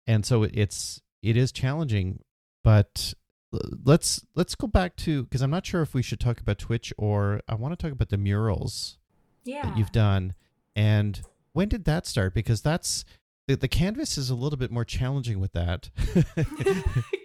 And 0.07 0.25
so 0.25 0.43
it's 0.43 1.01
it 1.21 1.35
is 1.35 1.51
challenging, 1.51 2.21
but 2.63 3.13
let's 3.51 4.25
let's 4.35 4.55
go 4.55 4.67
back 4.67 4.95
to 4.97 5.23
because 5.23 5.41
I'm 5.41 5.49
not 5.49 5.65
sure 5.65 5.81
if 5.81 5.93
we 5.93 6.01
should 6.01 6.19
talk 6.19 6.39
about 6.39 6.57
Twitch 6.57 6.93
or 6.97 7.41
I 7.47 7.55
want 7.55 7.77
to 7.77 7.81
talk 7.81 7.91
about 7.91 8.09
the 8.09 8.17
murals 8.17 8.97
yeah. 9.43 9.63
that 9.63 9.77
you've 9.77 9.91
done. 9.91 10.33
And 10.75 11.21
when 11.53 11.69
did 11.69 11.85
that 11.85 12.05
start? 12.05 12.33
Because 12.33 12.61
that's 12.61 13.05
the, 13.47 13.55
the 13.55 13.67
canvas 13.67 14.17
is 14.17 14.29
a 14.29 14.35
little 14.35 14.57
bit 14.57 14.71
more 14.71 14.85
challenging 14.85 15.39
with 15.39 15.53
that. 15.53 15.89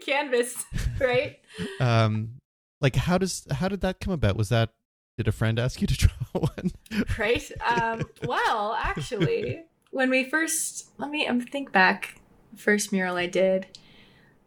canvas, 0.06 0.64
right? 0.98 1.38
Um, 1.80 2.40
like 2.80 2.96
how 2.96 3.18
does 3.18 3.46
how 3.50 3.68
did 3.68 3.82
that 3.82 4.00
come 4.00 4.14
about? 4.14 4.36
Was 4.36 4.48
that 4.48 4.70
did 5.18 5.28
a 5.28 5.32
friend 5.32 5.58
ask 5.58 5.80
you 5.80 5.86
to 5.86 5.94
draw 6.32 6.40
one? 6.40 6.72
right. 7.18 7.50
Um, 7.60 8.02
well, 8.24 8.72
actually, 8.72 9.62
when 9.90 10.08
we 10.08 10.24
first 10.24 10.90
let 10.98 11.10
me 11.10 11.26
um, 11.26 11.40
think 11.40 11.72
back, 11.72 12.20
first 12.56 12.90
mural 12.90 13.16
I 13.16 13.26
did. 13.26 13.66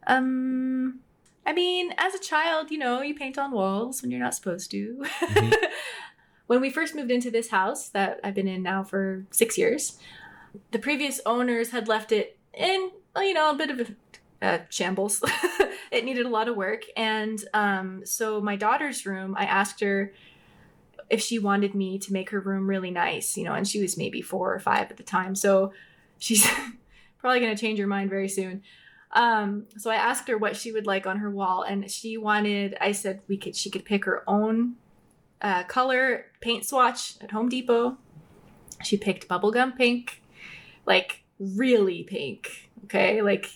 Um, 0.08 1.00
I 1.46 1.52
mean, 1.52 1.94
as 1.96 2.14
a 2.14 2.18
child, 2.18 2.70
you 2.70 2.78
know, 2.78 3.02
you 3.02 3.14
paint 3.14 3.38
on 3.38 3.52
walls 3.52 4.02
when 4.02 4.10
you're 4.10 4.20
not 4.20 4.34
supposed 4.34 4.70
to. 4.72 5.04
Mhm. 5.20 5.54
when 6.46 6.60
we 6.60 6.70
first 6.70 6.94
moved 6.94 7.10
into 7.10 7.30
this 7.30 7.50
house 7.50 7.88
that 7.90 8.20
I've 8.24 8.34
been 8.34 8.48
in 8.48 8.62
now 8.62 8.82
for 8.82 9.24
six 9.30 9.56
years, 9.56 9.98
the 10.72 10.78
previous 10.78 11.20
owners 11.24 11.70
had 11.70 11.88
left 11.88 12.12
it 12.12 12.38
in, 12.52 12.90
you 13.16 13.34
know, 13.34 13.50
a 13.50 13.54
bit 13.54 13.70
of 13.70 13.80
a 13.80 13.86
uh, 14.42 14.58
shambles. 14.68 15.22
it 15.90 16.04
needed 16.04 16.26
a 16.26 16.30
lot 16.30 16.48
of 16.48 16.56
work. 16.56 16.82
And 16.96 17.42
um, 17.54 18.04
so, 18.04 18.40
my 18.40 18.56
daughter's 18.56 19.06
room, 19.06 19.34
I 19.38 19.44
asked 19.44 19.80
her 19.80 20.12
if 21.08 21.20
she 21.20 21.38
wanted 21.38 21.74
me 21.74 21.98
to 22.00 22.12
make 22.12 22.30
her 22.30 22.40
room 22.40 22.68
really 22.68 22.90
nice, 22.90 23.36
you 23.36 23.44
know, 23.44 23.54
and 23.54 23.66
she 23.66 23.80
was 23.80 23.96
maybe 23.96 24.20
four 24.20 24.52
or 24.52 24.58
five 24.58 24.90
at 24.90 24.96
the 24.96 25.02
time. 25.02 25.34
So, 25.34 25.72
she's 26.18 26.46
probably 27.18 27.40
going 27.40 27.54
to 27.54 27.60
change 27.60 27.78
her 27.78 27.86
mind 27.86 28.10
very 28.10 28.28
soon. 28.28 28.62
Um, 29.16 29.64
so 29.78 29.90
I 29.90 29.94
asked 29.94 30.28
her 30.28 30.36
what 30.36 30.56
she 30.56 30.70
would 30.70 30.86
like 30.86 31.06
on 31.06 31.18
her 31.18 31.30
wall, 31.30 31.62
and 31.62 31.90
she 31.90 32.18
wanted. 32.18 32.76
I 32.80 32.92
said 32.92 33.22
we 33.26 33.38
could. 33.38 33.56
She 33.56 33.70
could 33.70 33.84
pick 33.84 34.04
her 34.04 34.22
own 34.28 34.76
uh, 35.40 35.64
color 35.64 36.26
paint 36.40 36.66
swatch 36.66 37.14
at 37.22 37.30
Home 37.30 37.48
Depot. 37.48 37.96
She 38.84 38.98
picked 38.98 39.26
bubblegum 39.26 39.74
pink, 39.74 40.22
like 40.84 41.22
really 41.40 42.02
pink. 42.02 42.68
Okay, 42.84 43.22
like 43.22 43.48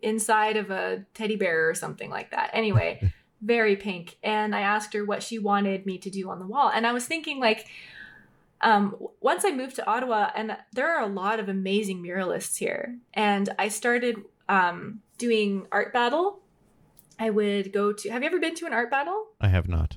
inside 0.00 0.56
of 0.56 0.70
a 0.70 1.04
teddy 1.12 1.36
bear 1.36 1.68
or 1.68 1.74
something 1.74 2.08
like 2.08 2.30
that. 2.30 2.50
Anyway, 2.54 3.12
very 3.42 3.76
pink. 3.76 4.16
And 4.22 4.56
I 4.56 4.62
asked 4.62 4.94
her 4.94 5.04
what 5.04 5.22
she 5.22 5.38
wanted 5.38 5.84
me 5.84 5.98
to 5.98 6.08
do 6.08 6.30
on 6.30 6.38
the 6.38 6.46
wall, 6.46 6.70
and 6.74 6.86
I 6.86 6.92
was 6.92 7.06
thinking 7.06 7.38
like. 7.38 7.66
Um, 8.64 8.94
once 9.20 9.44
I 9.44 9.50
moved 9.50 9.74
to 9.74 9.86
Ottawa, 9.90 10.30
and 10.36 10.56
there 10.72 10.96
are 10.96 11.02
a 11.02 11.08
lot 11.08 11.40
of 11.40 11.48
amazing 11.48 12.00
muralists 12.00 12.58
here, 12.58 12.96
and 13.12 13.48
I 13.58 13.66
started 13.66 14.22
um, 14.48 15.00
doing 15.18 15.66
art 15.72 15.92
battle. 15.92 16.40
I 17.18 17.30
would 17.30 17.72
go 17.72 17.92
to. 17.92 18.10
Have 18.10 18.22
you 18.22 18.28
ever 18.28 18.40
been 18.40 18.54
to 18.56 18.66
an 18.66 18.72
art 18.72 18.90
battle? 18.90 19.26
I 19.40 19.48
have 19.48 19.68
not. 19.68 19.96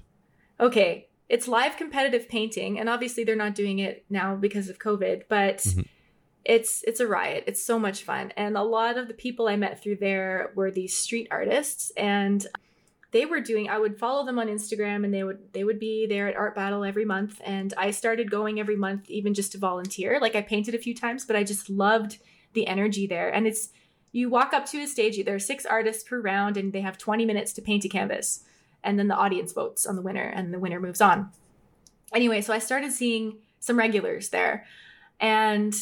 Okay, 0.59 1.07
it's 1.29 1.47
live 1.47 1.77
competitive 1.77 2.29
painting, 2.29 2.79
and 2.79 2.87
obviously 2.89 3.23
they're 3.23 3.35
not 3.35 3.55
doing 3.55 3.79
it 3.79 4.05
now 4.09 4.35
because 4.35 4.69
of 4.69 4.77
COVID, 4.79 5.23
but 5.27 5.57
Mhm. 5.59 5.87
it's 6.43 6.83
it's 6.85 6.99
a 6.99 7.07
riot. 7.07 7.45
It's 7.47 7.63
so 7.65 7.79
much 7.79 8.03
fun, 8.03 8.31
and 8.37 8.55
a 8.55 8.63
lot 8.63 8.97
of 8.97 9.07
the 9.07 9.13
people 9.13 9.47
I 9.47 9.55
met 9.55 9.81
through 9.81 9.97
there 9.97 10.51
were 10.55 10.69
these 10.71 10.95
street 10.97 11.27
artists, 11.31 11.91
and 11.97 12.45
they 13.11 13.25
were 13.25 13.39
doing. 13.39 13.69
I 13.69 13.79
would 13.79 13.97
follow 13.97 14.25
them 14.25 14.37
on 14.37 14.47
Instagram, 14.47 15.03
and 15.03 15.13
they 15.13 15.23
would 15.23 15.51
they 15.53 15.63
would 15.63 15.79
be 15.79 16.05
there 16.05 16.27
at 16.27 16.35
art 16.35 16.53
battle 16.53 16.83
every 16.83 17.05
month, 17.05 17.41
and 17.43 17.73
I 17.77 17.91
started 17.91 18.29
going 18.29 18.59
every 18.59 18.75
month, 18.75 19.09
even 19.09 19.33
just 19.33 19.53
to 19.53 19.57
volunteer. 19.57 20.19
Like 20.19 20.35
I 20.35 20.41
painted 20.41 20.75
a 20.75 20.79
few 20.79 20.93
times, 20.93 21.25
but 21.25 21.35
I 21.35 21.43
just 21.43 21.69
loved 21.69 22.19
the 22.53 22.67
energy 22.67 23.07
there, 23.07 23.33
and 23.33 23.47
it's 23.47 23.69
you 24.15 24.29
walk 24.29 24.53
up 24.53 24.65
to 24.67 24.81
a 24.81 24.87
stage. 24.87 25.23
There 25.23 25.35
are 25.35 25.39
six 25.39 25.65
artists 25.65 26.03
per 26.03 26.19
round, 26.19 26.57
and 26.57 26.71
they 26.71 26.81
have 26.81 26.97
twenty 26.97 27.25
minutes 27.25 27.53
to 27.53 27.61
paint 27.61 27.85
a 27.85 27.89
canvas 27.89 28.43
and 28.85 28.99
then 28.99 29.07
the 29.07 29.15
audience 29.15 29.51
votes 29.51 29.85
on 29.85 29.95
the 29.95 30.01
winner 30.01 30.31
and 30.33 30.53
the 30.53 30.59
winner 30.59 30.79
moves 30.79 31.01
on. 31.01 31.31
Anyway, 32.13 32.39
so 32.39 32.53
I 32.53 32.59
started 32.59 32.91
seeing 32.91 33.39
some 33.59 33.77
regulars 33.77 34.29
there 34.29 34.65
and 35.19 35.73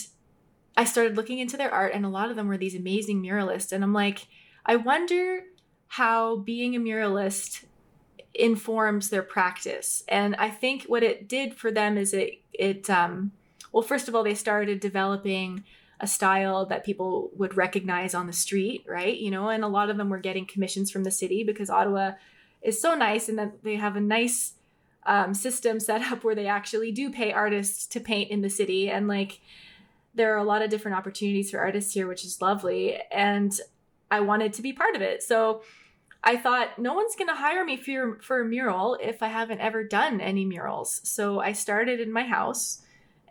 I 0.76 0.86
started 0.86 1.18
looking 1.18 1.38
into 1.38 1.58
their 1.58 1.72
art 1.72 1.94
and 1.94 2.06
a 2.06 2.10
lot 2.10 2.30
of 2.30 2.38
them 2.38 2.48
were 2.48 2.58
these 2.58 2.76
amazing 2.76 3.22
muralists 3.22 3.74
and 3.74 3.84
I'm 3.84 3.94
like 3.94 4.28
I 4.66 4.78
wonder 4.78 5.44
how 5.90 6.38
being 6.38 6.76
a 6.76 6.80
muralist 6.80 7.66
informs 8.34 9.10
their 9.10 9.22
practice. 9.22 10.04
And 10.08 10.36
I 10.38 10.50
think 10.50 10.86
what 10.86 11.04
it 11.04 11.28
did 11.28 11.54
for 11.54 11.70
them 11.70 11.98
is 11.98 12.14
it 12.14 12.42
it 12.54 12.90
um 12.90 13.34
well 13.74 13.84
first 13.84 14.08
of 14.08 14.16
all 14.16 14.24
they 14.24 14.34
started 14.34 14.80
developing 14.80 15.66
a 16.04 16.08
style 16.08 16.66
that 16.66 16.84
people 16.84 17.32
would 17.38 17.56
recognize 17.56 18.14
on 18.14 18.28
the 18.28 18.34
street, 18.34 18.84
right? 18.86 19.18
You 19.18 19.32
know, 19.32 19.48
and 19.48 19.64
a 19.64 19.70
lot 19.70 19.90
of 19.90 19.96
them 19.96 20.10
were 20.10 20.20
getting 20.20 20.46
commissions 20.46 20.92
from 20.92 21.06
the 21.06 21.12
city 21.12 21.46
because 21.46 21.70
Ottawa 21.70 22.12
is 22.62 22.82
so 22.82 22.94
nice 22.94 23.30
and 23.30 23.40
that 23.40 23.64
they 23.64 23.76
have 23.76 23.96
a 23.96 24.02
nice 24.02 24.56
um, 25.06 25.34
system 25.34 25.80
set 25.80 26.02
up 26.12 26.26
where 26.26 26.36
they 26.36 26.48
actually 26.48 26.92
do 26.92 27.10
pay 27.10 27.32
artists 27.32 27.88
to 27.88 28.02
paint 28.02 28.32
in 28.32 28.42
the 28.42 28.50
city. 28.50 28.90
And 28.90 29.08
like 29.08 29.40
there 30.14 30.34
are 30.34 30.40
a 30.40 30.44
lot 30.44 30.62
of 30.62 30.70
different 30.70 30.98
opportunities 30.98 31.52
for 31.52 31.60
artists 31.60 31.94
here 31.94 32.08
which 32.08 32.26
is 32.26 32.42
lovely. 32.42 33.00
And 33.10 33.58
i 34.12 34.20
wanted 34.20 34.54
to 34.54 34.62
be 34.62 34.74
part 34.74 34.96
of 34.96 35.02
it. 35.02 35.24
So 35.24 35.64
i 36.22 36.36
thought 36.36 36.80
no 36.80 36.94
one's 36.94 37.16
going 37.16 37.30
to 37.30 37.36
hire 37.36 37.64
me 37.64 37.78
for, 37.78 38.20
for 38.22 38.42
a 38.42 38.46
mural 38.46 38.98
if 39.02 39.24
i 39.24 39.28
haven't 39.28 39.60
ever 39.60 39.84
done 39.86 40.20
any 40.20 40.44
murals. 40.46 41.00
So 41.04 41.40
i 41.40 41.54
started 41.54 42.02
in 42.02 42.12
my 42.12 42.24
house 42.24 42.83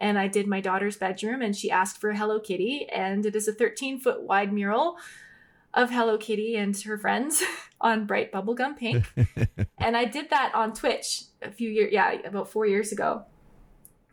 and 0.02 0.18
i 0.18 0.28
did 0.28 0.46
my 0.46 0.60
daughter's 0.60 0.98
bedroom 0.98 1.40
and 1.40 1.56
she 1.56 1.70
asked 1.70 1.98
for 1.98 2.10
a 2.10 2.16
hello 2.16 2.38
kitty 2.38 2.86
and 2.92 3.24
it 3.24 3.34
is 3.34 3.48
a 3.48 3.52
13 3.52 3.98
foot 3.98 4.22
wide 4.22 4.52
mural 4.52 4.96
of 5.72 5.90
hello 5.90 6.18
kitty 6.18 6.56
and 6.56 6.78
her 6.82 6.98
friends 6.98 7.42
on 7.80 8.06
bright 8.06 8.30
bubblegum 8.30 8.76
pink 8.76 9.10
and 9.78 9.96
I 9.96 10.04
did 10.04 10.30
that 10.30 10.52
on 10.54 10.72
Twitch 10.72 11.24
a 11.42 11.50
few 11.50 11.68
years, 11.68 11.92
yeah, 11.92 12.12
about 12.24 12.48
four 12.48 12.66
years 12.66 12.92
ago. 12.92 13.24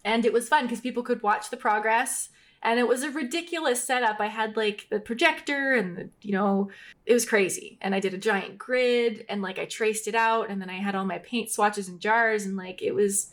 And 0.04 0.26
it 0.26 0.34
was 0.34 0.50
fun 0.50 0.66
because 0.66 0.82
people 0.82 1.04
could 1.04 1.22
watch 1.22 1.50
the 1.50 1.58
progress. 1.58 2.30
And 2.62 2.80
it 2.80 2.88
was 2.88 3.04
a 3.04 3.12
ridiculous 3.12 3.82
setup. 3.82 4.20
I 4.20 4.28
had 4.28 4.58
like 4.58 4.88
the 4.90 5.00
projector 5.00 5.74
and 5.76 5.96
the, 5.96 6.10
you 6.22 6.34
know, 6.34 6.70
it 7.06 7.14
was 7.14 7.26
crazy. 7.26 7.78
And 7.82 7.96
I 7.96 8.02
did 8.02 8.14
a 8.14 8.18
giant 8.18 8.58
grid 8.58 9.26
and 9.30 9.42
like 9.42 9.60
I 9.60 9.66
traced 9.66 10.08
it 10.08 10.16
out. 10.16 10.50
And 10.50 10.62
then 10.62 10.70
I 10.70 10.76
had 10.76 10.96
all 10.96 11.06
my 11.06 11.20
paint 11.20 11.50
swatches 11.50 11.88
and 11.88 12.02
jars. 12.02 12.46
And 12.46 12.58
like 12.58 12.82
it 12.82 12.94
was, 12.94 13.32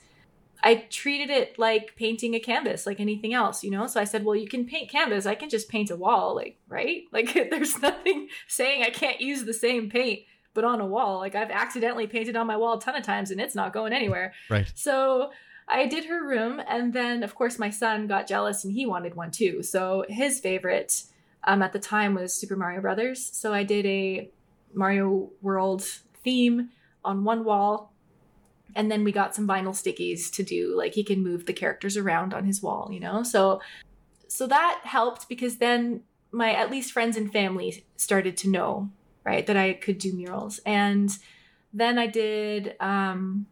I 0.63 0.87
treated 0.91 1.31
it 1.31 1.59
like 1.59 1.97
painting 1.97 2.35
a 2.35 2.41
canvas, 2.41 2.87
like 2.87 3.01
anything 3.01 3.35
else, 3.35 3.63
you 3.63 3.71
know? 3.71 3.87
So 3.87 4.01
I 4.01 4.05
said, 4.05 4.25
well, 4.25 4.37
you 4.37 4.49
can 4.49 4.65
paint 4.65 4.91
canvas. 4.91 5.27
I 5.27 5.35
can 5.35 5.49
just 5.49 5.69
paint 5.69 5.91
a 5.91 5.97
wall, 5.97 6.35
like, 6.35 6.59
right? 6.69 7.03
Like 7.13 7.33
there's 7.51 7.81
nothing 7.81 8.29
saying 8.49 8.83
I 8.83 8.91
can't 8.91 9.21
use 9.21 9.45
the 9.45 9.55
same 9.55 9.89
paint 9.89 10.21
but 10.55 10.65
on 10.65 10.81
a 10.81 10.87
wall. 10.87 11.19
Like 11.19 11.35
I've 11.35 11.51
accidentally 11.51 12.07
painted 12.07 12.37
on 12.37 12.47
my 12.47 12.57
wall 12.57 12.79
a 12.79 12.81
ton 12.81 12.97
of 12.97 13.05
times 13.05 13.31
and 13.31 13.41
it's 13.41 13.55
not 13.55 13.73
going 13.73 13.93
anywhere. 13.93 14.33
Right. 14.51 14.71
So 14.75 15.31
I 15.69 15.87
did 15.87 16.05
her 16.07 16.27
room, 16.27 16.61
and 16.69 16.93
then 16.93 17.23
of 17.23 17.35
course 17.35 17.59
my 17.59 17.71
son 17.71 18.07
got 18.07 18.27
jealous 18.27 18.65
and 18.65 18.73
he 18.73 18.87
wanted 18.87 19.15
one 19.15 19.31
too. 19.31 19.63
So 19.63 20.05
his 20.09 20.41
favorite 20.41 21.03
um, 21.45 21.63
at 21.63 21.73
the 21.73 21.79
time 21.79 22.15
was 22.15 22.33
Super 22.33 22.57
Mario 22.57 22.81
Brothers. 22.81 23.25
So 23.25 23.53
I 23.53 23.65
did 23.65 23.87
a 23.87 24.31
Mario 24.75 25.31
World 25.43 25.83
theme 25.83 26.71
on 27.05 27.25
one 27.25 27.45
wall, 27.45 27.93
and 28.77 28.91
then 28.91 29.03
we 29.03 29.11
got 29.11 29.35
some 29.35 29.49
vinyl 29.49 29.75
stickies 29.75 30.31
to 30.33 30.43
do 30.43 30.77
like 30.77 30.95
he 30.95 31.03
can 31.03 31.23
move 31.23 31.47
the 31.47 31.53
characters 31.53 31.97
around 31.97 32.33
on 32.35 32.45
his 32.45 32.63
wall, 32.63 32.89
you 32.93 33.01
know. 33.01 33.23
So 33.23 33.61
so 34.29 34.47
that 34.47 34.81
helped 34.85 35.29
because 35.29 35.57
then 35.57 36.03
my 36.31 36.53
at 36.53 36.71
least 36.71 36.93
friends 36.93 37.17
and 37.17 37.33
family 37.33 37.85
started 37.97 38.37
to 38.37 38.51
know 38.51 38.91
right 39.25 39.47
that 39.47 39.57
i 39.57 39.73
could 39.73 39.99
do 39.99 40.13
murals. 40.13 40.61
And 40.67 41.11
then 41.73 41.99
i 41.99 42.07
did 42.07 42.75
um 42.79 43.47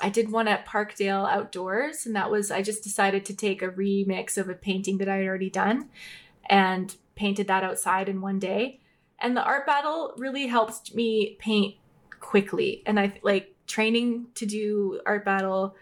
i 0.00 0.08
did 0.08 0.30
one 0.30 0.46
at 0.46 0.66
parkdale 0.66 1.28
outdoors 1.28 2.06
and 2.06 2.14
that 2.14 2.30
was 2.30 2.50
i 2.50 2.62
just 2.62 2.84
decided 2.84 3.24
to 3.24 3.34
take 3.34 3.62
a 3.62 3.68
remix 3.68 4.38
of 4.38 4.48
a 4.48 4.54
painting 4.54 4.98
that 4.98 5.08
i 5.08 5.16
had 5.16 5.26
already 5.26 5.50
done 5.50 5.88
and 6.48 6.94
painted 7.16 7.48
that 7.48 7.64
outside 7.64 8.08
in 8.08 8.20
one 8.20 8.38
day. 8.38 8.80
And 9.18 9.36
the 9.36 9.42
art 9.42 9.66
battle 9.66 10.14
really 10.16 10.46
helped 10.46 10.94
me 10.94 11.36
paint 11.40 11.76
quickly. 12.20 12.82
And 12.86 12.98
i 12.98 13.18
like 13.22 13.54
training 13.68 14.26
to 14.34 14.44
do 14.44 15.00
art 15.06 15.24
battle 15.24 15.76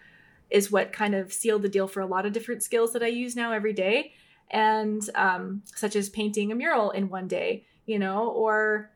is 0.49 0.71
what 0.71 0.93
kind 0.93 1.15
of 1.15 1.33
sealed 1.33 1.63
the 1.63 1.69
deal 1.69 1.87
for 1.87 2.01
a 2.01 2.05
lot 2.05 2.25
of 2.25 2.33
different 2.33 2.61
skills 2.61 2.93
that 2.93 3.01
i 3.01 3.07
use 3.07 3.35
now 3.35 3.51
every 3.51 3.73
day 3.73 4.13
and 4.51 5.09
um, 5.15 5.63
such 5.75 5.95
as 5.95 6.07
painting 6.07 6.51
a 6.51 6.55
mural 6.55 6.91
in 6.91 7.09
one 7.09 7.27
day 7.27 7.65
you 7.85 7.97
know 7.97 8.27
or 8.29 8.91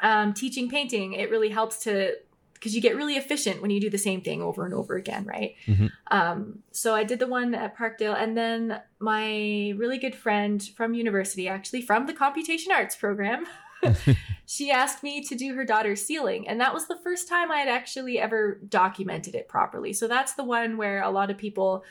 um, 0.00 0.32
teaching 0.32 0.68
painting, 0.68 1.12
it 1.12 1.30
really 1.30 1.50
helps 1.50 1.78
to 1.84 2.14
because 2.54 2.74
you 2.74 2.82
get 2.82 2.94
really 2.94 3.16
efficient 3.16 3.62
when 3.62 3.70
you 3.70 3.80
do 3.80 3.88
the 3.88 3.96
same 3.96 4.20
thing 4.20 4.42
over 4.42 4.66
and 4.66 4.74
over 4.74 4.94
again, 4.94 5.24
right? 5.24 5.54
Mhm. 5.66 5.90
Um, 6.10 6.58
so 6.72 6.94
I 6.94 7.04
did 7.04 7.18
the 7.18 7.26
one 7.26 7.54
at 7.54 7.74
Parkdale, 7.74 8.14
and 8.14 8.36
then 8.36 8.82
my 8.98 9.72
really 9.76 9.96
good 9.96 10.14
friend 10.14 10.62
from 10.76 10.92
university, 10.92 11.48
actually 11.48 11.80
from 11.80 12.04
the 12.06 12.12
computation 12.12 12.70
arts 12.70 12.96
program, 12.96 13.46
she 14.46 14.70
asked 14.70 15.02
me 15.02 15.22
to 15.24 15.34
do 15.34 15.54
her 15.54 15.64
daughter's 15.64 16.04
ceiling, 16.04 16.48
and 16.48 16.60
that 16.60 16.74
was 16.74 16.86
the 16.88 16.98
first 17.02 17.28
time 17.28 17.50
I 17.50 17.58
had 17.58 17.68
actually 17.68 18.18
ever 18.18 18.60
documented 18.68 19.34
it 19.34 19.48
properly. 19.48 19.92
So 19.92 20.08
that's 20.08 20.34
the 20.34 20.44
one 20.44 20.76
where 20.76 21.02
a 21.02 21.10
lot 21.10 21.30
of 21.30 21.38
people 21.38 21.84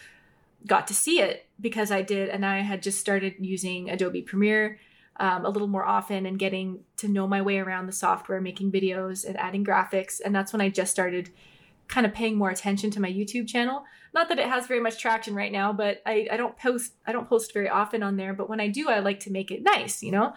got 0.65 0.87
to 0.87 0.93
see 0.93 1.21
it 1.21 1.47
because 1.59 1.91
I 1.91 2.01
did, 2.01 2.29
and 2.29 2.45
I 2.45 2.59
had 2.59 2.83
just 2.83 2.99
started 2.99 3.35
using 3.39 3.89
Adobe 3.89 4.21
Premiere 4.21 4.79
um, 5.19 5.45
a 5.45 5.49
little 5.49 5.67
more 5.67 5.85
often 5.85 6.25
and 6.25 6.39
getting 6.39 6.79
to 6.97 7.07
know 7.07 7.27
my 7.27 7.41
way 7.41 7.59
around 7.59 7.87
the 7.87 7.91
software, 7.91 8.39
making 8.39 8.71
videos 8.71 9.25
and 9.25 9.37
adding 9.37 9.65
graphics. 9.65 10.21
And 10.23 10.33
that's 10.33 10.53
when 10.53 10.61
I 10.61 10.69
just 10.69 10.91
started 10.91 11.29
kind 11.87 12.05
of 12.05 12.13
paying 12.13 12.37
more 12.37 12.49
attention 12.49 12.91
to 12.91 13.01
my 13.01 13.11
YouTube 13.11 13.47
channel. 13.47 13.83
Not 14.13 14.29
that 14.29 14.39
it 14.39 14.47
has 14.47 14.67
very 14.67 14.79
much 14.79 14.97
traction 14.97 15.35
right 15.35 15.51
now, 15.51 15.73
but 15.73 16.01
I, 16.05 16.27
I 16.31 16.37
don't 16.37 16.57
post 16.57 16.93
I 17.05 17.11
don't 17.11 17.27
post 17.27 17.53
very 17.53 17.67
often 17.67 18.01
on 18.01 18.15
there. 18.15 18.33
But 18.33 18.49
when 18.49 18.59
I 18.59 18.69
do, 18.69 18.89
I 18.89 18.99
like 18.99 19.19
to 19.21 19.31
make 19.31 19.51
it 19.51 19.61
nice, 19.61 20.01
you 20.01 20.11
know. 20.11 20.33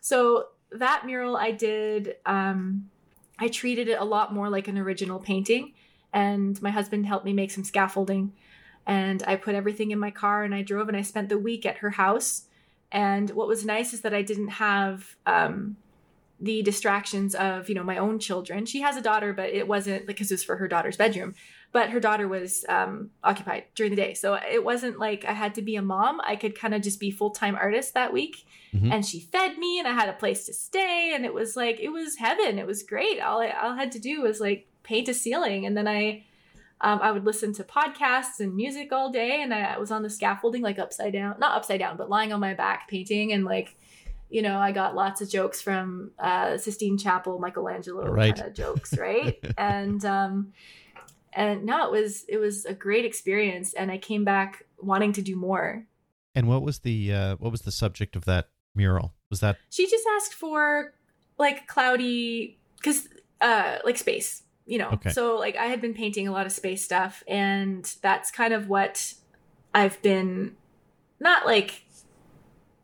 So 0.00 0.46
that 0.72 1.06
mural 1.06 1.36
I 1.36 1.52
did, 1.52 2.16
um, 2.26 2.90
I 3.38 3.48
treated 3.48 3.88
it 3.88 3.98
a 4.00 4.04
lot 4.04 4.34
more 4.34 4.48
like 4.48 4.68
an 4.68 4.78
original 4.78 5.18
painting, 5.18 5.74
and 6.12 6.60
my 6.62 6.70
husband 6.70 7.06
helped 7.06 7.24
me 7.24 7.32
make 7.32 7.50
some 7.50 7.64
scaffolding. 7.64 8.32
And 8.86 9.22
I 9.26 9.36
put 9.36 9.54
everything 9.54 9.90
in 9.90 9.98
my 9.98 10.10
car 10.10 10.44
and 10.44 10.54
I 10.54 10.62
drove 10.62 10.88
and 10.88 10.96
I 10.96 11.02
spent 11.02 11.28
the 11.28 11.36
week 11.36 11.66
at 11.66 11.78
her 11.78 11.90
house 11.90 12.44
and 12.90 13.30
what 13.30 13.48
was 13.48 13.64
nice 13.64 13.92
is 13.92 14.00
that 14.02 14.14
I 14.14 14.22
didn't 14.22 14.48
have 14.48 15.16
um, 15.26 15.76
the 16.40 16.62
distractions 16.62 17.34
of 17.34 17.68
you 17.68 17.74
know 17.74 17.82
my 17.82 17.98
own 17.98 18.18
children. 18.18 18.64
She 18.66 18.80
has 18.80 18.96
a 18.96 19.02
daughter 19.02 19.32
but 19.32 19.50
it 19.50 19.66
wasn't 19.66 20.06
because 20.06 20.30
it 20.30 20.34
was 20.34 20.44
for 20.44 20.56
her 20.56 20.68
daughter's 20.68 20.96
bedroom 20.96 21.34
but 21.70 21.90
her 21.90 22.00
daughter 22.00 22.26
was 22.26 22.64
um, 22.70 23.10
occupied 23.22 23.64
during 23.74 23.90
the 23.90 23.96
day. 23.96 24.14
So 24.14 24.34
it 24.34 24.64
wasn't 24.64 24.98
like 24.98 25.24
i 25.26 25.32
had 25.32 25.54
to 25.56 25.62
be 25.62 25.76
a 25.76 25.82
mom. 25.82 26.20
I 26.24 26.36
could 26.36 26.58
kind 26.58 26.74
of 26.74 26.80
just 26.80 26.98
be 26.98 27.10
full-time 27.10 27.56
artist 27.56 27.94
that 27.94 28.12
week. 28.12 28.46
Mhm. 28.74 28.92
and 28.92 29.04
she 29.06 29.18
fed 29.20 29.56
me 29.56 29.78
and 29.78 29.88
i 29.88 29.92
had 29.92 30.10
a 30.10 30.12
place 30.12 30.44
to 30.44 30.52
stay 30.52 31.12
and 31.14 31.24
it 31.24 31.32
was 31.32 31.56
like 31.56 31.80
it 31.80 31.88
was 31.88 32.16
heaven. 32.16 32.58
It 32.58 32.66
was 32.66 32.82
great. 32.82 33.18
All 33.20 33.40
i, 33.40 33.48
all 33.48 33.72
I 33.72 33.76
had 33.76 33.92
to 33.92 33.98
do 33.98 34.20
was 34.22 34.40
like 34.40 34.66
paint 34.82 35.08
a 35.08 35.14
ceiling 35.14 35.66
and 35.66 35.76
then 35.76 35.88
i 35.88 36.24
um, 36.80 37.00
i 37.02 37.10
would 37.10 37.24
listen 37.24 37.52
to 37.54 37.64
podcasts 37.64 38.40
and 38.40 38.54
music 38.54 38.92
all 38.92 39.10
day 39.10 39.42
and 39.42 39.52
I, 39.52 39.76
was 39.78 39.90
on 39.90 40.02
the 40.02 40.10
scaffolding 40.10 40.62
like 40.62 40.78
upside 40.78 41.12
down 41.12 41.36
not 41.38 41.56
upside 41.56 41.80
down 41.80 41.96
but 41.96 42.08
lying 42.08 42.32
on 42.32 42.40
my 42.40 42.54
back 42.54 42.88
painting 42.88 43.32
and 43.32 43.44
like 43.44 43.74
you 44.30 44.42
know 44.42 44.58
i 44.58 44.72
got 44.72 44.94
lots 44.94 45.20
of 45.20 45.28
jokes 45.28 45.60
from 45.60 46.10
uh 46.18 46.56
sistine 46.58 46.98
chapel 46.98 47.38
michelangelo 47.38 48.12
Right. 48.12 48.36
kind 48.36 48.46
of 48.48 48.54
jokes 48.54 48.96
right 48.98 49.42
and 49.58 50.04
um 50.04 50.52
and 51.32 51.64
no 51.64 51.86
it 51.86 51.90
was 51.92 52.24
it 52.28 52.38
was 52.38 52.64
a 52.64 52.74
great 52.74 53.04
experience 53.04 53.74
and 53.74 53.90
i 53.90 53.98
came 53.98 54.24
back 54.24 54.64
wanting 54.78 55.12
to 55.12 55.22
do 55.22 55.36
more 55.36 55.86
And 56.34 56.46
what 56.46 56.62
was 56.62 56.80
the 56.80 57.12
uh, 57.12 57.36
what 57.36 57.50
was 57.50 57.62
the 57.62 57.72
subject 57.72 58.14
of 58.16 58.24
that 58.26 58.50
mural? 58.74 59.14
Was 59.30 59.40
that 59.40 59.56
she 59.70 59.86
just 59.90 60.06
asked 60.16 60.34
for 60.34 60.94
like 61.38 61.66
cloudy 61.66 62.58
because 62.78 63.08
uh 63.40 63.78
like 63.84 63.98
space 63.98 64.42
you 64.66 64.78
know 64.78 64.90
Okay. 64.92 65.10
so 65.10 65.36
like 65.36 65.56
i 65.56 65.66
had 65.66 65.80
been 65.80 65.94
painting 65.94 66.28
a 66.28 66.32
lot 66.32 66.46
of 66.46 66.52
space 66.52 66.84
stuff 66.84 67.22
and 67.26 67.94
that's 68.02 68.30
kind 68.30 68.52
of 68.54 68.68
what 68.68 69.12
i've 69.74 70.00
been 70.02 70.54
not 71.20 71.44
like 71.46 71.82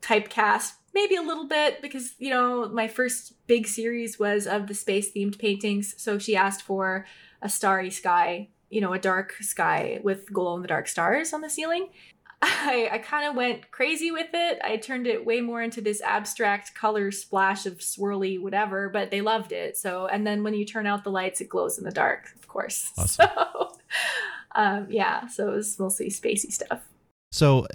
typecast 0.01 0.71
maybe 0.95 1.15
a 1.15 1.21
little 1.21 1.47
bit 1.47 1.81
because 1.81 2.15
you 2.17 2.31
know 2.31 2.67
my 2.69 2.87
first 2.87 3.33
big 3.45 3.67
series 3.67 4.17
was 4.17 4.47
of 4.47 4.67
the 4.67 4.73
space 4.73 5.11
themed 5.11 5.37
paintings 5.37 5.93
so 5.97 6.17
she 6.17 6.35
asked 6.35 6.63
for 6.63 7.05
a 7.41 7.49
starry 7.49 7.91
sky 7.91 8.49
you 8.69 8.81
know 8.81 8.93
a 8.93 8.99
dark 8.99 9.35
sky 9.41 9.99
with 10.01 10.33
glow 10.33 10.55
in 10.55 10.63
the 10.63 10.67
dark 10.67 10.87
stars 10.87 11.33
on 11.33 11.41
the 11.41 11.49
ceiling 11.49 11.89
I, 12.41 12.89
I 12.91 12.97
kind 12.99 13.27
of 13.27 13.35
went 13.35 13.71
crazy 13.71 14.11
with 14.11 14.27
it. 14.33 14.59
I 14.63 14.77
turned 14.77 15.07
it 15.07 15.25
way 15.25 15.41
more 15.41 15.61
into 15.61 15.81
this 15.81 16.01
abstract 16.01 16.75
color 16.75 17.09
splash 17.09 17.65
of 17.65 17.77
swirly 17.77 18.39
whatever, 18.39 18.89
but 18.89 19.09
they 19.09 19.21
loved 19.21 19.51
it. 19.51 19.77
So, 19.77 20.07
and 20.07 20.27
then 20.27 20.43
when 20.43 20.53
you 20.53 20.65
turn 20.65 20.85
out 20.85 21.03
the 21.03 21.11
lights, 21.11 21.41
it 21.41 21.49
glows 21.49 21.77
in 21.77 21.85
the 21.85 21.91
dark, 21.91 22.33
of 22.35 22.47
course. 22.47 22.91
Awesome. 22.97 23.29
So, 23.35 23.71
um, 24.53 24.87
yeah, 24.89 25.27
so 25.27 25.47
it 25.47 25.55
was 25.55 25.79
mostly 25.79 26.09
spacey 26.09 26.51
stuff. 26.51 26.81
so? 27.31 27.65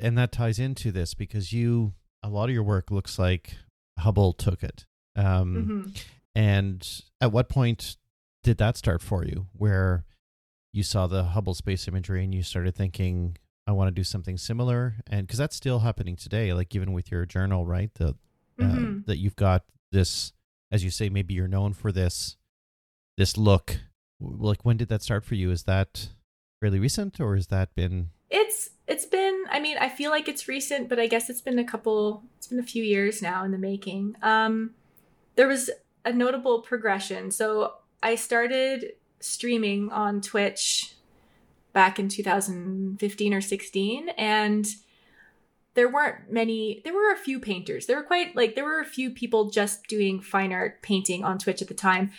And 0.00 0.16
that 0.16 0.32
ties 0.32 0.58
into 0.58 0.90
this 0.90 1.12
because 1.14 1.52
you 1.52 1.92
a 2.24 2.28
lot 2.28 2.48
of 2.48 2.54
your 2.54 2.62
work 2.64 2.90
looks 2.90 3.18
like 3.18 3.54
Hubble 3.98 4.32
took 4.32 4.62
it. 4.64 4.86
Um, 5.14 5.66
hmm 5.84 5.90
And 6.34 7.02
at 7.20 7.30
what 7.30 7.48
point 7.48 7.96
did 8.42 8.58
that 8.58 8.76
start 8.76 9.00
for 9.02 9.24
you, 9.24 9.46
where 9.52 10.04
you 10.72 10.82
saw 10.82 11.06
the 11.06 11.22
Hubble 11.24 11.54
space 11.54 11.86
imagery 11.86 12.24
and 12.24 12.34
you 12.34 12.42
started 12.42 12.74
thinking, 12.74 13.36
I 13.66 13.72
want 13.72 13.86
to 13.88 13.92
do 13.94 14.02
something 14.02 14.36
similar? 14.36 14.96
And 15.06 15.26
because 15.26 15.38
that's 15.38 15.54
still 15.54 15.78
happening 15.80 16.16
today, 16.16 16.52
like 16.52 16.74
even 16.74 16.92
with 16.92 17.10
your 17.12 17.24
journal, 17.26 17.64
right? 17.66 17.92
The 17.94 18.08
uh, 18.60 18.64
Mhm. 18.64 19.06
that 19.06 19.18
you've 19.18 19.36
got 19.36 19.64
this, 19.92 20.32
as 20.72 20.82
you 20.82 20.90
say, 20.90 21.08
maybe 21.08 21.34
you're 21.34 21.46
known 21.48 21.72
for 21.72 21.92
this, 21.92 22.36
this 23.16 23.36
look. 23.36 23.78
Like, 24.20 24.64
when 24.64 24.76
did 24.76 24.88
that 24.88 25.02
start 25.02 25.24
for 25.24 25.34
you? 25.36 25.50
Is 25.50 25.64
that 25.64 26.08
fairly 26.60 26.78
recent, 26.80 27.20
or 27.20 27.34
has 27.36 27.48
that 27.48 27.74
been? 27.74 28.10
It's 28.30 28.70
it's 28.86 29.06
been. 29.06 29.44
I 29.50 29.60
mean, 29.60 29.76
I 29.78 29.88
feel 29.88 30.10
like 30.10 30.28
it's 30.28 30.48
recent, 30.48 30.88
but 30.88 30.98
I 30.98 31.06
guess 31.06 31.30
it's 31.30 31.40
been 31.40 31.58
a 31.58 31.64
couple. 31.64 32.22
It's 32.36 32.46
been 32.46 32.58
a 32.58 32.64
few 32.64 32.82
years 32.82 33.22
now 33.22 33.44
in 33.44 33.50
the 33.50 33.58
making. 33.58 34.16
Um, 34.22 34.74
there 35.36 35.48
was 35.48 35.70
a 36.04 36.12
notable 36.12 36.60
progression. 36.60 37.30
So 37.30 37.74
I 38.02 38.14
started 38.14 38.92
streaming 39.20 39.90
on 39.90 40.20
Twitch 40.20 40.94
back 41.72 41.98
in 41.98 42.08
2015 42.08 43.34
or 43.34 43.40
16, 43.40 44.08
and 44.10 44.66
there 45.74 45.88
weren't 45.88 46.30
many. 46.30 46.82
There 46.84 46.94
were 46.94 47.12
a 47.12 47.16
few 47.16 47.40
painters. 47.40 47.86
There 47.86 47.96
were 47.96 48.04
quite 48.04 48.36
like 48.36 48.54
there 48.54 48.64
were 48.64 48.80
a 48.80 48.86
few 48.86 49.10
people 49.10 49.50
just 49.50 49.86
doing 49.88 50.20
fine 50.20 50.52
art 50.52 50.82
painting 50.82 51.24
on 51.24 51.38
Twitch 51.38 51.62
at 51.62 51.68
the 51.68 51.74
time. 51.74 52.10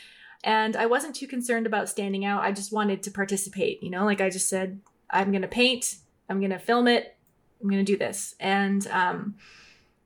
And 0.44 0.76
I 0.76 0.86
wasn't 0.86 1.16
too 1.16 1.26
concerned 1.26 1.66
about 1.66 1.90
standing 1.90 2.24
out. 2.24 2.44
I 2.44 2.52
just 2.52 2.72
wanted 2.72 3.02
to 3.04 3.12
participate, 3.12 3.82
you 3.82 3.90
know? 3.90 4.06
Like 4.06 4.22
I 4.22 4.30
just 4.30 4.48
said, 4.48 4.80
I'm 5.10 5.32
going 5.32 5.42
to 5.42 5.48
paint, 5.48 5.96
I'm 6.30 6.40
going 6.40 6.52
to 6.52 6.60
film 6.60 6.88
it, 6.88 7.16
I'm 7.62 7.70
going 7.70 7.84
to 7.84 7.92
do 7.92 7.98
this. 7.98 8.36
And 8.40 8.86
um, 8.88 9.36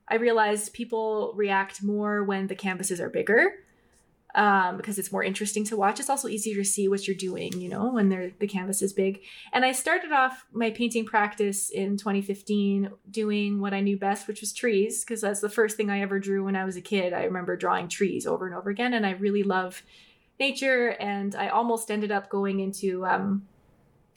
I 0.08 0.16
realized 0.16 0.72
people 0.72 1.32
react 1.36 1.82
more 1.82 2.24
when 2.24 2.46
the 2.46 2.54
canvases 2.54 3.00
are 3.00 3.08
bigger 3.08 3.54
um, 4.34 4.76
because 4.76 4.98
it's 4.98 5.12
more 5.12 5.22
interesting 5.22 5.64
to 5.66 5.76
watch. 5.76 6.00
It's 6.00 6.10
also 6.10 6.28
easier 6.28 6.56
to 6.56 6.64
see 6.64 6.88
what 6.88 7.06
you're 7.06 7.16
doing, 7.16 7.60
you 7.60 7.68
know, 7.68 7.92
when 7.92 8.08
the 8.08 8.46
canvas 8.46 8.82
is 8.82 8.92
big. 8.92 9.20
And 9.52 9.64
I 9.64 9.72
started 9.72 10.12
off 10.12 10.46
my 10.52 10.70
painting 10.70 11.04
practice 11.04 11.70
in 11.70 11.96
2015 11.96 12.90
doing 13.10 13.60
what 13.60 13.74
I 13.74 13.80
knew 13.80 13.96
best, 13.96 14.28
which 14.28 14.40
was 14.40 14.52
trees, 14.52 15.04
because 15.04 15.20
that's 15.20 15.40
the 15.40 15.48
first 15.48 15.76
thing 15.76 15.90
I 15.90 16.00
ever 16.00 16.18
drew 16.18 16.44
when 16.44 16.56
I 16.56 16.64
was 16.64 16.76
a 16.76 16.80
kid. 16.80 17.12
I 17.12 17.24
remember 17.24 17.56
drawing 17.56 17.88
trees 17.88 18.26
over 18.26 18.46
and 18.46 18.54
over 18.54 18.70
again, 18.70 18.94
and 18.94 19.04
I 19.04 19.12
really 19.12 19.42
love 19.42 19.82
nature. 20.38 20.90
And 21.00 21.34
I 21.34 21.48
almost 21.48 21.90
ended 21.90 22.12
up 22.12 22.28
going 22.28 22.60
into 22.60 23.04
um, 23.06 23.46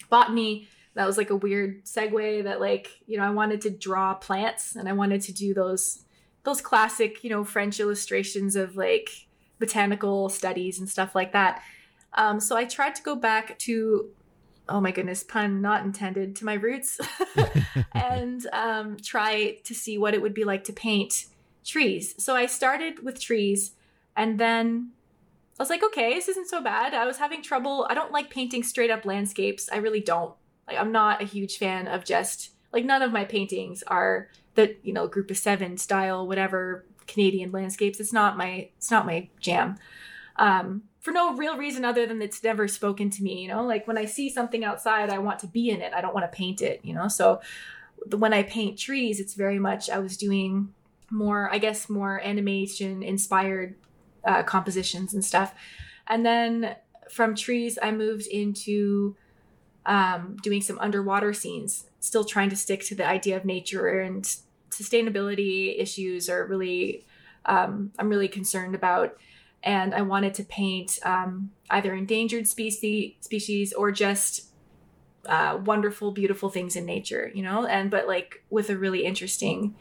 botany 0.09 0.67
that 0.95 1.05
was 1.05 1.17
like 1.17 1.29
a 1.29 1.35
weird 1.35 1.83
segue 1.85 2.43
that 2.43 2.59
like 2.59 2.89
you 3.05 3.17
know 3.17 3.23
i 3.23 3.29
wanted 3.29 3.61
to 3.61 3.69
draw 3.69 4.13
plants 4.13 4.75
and 4.75 4.87
i 4.87 4.93
wanted 4.93 5.21
to 5.21 5.33
do 5.33 5.53
those 5.53 6.03
those 6.43 6.61
classic 6.61 7.23
you 7.23 7.29
know 7.29 7.43
french 7.43 7.79
illustrations 7.79 8.55
of 8.55 8.75
like 8.75 9.09
botanical 9.59 10.29
studies 10.29 10.79
and 10.79 10.89
stuff 10.89 11.15
like 11.15 11.31
that 11.33 11.61
um, 12.15 12.39
so 12.39 12.55
i 12.55 12.65
tried 12.65 12.95
to 12.95 13.03
go 13.03 13.15
back 13.15 13.57
to 13.59 14.09
oh 14.69 14.79
my 14.79 14.91
goodness 14.91 15.23
pun 15.23 15.61
not 15.61 15.83
intended 15.83 16.35
to 16.35 16.45
my 16.45 16.53
roots 16.53 16.99
and 17.93 18.47
um, 18.53 18.97
try 19.01 19.57
to 19.63 19.73
see 19.73 19.97
what 19.97 20.13
it 20.13 20.21
would 20.21 20.33
be 20.33 20.43
like 20.43 20.63
to 20.63 20.73
paint 20.73 21.25
trees 21.65 22.13
so 22.17 22.35
i 22.35 22.45
started 22.45 23.03
with 23.03 23.19
trees 23.19 23.71
and 24.15 24.39
then 24.39 24.91
I 25.59 25.61
was 25.61 25.69
like, 25.69 25.83
okay, 25.83 26.15
this 26.15 26.27
isn't 26.29 26.49
so 26.49 26.61
bad. 26.61 26.95
I 26.95 27.05
was 27.05 27.17
having 27.17 27.43
trouble. 27.43 27.85
I 27.87 27.93
don't 27.93 28.11
like 28.11 28.31
painting 28.31 28.63
straight 28.63 28.89
up 28.89 29.05
landscapes. 29.05 29.69
I 29.71 29.77
really 29.77 30.01
don't. 30.01 30.33
Like, 30.67 30.77
I'm 30.77 30.91
not 30.91 31.21
a 31.21 31.25
huge 31.25 31.57
fan 31.57 31.87
of 31.87 32.05
just 32.05 32.51
like 32.71 32.85
none 32.85 33.01
of 33.01 33.11
my 33.11 33.23
paintings 33.25 33.83
are 33.83 34.29
the 34.55 34.75
you 34.83 34.93
know 34.93 35.07
group 35.07 35.29
of 35.31 35.37
seven 35.37 35.77
style 35.77 36.27
whatever 36.27 36.85
Canadian 37.07 37.51
landscapes. 37.51 37.99
It's 37.99 38.13
not 38.13 38.37
my 38.37 38.69
it's 38.77 38.91
not 38.91 39.05
my 39.05 39.29
jam. 39.39 39.77
Um, 40.37 40.83
for 40.99 41.11
no 41.11 41.35
real 41.35 41.57
reason 41.57 41.85
other 41.85 42.07
than 42.07 42.21
it's 42.21 42.43
never 42.43 42.67
spoken 42.67 43.09
to 43.11 43.23
me. 43.23 43.41
You 43.41 43.49
know, 43.49 43.63
like 43.63 43.87
when 43.87 43.97
I 43.97 44.05
see 44.05 44.29
something 44.29 44.63
outside, 44.63 45.09
I 45.09 45.19
want 45.19 45.39
to 45.39 45.47
be 45.47 45.69
in 45.69 45.81
it. 45.81 45.93
I 45.93 46.01
don't 46.01 46.13
want 46.13 46.29
to 46.29 46.35
paint 46.35 46.61
it. 46.61 46.79
You 46.83 46.93
know, 46.93 47.07
so 47.07 47.41
when 48.09 48.33
I 48.33 48.43
paint 48.43 48.79
trees, 48.79 49.19
it's 49.19 49.33
very 49.33 49.59
much 49.59 49.89
I 49.89 49.99
was 49.99 50.17
doing 50.17 50.73
more, 51.11 51.53
I 51.53 51.57
guess, 51.57 51.89
more 51.89 52.21
animation 52.21 53.03
inspired 53.03 53.75
uh, 54.25 54.43
compositions 54.43 55.13
and 55.13 55.23
stuff. 55.23 55.53
And 56.07 56.25
then 56.25 56.75
from 57.09 57.35
trees, 57.35 57.77
I 57.81 57.91
moved 57.91 58.27
into 58.27 59.15
um, 59.85 60.37
doing 60.41 60.61
some 60.61 60.79
underwater 60.79 61.33
scenes, 61.33 61.85
still 61.99 62.23
trying 62.23 62.49
to 62.49 62.55
stick 62.55 62.83
to 62.85 62.95
the 62.95 63.07
idea 63.07 63.35
of 63.35 63.45
nature 63.45 63.99
and 63.99 64.35
sustainability 64.71 65.79
issues 65.79 66.29
are 66.29 66.45
really, 66.45 67.05
um, 67.45 67.91
I'm 67.99 68.09
really 68.09 68.27
concerned 68.27 68.75
about. 68.75 69.17
And 69.61 69.93
I 69.93 70.01
wanted 70.01 70.33
to 70.35 70.43
paint 70.43 70.99
um, 71.03 71.51
either 71.69 71.93
endangered 71.93 72.47
species, 72.47 73.13
species 73.21 73.71
or 73.71 73.91
just 73.91 74.49
uh, 75.25 75.59
wonderful, 75.63 76.11
beautiful 76.11 76.49
things 76.49 76.75
in 76.75 76.85
nature, 76.85 77.31
you 77.33 77.43
know, 77.43 77.65
and 77.65 77.89
but 77.89 78.07
like 78.07 78.43
with 78.49 78.69
a 78.69 78.77
really 78.77 79.05
interesting 79.05 79.75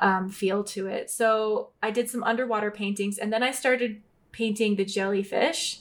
um, 0.00 0.28
feel 0.28 0.64
to 0.64 0.88
it. 0.88 1.10
So 1.10 1.70
I 1.82 1.90
did 1.90 2.10
some 2.10 2.24
underwater 2.24 2.70
paintings 2.70 3.18
and 3.18 3.32
then 3.32 3.42
I 3.42 3.52
started 3.52 4.02
painting 4.32 4.74
the 4.76 4.84
jellyfish. 4.84 5.80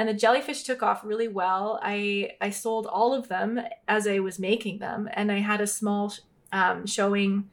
And 0.00 0.08
the 0.08 0.14
jellyfish 0.14 0.62
took 0.62 0.82
off 0.82 1.04
really 1.04 1.28
well. 1.28 1.78
I 1.82 2.30
I 2.40 2.48
sold 2.48 2.86
all 2.86 3.12
of 3.12 3.28
them 3.28 3.60
as 3.86 4.06
I 4.06 4.20
was 4.20 4.38
making 4.38 4.78
them, 4.78 5.10
and 5.12 5.30
I 5.30 5.40
had 5.40 5.60
a 5.60 5.66
small 5.66 6.14
um, 6.52 6.86
showing 6.86 7.50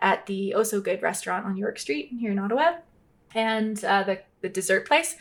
at 0.00 0.26
the 0.26 0.54
Oh 0.54 0.64
So 0.64 0.80
Good 0.80 1.02
restaurant 1.02 1.46
on 1.46 1.56
York 1.56 1.78
Street 1.78 2.10
here 2.18 2.32
in 2.32 2.38
Ottawa, 2.40 2.78
and 3.32 3.84
uh, 3.84 4.02
the 4.02 4.18
the 4.40 4.48
dessert 4.48 4.88
place. 4.88 5.14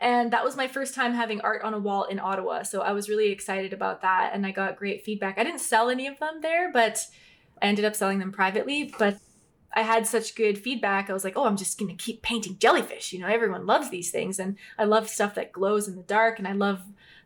And 0.00 0.32
that 0.32 0.42
was 0.42 0.56
my 0.56 0.66
first 0.66 0.96
time 0.96 1.14
having 1.14 1.40
art 1.42 1.62
on 1.62 1.74
a 1.74 1.78
wall 1.78 2.02
in 2.06 2.18
Ottawa, 2.18 2.64
so 2.64 2.80
I 2.80 2.90
was 2.90 3.08
really 3.08 3.30
excited 3.30 3.72
about 3.72 4.02
that, 4.02 4.32
and 4.34 4.44
I 4.44 4.50
got 4.50 4.74
great 4.74 5.04
feedback. 5.04 5.38
I 5.38 5.44
didn't 5.44 5.60
sell 5.60 5.90
any 5.90 6.08
of 6.08 6.18
them 6.18 6.40
there, 6.42 6.72
but 6.72 7.06
I 7.62 7.66
ended 7.66 7.84
up 7.84 7.94
selling 7.94 8.18
them 8.18 8.32
privately. 8.32 8.92
But 8.98 9.18
I 9.74 9.82
had 9.82 10.06
such 10.06 10.34
good 10.34 10.58
feedback. 10.58 11.08
I 11.08 11.12
was 11.12 11.24
like, 11.24 11.36
oh, 11.36 11.44
I'm 11.44 11.56
just 11.56 11.78
going 11.78 11.94
to 11.94 12.02
keep 12.02 12.22
painting 12.22 12.58
jellyfish. 12.58 13.12
You 13.12 13.20
know, 13.20 13.28
everyone 13.28 13.66
loves 13.66 13.90
these 13.90 14.10
things. 14.10 14.38
And 14.38 14.56
I 14.78 14.84
love 14.84 15.08
stuff 15.08 15.34
that 15.34 15.52
glows 15.52 15.88
in 15.88 15.96
the 15.96 16.02
dark. 16.02 16.38
And 16.38 16.48
I 16.48 16.52
love 16.52 16.80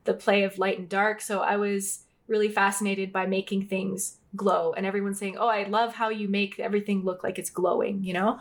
the 0.04 0.14
play 0.14 0.42
of 0.42 0.58
light 0.58 0.78
and 0.78 0.88
dark. 0.88 1.20
So 1.20 1.40
I 1.40 1.56
was 1.56 2.04
really 2.26 2.48
fascinated 2.48 3.12
by 3.12 3.26
making 3.26 3.66
things 3.66 4.16
glow. 4.34 4.72
And 4.72 4.86
everyone 4.86 5.14
saying, 5.14 5.36
oh, 5.38 5.48
I 5.48 5.64
love 5.64 5.94
how 5.94 6.08
you 6.08 6.28
make 6.28 6.58
everything 6.58 7.04
look 7.04 7.22
like 7.22 7.38
it's 7.38 7.50
glowing, 7.50 8.02
you 8.02 8.14
know? 8.14 8.38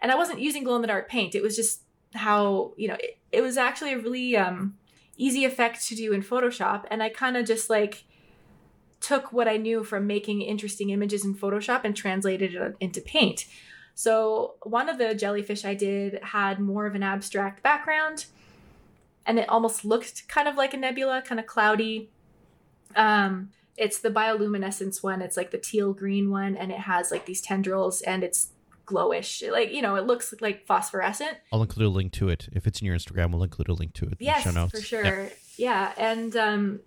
And 0.00 0.12
I 0.12 0.16
wasn't 0.16 0.40
using 0.40 0.64
glow 0.64 0.76
in 0.76 0.82
the 0.82 0.88
dark 0.88 1.08
paint. 1.08 1.34
It 1.34 1.42
was 1.42 1.56
just 1.56 1.80
how 2.16 2.72
you 2.76 2.88
know 2.88 2.94
it, 2.94 3.18
it 3.32 3.40
was 3.40 3.56
actually 3.56 3.92
a 3.92 3.98
really 3.98 4.36
um, 4.36 4.76
easy 5.16 5.44
effect 5.44 5.86
to 5.88 5.94
do 5.94 6.12
in 6.12 6.22
Photoshop, 6.22 6.84
and 6.90 7.02
I 7.02 7.08
kind 7.08 7.36
of 7.36 7.46
just 7.46 7.70
like 7.70 8.04
took 9.00 9.32
what 9.32 9.48
I 9.48 9.56
knew 9.56 9.84
from 9.84 10.06
making 10.06 10.42
interesting 10.42 10.90
images 10.90 11.24
in 11.24 11.34
Photoshop 11.34 11.82
and 11.84 11.94
translated 11.94 12.54
it 12.54 12.76
into 12.80 13.00
paint. 13.00 13.46
So 13.94 14.54
one 14.62 14.88
of 14.88 14.98
the 14.98 15.14
jellyfish 15.14 15.64
I 15.64 15.74
did 15.74 16.18
had 16.22 16.60
more 16.60 16.86
of 16.86 16.94
an 16.94 17.02
abstract 17.02 17.62
background, 17.62 18.26
and 19.24 19.38
it 19.38 19.48
almost 19.48 19.84
looked 19.84 20.28
kind 20.28 20.48
of 20.48 20.56
like 20.56 20.74
a 20.74 20.76
nebula, 20.76 21.22
kind 21.22 21.40
of 21.40 21.46
cloudy. 21.46 22.10
Um, 22.94 23.50
it's 23.76 23.98
the 23.98 24.10
bioluminescence 24.10 25.02
one. 25.02 25.22
It's 25.22 25.36
like 25.36 25.50
the 25.50 25.58
teal 25.58 25.92
green 25.92 26.30
one, 26.30 26.56
and 26.56 26.70
it 26.70 26.80
has 26.80 27.10
like 27.10 27.26
these 27.26 27.40
tendrils, 27.40 28.02
and 28.02 28.22
it's 28.22 28.50
glowish. 28.86 29.50
Like 29.50 29.72
you 29.72 29.82
know, 29.82 29.96
it 29.96 30.06
looks 30.06 30.34
like 30.40 30.66
phosphorescent. 30.66 31.38
I'll 31.52 31.62
include 31.62 31.86
a 31.86 31.90
link 31.90 32.12
to 32.12 32.28
it 32.28 32.48
if 32.52 32.66
it's 32.66 32.80
in 32.80 32.86
your 32.86 32.96
Instagram. 32.96 33.32
We'll 33.32 33.44
include 33.44 33.68
a 33.68 33.74
link 33.74 33.94
to 33.94 34.06
it. 34.06 34.16
Yes, 34.18 34.44
the 34.44 34.50
show 34.50 34.60
notes. 34.60 34.72
for 34.72 34.80
sure. 34.82 35.30
Yeah, 35.56 35.92
and 35.96 36.36
um, 36.36 36.80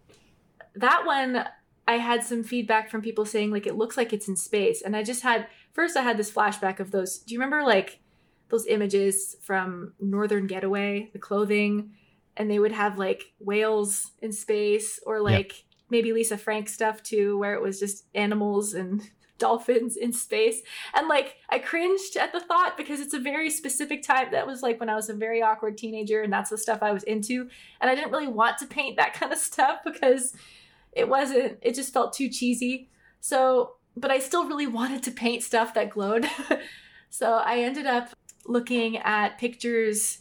that 0.76 1.06
one 1.06 1.46
I 1.90 1.98
had 1.98 2.24
some 2.24 2.44
feedback 2.44 2.92
from 2.92 3.02
people 3.02 3.26
saying 3.26 3.50
like 3.50 3.66
it 3.66 3.76
looks 3.76 3.98
like 3.98 4.14
it's 4.14 4.28
in 4.28 4.36
space, 4.36 4.84
and 4.84 4.96
I 4.96 5.02
just 5.02 5.24
had 5.24 5.48
first 5.74 5.98
I 5.98 6.04
had 6.04 6.18
this 6.18 6.32
flashback 6.32 6.80
of 6.80 6.92
those. 6.92 7.18
Do 7.18 7.34
you 7.34 7.40
remember 7.40 7.66
like 7.66 8.00
those 8.50 8.68
images 8.68 9.36
from 9.42 9.94
Northern 10.00 10.46
Getaway, 10.46 11.10
the 11.14 11.18
clothing, 11.20 11.94
and 12.38 12.50
they 12.50 12.60
would 12.60 12.74
have 12.74 13.00
like 13.00 13.34
whales 13.40 14.12
in 14.22 14.32
space 14.32 15.00
or 15.04 15.20
like 15.20 15.66
maybe 15.90 16.14
Lisa 16.14 16.38
Frank 16.38 16.70
stuff 16.70 17.02
too, 17.02 17.40
where 17.40 17.56
it 17.56 17.62
was 17.62 17.80
just 17.80 18.06
animals 18.14 18.76
and 18.76 19.02
dolphins 19.40 19.98
in 19.98 20.14
space. 20.14 20.62
And 20.94 21.08
like 21.08 21.38
I 21.50 21.58
cringed 21.58 22.18
at 22.18 22.34
the 22.34 22.40
thought 22.40 22.78
because 22.78 23.00
it's 23.00 23.16
a 23.16 23.20
very 23.20 23.50
specific 23.50 24.04
type 24.04 24.30
that 24.30 24.46
was 24.46 24.62
like 24.62 24.80
when 24.80 24.90
I 24.90 24.96
was 24.96 25.10
a 25.10 25.16
very 25.16 25.42
awkward 25.42 25.76
teenager 25.76 26.22
and 26.22 26.32
that's 26.32 26.52
the 26.52 26.58
stuff 26.60 26.84
I 26.84 26.92
was 26.92 27.04
into. 27.04 27.50
And 27.82 27.90
I 27.90 27.96
didn't 27.96 28.12
really 28.12 28.28
want 28.28 28.60
to 28.60 28.68
paint 28.68 28.98
that 28.98 29.16
kind 29.16 29.34
of 29.34 29.40
stuff 29.40 29.80
because 29.84 30.36
it 30.92 31.08
wasn't 31.08 31.58
it 31.62 31.76
just 31.76 31.94
felt 31.94 32.14
too 32.14 32.30
cheesy. 32.30 32.90
So 33.20 33.76
but 33.96 34.12
I 34.12 34.20
still 34.20 34.48
really 34.48 34.68
wanted 34.68 35.04
to 35.04 35.12
paint 35.12 35.44
stuff 35.44 35.74
that 35.74 35.90
glowed. 35.90 36.26
so 37.10 37.34
I 37.34 37.60
ended 37.60 37.86
up 37.86 38.10
looking 38.46 38.98
at 38.98 39.38
pictures 39.38 40.20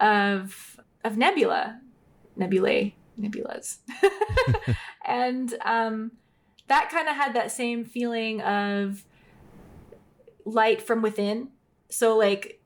of 0.00 0.80
of 1.04 1.16
nebula 1.16 1.80
nebulae 2.36 2.94
nebulas. 3.18 3.78
And 5.08 5.54
um, 5.64 6.12
that 6.68 6.90
kind 6.90 7.08
of 7.08 7.16
had 7.16 7.34
that 7.34 7.50
same 7.50 7.86
feeling 7.86 8.42
of 8.42 9.04
light 10.44 10.82
from 10.82 11.00
within. 11.00 11.48
So 11.88 12.16
like 12.16 12.60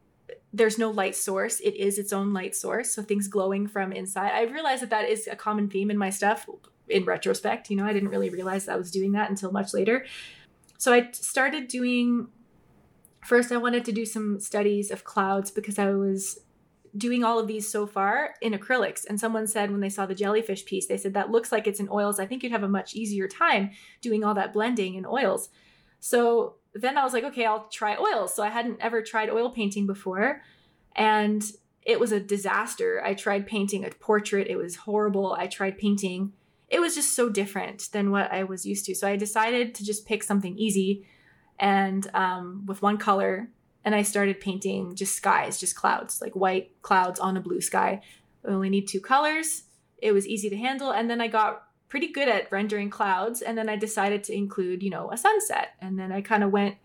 there's 0.52 0.76
no 0.76 0.90
light 0.90 1.14
source. 1.14 1.60
It 1.60 1.76
is 1.76 1.98
its 1.98 2.12
own 2.12 2.32
light 2.32 2.56
source. 2.56 2.92
So 2.92 3.02
things 3.02 3.28
glowing 3.28 3.68
from 3.68 3.92
inside. 3.92 4.32
I 4.32 4.42
realized 4.42 4.82
that 4.82 4.90
that 4.90 5.08
is 5.08 5.28
a 5.28 5.36
common 5.36 5.70
theme 5.70 5.90
in 5.90 5.96
my 5.96 6.10
stuff 6.10 6.48
in 6.88 7.04
retrospect 7.04 7.70
you 7.70 7.76
know 7.76 7.84
i 7.84 7.92
didn't 7.92 8.08
really 8.08 8.30
realize 8.30 8.68
i 8.68 8.76
was 8.76 8.90
doing 8.90 9.12
that 9.12 9.30
until 9.30 9.52
much 9.52 9.72
later 9.72 10.04
so 10.78 10.92
i 10.92 11.08
started 11.12 11.68
doing 11.68 12.28
first 13.24 13.52
i 13.52 13.56
wanted 13.56 13.84
to 13.84 13.92
do 13.92 14.04
some 14.04 14.40
studies 14.40 14.90
of 14.90 15.04
clouds 15.04 15.50
because 15.50 15.78
i 15.78 15.90
was 15.90 16.40
doing 16.96 17.24
all 17.24 17.38
of 17.38 17.46
these 17.46 17.68
so 17.68 17.86
far 17.86 18.34
in 18.40 18.52
acrylics. 18.52 19.06
And 19.08 19.18
someone 19.18 19.46
said 19.46 19.70
when 19.70 19.80
they 19.80 19.88
saw 19.88 20.06
the 20.06 20.14
jellyfish 20.14 20.64
piece, 20.64 20.86
they 20.86 20.98
said, 20.98 21.14
that 21.14 21.30
looks 21.30 21.50
like 21.50 21.66
it's 21.66 21.80
in 21.80 21.88
oils. 21.90 22.20
I 22.20 22.26
think 22.26 22.42
you'd 22.42 22.52
have 22.52 22.62
a 22.62 22.68
much 22.68 22.94
easier 22.94 23.26
time 23.26 23.70
doing 24.02 24.22
all 24.22 24.34
that 24.34 24.52
blending 24.52 24.94
in 24.94 25.06
oils. 25.06 25.48
So 26.00 26.56
then 26.74 26.98
I 26.98 27.04
was 27.04 27.12
like, 27.12 27.24
okay, 27.24 27.46
I'll 27.46 27.68
try 27.68 27.96
oils. 27.96 28.34
So 28.34 28.42
I 28.42 28.50
hadn't 28.50 28.80
ever 28.80 29.02
tried 29.02 29.30
oil 29.30 29.50
painting 29.50 29.86
before. 29.86 30.42
And 30.94 31.42
it 31.82 31.98
was 31.98 32.12
a 32.12 32.20
disaster. 32.20 33.02
I 33.04 33.14
tried 33.14 33.46
painting 33.46 33.84
a 33.84 33.90
portrait, 33.90 34.48
it 34.48 34.56
was 34.56 34.76
horrible. 34.76 35.32
I 35.32 35.46
tried 35.46 35.78
painting, 35.78 36.32
it 36.72 36.80
was 36.80 36.94
just 36.94 37.14
so 37.14 37.28
different 37.28 37.90
than 37.92 38.10
what 38.10 38.32
I 38.32 38.44
was 38.44 38.64
used 38.64 38.86
to. 38.86 38.94
So 38.94 39.06
I 39.06 39.16
decided 39.16 39.74
to 39.74 39.84
just 39.84 40.06
pick 40.06 40.22
something 40.22 40.56
easy 40.56 41.06
and 41.58 42.08
um, 42.14 42.64
with 42.66 42.80
one 42.80 42.96
color 42.96 43.50
and 43.84 43.94
I 43.94 44.02
started 44.02 44.40
painting 44.40 44.96
just 44.96 45.14
skies, 45.14 45.58
just 45.58 45.76
clouds, 45.76 46.22
like 46.22 46.34
white 46.34 46.70
clouds 46.80 47.20
on 47.20 47.36
a 47.36 47.40
blue 47.40 47.60
sky. 47.60 48.00
I 48.44 48.48
only 48.48 48.70
need 48.70 48.88
two 48.88 49.00
colors. 49.00 49.64
It 49.98 50.12
was 50.12 50.26
easy 50.26 50.48
to 50.48 50.56
handle. 50.56 50.90
And 50.90 51.10
then 51.10 51.20
I 51.20 51.28
got 51.28 51.64
pretty 51.90 52.10
good 52.10 52.28
at 52.28 52.50
rendering 52.50 52.88
clouds. 52.88 53.42
And 53.42 53.58
then 53.58 53.68
I 53.68 53.76
decided 53.76 54.24
to 54.24 54.34
include, 54.34 54.82
you 54.82 54.88
know, 54.88 55.10
a 55.12 55.18
sunset. 55.18 55.74
And 55.78 55.98
then 55.98 56.10
I 56.10 56.22
kind 56.22 56.42
of 56.42 56.52
went, 56.52 56.76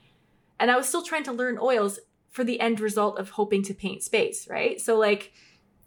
and 0.60 0.70
I 0.70 0.76
was 0.76 0.88
still 0.88 1.04
trying 1.04 1.24
to 1.24 1.32
learn 1.32 1.58
oils 1.62 2.00
for 2.30 2.44
the 2.44 2.60
end 2.60 2.82
result 2.82 3.18
of 3.18 3.32
hoping 3.32 3.64
to 3.64 3.74
paint 3.74 4.04
space, 4.04 4.50
right? 4.50 4.82
So, 4.82 4.98
like, 4.98 5.32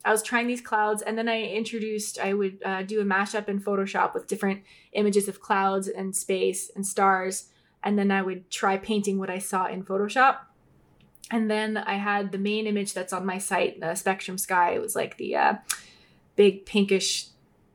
I 0.05 0.11
was 0.11 0.23
trying 0.23 0.47
these 0.47 0.61
clouds, 0.61 1.03
and 1.03 1.19
then 1.19 1.29
I 1.29 1.43
introduced, 1.43 2.19
I 2.19 2.33
would 2.33 2.63
uh, 2.65 2.83
do 2.83 3.01
a 3.01 3.05
mashup 3.05 3.49
in 3.49 3.61
Photoshop 3.61 4.15
with 4.15 4.27
different 4.27 4.63
images 4.93 5.29
of 5.29 5.41
clouds 5.41 5.89
and 5.89 6.17
space 6.17 6.71
and 6.75 6.87
stars. 6.87 7.49
And 7.83 7.99
then 7.99 8.11
I 8.11 8.23
would 8.23 8.51
try 8.51 8.77
painting 8.77 9.19
what 9.19 9.31
I 9.31 9.39
saw 9.39 9.67
in 9.67 9.85
Photoshop 9.85 10.39
and 11.31 11.51
then 11.51 11.77
I 11.77 11.95
had 11.95 12.33
the 12.33 12.39
main 12.39 12.67
image 12.67 12.93
that's 12.93 13.13
on 13.13 13.25
my 13.25 13.39
site, 13.39 13.81
the 13.81 13.95
Spectrum 13.95 14.37
Sky. 14.37 14.73
It 14.73 14.81
was 14.81 14.97
like 14.97 15.17
the 15.17 15.37
uh, 15.37 15.55
big 16.35 16.67
pinkish 16.67 17.29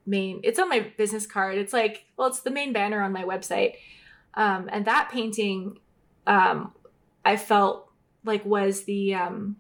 main. 0.06 0.42
It's 0.44 0.60
on 0.60 0.68
my 0.68 0.92
business 0.98 1.26
card. 1.26 1.58
It's 1.58 1.72
like, 1.72 2.06
well, 2.18 2.28
it's 2.28 2.42
the 2.42 2.52
main 2.52 2.74
banner 2.74 3.02
on 3.02 3.14
my 3.14 3.24
website. 3.24 3.76
Um, 4.34 4.70
and 4.72 4.86
that 4.86 5.10
painting, 5.10 5.80
um, 6.28 6.74
I 7.24 7.38
felt 7.38 7.90
like 8.26 8.44
was 8.44 8.84
the 8.84 9.16
um, 9.16 9.56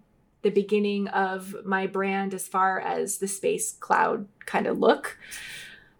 the 0.45 0.51
beginning 0.51 1.07
of 1.07 1.55
my 1.65 1.87
brand 1.87 2.31
as 2.35 2.47
far 2.47 2.79
as 2.79 3.17
the 3.17 3.27
space 3.27 3.71
cloud 3.71 4.27
kind 4.45 4.67
of 4.67 4.77
look. 4.77 5.17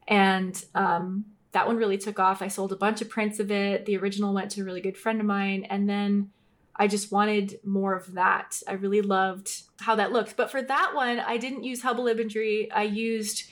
And 0.07 0.63
um, 0.75 1.25
that 1.53 1.65
one 1.65 1.77
really 1.77 1.97
took 1.97 2.19
off. 2.19 2.43
I 2.43 2.47
sold 2.47 2.71
a 2.71 2.75
bunch 2.75 3.01
of 3.01 3.09
prints 3.09 3.39
of 3.39 3.49
it. 3.49 3.87
The 3.87 3.97
original 3.97 4.35
went 4.35 4.51
to 4.51 4.61
a 4.61 4.63
really 4.63 4.81
good 4.81 4.97
friend 4.97 5.19
of 5.19 5.25
mine, 5.25 5.65
and 5.67 5.89
then 5.89 6.29
I 6.75 6.87
just 6.87 7.11
wanted 7.11 7.59
more 7.63 7.95
of 7.95 8.13
that. 8.13 8.61
I 8.67 8.73
really 8.73 9.01
loved 9.01 9.63
how 9.79 9.95
that 9.95 10.11
looked. 10.11 10.37
But 10.37 10.51
for 10.51 10.61
that 10.61 10.91
one, 10.93 11.19
I 11.19 11.37
didn't 11.37 11.63
use 11.63 11.81
Hubble 11.81 12.07
imagery. 12.07 12.71
I 12.71 12.83
used 12.83 13.49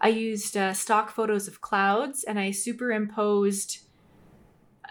I 0.00 0.08
used 0.08 0.56
uh, 0.56 0.74
stock 0.74 1.10
photos 1.10 1.46
of 1.46 1.60
clouds 1.60 2.24
and 2.24 2.40
I 2.40 2.50
superimposed 2.50 3.78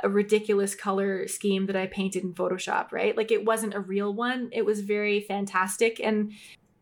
a 0.03 0.09
ridiculous 0.09 0.75
color 0.75 1.27
scheme 1.27 1.65
that 1.65 1.75
I 1.75 1.87
painted 1.87 2.23
in 2.23 2.33
Photoshop, 2.33 2.91
right? 2.91 3.15
Like 3.17 3.31
it 3.31 3.45
wasn't 3.45 3.73
a 3.73 3.79
real 3.79 4.13
one. 4.13 4.49
It 4.51 4.65
was 4.65 4.81
very 4.81 5.21
fantastic 5.21 5.99
and 5.99 6.33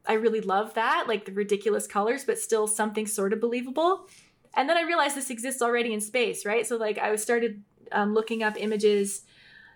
I 0.08 0.14
really 0.14 0.42
love 0.42 0.74
that, 0.76 1.06
like 1.08 1.26
the 1.26 1.32
ridiculous 1.32 1.88
colors, 1.88 2.24
but 2.26 2.40
still 2.40 2.68
something 2.68 3.08
sort 3.08 3.34
of 3.34 3.40
believable. 3.40 4.08
And 4.56 4.70
then 4.70 4.78
I 4.78 4.82
realized 4.82 5.16
this 5.16 5.30
exists 5.30 5.62
already 5.62 5.94
in 5.94 6.02
space, 6.02 6.46
right? 6.46 6.66
So 6.66 6.78
like 6.78 6.98
I 6.98 7.16
started 7.16 7.64
um, 7.92 8.14
looking 8.14 8.44
up 8.44 8.56
images 8.58 9.24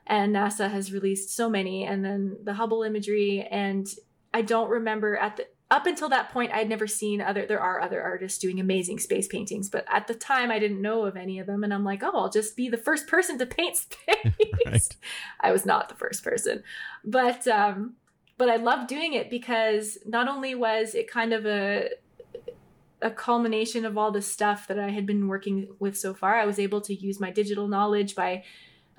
and 0.07 0.35
NASA 0.35 0.69
has 0.69 0.91
released 0.91 1.35
so 1.35 1.49
many, 1.49 1.85
and 1.85 2.03
then 2.03 2.37
the 2.43 2.53
Hubble 2.53 2.81
imagery. 2.81 3.47
And 3.49 3.87
I 4.33 4.41
don't 4.41 4.69
remember 4.69 5.15
at 5.15 5.37
the 5.37 5.47
up 5.72 5.86
until 5.86 6.09
that 6.09 6.32
point, 6.32 6.51
I'd 6.51 6.70
never 6.70 6.88
seen 6.88 7.22
other. 7.22 7.45
There 7.45 7.61
are 7.61 7.80
other 7.80 8.01
artists 8.01 8.39
doing 8.39 8.59
amazing 8.59 8.99
space 8.99 9.28
paintings, 9.28 9.70
but 9.70 9.86
at 9.88 10.07
the 10.07 10.15
time, 10.15 10.49
I 10.49 10.57
didn't 10.57 10.82
know 10.82 11.05
of 11.05 11.15
any 11.15 11.38
of 11.38 11.45
them. 11.45 11.63
And 11.63 11.74
I'm 11.74 11.84
like, 11.84 12.01
oh, 12.01 12.11
I'll 12.13 12.30
just 12.30 12.55
be 12.55 12.70
the 12.70 12.78
first 12.78 13.07
person 13.07 13.38
to 13.38 13.45
paint 13.45 13.78
space. 13.78 14.34
right. 14.65 14.95
I 15.41 15.51
was 15.51 15.65
not 15.65 15.88
the 15.88 15.95
first 15.95 16.24
person, 16.24 16.63
but 17.05 17.47
um, 17.47 17.93
but 18.38 18.49
I 18.49 18.55
loved 18.55 18.88
doing 18.88 19.13
it 19.13 19.30
because 19.30 19.99
not 20.05 20.28
only 20.28 20.55
was 20.55 20.95
it 20.95 21.09
kind 21.09 21.34
of 21.34 21.45
a 21.45 21.89
a 23.01 23.11
culmination 23.11 23.86
of 23.86 23.97
all 23.97 24.11
the 24.11 24.22
stuff 24.22 24.67
that 24.67 24.80
I 24.80 24.89
had 24.89 25.05
been 25.05 25.28
working 25.28 25.70
with 25.80 25.97
so 25.97 26.13
far. 26.13 26.36
I 26.36 26.45
was 26.45 26.59
able 26.59 26.82
to 26.82 26.93
use 26.93 27.20
my 27.20 27.32
digital 27.32 27.67
knowledge 27.67 28.15
by 28.15 28.43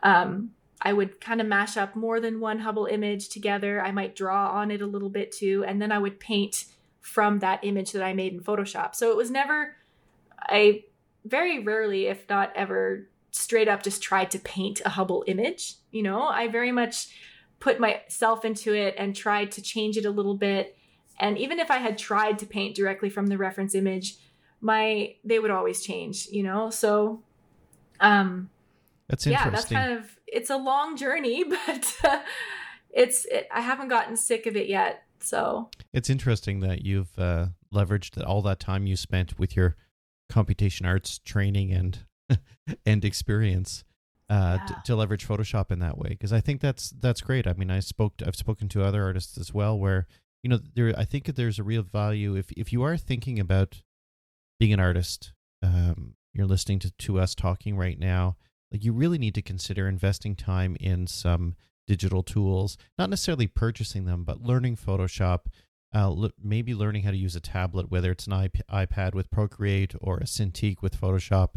um, 0.03 0.53
I 0.83 0.93
would 0.93 1.21
kind 1.21 1.41
of 1.41 1.47
mash 1.47 1.77
up 1.77 1.95
more 1.95 2.21
than 2.21 2.41
one 2.41 2.61
Hubble 2.61 2.87
image 2.87 3.29
together. 3.29 3.83
I 3.83 3.93
might 3.93 4.17
draw 4.17 4.51
on 4.51 4.71
it 4.71 4.81
a 4.81 4.87
little 4.87 5.11
bit 5.11 5.33
too, 5.33 5.65
and 5.67 5.81
then 5.81 5.93
I 5.93 5.99
would 5.99 6.21
paint 6.21 6.65
from 7.01 7.39
that 7.41 7.61
image 7.63 7.93
that 7.93 8.03
I 8.03 8.13
made 8.13 8.33
in 8.33 8.41
Photoshop. 8.41 8.95
So 8.95 9.11
it 9.11 9.17
was 9.17 9.31
never, 9.31 9.77
I 10.39 10.85
very 11.25 11.63
rarely, 11.63 12.07
if 12.07 12.29
not 12.29 12.53
ever, 12.55 13.09
straight 13.31 13.69
up 13.69 13.83
just 13.83 14.03
tried 14.03 14.31
to 14.33 14.39
paint 14.39 14.81
a 14.85 14.91
Hubble 14.91 15.25
image. 15.27 15.75
You 15.91 16.03
know, 16.03 16.23
I 16.23 16.49
very 16.49 16.73
much 16.73 17.09
put 17.59 17.79
myself 17.79 18.45
into 18.45 18.75
it 18.75 18.95
and 18.97 19.15
tried 19.15 19.53
to 19.53 19.63
change 19.63 19.97
it 19.97 20.05
a 20.05 20.11
little 20.11 20.37
bit. 20.37 20.77
And 21.19 21.37
even 21.37 21.59
if 21.59 21.71
I 21.71 21.77
had 21.77 21.99
tried 21.99 22.39
to 22.39 22.47
paint 22.47 22.75
directly 22.75 23.11
from 23.11 23.27
the 23.27 23.37
reference 23.37 23.75
image, 23.75 24.17
my 24.63 25.15
they 25.25 25.39
would 25.39 25.51
always 25.51 25.83
change, 25.83 26.27
you 26.31 26.43
know? 26.43 26.71
So 26.71 27.23
um 28.01 28.51
that's 29.09 29.27
interesting. 29.27 29.51
Yeah, 29.53 29.57
that's 29.57 29.69
kind 29.71 29.93
of 29.93 30.17
it's 30.33 30.51
a 30.51 30.57
long 30.57 30.97
journey, 30.97 31.45
but 31.67 31.97
uh, 32.05 32.21
it's 32.91 33.25
it, 33.27 33.49
I 33.53 33.61
haven't 33.61 33.89
gotten 33.89 34.17
sick 34.17 34.47
of 34.47 34.57
it 34.57 34.69
yet. 34.69 35.05
So 35.21 35.69
it's 35.93 36.09
interesting 36.09 36.61
that 36.61 36.85
you've 36.85 37.19
uh, 37.19 37.49
leveraged 37.73 38.23
all 38.27 38.43
that 38.43 38.61
time 38.61 38.87
you 38.87 38.97
spent 38.97 39.39
with 39.39 39.55
your 39.55 39.77
computation 40.31 40.87
arts 40.87 41.19
training 41.19 41.73
and 41.73 41.99
and 42.87 43.05
experience 43.05 43.85
uh, 44.31 44.59
yeah. 44.61 44.67
to, 44.67 44.83
to, 44.85 44.97
leverage 44.97 45.27
Photoshop 45.27 45.73
in 45.73 45.81
that 45.81 45.99
way 45.99 46.11
because 46.11 46.33
I 46.33 46.41
think 46.41 46.61
that's 46.61 46.91
that's 46.91 47.21
great. 47.21 47.47
I 47.47 47.53
mean, 47.55 47.71
I 47.71 47.81
spoke 47.81 48.17
to, 48.19 48.27
I've 48.27 48.37
spoken 48.37 48.69
to 48.71 48.83
other 48.83 49.03
artists 49.03 49.37
as 49.37 49.53
well 49.53 49.79
where 49.79 50.07
you 50.43 50.49
know, 50.49 50.59
there 50.75 50.95
I 50.97 51.05
think 51.05 51.27
there's 51.27 51.59
a 51.59 51.65
real 51.65 51.83
value 51.83 52.37
if 52.37 52.51
if 52.53 52.73
you 52.73 52.83
are 52.83 52.97
thinking 52.97 53.39
about 53.39 53.83
being 54.59 54.73
an 54.73 54.81
artist, 54.81 55.33
um, 55.63 56.15
you're 56.33 56.47
listening 56.47 56.79
to, 56.81 56.91
to 56.91 57.19
us 57.19 57.35
talking 57.35 57.77
right 57.77 57.99
now, 57.99 58.37
like 58.73 58.85
you 58.85 58.93
really 58.93 59.19
need 59.19 59.35
to 59.35 59.43
consider 59.43 59.89
investing 59.89 60.37
time 60.37 60.77
in 60.79 61.07
some 61.07 61.57
digital 61.87 62.23
tools, 62.23 62.77
not 62.99 63.11
necessarily 63.11 63.47
purchasing 63.47 64.05
them, 64.05 64.23
but 64.25 64.43
learning 64.43 64.77
Photoshop, 64.77 65.47
uh, 65.95 66.07
l- 66.07 66.31
maybe 66.41 66.75
learning 66.75 67.03
how 67.03 67.11
to 67.11 67.17
use 67.17 67.35
a 67.35 67.41
tablet, 67.41 67.91
whether 67.91 68.13
it's 68.13 68.27
an 68.27 68.33
iP- 68.33 68.63
iPad 68.71 69.15
with 69.15 69.31
Procreate 69.31 69.95
or 70.01 70.19
a 70.19 70.25
Cintiq 70.25 70.83
with 70.83 71.01
Photoshop. 71.01 71.57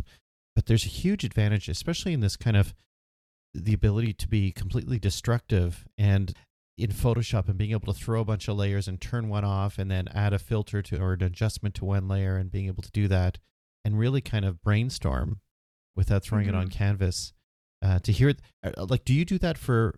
But 0.56 0.66
there's 0.66 0.86
a 0.86 0.90
huge 0.90 1.24
advantage, 1.24 1.70
especially 1.70 2.14
in 2.14 2.22
this 2.22 2.36
kind 2.36 2.58
of 2.58 2.74
the 3.54 3.74
ability 3.74 4.14
to 4.14 4.28
be 4.28 4.52
completely 4.52 4.98
destructive 4.98 5.86
and 5.98 6.34
in 6.78 6.90
Photoshop 6.90 7.48
and 7.48 7.58
being 7.58 7.72
able 7.72 7.94
to 7.94 8.00
throw 8.00 8.22
a 8.22 8.26
bunch 8.26 8.48
of 8.48 8.58
layers 8.58 8.88
and 8.88 9.00
turn 9.00 9.30
one 9.30 9.46
off 9.46 9.78
and 9.78 9.92
then 9.92 10.08
add 10.08 10.34
a 10.34 10.40
filter 10.40 10.82
to 10.82 11.00
or 11.00 11.14
an 11.14 11.22
adjustment 11.24 11.76
to 11.76 11.86
one 11.86 12.08
layer 12.08 12.36
and 12.38 12.52
being 12.52 12.66
able 12.66 12.82
to 12.82 12.92
do 12.92 13.08
that 13.08 13.38
and 13.86 14.00
really 14.00 14.22
kind 14.22 14.46
of 14.46 14.64
brainstorm 14.64 15.40
without 15.96 16.24
throwing 16.24 16.48
mm-hmm. 16.48 16.56
it 16.56 16.58
on 16.58 16.68
mm-hmm. 16.68 16.78
canvas. 16.78 17.34
Uh, 17.82 18.00
to 18.00 18.12
hear, 18.12 18.34
uh, 18.64 18.86
like, 18.86 19.04
do 19.06 19.14
you 19.14 19.26
do 19.26 19.38
that 19.40 19.58
for? 19.58 19.96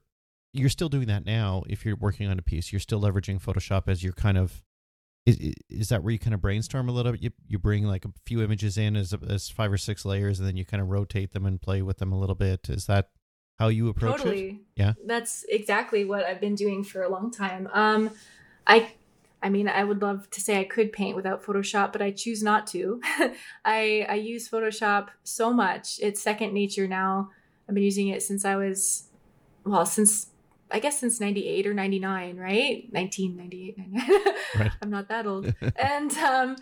You're 0.53 0.69
still 0.69 0.89
doing 0.89 1.07
that 1.07 1.25
now. 1.25 1.63
If 1.67 1.85
you're 1.85 1.97
working 1.97 2.27
on 2.27 2.39
a 2.39 2.41
piece, 2.41 2.71
you're 2.71 2.79
still 2.79 3.01
leveraging 3.01 3.41
Photoshop 3.41 3.83
as 3.87 4.03
your 4.03 4.13
kind 4.13 4.37
of. 4.37 4.63
Is, 5.25 5.53
is 5.69 5.89
that 5.89 6.03
where 6.03 6.11
you 6.11 6.19
kind 6.19 6.35
of 6.35 6.41
brainstorm 6.41 6.87
a 6.87 6.91
little 6.91 7.11
bit? 7.11 7.21
You, 7.21 7.31
you 7.47 7.57
bring 7.57 7.83
like 7.85 8.05
a 8.05 8.09
few 8.27 8.43
images 8.43 8.77
in 8.77 8.95
as 8.95 9.13
as 9.27 9.49
five 9.49 9.71
or 9.71 9.77
six 9.77 10.05
layers, 10.05 10.39
and 10.39 10.47
then 10.47 10.55
you 10.55 10.65
kind 10.65 10.81
of 10.81 10.89
rotate 10.89 11.33
them 11.33 11.45
and 11.45 11.61
play 11.61 11.81
with 11.81 11.97
them 11.97 12.11
a 12.11 12.19
little 12.19 12.35
bit. 12.35 12.69
Is 12.69 12.85
that 12.85 13.09
how 13.59 13.69
you 13.69 13.89
approach 13.89 14.17
totally. 14.17 14.47
it? 14.47 14.55
Yeah. 14.75 14.93
That's 15.05 15.45
exactly 15.49 16.05
what 16.05 16.25
I've 16.25 16.41
been 16.41 16.55
doing 16.55 16.83
for 16.83 17.03
a 17.03 17.09
long 17.09 17.31
time. 17.31 17.69
Um 17.73 18.11
I 18.67 18.93
I 19.45 19.49
mean, 19.49 19.67
I 19.67 19.83
would 19.83 20.01
love 20.01 20.27
to 20.31 20.41
say 20.41 20.59
I 20.59 20.63
could 20.63 20.91
paint 20.91 21.15
without 21.15 21.43
Photoshop, 21.43 21.91
but 21.91 22.01
I 22.01 22.09
choose 22.09 22.41
not 22.41 22.65
to. 22.67 22.99
I 23.63 24.03
I 24.09 24.15
use 24.15 24.49
Photoshop 24.49 25.09
so 25.23 25.53
much. 25.53 25.99
It's 26.01 26.19
second 26.19 26.51
nature 26.51 26.87
now. 26.87 27.29
I've 27.69 27.75
been 27.75 27.83
using 27.83 28.07
it 28.07 28.23
since 28.23 28.43
I 28.43 28.55
was 28.55 29.03
well, 29.63 29.85
since 29.85 30.31
I 30.71 30.79
guess 30.79 30.99
since 30.99 31.19
98 31.19 31.67
or 31.67 31.75
99, 31.75 32.37
right? 32.37 32.87
1998. 32.89 33.77
right. 34.57 34.71
I'm 34.81 34.89
not 34.89 35.09
that 35.09 35.27
old. 35.27 35.53
and 35.75 36.11
um 36.17 36.55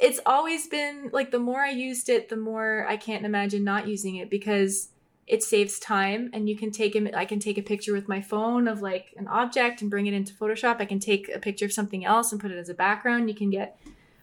it's 0.00 0.18
always 0.26 0.66
been 0.66 1.10
like 1.12 1.30
the 1.30 1.38
more 1.38 1.60
I 1.60 1.70
used 1.70 2.08
it, 2.08 2.30
the 2.30 2.36
more 2.36 2.84
I 2.88 2.96
can't 2.96 3.24
imagine 3.24 3.62
not 3.62 3.86
using 3.86 4.16
it 4.16 4.28
because 4.28 4.88
it 5.26 5.42
saves 5.42 5.78
time 5.78 6.28
and 6.32 6.48
you 6.48 6.56
can 6.56 6.70
take 6.70 6.96
i 7.14 7.24
can 7.24 7.38
take 7.38 7.58
a 7.58 7.62
picture 7.62 7.92
with 7.92 8.08
my 8.08 8.20
phone 8.20 8.66
of 8.66 8.82
like 8.82 9.14
an 9.16 9.28
object 9.28 9.80
and 9.80 9.90
bring 9.90 10.06
it 10.06 10.14
into 10.14 10.34
photoshop. 10.34 10.80
I 10.80 10.86
can 10.86 10.98
take 10.98 11.30
a 11.32 11.38
picture 11.38 11.66
of 11.66 11.72
something 11.72 12.04
else 12.04 12.32
and 12.32 12.40
put 12.40 12.50
it 12.50 12.58
as 12.58 12.68
a 12.68 12.74
background. 12.74 13.28
You 13.28 13.34
can 13.34 13.50
get 13.50 13.78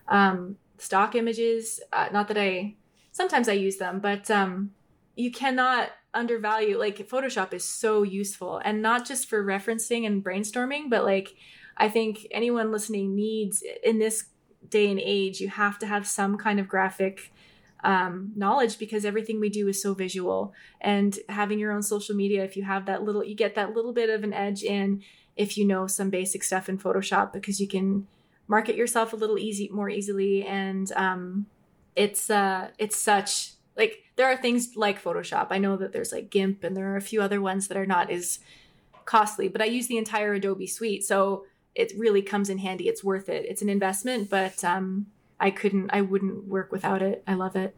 um, 0.07 0.57
stock 0.77 1.15
images. 1.15 1.79
Uh, 1.93 2.09
not 2.11 2.27
that 2.27 2.37
i 2.37 2.75
sometimes 3.17 3.49
i 3.49 3.53
use 3.53 3.77
them 3.77 3.99
but 3.99 4.29
um, 4.29 4.71
you 5.15 5.31
cannot 5.31 5.89
undervalue 6.13 6.77
like 6.77 6.97
photoshop 7.09 7.53
is 7.53 7.65
so 7.65 8.03
useful 8.03 8.61
and 8.63 8.81
not 8.81 9.05
just 9.05 9.27
for 9.27 9.43
referencing 9.43 10.05
and 10.05 10.23
brainstorming 10.23 10.89
but 10.89 11.03
like 11.03 11.35
i 11.77 11.89
think 11.89 12.27
anyone 12.31 12.71
listening 12.71 13.15
needs 13.15 13.63
in 13.83 13.97
this 13.97 14.25
day 14.69 14.89
and 14.89 14.99
age 14.99 15.39
you 15.41 15.49
have 15.49 15.79
to 15.79 15.87
have 15.87 16.07
some 16.07 16.37
kind 16.37 16.59
of 16.59 16.67
graphic 16.67 17.31
um, 17.83 18.31
knowledge 18.35 18.79
because 18.79 19.05
everything 19.05 19.39
we 19.39 19.49
do 19.49 19.67
is 19.67 19.81
so 19.81 19.93
visual. 19.93 20.53
And 20.81 21.17
having 21.29 21.59
your 21.59 21.71
own 21.71 21.83
social 21.83 22.15
media, 22.15 22.43
if 22.43 22.57
you 22.57 22.63
have 22.63 22.85
that 22.85 23.03
little, 23.03 23.23
you 23.23 23.35
get 23.35 23.55
that 23.55 23.73
little 23.73 23.93
bit 23.93 24.09
of 24.09 24.23
an 24.23 24.33
edge 24.33 24.63
in 24.63 25.03
if 25.35 25.57
you 25.57 25.65
know 25.65 25.87
some 25.87 26.09
basic 26.09 26.43
stuff 26.43 26.67
in 26.67 26.79
Photoshop 26.79 27.31
because 27.31 27.61
you 27.61 27.67
can 27.67 28.07
market 28.47 28.75
yourself 28.75 29.13
a 29.13 29.15
little 29.15 29.37
easy, 29.37 29.69
more 29.71 29.89
easily. 29.89 30.45
And 30.45 30.91
um, 30.93 31.45
it's 31.95 32.29
uh, 32.29 32.69
it's 32.77 32.97
such 32.97 33.51
like 33.75 34.03
there 34.15 34.27
are 34.27 34.37
things 34.37 34.75
like 34.75 35.01
Photoshop. 35.01 35.47
I 35.51 35.59
know 35.59 35.77
that 35.77 35.93
there's 35.93 36.11
like 36.11 36.29
GIMP 36.29 36.63
and 36.63 36.75
there 36.75 36.91
are 36.93 36.97
a 36.97 37.01
few 37.01 37.21
other 37.21 37.41
ones 37.41 37.67
that 37.67 37.77
are 37.77 37.85
not 37.85 38.09
as 38.09 38.39
costly, 39.05 39.47
but 39.47 39.61
I 39.61 39.65
use 39.65 39.87
the 39.87 39.97
entire 39.97 40.33
Adobe 40.33 40.67
suite, 40.67 41.03
so 41.03 41.45
it 41.75 41.93
really 41.95 42.23
comes 42.23 42.49
in 42.49 42.57
handy. 42.57 42.87
It's 42.87 43.03
worth 43.03 43.29
it. 43.29 43.45
It's 43.47 43.61
an 43.61 43.69
investment, 43.69 44.29
but 44.29 44.63
um, 44.63 45.05
I 45.39 45.51
couldn't, 45.51 45.89
I 45.91 46.01
wouldn't 46.01 46.47
work 46.47 46.71
without 46.71 47.01
it. 47.01 47.23
I 47.27 47.33
love 47.33 47.55
it. 47.55 47.77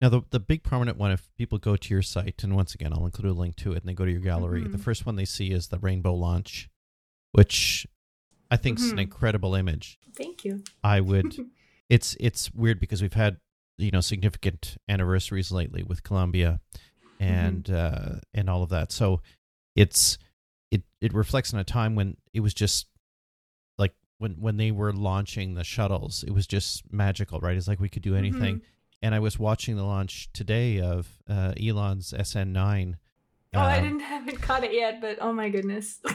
Now, 0.00 0.10
the, 0.10 0.22
the 0.30 0.40
big 0.40 0.62
prominent 0.62 0.98
one, 0.98 1.10
if 1.10 1.30
people 1.38 1.58
go 1.58 1.76
to 1.76 1.94
your 1.94 2.02
site, 2.02 2.44
and 2.44 2.54
once 2.54 2.74
again, 2.74 2.92
I'll 2.92 3.06
include 3.06 3.30
a 3.30 3.32
link 3.32 3.56
to 3.56 3.72
it, 3.72 3.78
and 3.78 3.88
they 3.88 3.94
go 3.94 4.04
to 4.04 4.10
your 4.10 4.20
gallery, 4.20 4.62
mm-hmm. 4.62 4.72
the 4.72 4.78
first 4.78 5.06
one 5.06 5.16
they 5.16 5.24
see 5.24 5.50
is 5.50 5.68
the 5.68 5.78
rainbow 5.78 6.14
launch, 6.14 6.68
which 7.32 7.86
I 8.50 8.56
think 8.56 8.76
mm-hmm. 8.76 8.84
is 8.84 8.90
an 8.90 8.96
mm-hmm. 8.96 9.02
incredible 9.02 9.54
image. 9.54 9.98
Thank 10.14 10.44
you. 10.44 10.62
I 10.84 11.00
would. 11.00 11.36
it's 11.88 12.16
it's 12.20 12.52
weird 12.52 12.80
because 12.80 13.00
we've 13.02 13.12
had 13.12 13.38
you 13.78 13.90
know 13.90 14.00
significant 14.00 14.76
anniversaries 14.88 15.50
lately 15.50 15.82
with 15.82 16.02
Columbia, 16.02 16.60
and 17.18 17.64
mm-hmm. 17.64 18.14
uh, 18.14 18.18
and 18.34 18.50
all 18.50 18.62
of 18.62 18.68
that. 18.70 18.92
So 18.92 19.22
it's 19.74 20.18
it 20.70 20.82
it 21.00 21.14
reflects 21.14 21.54
on 21.54 21.60
a 21.60 21.64
time 21.64 21.94
when 21.94 22.16
it 22.32 22.40
was 22.40 22.54
just 22.54 22.86
when 24.18 24.32
when 24.32 24.56
they 24.56 24.70
were 24.70 24.92
launching 24.92 25.54
the 25.54 25.64
shuttles, 25.64 26.24
it 26.26 26.32
was 26.32 26.46
just 26.46 26.90
magical, 26.92 27.40
right? 27.40 27.56
It's 27.56 27.68
like 27.68 27.80
we 27.80 27.88
could 27.88 28.02
do 28.02 28.16
anything. 28.16 28.56
Mm-hmm. 28.56 28.66
And 29.02 29.14
I 29.14 29.18
was 29.18 29.38
watching 29.38 29.76
the 29.76 29.84
launch 29.84 30.30
today 30.32 30.80
of 30.80 31.06
uh, 31.28 31.52
Elon's 31.62 32.12
SN9. 32.12 32.94
Oh, 33.54 33.60
um, 33.60 33.64
I 33.64 33.80
didn't 33.80 34.00
haven't 34.14 34.40
caught 34.40 34.64
it 34.64 34.72
yet, 34.72 35.00
but 35.00 35.18
oh 35.20 35.32
my 35.32 35.48
goodness, 35.48 36.00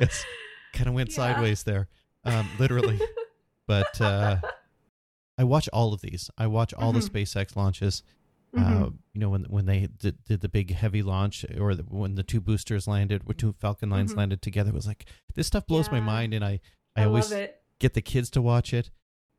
it's 0.00 0.24
kind 0.72 0.88
of 0.88 0.94
went 0.94 1.10
yeah. 1.10 1.16
sideways 1.16 1.64
there, 1.64 1.88
um, 2.24 2.48
literally. 2.58 3.00
but 3.66 4.00
uh, 4.00 4.36
I 5.36 5.44
watch 5.44 5.68
all 5.72 5.92
of 5.92 6.00
these. 6.00 6.30
I 6.38 6.46
watch 6.46 6.72
all 6.74 6.92
mm-hmm. 6.92 7.00
the 7.00 7.24
SpaceX 7.24 7.56
launches. 7.56 8.02
Mm-hmm. 8.54 8.82
Uh, 8.82 8.86
you 9.12 9.20
know 9.20 9.28
when 9.28 9.44
when 9.44 9.66
they 9.66 9.88
did, 9.98 10.24
did 10.24 10.40
the 10.40 10.48
big 10.48 10.74
heavy 10.74 11.02
launch, 11.02 11.44
or 11.58 11.74
the, 11.74 11.82
when 11.82 12.14
the 12.14 12.22
two 12.22 12.40
boosters 12.40 12.88
landed, 12.88 13.26
when 13.26 13.36
two 13.36 13.54
Falcon 13.60 13.90
9s 13.90 14.06
mm-hmm. 14.06 14.18
landed 14.18 14.42
together, 14.42 14.70
it 14.70 14.74
was 14.74 14.88
like 14.88 15.06
this 15.34 15.46
stuff 15.46 15.66
blows 15.66 15.86
yeah. 15.86 15.94
my 15.94 16.00
mind, 16.00 16.34
and 16.34 16.44
I 16.44 16.60
I, 16.96 17.02
I 17.02 17.04
always 17.06 17.32
get 17.78 17.94
the 17.94 18.02
kids 18.02 18.30
to 18.30 18.42
watch 18.42 18.72
it, 18.72 18.90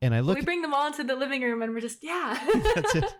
and 0.01 0.13
I 0.13 0.19
look. 0.19 0.37
We 0.37 0.43
bring 0.43 0.61
them 0.61 0.73
all 0.73 0.87
into 0.87 1.03
the 1.03 1.15
living 1.15 1.41
room, 1.41 1.61
and 1.61 1.73
we're 1.73 1.81
just 1.81 2.03
yeah. 2.03 2.39
that's 2.75 2.95
it. 2.95 3.15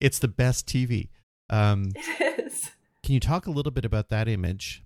It's 0.00 0.18
the 0.18 0.28
best 0.28 0.66
TV. 0.66 1.08
Um, 1.50 1.92
it 1.96 2.46
is. 2.46 2.70
Can 3.02 3.14
you 3.14 3.20
talk 3.20 3.46
a 3.46 3.50
little 3.50 3.72
bit 3.72 3.84
about 3.84 4.08
that 4.10 4.28
image, 4.28 4.82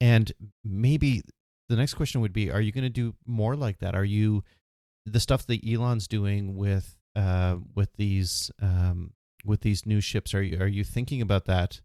and 0.00 0.32
maybe 0.64 1.22
the 1.68 1.76
next 1.76 1.94
question 1.94 2.20
would 2.20 2.32
be: 2.32 2.50
Are 2.50 2.60
you 2.60 2.72
going 2.72 2.84
to 2.84 2.90
do 2.90 3.14
more 3.26 3.56
like 3.56 3.78
that? 3.78 3.94
Are 3.94 4.04
you 4.04 4.44
the 5.06 5.20
stuff 5.20 5.46
that 5.46 5.66
Elon's 5.66 6.08
doing 6.08 6.56
with 6.56 6.96
uh, 7.16 7.56
with 7.74 7.94
these 7.96 8.50
um, 8.60 9.12
with 9.44 9.62
these 9.62 9.86
new 9.86 10.00
ships? 10.00 10.34
Are 10.34 10.42
you 10.42 10.58
are 10.60 10.68
you 10.68 10.84
thinking 10.84 11.20
about 11.20 11.46
that 11.46 11.80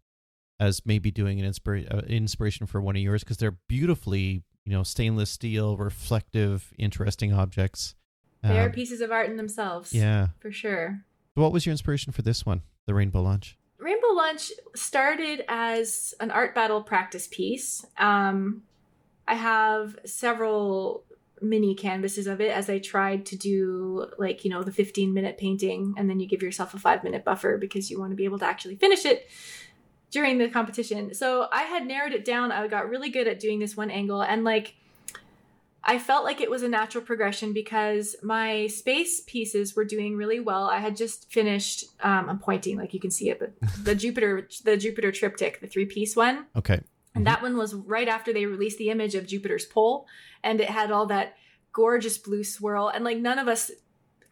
as 0.60 0.86
maybe 0.86 1.10
doing 1.10 1.40
an 1.40 1.50
inspira- 1.50 1.92
uh, 1.92 2.06
inspiration 2.06 2.66
for 2.66 2.80
one 2.80 2.96
of 2.96 3.02
yours 3.02 3.24
because 3.24 3.38
they're 3.38 3.58
beautifully 3.68 4.42
you 4.64 4.72
know, 4.72 4.82
stainless 4.82 5.30
steel, 5.30 5.76
reflective, 5.76 6.72
interesting 6.78 7.32
objects. 7.32 7.94
They 8.42 8.58
um, 8.58 8.66
are 8.66 8.70
pieces 8.70 9.00
of 9.00 9.10
art 9.10 9.28
in 9.28 9.36
themselves. 9.36 9.92
Yeah. 9.92 10.28
For 10.40 10.50
sure. 10.50 11.00
What 11.34 11.52
was 11.52 11.66
your 11.66 11.72
inspiration 11.72 12.12
for 12.12 12.22
this 12.22 12.46
one, 12.46 12.62
the 12.86 12.94
Rainbow 12.94 13.22
Launch? 13.22 13.58
Rainbow 13.78 14.12
Launch 14.12 14.52
started 14.74 15.44
as 15.48 16.14
an 16.20 16.30
art 16.30 16.54
battle 16.54 16.82
practice 16.82 17.26
piece. 17.26 17.84
Um, 17.98 18.62
I 19.26 19.34
have 19.34 19.98
several 20.04 21.04
mini 21.42 21.74
canvases 21.74 22.26
of 22.26 22.40
it 22.40 22.50
as 22.50 22.70
I 22.70 22.78
tried 22.78 23.26
to 23.26 23.36
do 23.36 24.06
like, 24.18 24.44
you 24.44 24.50
know, 24.50 24.62
the 24.62 24.72
15 24.72 25.12
minute 25.12 25.36
painting 25.36 25.94
and 25.96 26.08
then 26.08 26.20
you 26.20 26.26
give 26.26 26.42
yourself 26.42 26.72
a 26.72 26.78
five 26.78 27.04
minute 27.04 27.24
buffer 27.24 27.58
because 27.58 27.90
you 27.90 27.98
want 27.98 28.12
to 28.12 28.16
be 28.16 28.24
able 28.24 28.38
to 28.38 28.46
actually 28.46 28.76
finish 28.76 29.04
it 29.04 29.26
during 30.14 30.38
the 30.38 30.48
competition. 30.48 31.12
So 31.12 31.48
I 31.50 31.62
had 31.64 31.86
narrowed 31.86 32.12
it 32.12 32.24
down. 32.24 32.52
I 32.52 32.68
got 32.68 32.88
really 32.88 33.10
good 33.10 33.26
at 33.26 33.40
doing 33.40 33.58
this 33.58 33.76
one 33.76 33.90
angle 33.90 34.22
and 34.22 34.44
like 34.44 34.76
I 35.86 35.98
felt 35.98 36.24
like 36.24 36.40
it 36.40 36.48
was 36.48 36.62
a 36.62 36.68
natural 36.68 37.04
progression 37.04 37.52
because 37.52 38.14
my 38.22 38.68
space 38.68 39.20
pieces 39.26 39.74
were 39.76 39.84
doing 39.84 40.16
really 40.16 40.38
well. 40.38 40.70
I 40.70 40.78
had 40.78 40.96
just 40.96 41.30
finished 41.30 41.86
um, 42.00 42.30
I'm 42.30 42.38
pointing 42.38 42.78
like 42.78 42.94
you 42.94 43.00
can 43.00 43.10
see 43.10 43.28
it, 43.28 43.40
but 43.40 43.54
the 43.82 43.94
Jupiter 44.02 44.48
the 44.62 44.76
Jupiter 44.76 45.10
triptych, 45.10 45.60
the 45.60 45.66
three 45.66 45.84
piece 45.84 46.14
one. 46.14 46.46
Okay. 46.54 46.76
Mm-hmm. 46.76 47.16
And 47.16 47.26
that 47.26 47.42
one 47.42 47.56
was 47.56 47.74
right 47.74 48.08
after 48.08 48.32
they 48.32 48.46
released 48.46 48.78
the 48.78 48.90
image 48.90 49.16
of 49.16 49.26
Jupiter's 49.26 49.66
pole 49.66 50.06
and 50.44 50.60
it 50.60 50.70
had 50.70 50.92
all 50.92 51.06
that 51.06 51.34
gorgeous 51.72 52.18
blue 52.18 52.44
swirl 52.44 52.86
and 52.88 53.04
like 53.04 53.18
none 53.18 53.40
of 53.40 53.48
us 53.48 53.72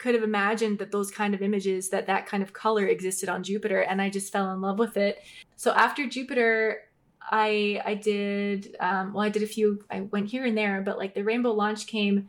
could 0.02 0.14
have 0.14 0.24
imagined 0.24 0.80
that 0.80 0.90
those 0.90 1.12
kind 1.12 1.32
of 1.32 1.42
images 1.42 1.90
that 1.90 2.08
that 2.08 2.26
kind 2.26 2.42
of 2.42 2.52
color 2.52 2.88
existed 2.88 3.28
on 3.28 3.44
Jupiter 3.44 3.82
and 3.82 4.02
I 4.02 4.10
just 4.10 4.32
fell 4.32 4.52
in 4.52 4.60
love 4.60 4.76
with 4.80 4.96
it. 4.96 5.22
So 5.54 5.70
after 5.70 6.08
Jupiter 6.08 6.88
I 7.30 7.80
I 7.84 7.94
did 7.94 8.74
um, 8.80 9.12
well 9.12 9.22
I 9.22 9.28
did 9.28 9.44
a 9.44 9.46
few 9.46 9.84
I 9.88 10.00
went 10.00 10.28
here 10.28 10.44
and 10.44 10.58
there 10.58 10.82
but 10.82 10.98
like 10.98 11.14
the 11.14 11.22
rainbow 11.22 11.52
launch 11.52 11.86
came 11.86 12.28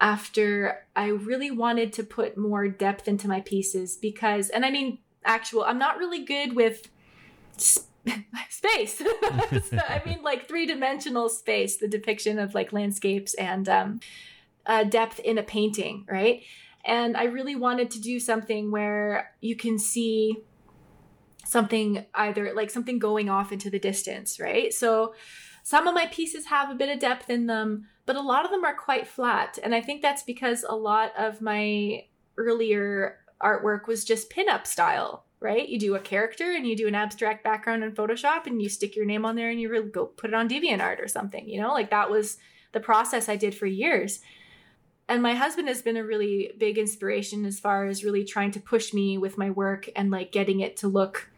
after 0.00 0.86
I 0.96 1.08
really 1.08 1.50
wanted 1.50 1.92
to 1.92 2.04
put 2.04 2.38
more 2.38 2.66
depth 2.68 3.06
into 3.06 3.28
my 3.28 3.42
pieces 3.42 3.96
because 3.96 4.48
and 4.48 4.64
I 4.64 4.70
mean 4.70 4.98
actual 5.26 5.64
I'm 5.64 5.78
not 5.78 5.98
really 5.98 6.24
good 6.24 6.56
with 6.56 6.88
space. 8.48 8.98
so, 8.98 9.78
I 9.78 10.02
mean, 10.04 10.22
like 10.22 10.48
three 10.48 10.66
dimensional 10.66 11.28
space, 11.28 11.76
the 11.76 11.88
depiction 11.88 12.38
of 12.38 12.54
like 12.54 12.72
landscapes 12.72 13.34
and 13.34 13.68
um, 13.68 14.00
uh, 14.66 14.84
depth 14.84 15.18
in 15.20 15.38
a 15.38 15.42
painting, 15.42 16.06
right? 16.08 16.42
And 16.84 17.16
I 17.16 17.24
really 17.24 17.56
wanted 17.56 17.90
to 17.92 18.00
do 18.00 18.18
something 18.18 18.70
where 18.70 19.32
you 19.40 19.56
can 19.56 19.78
see 19.78 20.38
something 21.44 22.04
either 22.14 22.52
like 22.54 22.70
something 22.70 22.98
going 22.98 23.28
off 23.28 23.52
into 23.52 23.70
the 23.70 23.78
distance, 23.78 24.40
right? 24.40 24.72
So 24.72 25.14
some 25.62 25.86
of 25.86 25.94
my 25.94 26.06
pieces 26.06 26.46
have 26.46 26.70
a 26.70 26.74
bit 26.74 26.88
of 26.88 26.98
depth 26.98 27.30
in 27.30 27.46
them, 27.46 27.86
but 28.06 28.16
a 28.16 28.20
lot 28.20 28.44
of 28.44 28.50
them 28.50 28.64
are 28.64 28.74
quite 28.74 29.06
flat. 29.06 29.58
And 29.62 29.74
I 29.74 29.80
think 29.80 30.02
that's 30.02 30.22
because 30.22 30.64
a 30.68 30.74
lot 30.74 31.12
of 31.16 31.40
my 31.40 32.04
earlier 32.36 33.18
artwork 33.42 33.86
was 33.86 34.04
just 34.04 34.30
pinup 34.30 34.66
style, 34.66 35.26
right? 35.40 35.68
You 35.68 35.78
do 35.78 35.94
a 35.94 36.00
character 36.00 36.52
and 36.52 36.66
you 36.66 36.76
do 36.76 36.88
an 36.88 36.94
abstract 36.94 37.44
background 37.44 37.84
in 37.84 37.92
Photoshop 37.92 38.46
and 38.46 38.62
you 38.62 38.68
stick 38.68 38.96
your 38.96 39.04
name 39.04 39.24
on 39.24 39.36
there 39.36 39.50
and 39.50 39.60
you 39.60 39.68
really 39.68 39.90
go 39.90 40.06
put 40.06 40.30
it 40.30 40.34
on 40.34 40.48
DeviantArt 40.48 41.02
or 41.02 41.08
something, 41.08 41.48
you 41.48 41.60
know? 41.60 41.72
Like 41.72 41.90
that 41.90 42.10
was 42.10 42.38
the 42.72 42.80
process 42.80 43.28
I 43.28 43.36
did 43.36 43.54
for 43.54 43.66
years. 43.66 44.20
And 45.12 45.22
my 45.22 45.34
husband 45.34 45.68
has 45.68 45.82
been 45.82 45.98
a 45.98 46.04
really 46.04 46.52
big 46.56 46.78
inspiration 46.78 47.44
as 47.44 47.60
far 47.60 47.84
as 47.84 48.02
really 48.02 48.24
trying 48.24 48.50
to 48.52 48.60
push 48.60 48.94
me 48.94 49.18
with 49.18 49.36
my 49.36 49.50
work 49.50 49.86
and 49.94 50.10
like 50.10 50.32
getting 50.32 50.60
it 50.60 50.78
to 50.78 50.88
look 50.88 51.30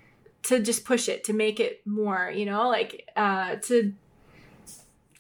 to 0.45 0.61
just 0.61 0.85
push 0.85 1.09
it 1.09 1.25
to 1.25 1.33
make 1.33 1.59
it 1.59 1.85
more, 1.85 2.31
you 2.33 2.47
know, 2.47 2.69
like 2.69 3.11
uh 3.17 3.57
to 3.57 3.93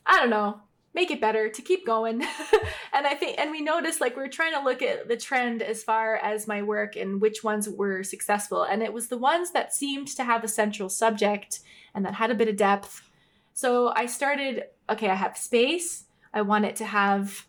I 0.07 0.21
don't 0.21 0.31
know, 0.31 0.61
make 0.95 1.11
it 1.11 1.21
better, 1.21 1.49
to 1.49 1.63
keep 1.63 1.85
going. 1.85 2.23
and 2.93 3.07
I 3.09 3.17
think, 3.17 3.41
and 3.41 3.51
we 3.51 3.61
noticed 3.61 4.01
like 4.01 4.17
we 4.17 4.23
are 4.23 4.29
trying 4.29 4.53
to 4.53 4.61
look 4.61 4.83
at 4.83 5.09
the 5.09 5.17
trend 5.17 5.61
as 5.61 5.83
far 5.83 6.15
as 6.15 6.47
my 6.47 6.63
work 6.63 6.95
and 6.95 7.21
which 7.21 7.43
ones 7.43 7.69
were 7.69 8.05
successful. 8.05 8.63
And 8.63 8.85
it 8.85 8.93
was 8.93 9.09
the 9.09 9.19
ones 9.19 9.51
that 9.51 9.75
seemed 9.75 10.07
to 10.09 10.23
have 10.23 10.45
a 10.45 10.49
central 10.49 10.89
subject 10.89 11.59
and 11.93 12.05
that 12.05 12.15
had 12.15 12.31
a 12.31 12.37
bit 12.37 12.47
of 12.47 12.57
depth. 12.57 13.03
So 13.53 13.93
I 13.97 14.07
started, 14.07 14.67
okay, 14.89 15.09
I 15.09 15.17
have 15.17 15.37
space. 15.37 16.05
I 16.33 16.43
want 16.43 16.67
it 16.67 16.77
to 16.77 16.85
have 16.85 17.47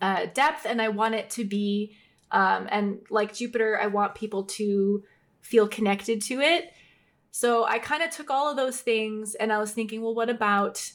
uh, 0.00 0.26
depth 0.32 0.66
and 0.66 0.80
I 0.80 0.88
want 0.88 1.14
it 1.14 1.30
to 1.30 1.44
be, 1.44 1.96
um, 2.30 2.68
and 2.70 3.00
like 3.10 3.34
Jupiter, 3.34 3.78
I 3.80 3.86
want 3.86 4.14
people 4.14 4.44
to 4.44 5.02
feel 5.40 5.68
connected 5.68 6.22
to 6.22 6.40
it. 6.40 6.72
So 7.30 7.64
I 7.64 7.78
kind 7.78 8.02
of 8.02 8.10
took 8.10 8.30
all 8.30 8.50
of 8.50 8.56
those 8.56 8.80
things 8.80 9.34
and 9.34 9.52
I 9.52 9.58
was 9.58 9.72
thinking, 9.72 10.02
well, 10.02 10.14
what 10.14 10.30
about 10.30 10.92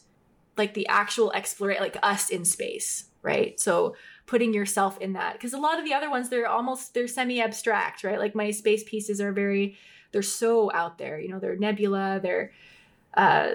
like 0.57 0.73
the 0.73 0.87
actual 0.87 1.31
exploration, 1.33 1.83
like 1.83 1.97
us 2.01 2.29
in 2.29 2.45
space, 2.45 3.05
right? 3.21 3.59
So 3.59 3.95
putting 4.25 4.53
yourself 4.53 4.97
in 4.99 5.13
that 5.13 5.33
because 5.33 5.53
a 5.53 5.57
lot 5.57 5.79
of 5.79 5.85
the 5.85 5.93
other 5.93 6.09
ones 6.09 6.29
they're 6.29 6.47
almost 6.47 6.93
they're 6.93 7.07
semi 7.07 7.41
abstract, 7.41 8.03
right? 8.03 8.19
Like 8.19 8.35
my 8.35 8.51
space 8.51 8.83
pieces 8.83 9.21
are 9.21 9.31
very 9.31 9.77
they're 10.11 10.21
so 10.21 10.71
out 10.73 10.97
there, 10.97 11.19
you 11.19 11.29
know, 11.29 11.39
they're 11.39 11.57
nebula, 11.57 12.19
they're 12.21 12.51
uh, 13.13 13.49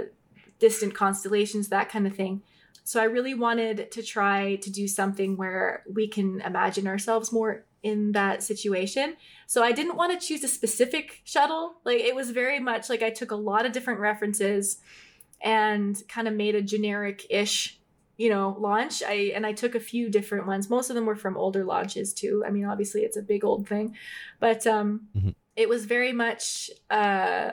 distant 0.59 0.95
constellations, 0.95 1.69
that 1.69 1.89
kind 1.89 2.07
of 2.07 2.15
thing. 2.15 2.43
So 2.85 3.01
I 3.01 3.05
really 3.05 3.35
wanted 3.35 3.91
to 3.93 4.03
try 4.03 4.57
to 4.57 4.71
do 4.71 4.89
something 4.89 5.37
where 5.37 5.85
we 5.93 6.09
can 6.09 6.41
imagine 6.41 6.87
ourselves 6.87 7.33
more 7.33 7.65
in 7.83 8.13
that 8.13 8.43
situation. 8.43 9.17
So 9.47 9.63
I 9.63 9.73
didn't 9.73 9.97
want 9.97 10.19
to 10.19 10.27
choose 10.27 10.45
a 10.45 10.49
specific 10.49 11.21
shuttle. 11.25 11.75
Like 11.85 12.01
it 12.01 12.15
was 12.15 12.31
very 12.31 12.61
much 12.61 12.89
like 12.89 13.03
I 13.03 13.11
took 13.11 13.31
a 13.31 13.37
lot 13.37 13.67
of 13.67 13.73
different 13.73 14.01
references 14.01 14.79
and 15.41 16.01
kind 16.09 16.29
of 16.29 16.35
made 16.35 16.55
a 16.55 16.63
generic-ish 16.63 17.79
you 18.19 18.29
know 18.29 18.57
launch 18.61 19.03
i 19.03 19.33
and 19.35 19.47
i 19.47 19.53
took 19.53 19.75
a 19.75 19.81
few 19.81 20.09
different 20.09 20.47
ones 20.47 20.71
most 20.71 20.91
of 20.91 20.95
them 20.95 21.07
were 21.07 21.17
from 21.17 21.37
older 21.37 21.65
launches 21.65 22.13
too 22.13 22.45
i 22.47 22.51
mean 22.51 22.65
obviously 22.65 23.01
it's 23.01 23.17
a 23.17 23.23
big 23.23 23.43
old 23.43 23.67
thing 23.67 23.97
but 24.39 24.67
um 24.67 25.09
mm-hmm. 25.17 25.31
it 25.57 25.69
was 25.69 25.87
very 25.87 26.13
much 26.13 26.71
uh 26.91 27.51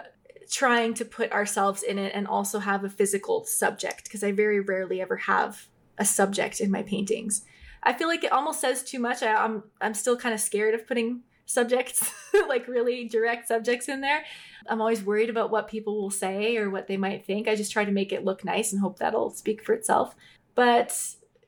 trying 0.49 0.93
to 0.93 1.05
put 1.05 1.31
ourselves 1.31 1.83
in 1.83 1.99
it 1.99 2.11
and 2.15 2.27
also 2.27 2.59
have 2.59 2.83
a 2.83 2.89
physical 2.89 3.45
subject 3.45 4.05
because 4.05 4.23
i 4.23 4.31
very 4.31 4.59
rarely 4.59 5.01
ever 5.01 5.17
have 5.17 5.67
a 5.97 6.05
subject 6.05 6.59
in 6.59 6.71
my 6.71 6.83
paintings 6.83 7.43
i 7.83 7.93
feel 7.93 8.07
like 8.07 8.23
it 8.23 8.31
almost 8.31 8.61
says 8.61 8.83
too 8.83 8.99
much 8.99 9.21
I, 9.23 9.33
i'm 9.35 9.63
i'm 9.81 9.93
still 9.93 10.17
kind 10.17 10.33
of 10.33 10.41
scared 10.41 10.73
of 10.73 10.87
putting 10.87 11.21
subjects 11.45 12.11
like 12.47 12.67
really 12.67 13.07
direct 13.07 13.47
subjects 13.47 13.89
in 13.89 14.01
there 14.01 14.23
I'm 14.67 14.81
always 14.81 15.03
worried 15.03 15.29
about 15.29 15.51
what 15.51 15.67
people 15.67 15.99
will 15.99 16.11
say 16.11 16.57
or 16.57 16.69
what 16.69 16.87
they 16.87 16.97
might 16.97 17.25
think. 17.25 17.47
I 17.47 17.55
just 17.55 17.71
try 17.71 17.85
to 17.85 17.91
make 17.91 18.11
it 18.11 18.23
look 18.23 18.43
nice 18.45 18.71
and 18.71 18.81
hope 18.81 18.99
that'll 18.99 19.31
speak 19.31 19.63
for 19.63 19.73
itself. 19.73 20.15
But 20.55 20.97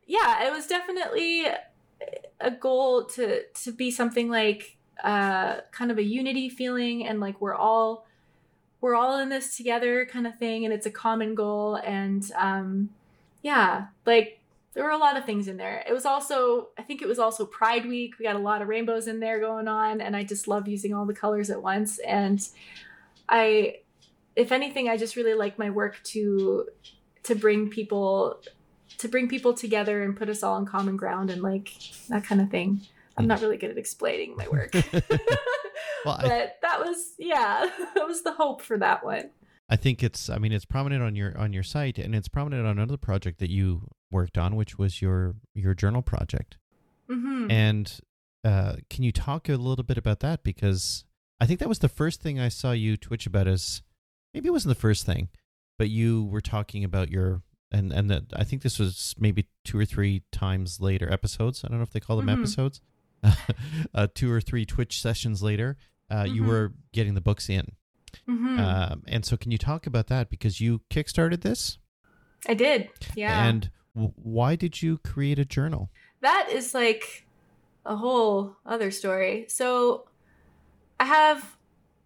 yeah, 0.07 0.47
it 0.47 0.51
was 0.51 0.67
definitely 0.67 1.45
a 2.39 2.51
goal 2.51 3.05
to 3.05 3.43
to 3.43 3.71
be 3.71 3.91
something 3.91 4.29
like 4.29 4.77
uh, 5.03 5.61
kind 5.71 5.91
of 5.91 5.97
a 5.97 6.03
unity 6.03 6.49
feeling 6.49 7.07
and 7.07 7.19
like 7.19 7.39
we're 7.39 7.55
all 7.55 8.07
we're 8.81 8.95
all 8.95 9.19
in 9.19 9.29
this 9.29 9.55
together 9.55 10.05
kind 10.05 10.27
of 10.27 10.37
thing 10.37 10.65
and 10.65 10.73
it's 10.73 10.85
a 10.85 10.91
common 10.91 11.35
goal 11.35 11.75
and 11.75 12.31
um 12.35 12.89
yeah 13.43 13.85
like 14.05 14.39
there 14.73 14.83
were 14.83 14.91
a 14.91 14.97
lot 14.97 15.17
of 15.17 15.25
things 15.25 15.47
in 15.47 15.57
there 15.57 15.83
it 15.87 15.93
was 15.93 16.05
also 16.05 16.69
i 16.77 16.81
think 16.81 17.01
it 17.01 17.07
was 17.07 17.19
also 17.19 17.45
pride 17.45 17.85
week 17.85 18.17
we 18.19 18.25
got 18.25 18.35
a 18.35 18.39
lot 18.39 18.61
of 18.61 18.67
rainbows 18.67 19.07
in 19.07 19.19
there 19.19 19.39
going 19.39 19.67
on 19.67 20.01
and 20.01 20.15
i 20.15 20.23
just 20.23 20.47
love 20.47 20.67
using 20.67 20.93
all 20.93 21.05
the 21.05 21.13
colors 21.13 21.49
at 21.49 21.61
once 21.61 21.99
and 21.99 22.49
I 23.31 23.77
if 24.35 24.51
anything 24.51 24.89
I 24.89 24.97
just 24.97 25.15
really 25.15 25.33
like 25.33 25.57
my 25.57 25.69
work 25.69 25.99
to 26.05 26.67
to 27.23 27.35
bring 27.35 27.69
people 27.69 28.41
to 28.97 29.07
bring 29.07 29.27
people 29.27 29.53
together 29.53 30.03
and 30.03 30.15
put 30.15 30.29
us 30.29 30.43
all 30.43 30.55
on 30.55 30.65
common 30.65 30.97
ground 30.97 31.29
and 31.31 31.41
like 31.41 31.71
that 32.09 32.23
kind 32.23 32.41
of 32.41 32.51
thing. 32.51 32.81
I'm 33.17 33.27
not 33.27 33.41
really 33.41 33.57
good 33.57 33.71
at 33.71 33.77
explaining 33.77 34.35
my 34.35 34.47
work. 34.47 34.73
well, 36.05 36.17
but 36.21 36.31
I, 36.31 36.51
that 36.61 36.79
was 36.79 37.13
yeah, 37.17 37.69
that 37.95 38.07
was 38.07 38.23
the 38.23 38.33
hope 38.33 38.61
for 38.61 38.77
that 38.77 39.03
one. 39.03 39.29
I 39.69 39.77
think 39.77 40.03
it's 40.03 40.29
I 40.29 40.37
mean 40.37 40.51
it's 40.51 40.65
prominent 40.65 41.01
on 41.01 41.15
your 41.15 41.37
on 41.37 41.53
your 41.53 41.63
site 41.63 41.97
and 41.97 42.13
it's 42.13 42.27
prominent 42.27 42.65
on 42.65 42.77
another 42.77 42.97
project 42.97 43.39
that 43.39 43.49
you 43.49 43.87
worked 44.11 44.37
on 44.37 44.57
which 44.57 44.77
was 44.77 45.01
your 45.01 45.35
your 45.53 45.73
journal 45.73 46.01
project. 46.01 46.57
Mm-hmm. 47.09 47.51
And 47.51 47.99
uh, 48.43 48.75
can 48.89 49.03
you 49.03 49.11
talk 49.11 49.49
a 49.49 49.55
little 49.55 49.83
bit 49.83 49.97
about 49.97 50.19
that 50.21 50.43
because 50.43 51.05
I 51.39 51.45
think 51.45 51.59
that 51.59 51.69
was 51.69 51.79
the 51.79 51.89
first 51.89 52.21
thing 52.21 52.39
I 52.39 52.49
saw 52.49 52.71
you 52.71 52.97
twitch 52.97 53.25
about. 53.25 53.47
As 53.47 53.81
maybe 54.33 54.47
it 54.47 54.51
wasn't 54.51 54.75
the 54.75 54.81
first 54.81 55.05
thing, 55.05 55.29
but 55.77 55.89
you 55.89 56.25
were 56.25 56.41
talking 56.41 56.83
about 56.83 57.09
your 57.09 57.41
and 57.71 57.91
and 57.91 58.09
that 58.09 58.23
I 58.35 58.43
think 58.43 58.61
this 58.61 58.77
was 58.77 59.15
maybe 59.17 59.47
two 59.63 59.79
or 59.79 59.85
three 59.85 60.23
times 60.31 60.79
later 60.79 61.11
episodes. 61.11 61.63
I 61.63 61.69
don't 61.69 61.77
know 61.77 61.83
if 61.83 61.91
they 61.91 61.99
call 61.99 62.17
them 62.17 62.27
mm-hmm. 62.27 62.41
episodes. 62.41 62.81
uh, 63.93 64.07
two 64.13 64.31
or 64.31 64.41
three 64.41 64.65
Twitch 64.65 65.01
sessions 65.01 65.43
later, 65.43 65.77
uh, 66.11 66.23
mm-hmm. 66.23 66.35
you 66.35 66.43
were 66.43 66.73
getting 66.91 67.15
the 67.15 67.21
books 67.21 67.49
in. 67.49 67.71
Mm-hmm. 68.29 68.59
Um, 68.59 69.03
and 69.07 69.25
so, 69.25 69.37
can 69.37 69.51
you 69.51 69.57
talk 69.57 69.87
about 69.87 70.07
that 70.07 70.29
because 70.29 70.59
you 70.59 70.81
kickstarted 70.91 71.41
this? 71.41 71.77
I 72.47 72.53
did, 72.53 72.89
yeah. 73.15 73.47
And 73.47 73.71
w- 73.95 74.13
why 74.15 74.55
did 74.55 74.81
you 74.81 74.97
create 74.99 75.39
a 75.39 75.45
journal? 75.45 75.89
That 76.21 76.49
is 76.51 76.73
like 76.73 77.25
a 77.85 77.95
whole 77.95 78.55
other 78.65 78.91
story. 78.91 79.45
So 79.47 80.07
I 80.99 81.05
have 81.05 81.57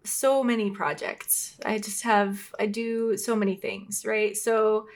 so 0.04 0.42
many 0.44 0.70
projects. 0.70 1.58
I 1.64 1.78
just 1.78 2.02
have, 2.02 2.54
I 2.58 2.66
do 2.66 3.16
so 3.16 3.34
many 3.36 3.56
things, 3.56 4.04
right? 4.06 4.36
So 4.36 4.86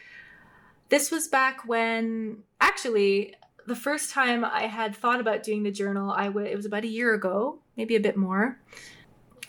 this 0.89 1.11
was 1.11 1.29
back 1.29 1.67
when 1.67 2.39
actually 2.61 3.35
the 3.67 3.77
first 3.77 4.11
time 4.11 4.45
I 4.45 4.63
had 4.63 4.97
thought 4.97 5.21
about 5.21 5.43
doing 5.43 5.63
the 5.63 5.71
journal, 5.71 6.11
I 6.11 6.27
w- 6.27 6.47
it 6.47 6.57
was 6.57 6.67
about 6.67 6.85
a 6.85 6.89
year 6.89 7.15
ago, 7.15 7.59
maybe 7.77 7.97
a 7.97 8.01
bit 8.01 8.17
more. 8.17 8.59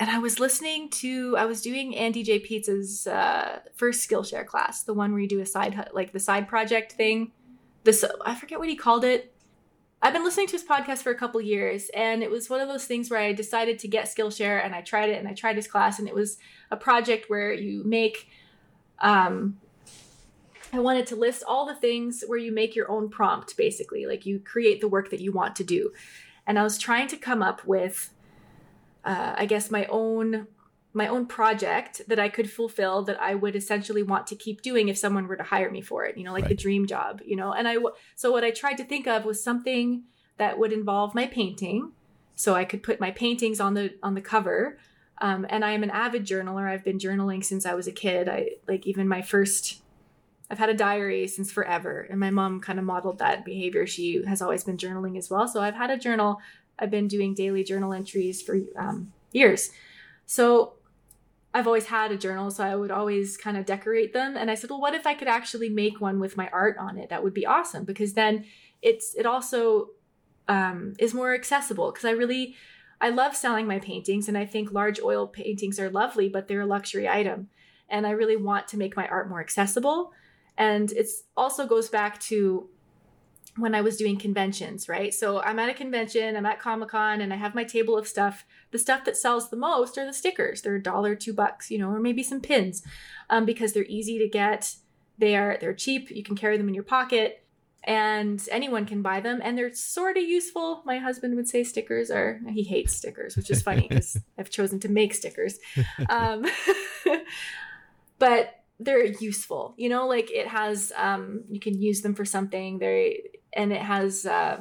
And 0.01 0.09
I 0.09 0.17
was 0.17 0.39
listening 0.39 0.89
to, 0.89 1.37
I 1.37 1.45
was 1.45 1.61
doing 1.61 1.95
Andy 1.95 2.23
J. 2.23 2.39
Pizza's 2.39 3.05
uh, 3.05 3.59
first 3.75 4.09
Skillshare 4.09 4.47
class, 4.47 4.81
the 4.81 4.95
one 4.95 5.11
where 5.11 5.21
you 5.21 5.27
do 5.27 5.41
a 5.41 5.45
side, 5.45 5.91
like 5.93 6.11
the 6.11 6.19
side 6.19 6.47
project 6.47 6.93
thing. 6.93 7.33
This, 7.83 8.03
I 8.25 8.33
forget 8.33 8.57
what 8.57 8.67
he 8.67 8.75
called 8.75 9.05
it. 9.05 9.31
I've 10.01 10.13
been 10.13 10.23
listening 10.23 10.47
to 10.47 10.53
his 10.53 10.63
podcast 10.63 11.03
for 11.03 11.11
a 11.11 11.15
couple 11.15 11.39
years, 11.39 11.91
and 11.93 12.23
it 12.23 12.31
was 12.31 12.49
one 12.49 12.61
of 12.61 12.67
those 12.67 12.85
things 12.85 13.11
where 13.11 13.19
I 13.19 13.31
decided 13.31 13.77
to 13.77 13.87
get 13.87 14.07
Skillshare, 14.07 14.65
and 14.65 14.73
I 14.73 14.81
tried 14.81 15.11
it, 15.11 15.19
and 15.19 15.27
I 15.27 15.35
tried 15.35 15.55
his 15.55 15.67
class, 15.67 15.99
and 15.99 16.07
it 16.07 16.15
was 16.15 16.39
a 16.71 16.77
project 16.77 17.29
where 17.29 17.53
you 17.53 17.83
make. 17.83 18.27
Um, 19.01 19.59
I 20.73 20.79
wanted 20.79 21.05
to 21.07 21.15
list 21.15 21.43
all 21.47 21.67
the 21.67 21.75
things 21.75 22.23
where 22.25 22.39
you 22.39 22.51
make 22.51 22.75
your 22.75 22.89
own 22.89 23.09
prompt, 23.09 23.55
basically, 23.55 24.07
like 24.07 24.25
you 24.25 24.39
create 24.39 24.81
the 24.81 24.87
work 24.87 25.11
that 25.11 25.21
you 25.21 25.31
want 25.31 25.55
to 25.57 25.63
do, 25.63 25.91
and 26.47 26.57
I 26.57 26.63
was 26.63 26.79
trying 26.79 27.07
to 27.09 27.17
come 27.17 27.43
up 27.43 27.67
with, 27.67 28.09
uh, 29.03 29.35
I 29.37 29.45
guess, 29.45 29.71
my 29.71 29.85
own 29.85 30.47
my 30.93 31.07
own 31.07 31.25
project 31.25 32.01
that 32.07 32.19
I 32.19 32.27
could 32.27 32.49
fulfill 32.49 33.03
that 33.03 33.21
I 33.21 33.33
would 33.33 33.55
essentially 33.55 34.03
want 34.03 34.27
to 34.27 34.35
keep 34.35 34.61
doing 34.61 34.89
if 34.89 34.97
someone 34.97 35.27
were 35.27 35.37
to 35.37 35.43
hire 35.43 35.71
me 35.71 35.81
for 35.81 36.05
it, 36.05 36.17
you 36.17 36.25
know, 36.25 36.33
like 36.33 36.43
right. 36.43 36.49
the 36.49 36.55
dream 36.55 36.85
job, 36.85 37.21
you 37.25 37.35
know. 37.35 37.53
And 37.53 37.67
I 37.67 37.77
so 38.15 38.31
what 38.31 38.43
I 38.43 38.51
tried 38.51 38.75
to 38.75 38.83
think 38.83 39.07
of 39.07 39.25
was 39.25 39.43
something 39.43 40.03
that 40.37 40.59
would 40.59 40.73
involve 40.73 41.15
my 41.15 41.27
painting, 41.27 41.93
so 42.35 42.55
I 42.55 42.65
could 42.65 42.83
put 42.83 42.99
my 42.99 43.11
paintings 43.11 43.59
on 43.59 43.73
the 43.73 43.93
on 44.03 44.15
the 44.15 44.21
cover. 44.21 44.77
Um, 45.19 45.45
and 45.49 45.63
I 45.63 45.71
am 45.71 45.83
an 45.83 45.91
avid 45.91 46.25
journaler. 46.25 46.67
I've 46.67 46.83
been 46.83 46.97
journaling 46.97 47.45
since 47.45 47.65
I 47.65 47.75
was 47.75 47.87
a 47.87 47.91
kid. 47.91 48.27
I 48.27 48.51
like 48.67 48.87
even 48.87 49.07
my 49.07 49.21
first 49.21 49.81
I've 50.49 50.59
had 50.59 50.69
a 50.69 50.73
diary 50.73 51.27
since 51.27 51.49
forever, 51.49 52.05
and 52.09 52.19
my 52.19 52.29
mom 52.29 52.59
kind 52.59 52.77
of 52.77 52.83
modeled 52.83 53.19
that 53.19 53.45
behavior. 53.45 53.87
She 53.87 54.21
has 54.25 54.41
always 54.41 54.65
been 54.65 54.75
journaling 54.75 55.17
as 55.17 55.29
well. 55.29 55.47
So 55.47 55.61
I've 55.61 55.75
had 55.75 55.89
a 55.89 55.97
journal. 55.97 56.41
I've 56.81 56.91
been 56.91 57.07
doing 57.07 57.33
daily 57.33 57.63
journal 57.63 57.93
entries 57.93 58.41
for 58.41 58.59
um, 58.75 59.13
years. 59.31 59.69
So 60.25 60.73
I've 61.53 61.67
always 61.67 61.85
had 61.85 62.11
a 62.11 62.17
journal, 62.17 62.49
so 62.49 62.63
I 62.63 62.75
would 62.75 62.91
always 62.91 63.37
kind 63.37 63.57
of 63.57 63.65
decorate 63.65 64.13
them. 64.13 64.37
And 64.37 64.49
I 64.49 64.55
said, 64.55 64.69
well, 64.69 64.81
what 64.81 64.93
if 64.93 65.05
I 65.05 65.13
could 65.13 65.27
actually 65.27 65.69
make 65.69 65.99
one 65.99 66.19
with 66.19 66.37
my 66.37 66.49
art 66.51 66.77
on 66.79 66.97
it? 66.97 67.09
That 67.09 67.23
would 67.23 67.33
be 67.33 67.45
awesome 67.45 67.83
because 67.83 68.13
then 68.13 68.45
it's 68.81 69.13
it 69.15 69.25
also 69.25 69.89
um, 70.47 70.93
is 70.97 71.13
more 71.13 71.33
accessible. 71.35 71.91
Because 71.91 72.05
I 72.05 72.11
really 72.11 72.55
I 73.01 73.09
love 73.09 73.35
selling 73.35 73.67
my 73.67 73.79
paintings, 73.79 74.27
and 74.27 74.37
I 74.37 74.45
think 74.45 74.71
large 74.71 74.99
oil 75.01 75.27
paintings 75.27 75.79
are 75.79 75.89
lovely, 75.89 76.29
but 76.29 76.47
they're 76.47 76.61
a 76.61 76.65
luxury 76.65 77.09
item, 77.09 77.49
and 77.89 78.07
I 78.07 78.11
really 78.11 78.37
want 78.37 78.67
to 78.69 78.77
make 78.77 78.95
my 78.95 79.07
art 79.07 79.29
more 79.29 79.41
accessible. 79.41 80.13
And 80.57 80.91
it's 80.91 81.23
also 81.35 81.65
goes 81.65 81.89
back 81.89 82.19
to 82.21 82.69
when 83.57 83.75
I 83.75 83.81
was 83.81 83.97
doing 83.97 84.17
conventions, 84.17 84.87
right? 84.87 85.13
So 85.13 85.41
I'm 85.41 85.59
at 85.59 85.69
a 85.69 85.73
convention, 85.73 86.35
I'm 86.35 86.45
at 86.45 86.59
Comic 86.59 86.89
Con, 86.89 87.21
and 87.21 87.33
I 87.33 87.35
have 87.35 87.53
my 87.53 87.63
table 87.63 87.97
of 87.97 88.07
stuff. 88.07 88.45
The 88.71 88.79
stuff 88.79 89.03
that 89.05 89.17
sells 89.17 89.49
the 89.49 89.57
most 89.57 89.97
are 89.97 90.05
the 90.05 90.13
stickers. 90.13 90.61
They're 90.61 90.75
a 90.75 90.81
dollar, 90.81 91.15
two 91.15 91.33
bucks, 91.33 91.69
you 91.69 91.77
know, 91.77 91.89
or 91.89 91.99
maybe 91.99 92.23
some 92.23 92.39
pins, 92.39 92.81
um, 93.29 93.45
because 93.45 93.73
they're 93.73 93.85
easy 93.85 94.17
to 94.19 94.27
get. 94.27 94.75
They 95.17 95.35
are 95.35 95.57
they're 95.59 95.73
cheap. 95.73 96.09
You 96.09 96.23
can 96.23 96.35
carry 96.35 96.57
them 96.57 96.69
in 96.69 96.73
your 96.73 96.83
pocket, 96.83 97.43
and 97.83 98.41
anyone 98.51 98.85
can 98.85 99.01
buy 99.01 99.19
them, 99.19 99.41
and 99.43 99.57
they're 99.57 99.73
sort 99.73 100.15
of 100.15 100.23
useful. 100.23 100.81
My 100.85 100.99
husband 100.99 101.35
would 101.35 101.49
say 101.49 101.63
stickers 101.63 102.09
are. 102.09 102.39
He 102.49 102.63
hates 102.63 102.95
stickers, 102.95 103.35
which 103.35 103.51
is 103.51 103.61
funny 103.61 103.87
because 103.89 104.17
I've 104.37 104.49
chosen 104.49 104.79
to 104.81 104.89
make 104.89 105.13
stickers. 105.13 105.59
Um, 106.09 106.45
but 108.19 108.60
they're 108.83 109.05
useful 109.05 109.73
you 109.77 109.89
know 109.89 110.07
like 110.07 110.29
it 110.31 110.47
has 110.47 110.91
um 110.97 111.43
you 111.49 111.59
can 111.59 111.81
use 111.81 112.01
them 112.01 112.13
for 112.13 112.25
something 112.25 112.79
they 112.79 113.21
and 113.53 113.71
it 113.71 113.81
has 113.81 114.25
uh 114.25 114.59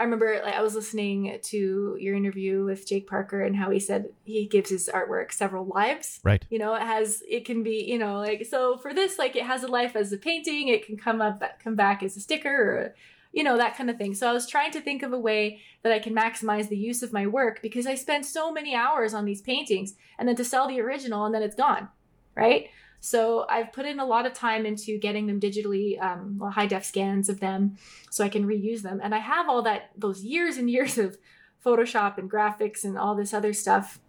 I 0.00 0.04
remember 0.04 0.40
like 0.42 0.54
I 0.54 0.62
was 0.62 0.74
listening 0.74 1.38
to 1.42 1.96
your 2.00 2.14
interview 2.14 2.64
with 2.64 2.88
Jake 2.88 3.06
Parker 3.06 3.42
and 3.42 3.54
how 3.54 3.68
he 3.68 3.78
said 3.78 4.08
he 4.24 4.46
gives 4.46 4.70
his 4.70 4.88
artwork 4.92 5.30
several 5.30 5.66
lives. 5.66 6.20
Right. 6.24 6.42
You 6.48 6.58
know, 6.58 6.72
it 6.72 6.80
has 6.80 7.22
it 7.28 7.44
can 7.44 7.62
be, 7.62 7.84
you 7.86 7.98
know, 7.98 8.16
like 8.16 8.46
so 8.46 8.78
for 8.78 8.94
this 8.94 9.18
like 9.18 9.36
it 9.36 9.44
has 9.44 9.62
a 9.62 9.68
life 9.68 9.94
as 9.94 10.10
a 10.10 10.16
painting, 10.16 10.68
it 10.68 10.86
can 10.86 10.96
come 10.96 11.20
up 11.20 11.42
come 11.62 11.76
back 11.76 12.02
as 12.02 12.16
a 12.16 12.20
sticker 12.20 12.50
or 12.50 12.94
you 13.32 13.44
know, 13.44 13.58
that 13.58 13.76
kind 13.76 13.90
of 13.90 13.96
thing. 13.96 14.14
So 14.14 14.28
I 14.28 14.32
was 14.32 14.46
trying 14.46 14.72
to 14.72 14.80
think 14.80 15.02
of 15.02 15.12
a 15.12 15.18
way 15.18 15.60
that 15.82 15.92
I 15.92 15.98
can 15.98 16.14
maximize 16.14 16.68
the 16.68 16.78
use 16.78 17.02
of 17.02 17.12
my 17.12 17.26
work 17.26 17.60
because 17.60 17.86
I 17.86 17.94
spend 17.94 18.24
so 18.24 18.50
many 18.50 18.74
hours 18.74 19.12
on 19.12 19.26
these 19.26 19.42
paintings 19.42 19.94
and 20.18 20.26
then 20.26 20.34
to 20.36 20.44
sell 20.44 20.66
the 20.66 20.80
original 20.80 21.26
and 21.26 21.34
then 21.34 21.42
it's 21.42 21.54
gone. 21.54 21.88
Right? 22.34 22.70
So 23.00 23.46
I've 23.48 23.72
put 23.72 23.86
in 23.86 23.98
a 23.98 24.04
lot 24.04 24.26
of 24.26 24.34
time 24.34 24.66
into 24.66 24.98
getting 24.98 25.26
them 25.26 25.40
digitally, 25.40 26.00
um, 26.02 26.38
well, 26.38 26.50
high 26.50 26.66
def 26.66 26.84
scans 26.84 27.28
of 27.28 27.40
them, 27.40 27.76
so 28.10 28.24
I 28.24 28.28
can 28.28 28.46
reuse 28.46 28.82
them. 28.82 29.00
And 29.02 29.14
I 29.14 29.18
have 29.18 29.48
all 29.48 29.62
that 29.62 29.90
those 29.96 30.22
years 30.22 30.56
and 30.56 30.70
years 30.76 30.98
of 30.98 31.16
Photoshop 31.64 32.18
and 32.18 32.30
graphics 32.30 32.84
and 32.84 32.98
all 32.98 33.14
this 33.14 33.34
other 33.34 33.52
stuff, 33.52 34.00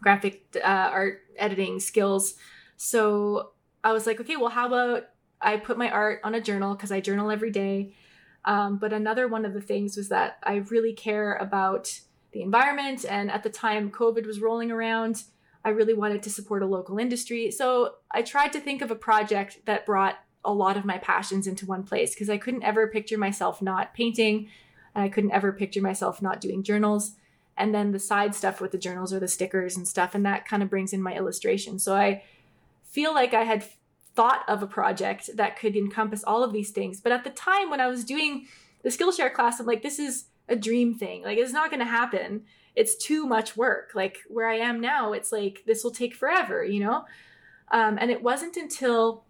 graphic 0.00 0.44
uh, 0.56 0.90
art 0.92 1.22
editing 1.36 1.80
skills. 1.80 2.34
So 2.76 3.50
I 3.82 3.92
was 3.92 4.06
like, 4.06 4.20
okay, 4.20 4.36
well, 4.36 4.50
how 4.50 4.66
about 4.66 5.04
I 5.40 5.56
put 5.56 5.78
my 5.78 5.90
art 5.90 6.20
on 6.24 6.34
a 6.34 6.40
journal 6.40 6.74
because 6.74 6.92
I 6.92 7.00
journal 7.00 7.30
every 7.30 7.50
day. 7.50 7.94
Um, 8.44 8.78
but 8.78 8.92
another 8.92 9.28
one 9.28 9.44
of 9.44 9.54
the 9.54 9.60
things 9.60 9.96
was 9.96 10.08
that 10.08 10.38
I 10.42 10.56
really 10.70 10.92
care 10.92 11.34
about 11.34 12.00
the 12.32 12.42
environment. 12.42 13.04
And 13.08 13.30
at 13.30 13.42
the 13.42 13.50
time, 13.50 13.90
COVID 13.90 14.26
was 14.26 14.40
rolling 14.40 14.70
around. 14.70 15.22
I 15.64 15.70
really 15.70 15.94
wanted 15.94 16.22
to 16.22 16.30
support 16.30 16.62
a 16.62 16.66
local 16.66 16.98
industry. 16.98 17.50
So 17.50 17.94
I 18.10 18.22
tried 18.22 18.52
to 18.52 18.60
think 18.60 18.82
of 18.82 18.90
a 18.90 18.96
project 18.96 19.64
that 19.66 19.86
brought 19.86 20.18
a 20.44 20.52
lot 20.52 20.76
of 20.76 20.84
my 20.84 20.98
passions 20.98 21.46
into 21.46 21.66
one 21.66 21.82
place 21.82 22.14
because 22.14 22.30
I 22.30 22.38
couldn't 22.38 22.62
ever 22.62 22.86
picture 22.86 23.18
myself 23.18 23.60
not 23.60 23.92
painting 23.92 24.48
and 24.94 25.04
I 25.04 25.08
couldn't 25.08 25.32
ever 25.32 25.52
picture 25.52 25.82
myself 25.82 26.22
not 26.22 26.40
doing 26.40 26.62
journals. 26.62 27.12
And 27.56 27.74
then 27.74 27.90
the 27.90 27.98
side 27.98 28.34
stuff 28.34 28.60
with 28.60 28.70
the 28.70 28.78
journals 28.78 29.12
or 29.12 29.18
the 29.18 29.28
stickers 29.28 29.76
and 29.76 29.86
stuff, 29.86 30.14
and 30.14 30.24
that 30.24 30.46
kind 30.46 30.62
of 30.62 30.70
brings 30.70 30.92
in 30.92 31.02
my 31.02 31.14
illustration. 31.14 31.78
So 31.80 31.96
I 31.96 32.22
feel 32.84 33.12
like 33.12 33.34
I 33.34 33.42
had 33.42 33.64
thought 34.14 34.44
of 34.48 34.62
a 34.62 34.66
project 34.66 35.30
that 35.34 35.58
could 35.58 35.76
encompass 35.76 36.22
all 36.24 36.44
of 36.44 36.52
these 36.52 36.70
things. 36.70 37.00
But 37.00 37.12
at 37.12 37.24
the 37.24 37.30
time 37.30 37.68
when 37.68 37.80
I 37.80 37.88
was 37.88 38.04
doing 38.04 38.46
the 38.82 38.90
Skillshare 38.90 39.32
class, 39.32 39.58
I'm 39.58 39.66
like, 39.66 39.82
this 39.82 39.98
is 39.98 40.26
a 40.48 40.56
dream 40.56 40.94
thing. 40.94 41.22
Like, 41.22 41.38
it's 41.38 41.52
not 41.52 41.70
going 41.70 41.80
to 41.80 41.86
happen 41.86 42.44
it's 42.78 42.94
too 42.94 43.26
much 43.26 43.56
work. 43.56 43.90
Like 43.94 44.18
where 44.28 44.48
I 44.48 44.58
am 44.58 44.80
now, 44.80 45.12
it's 45.12 45.32
like 45.32 45.64
this 45.66 45.82
will 45.82 45.90
take 45.90 46.14
forever, 46.14 46.64
you 46.64 46.78
know? 46.78 47.04
Um, 47.72 47.98
and 48.00 48.08
it 48.08 48.22
wasn't 48.22 48.56
until 48.56 49.24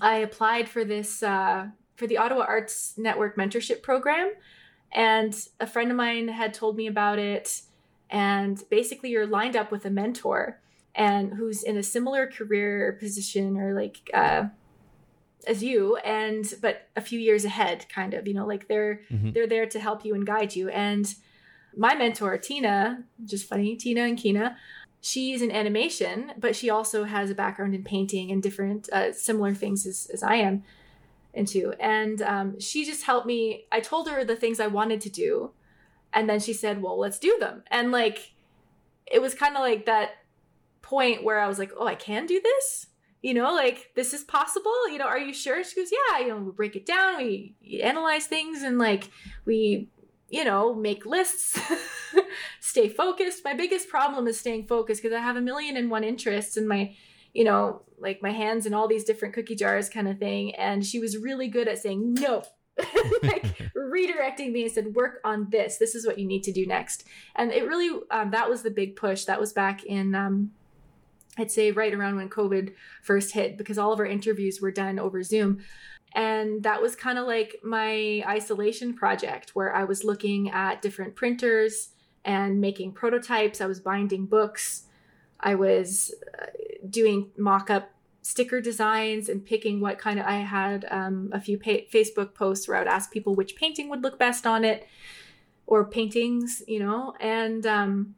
I 0.00 0.18
applied 0.18 0.68
for 0.68 0.84
this 0.84 1.22
uh, 1.22 1.68
for 1.96 2.06
the 2.06 2.18
Ottawa 2.18 2.44
Arts 2.46 2.92
Network 2.98 3.36
mentorship 3.36 3.82
program, 3.82 4.32
and 4.92 5.34
a 5.58 5.66
friend 5.66 5.90
of 5.90 5.96
mine 5.96 6.28
had 6.28 6.52
told 6.52 6.76
me 6.76 6.86
about 6.86 7.18
it. 7.18 7.62
And 8.10 8.62
basically, 8.70 9.10
you're 9.10 9.26
lined 9.26 9.56
up 9.56 9.72
with 9.72 9.84
a 9.86 9.90
mentor 9.90 10.60
and 10.94 11.32
who's 11.34 11.62
in 11.62 11.76
a 11.76 11.82
similar 11.82 12.26
career 12.26 12.96
position 13.00 13.56
or 13.56 13.74
like 13.74 14.10
uh, 14.12 14.44
as 15.46 15.62
you 15.64 15.96
and 15.96 16.54
but 16.60 16.88
a 16.94 17.00
few 17.00 17.18
years 17.18 17.44
ahead 17.44 17.86
kind 17.88 18.14
of 18.14 18.28
you 18.28 18.34
know 18.34 18.46
like 18.46 18.68
they're 18.68 19.00
mm-hmm. 19.10 19.32
they're 19.32 19.46
there 19.46 19.66
to 19.66 19.80
help 19.80 20.04
you 20.04 20.14
and 20.14 20.26
guide 20.26 20.54
you 20.54 20.68
and 20.68 21.16
my 21.76 21.94
mentor, 21.94 22.38
Tina, 22.38 23.04
just 23.24 23.46
funny, 23.46 23.76
Tina 23.76 24.02
and 24.02 24.18
Kina, 24.18 24.56
she's 25.00 25.42
in 25.42 25.50
animation, 25.50 26.32
but 26.38 26.56
she 26.56 26.70
also 26.70 27.04
has 27.04 27.30
a 27.30 27.34
background 27.34 27.74
in 27.74 27.84
painting 27.84 28.30
and 28.32 28.42
different 28.42 28.88
uh, 28.92 29.12
similar 29.12 29.54
things 29.54 29.86
as, 29.86 30.10
as 30.12 30.22
I 30.22 30.36
am 30.36 30.64
into. 31.34 31.74
And 31.78 32.22
um, 32.22 32.58
she 32.58 32.84
just 32.84 33.04
helped 33.04 33.26
me. 33.26 33.66
I 33.70 33.80
told 33.80 34.08
her 34.08 34.24
the 34.24 34.36
things 34.36 34.58
I 34.58 34.66
wanted 34.66 35.00
to 35.02 35.10
do. 35.10 35.52
And 36.12 36.28
then 36.28 36.40
she 36.40 36.54
said, 36.54 36.80
well, 36.80 36.98
let's 36.98 37.18
do 37.18 37.36
them. 37.38 37.62
And 37.70 37.92
like, 37.92 38.32
it 39.06 39.20
was 39.20 39.34
kind 39.34 39.54
of 39.54 39.60
like 39.60 39.86
that 39.86 40.16
point 40.82 41.22
where 41.22 41.38
I 41.38 41.46
was 41.46 41.58
like, 41.58 41.72
oh, 41.78 41.86
I 41.86 41.94
can 41.94 42.26
do 42.26 42.40
this? 42.42 42.86
You 43.22 43.34
know, 43.34 43.54
like 43.54 43.90
this 43.94 44.14
is 44.14 44.24
possible. 44.24 44.88
You 44.88 44.98
know, 44.98 45.06
are 45.06 45.18
you 45.18 45.34
sure? 45.34 45.62
She 45.62 45.76
goes, 45.76 45.90
yeah. 45.92 46.20
You 46.20 46.28
know, 46.28 46.36
we 46.38 46.52
break 46.52 46.76
it 46.76 46.86
down, 46.86 47.18
we 47.18 47.54
analyze 47.82 48.26
things, 48.26 48.62
and 48.62 48.78
like 48.78 49.10
we 49.44 49.88
you 50.28 50.44
know, 50.44 50.74
make 50.74 51.06
lists, 51.06 51.58
stay 52.60 52.88
focused. 52.88 53.44
My 53.44 53.54
biggest 53.54 53.88
problem 53.88 54.26
is 54.26 54.38
staying 54.38 54.66
focused 54.66 55.02
because 55.02 55.16
I 55.16 55.20
have 55.20 55.36
a 55.36 55.40
million 55.40 55.76
and 55.76 55.90
one 55.90 56.04
interests 56.04 56.56
and 56.56 56.68
my, 56.68 56.94
you 57.32 57.44
know, 57.44 57.82
like 57.98 58.22
my 58.22 58.32
hands 58.32 58.66
in 58.66 58.74
all 58.74 58.88
these 58.88 59.04
different 59.04 59.34
cookie 59.34 59.54
jars 59.54 59.88
kind 59.88 60.08
of 60.08 60.18
thing. 60.18 60.54
And 60.56 60.84
she 60.84 60.98
was 60.98 61.16
really 61.16 61.48
good 61.48 61.68
at 61.68 61.78
saying 61.78 62.14
no. 62.14 62.42
like 63.22 63.56
redirecting 63.76 64.52
me 64.52 64.64
and 64.64 64.72
said 64.72 64.94
work 64.94 65.20
on 65.24 65.48
this 65.48 65.78
this 65.78 65.94
is 65.94 66.06
what 66.06 66.18
you 66.18 66.26
need 66.26 66.42
to 66.42 66.52
do 66.52 66.66
next 66.66 67.04
and 67.34 67.50
it 67.50 67.66
really 67.66 68.02
um, 68.10 68.30
that 68.32 68.50
was 68.50 68.60
the 68.60 68.70
big 68.70 68.96
push 68.96 69.24
that 69.24 69.40
was 69.40 69.54
back 69.54 69.82
in 69.84 70.14
um, 70.14 70.50
i'd 71.38 71.50
say 71.50 71.72
right 71.72 71.94
around 71.94 72.16
when 72.16 72.28
covid 72.28 72.74
first 73.02 73.32
hit 73.32 73.56
because 73.56 73.78
all 73.78 73.94
of 73.94 73.98
our 73.98 74.04
interviews 74.04 74.60
were 74.60 74.70
done 74.70 74.98
over 74.98 75.22
zoom 75.22 75.58
and 76.16 76.62
that 76.62 76.80
was 76.80 76.96
kind 76.96 77.18
of 77.18 77.26
like 77.26 77.60
my 77.62 78.24
isolation 78.26 78.94
project 78.94 79.50
where 79.50 79.76
I 79.76 79.84
was 79.84 80.02
looking 80.02 80.50
at 80.50 80.80
different 80.80 81.14
printers 81.14 81.90
and 82.24 82.58
making 82.58 82.92
prototypes. 82.92 83.60
I 83.60 83.66
was 83.66 83.80
binding 83.80 84.24
books. 84.24 84.84
I 85.38 85.54
was 85.54 86.14
uh, 86.40 86.46
doing 86.88 87.30
mock 87.36 87.68
up 87.68 87.90
sticker 88.22 88.62
designs 88.62 89.28
and 89.28 89.44
picking 89.44 89.78
what 89.78 89.98
kind 89.98 90.18
of. 90.18 90.24
I 90.24 90.38
had 90.38 90.86
um, 90.90 91.28
a 91.32 91.40
few 91.40 91.58
pa- 91.58 91.86
Facebook 91.92 92.32
posts 92.32 92.66
where 92.66 92.78
I 92.78 92.80
would 92.80 92.88
ask 92.88 93.12
people 93.12 93.34
which 93.34 93.54
painting 93.54 93.90
would 93.90 94.02
look 94.02 94.18
best 94.18 94.46
on 94.46 94.64
it 94.64 94.88
or 95.66 95.84
paintings, 95.84 96.62
you 96.66 96.78
know, 96.78 97.12
and 97.20 97.66
um, 97.66 98.14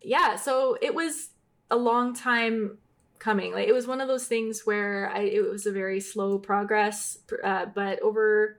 yeah, 0.00 0.36
so 0.36 0.78
it 0.80 0.94
was 0.94 1.28
a 1.70 1.76
long 1.76 2.14
time 2.14 2.78
coming. 3.18 3.52
Like 3.52 3.68
it 3.68 3.72
was 3.72 3.86
one 3.86 4.00
of 4.00 4.08
those 4.08 4.26
things 4.26 4.62
where 4.64 5.10
I 5.14 5.20
it 5.20 5.48
was 5.48 5.66
a 5.66 5.72
very 5.72 6.00
slow 6.00 6.38
progress, 6.38 7.18
uh, 7.42 7.66
but 7.66 8.00
over 8.00 8.58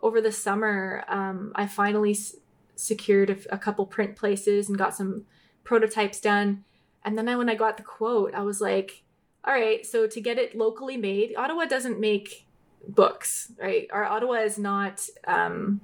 over 0.00 0.20
the 0.20 0.32
summer, 0.32 1.04
um, 1.08 1.52
I 1.54 1.66
finally 1.66 2.12
s- 2.12 2.36
secured 2.74 3.30
a, 3.30 3.54
a, 3.54 3.58
couple 3.58 3.86
print 3.86 4.16
places 4.16 4.68
and 4.68 4.76
got 4.76 4.96
some 4.96 5.24
prototypes 5.62 6.20
done. 6.20 6.64
And 7.04 7.16
then 7.16 7.28
I, 7.28 7.36
when 7.36 7.48
I 7.48 7.54
got 7.54 7.76
the 7.76 7.84
quote, 7.84 8.34
I 8.34 8.42
was 8.42 8.60
like, 8.60 9.04
all 9.44 9.54
right, 9.54 9.86
so 9.86 10.08
to 10.08 10.20
get 10.20 10.38
it 10.38 10.56
locally 10.56 10.96
made, 10.96 11.36
Ottawa 11.36 11.66
doesn't 11.66 12.00
make 12.00 12.46
books, 12.88 13.52
right? 13.60 13.88
Our 13.92 14.04
Ottawa 14.04 14.34
is 14.34 14.58
not 14.58 15.06
um, 15.26 15.80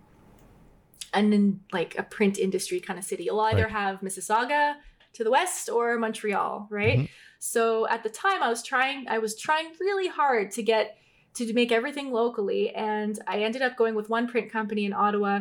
an 1.14 1.60
like 1.72 1.96
a 1.98 2.02
print 2.02 2.38
industry 2.38 2.80
kind 2.80 2.98
of 2.98 3.04
city. 3.04 3.24
You'll 3.24 3.40
either 3.40 3.64
right. 3.64 3.70
have 3.70 4.00
Mississauga 4.00 4.74
to 5.14 5.24
the 5.24 5.30
west 5.30 5.68
or 5.68 5.96
Montreal, 5.98 6.66
right? 6.70 6.98
Mm-hmm. 6.98 7.12
So 7.38 7.86
at 7.88 8.02
the 8.02 8.08
time 8.08 8.42
I 8.42 8.48
was 8.48 8.62
trying 8.62 9.08
I 9.08 9.18
was 9.18 9.36
trying 9.36 9.68
really 9.80 10.08
hard 10.08 10.50
to 10.52 10.62
get 10.62 10.98
to 11.34 11.52
make 11.52 11.70
everything 11.70 12.12
locally 12.12 12.74
and 12.74 13.18
I 13.26 13.42
ended 13.42 13.62
up 13.62 13.76
going 13.76 13.94
with 13.94 14.10
one 14.10 14.26
print 14.26 14.50
company 14.50 14.84
in 14.84 14.92
Ottawa. 14.92 15.40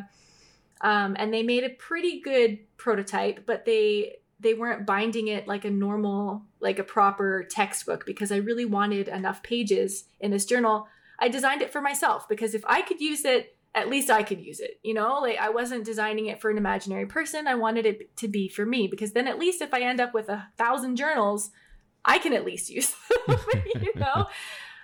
Um, 0.82 1.15
and 1.18 1.34
they 1.34 1.41
made 1.41 1.64
a 1.64 1.69
pretty 1.69 2.22
good 2.22 2.60
prototype, 2.78 3.45
but 3.45 3.65
they 3.65 4.18
they 4.40 4.53
weren't 4.53 4.86
binding 4.86 5.28
it 5.28 5.48
like 5.48 5.65
a 5.65 5.72
normal 5.72 6.44
like 6.60 6.78
a 6.78 6.84
proper 6.84 7.44
textbook 7.49 8.06
because 8.06 8.32
I 8.32 8.38
really 8.38 8.65
wanted 8.65 9.07
enough 9.07 9.41
pages 9.41 10.06
in 10.19 10.32
this 10.32 10.45
journal. 10.45 10.88
I 11.19 11.30
designed 11.30 11.64
it 11.64 11.72
for 11.72 11.82
myself 11.82 12.30
because 12.30 12.53
if 12.53 12.64
I 12.68 12.84
could 12.84 13.02
use 13.02 13.26
it 13.26 13.57
at 13.78 13.90
least 13.90 14.10
I 14.10 14.24
could 14.24 14.41
use 14.41 14.60
it. 14.60 14.80
You 14.82 14.95
know, 14.95 15.19
like 15.19 15.38
I 15.38 15.49
wasn't 15.49 15.86
designing 15.86 16.26
it 16.26 16.41
for 16.41 16.49
an 16.49 16.57
imaginary 16.57 17.06
person. 17.06 17.45
I 17.45 17.53
wanted 17.53 17.86
it 17.86 18.15
to 18.18 18.28
be 18.28 18.48
for 18.48 18.65
me 18.65 18.88
because 18.88 19.11
then 19.11 19.28
at 19.28 19.38
least 19.38 19.61
if 19.61 19.72
I 19.72 19.82
end 19.82 20.02
up 20.02 20.15
with 20.15 20.30
a 20.30 20.48
thousand 20.57 20.95
journals, 20.95 21.52
I 22.07 22.17
can 22.17 22.34
at 22.34 22.45
least 22.45 22.69
use 22.69 22.95
them, 23.27 23.38
you 23.75 23.91
know? 23.95 24.27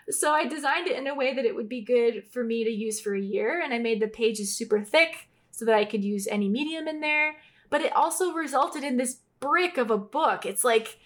so 0.10 0.32
I 0.32 0.46
designed 0.46 0.88
it 0.88 0.98
in 0.98 1.08
a 1.08 1.16
way 1.16 1.34
that 1.34 1.46
it 1.46 1.56
would 1.56 1.70
be 1.70 1.82
good 1.82 2.26
for 2.32 2.44
me 2.44 2.64
to 2.64 2.70
use 2.70 3.00
for 3.00 3.16
a 3.16 3.22
year. 3.22 3.62
And 3.62 3.74
I 3.74 3.80
made 3.80 4.02
the 4.02 4.08
pages 4.08 4.56
super 4.56 4.84
thick 4.84 5.30
so 5.52 5.66
that 5.66 5.76
I 5.76 5.86
could 5.86 6.04
use 6.04 6.28
any 6.28 6.50
medium 6.50 6.88
in 6.88 7.00
there. 7.00 7.38
But 7.70 7.82
it 7.82 7.96
also 7.96 8.34
resulted 8.34 8.84
in 8.84 8.98
this 8.98 9.20
brick 9.40 9.78
of 9.78 9.90
a 9.90 9.98
book. 9.98 10.46
It's 10.46 10.64
like, 10.64 11.00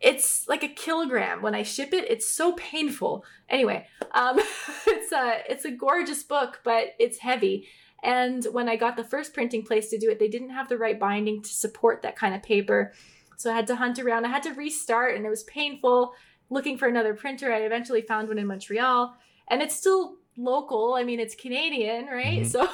it's 0.00 0.46
like 0.48 0.62
a 0.62 0.68
kilogram 0.68 1.42
when 1.42 1.54
I 1.54 1.62
ship 1.62 1.92
it. 1.92 2.08
It's 2.08 2.28
so 2.28 2.52
painful. 2.52 3.24
Anyway, 3.48 3.86
um, 4.12 4.38
it's 4.86 5.12
a 5.12 5.42
it's 5.48 5.64
a 5.64 5.70
gorgeous 5.70 6.22
book, 6.22 6.60
but 6.62 6.88
it's 6.98 7.18
heavy. 7.18 7.68
And 8.02 8.44
when 8.52 8.68
I 8.68 8.76
got 8.76 8.96
the 8.96 9.04
first 9.04 9.32
printing 9.32 9.64
place 9.64 9.88
to 9.88 9.98
do 9.98 10.10
it, 10.10 10.18
they 10.18 10.28
didn't 10.28 10.50
have 10.50 10.68
the 10.68 10.76
right 10.76 11.00
binding 11.00 11.42
to 11.42 11.48
support 11.48 12.02
that 12.02 12.16
kind 12.16 12.34
of 12.34 12.42
paper. 12.42 12.92
So 13.44 13.50
I 13.52 13.54
had 13.54 13.66
to 13.66 13.76
hunt 13.76 13.98
around. 13.98 14.24
I 14.24 14.30
had 14.30 14.42
to 14.44 14.54
restart, 14.54 15.14
and 15.16 15.26
it 15.26 15.28
was 15.28 15.42
painful 15.42 16.14
looking 16.48 16.78
for 16.78 16.88
another 16.88 17.12
printer. 17.12 17.52
I 17.52 17.58
eventually 17.58 18.00
found 18.00 18.28
one 18.28 18.38
in 18.38 18.46
Montreal, 18.46 19.14
and 19.48 19.60
it's 19.60 19.76
still 19.76 20.16
local. 20.38 20.94
I 20.94 21.04
mean, 21.04 21.20
it's 21.20 21.34
Canadian, 21.34 22.06
right? 22.06 22.40
Mm-hmm. 22.40 22.48
So 22.48 22.66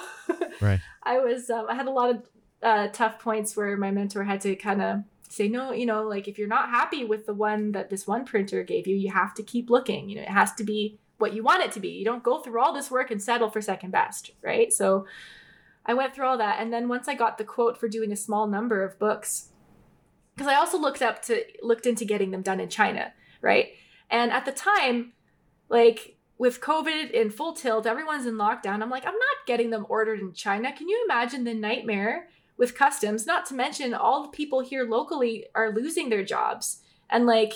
right. 0.60 0.78
I 1.02 1.18
was 1.18 1.50
um, 1.50 1.66
I 1.68 1.74
had 1.74 1.88
a 1.88 1.90
lot 1.90 2.10
of 2.10 2.22
uh, 2.62 2.86
tough 2.92 3.18
points 3.18 3.56
where 3.56 3.76
my 3.76 3.90
mentor 3.90 4.22
had 4.22 4.40
to 4.42 4.54
kind 4.54 4.80
of 4.80 5.00
say 5.28 5.48
no 5.48 5.72
you 5.72 5.86
know 5.86 6.02
like 6.02 6.26
if 6.26 6.38
you're 6.38 6.48
not 6.48 6.68
happy 6.70 7.04
with 7.04 7.24
the 7.24 7.34
one 7.34 7.70
that 7.70 7.88
this 7.88 8.04
one 8.04 8.24
printer 8.24 8.64
gave 8.64 8.88
you 8.88 8.96
you 8.96 9.12
have 9.12 9.32
to 9.32 9.44
keep 9.44 9.70
looking 9.70 10.08
you 10.08 10.16
know 10.16 10.22
it 10.22 10.28
has 10.28 10.52
to 10.54 10.64
be 10.64 10.98
what 11.18 11.32
you 11.32 11.40
want 11.40 11.62
it 11.62 11.70
to 11.70 11.78
be 11.78 11.90
you 11.90 12.04
don't 12.04 12.24
go 12.24 12.40
through 12.40 12.60
all 12.60 12.72
this 12.72 12.90
work 12.90 13.12
and 13.12 13.22
settle 13.22 13.48
for 13.48 13.60
second 13.60 13.92
best 13.92 14.32
right 14.42 14.72
so 14.72 15.06
i 15.86 15.94
went 15.94 16.12
through 16.12 16.26
all 16.26 16.36
that 16.36 16.60
and 16.60 16.72
then 16.72 16.88
once 16.88 17.06
i 17.06 17.14
got 17.14 17.38
the 17.38 17.44
quote 17.44 17.78
for 17.78 17.86
doing 17.86 18.10
a 18.10 18.16
small 18.16 18.48
number 18.48 18.82
of 18.82 18.98
books 18.98 19.49
because 20.34 20.50
i 20.50 20.54
also 20.54 20.78
looked 20.78 21.02
up 21.02 21.22
to 21.22 21.42
looked 21.62 21.86
into 21.86 22.04
getting 22.04 22.30
them 22.30 22.42
done 22.42 22.60
in 22.60 22.68
china 22.68 23.12
right 23.40 23.68
and 24.10 24.30
at 24.30 24.44
the 24.44 24.52
time 24.52 25.12
like 25.68 26.16
with 26.38 26.60
covid 26.60 27.10
in 27.10 27.30
full 27.30 27.52
tilt 27.52 27.86
everyone's 27.86 28.26
in 28.26 28.34
lockdown 28.34 28.82
i'm 28.82 28.90
like 28.90 29.06
i'm 29.06 29.12
not 29.12 29.46
getting 29.46 29.70
them 29.70 29.86
ordered 29.88 30.20
in 30.20 30.32
china 30.32 30.72
can 30.72 30.88
you 30.88 31.04
imagine 31.08 31.44
the 31.44 31.54
nightmare 31.54 32.28
with 32.60 32.74
customs, 32.74 33.26
not 33.26 33.46
to 33.46 33.54
mention 33.54 33.94
all 33.94 34.22
the 34.22 34.28
people 34.28 34.60
here 34.60 34.84
locally 34.84 35.46
are 35.54 35.72
losing 35.72 36.10
their 36.10 36.22
jobs. 36.22 36.82
And 37.08 37.24
like, 37.24 37.54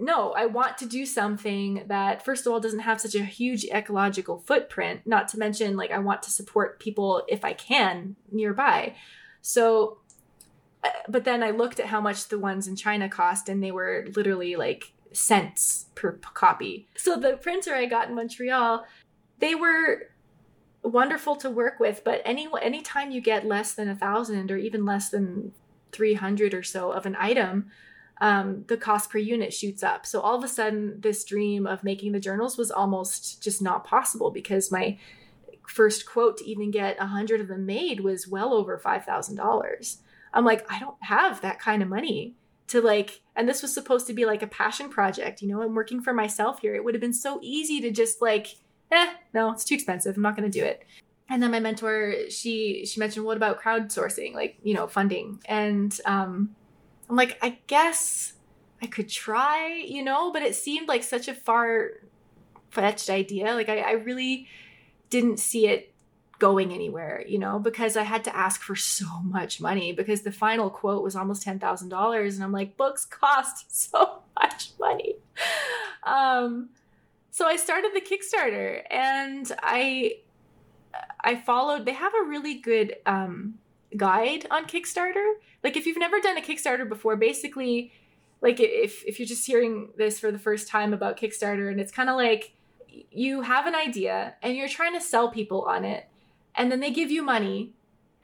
no, 0.00 0.32
I 0.32 0.46
want 0.46 0.76
to 0.78 0.86
do 0.86 1.06
something 1.06 1.84
that, 1.86 2.24
first 2.24 2.44
of 2.44 2.52
all, 2.52 2.58
doesn't 2.58 2.80
have 2.80 3.00
such 3.00 3.14
a 3.14 3.24
huge 3.24 3.64
ecological 3.66 4.40
footprint, 4.40 5.02
not 5.06 5.28
to 5.28 5.38
mention, 5.38 5.76
like, 5.76 5.92
I 5.92 6.00
want 6.00 6.24
to 6.24 6.30
support 6.32 6.80
people 6.80 7.22
if 7.28 7.44
I 7.44 7.52
can 7.52 8.16
nearby. 8.32 8.96
So, 9.42 9.98
but 11.08 11.24
then 11.24 11.42
I 11.42 11.50
looked 11.50 11.80
at 11.80 11.86
how 11.86 12.00
much 12.00 12.28
the 12.28 12.38
ones 12.38 12.68
in 12.68 12.76
China 12.76 13.08
cost, 13.08 13.48
and 13.48 13.62
they 13.62 13.72
were 13.72 14.06
literally 14.14 14.56
like 14.56 14.92
cents 15.12 15.86
per 15.94 16.12
copy. 16.34 16.88
So 16.96 17.16
the 17.16 17.36
printer 17.36 17.74
I 17.74 17.86
got 17.86 18.08
in 18.08 18.14
Montreal, 18.14 18.84
they 19.38 19.54
were 19.54 20.10
wonderful 20.82 21.36
to 21.36 21.50
work 21.50 21.80
with 21.80 22.02
but 22.04 22.22
any 22.24 22.48
anytime 22.62 23.10
you 23.10 23.20
get 23.20 23.46
less 23.46 23.74
than 23.74 23.88
a 23.88 23.96
thousand 23.96 24.50
or 24.50 24.56
even 24.56 24.84
less 24.84 25.10
than 25.10 25.52
300 25.92 26.54
or 26.54 26.62
so 26.62 26.92
of 26.92 27.06
an 27.06 27.16
item 27.18 27.70
um, 28.20 28.64
the 28.66 28.76
cost 28.76 29.10
per 29.10 29.18
unit 29.18 29.52
shoots 29.52 29.82
up 29.82 30.06
so 30.06 30.20
all 30.20 30.36
of 30.36 30.44
a 30.44 30.48
sudden 30.48 31.00
this 31.00 31.24
dream 31.24 31.66
of 31.66 31.84
making 31.84 32.12
the 32.12 32.20
journals 32.20 32.56
was 32.56 32.70
almost 32.70 33.42
just 33.42 33.60
not 33.60 33.84
possible 33.84 34.30
because 34.30 34.72
my 34.72 34.98
first 35.66 36.06
quote 36.06 36.38
to 36.38 36.48
even 36.48 36.70
get 36.70 36.96
a 36.98 37.06
hundred 37.06 37.40
of 37.40 37.48
them 37.48 37.66
made 37.66 38.00
was 38.00 38.26
well 38.26 38.54
over 38.54 38.78
$5000 38.78 39.96
i'm 40.34 40.44
like 40.44 40.70
i 40.70 40.78
don't 40.78 41.02
have 41.02 41.40
that 41.40 41.58
kind 41.58 41.82
of 41.82 41.88
money 41.88 42.34
to 42.66 42.80
like 42.80 43.20
and 43.34 43.48
this 43.48 43.62
was 43.62 43.72
supposed 43.72 44.06
to 44.06 44.12
be 44.12 44.24
like 44.24 44.42
a 44.42 44.46
passion 44.46 44.88
project 44.88 45.42
you 45.42 45.48
know 45.48 45.62
i'm 45.62 45.74
working 45.74 46.02
for 46.02 46.12
myself 46.12 46.60
here 46.60 46.74
it 46.74 46.84
would 46.84 46.94
have 46.94 47.00
been 47.00 47.12
so 47.12 47.38
easy 47.42 47.80
to 47.80 47.90
just 47.90 48.20
like 48.20 48.56
eh, 48.90 49.12
no, 49.34 49.52
it's 49.52 49.64
too 49.64 49.74
expensive. 49.74 50.16
I'm 50.16 50.22
not 50.22 50.36
going 50.36 50.50
to 50.50 50.58
do 50.58 50.64
it. 50.64 50.84
And 51.28 51.42
then 51.42 51.50
my 51.50 51.60
mentor, 51.60 52.30
she 52.30 52.86
she 52.86 53.00
mentioned, 53.00 53.26
what 53.26 53.36
about 53.36 53.60
crowdsourcing, 53.60 54.34
like 54.34 54.58
you 54.62 54.74
know, 54.74 54.86
funding? 54.86 55.40
And 55.46 55.98
um, 56.06 56.54
I'm 57.08 57.16
like, 57.16 57.38
I 57.42 57.58
guess 57.66 58.32
I 58.80 58.86
could 58.86 59.08
try, 59.08 59.84
you 59.86 60.02
know, 60.02 60.32
but 60.32 60.42
it 60.42 60.54
seemed 60.54 60.88
like 60.88 61.02
such 61.02 61.28
a 61.28 61.34
far 61.34 61.90
fetched 62.70 63.10
idea. 63.10 63.54
Like 63.54 63.68
I, 63.68 63.80
I 63.80 63.92
really 63.92 64.48
didn't 65.10 65.38
see 65.38 65.66
it 65.66 65.92
going 66.38 66.72
anywhere, 66.72 67.24
you 67.26 67.38
know, 67.38 67.58
because 67.58 67.96
I 67.96 68.02
had 68.02 68.24
to 68.24 68.36
ask 68.36 68.60
for 68.60 68.76
so 68.76 69.06
much 69.22 69.60
money 69.60 69.92
because 69.92 70.22
the 70.22 70.32
final 70.32 70.70
quote 70.70 71.02
was 71.02 71.16
almost 71.16 71.44
$10,000 71.44 72.34
and 72.34 72.44
I'm 72.44 72.52
like 72.52 72.76
books 72.76 73.04
cost 73.04 73.74
so 73.92 74.22
much 74.40 74.70
money. 74.78 75.16
Um 76.04 76.70
so 77.30 77.46
I 77.46 77.56
started 77.56 77.92
the 77.94 78.00
Kickstarter 78.00 78.82
and 78.90 79.50
I 79.62 80.16
I 81.20 81.36
followed 81.36 81.84
they 81.84 81.92
have 81.92 82.12
a 82.14 82.26
really 82.26 82.54
good 82.54 82.96
um 83.06 83.54
guide 83.96 84.46
on 84.50 84.66
Kickstarter. 84.66 85.34
Like 85.62 85.76
if 85.76 85.86
you've 85.86 85.98
never 85.98 86.20
done 86.20 86.36
a 86.36 86.40
Kickstarter 86.40 86.88
before, 86.88 87.16
basically 87.16 87.92
like 88.40 88.60
if 88.60 89.04
if 89.04 89.18
you're 89.18 89.26
just 89.26 89.46
hearing 89.46 89.90
this 89.96 90.18
for 90.18 90.30
the 90.30 90.38
first 90.38 90.68
time 90.68 90.92
about 90.92 91.18
Kickstarter 91.18 91.70
and 91.70 91.80
it's 91.80 91.92
kind 91.92 92.08
of 92.08 92.16
like 92.16 92.52
you 93.10 93.42
have 93.42 93.66
an 93.66 93.74
idea 93.74 94.34
and 94.42 94.56
you're 94.56 94.68
trying 94.68 94.94
to 94.94 95.00
sell 95.00 95.30
people 95.30 95.62
on 95.62 95.84
it 95.84 96.08
and 96.58 96.70
then 96.70 96.80
they 96.80 96.90
give 96.90 97.10
you 97.10 97.22
money 97.22 97.72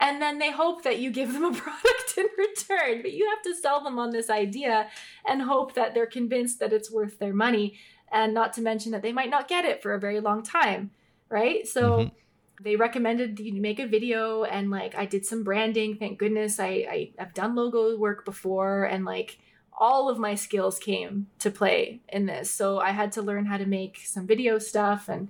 and 0.01 0.21
then 0.21 0.39
they 0.39 0.51
hope 0.51 0.83
that 0.83 0.99
you 0.99 1.11
give 1.11 1.33
them 1.33 1.45
a 1.45 1.53
product 1.61 2.19
in 2.19 2.27
return 2.37 3.01
but 3.01 3.13
you 3.13 3.27
have 3.31 3.43
to 3.43 3.55
sell 3.55 3.83
them 3.83 3.99
on 3.99 4.11
this 4.11 4.29
idea 4.29 4.89
and 5.27 5.41
hope 5.43 5.75
that 5.75 5.95
they're 5.95 6.05
convinced 6.05 6.59
that 6.59 6.73
it's 6.73 6.91
worth 6.91 7.19
their 7.19 7.33
money 7.33 7.79
and 8.15 8.33
not 8.33 8.53
to 8.55 8.63
mention 8.63 8.93
that 8.93 9.03
they 9.03 9.13
might 9.13 9.29
not 9.29 9.49
get 9.49 9.65
it 9.65 9.83
for 9.83 9.93
a 9.93 9.99
very 9.99 10.21
long 10.21 10.43
time, 10.43 10.93
right? 11.29 11.67
So 11.67 11.99
mm-hmm. 11.99 12.15
they 12.63 12.77
recommended 12.77 13.41
you 13.41 13.61
make 13.61 13.81
a 13.81 13.89
video 13.89 14.45
and 14.45 14.71
like 14.71 14.95
I 14.95 15.05
did 15.05 15.27
some 15.27 15.43
branding. 15.43 15.97
Thank 15.97 16.21
goodness 16.21 16.61
I, 16.61 16.87
I 16.89 17.11
have 17.19 17.35
done 17.35 17.57
logo 17.57 17.99
work 17.99 18.25
before 18.25 18.85
and 18.85 19.05
like 19.05 19.39
all 19.77 20.09
of 20.09 20.21
my 20.21 20.37
skills 20.37 20.79
came 20.79 21.27
to 21.41 21.51
play 21.51 22.03
in 22.09 22.27
this. 22.27 22.53
So 22.53 22.79
I 22.79 22.93
had 22.93 23.11
to 23.13 23.23
learn 23.23 23.47
how 23.47 23.57
to 23.57 23.67
make 23.67 23.99
some 24.05 24.29
video 24.29 24.59
stuff 24.59 25.09
and 25.09 25.29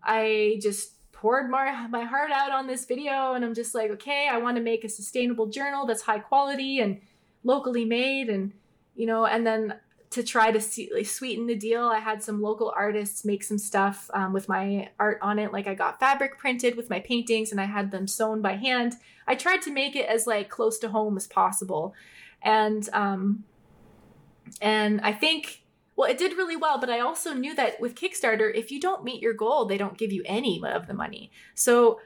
I 0.00 0.60
just 0.62 0.92
poured 1.20 1.50
my, 1.50 1.86
my 1.88 2.04
heart 2.04 2.30
out 2.30 2.52
on 2.52 2.66
this 2.66 2.86
video 2.86 3.34
and 3.34 3.44
I'm 3.44 3.54
just 3.54 3.74
like, 3.74 3.90
okay, 3.90 4.28
I 4.30 4.38
want 4.38 4.56
to 4.56 4.62
make 4.62 4.84
a 4.84 4.88
sustainable 4.88 5.46
journal 5.46 5.84
that's 5.84 6.02
high 6.02 6.20
quality 6.20 6.80
and 6.80 7.00
locally 7.44 7.84
made 7.84 8.28
and 8.28 8.52
you 8.98 9.06
know, 9.06 9.26
and 9.26 9.46
then 9.46 9.74
to 10.10 10.22
try 10.22 10.50
to 10.50 10.60
see, 10.60 10.90
like, 10.92 11.06
sweeten 11.06 11.46
the 11.46 11.54
deal, 11.54 11.84
I 11.86 12.00
had 12.00 12.22
some 12.22 12.42
local 12.42 12.72
artists 12.74 13.24
make 13.24 13.44
some 13.44 13.58
stuff 13.58 14.10
um, 14.12 14.32
with 14.32 14.48
my 14.48 14.88
art 14.98 15.18
on 15.22 15.38
it. 15.38 15.52
Like 15.52 15.68
I 15.68 15.74
got 15.74 16.00
fabric 16.00 16.36
printed 16.38 16.76
with 16.76 16.90
my 16.90 16.98
paintings 16.98 17.52
and 17.52 17.60
I 17.60 17.66
had 17.66 17.90
them 17.90 18.08
sewn 18.08 18.42
by 18.42 18.56
hand. 18.56 18.94
I 19.26 19.34
tried 19.34 19.62
to 19.62 19.70
make 19.70 19.94
it 19.94 20.06
as 20.06 20.26
like 20.26 20.48
close 20.48 20.78
to 20.80 20.88
home 20.88 21.16
as 21.16 21.26
possible, 21.26 21.94
and 22.42 22.88
um, 22.92 23.44
and 24.60 25.00
I 25.02 25.12
think 25.12 25.62
well, 25.98 26.08
it 26.08 26.16
did 26.16 26.36
really 26.36 26.54
well. 26.54 26.78
But 26.78 26.90
I 26.90 27.00
also 27.00 27.34
knew 27.34 27.56
that 27.56 27.80
with 27.80 27.96
Kickstarter, 27.96 28.54
if 28.54 28.70
you 28.70 28.78
don't 28.78 29.02
meet 29.02 29.20
your 29.20 29.34
goal, 29.34 29.64
they 29.64 29.76
don't 29.76 29.98
give 29.98 30.12
you 30.12 30.22
any 30.26 30.62
of 30.64 30.86
the 30.86 30.94
money. 30.94 31.32
So 31.56 32.00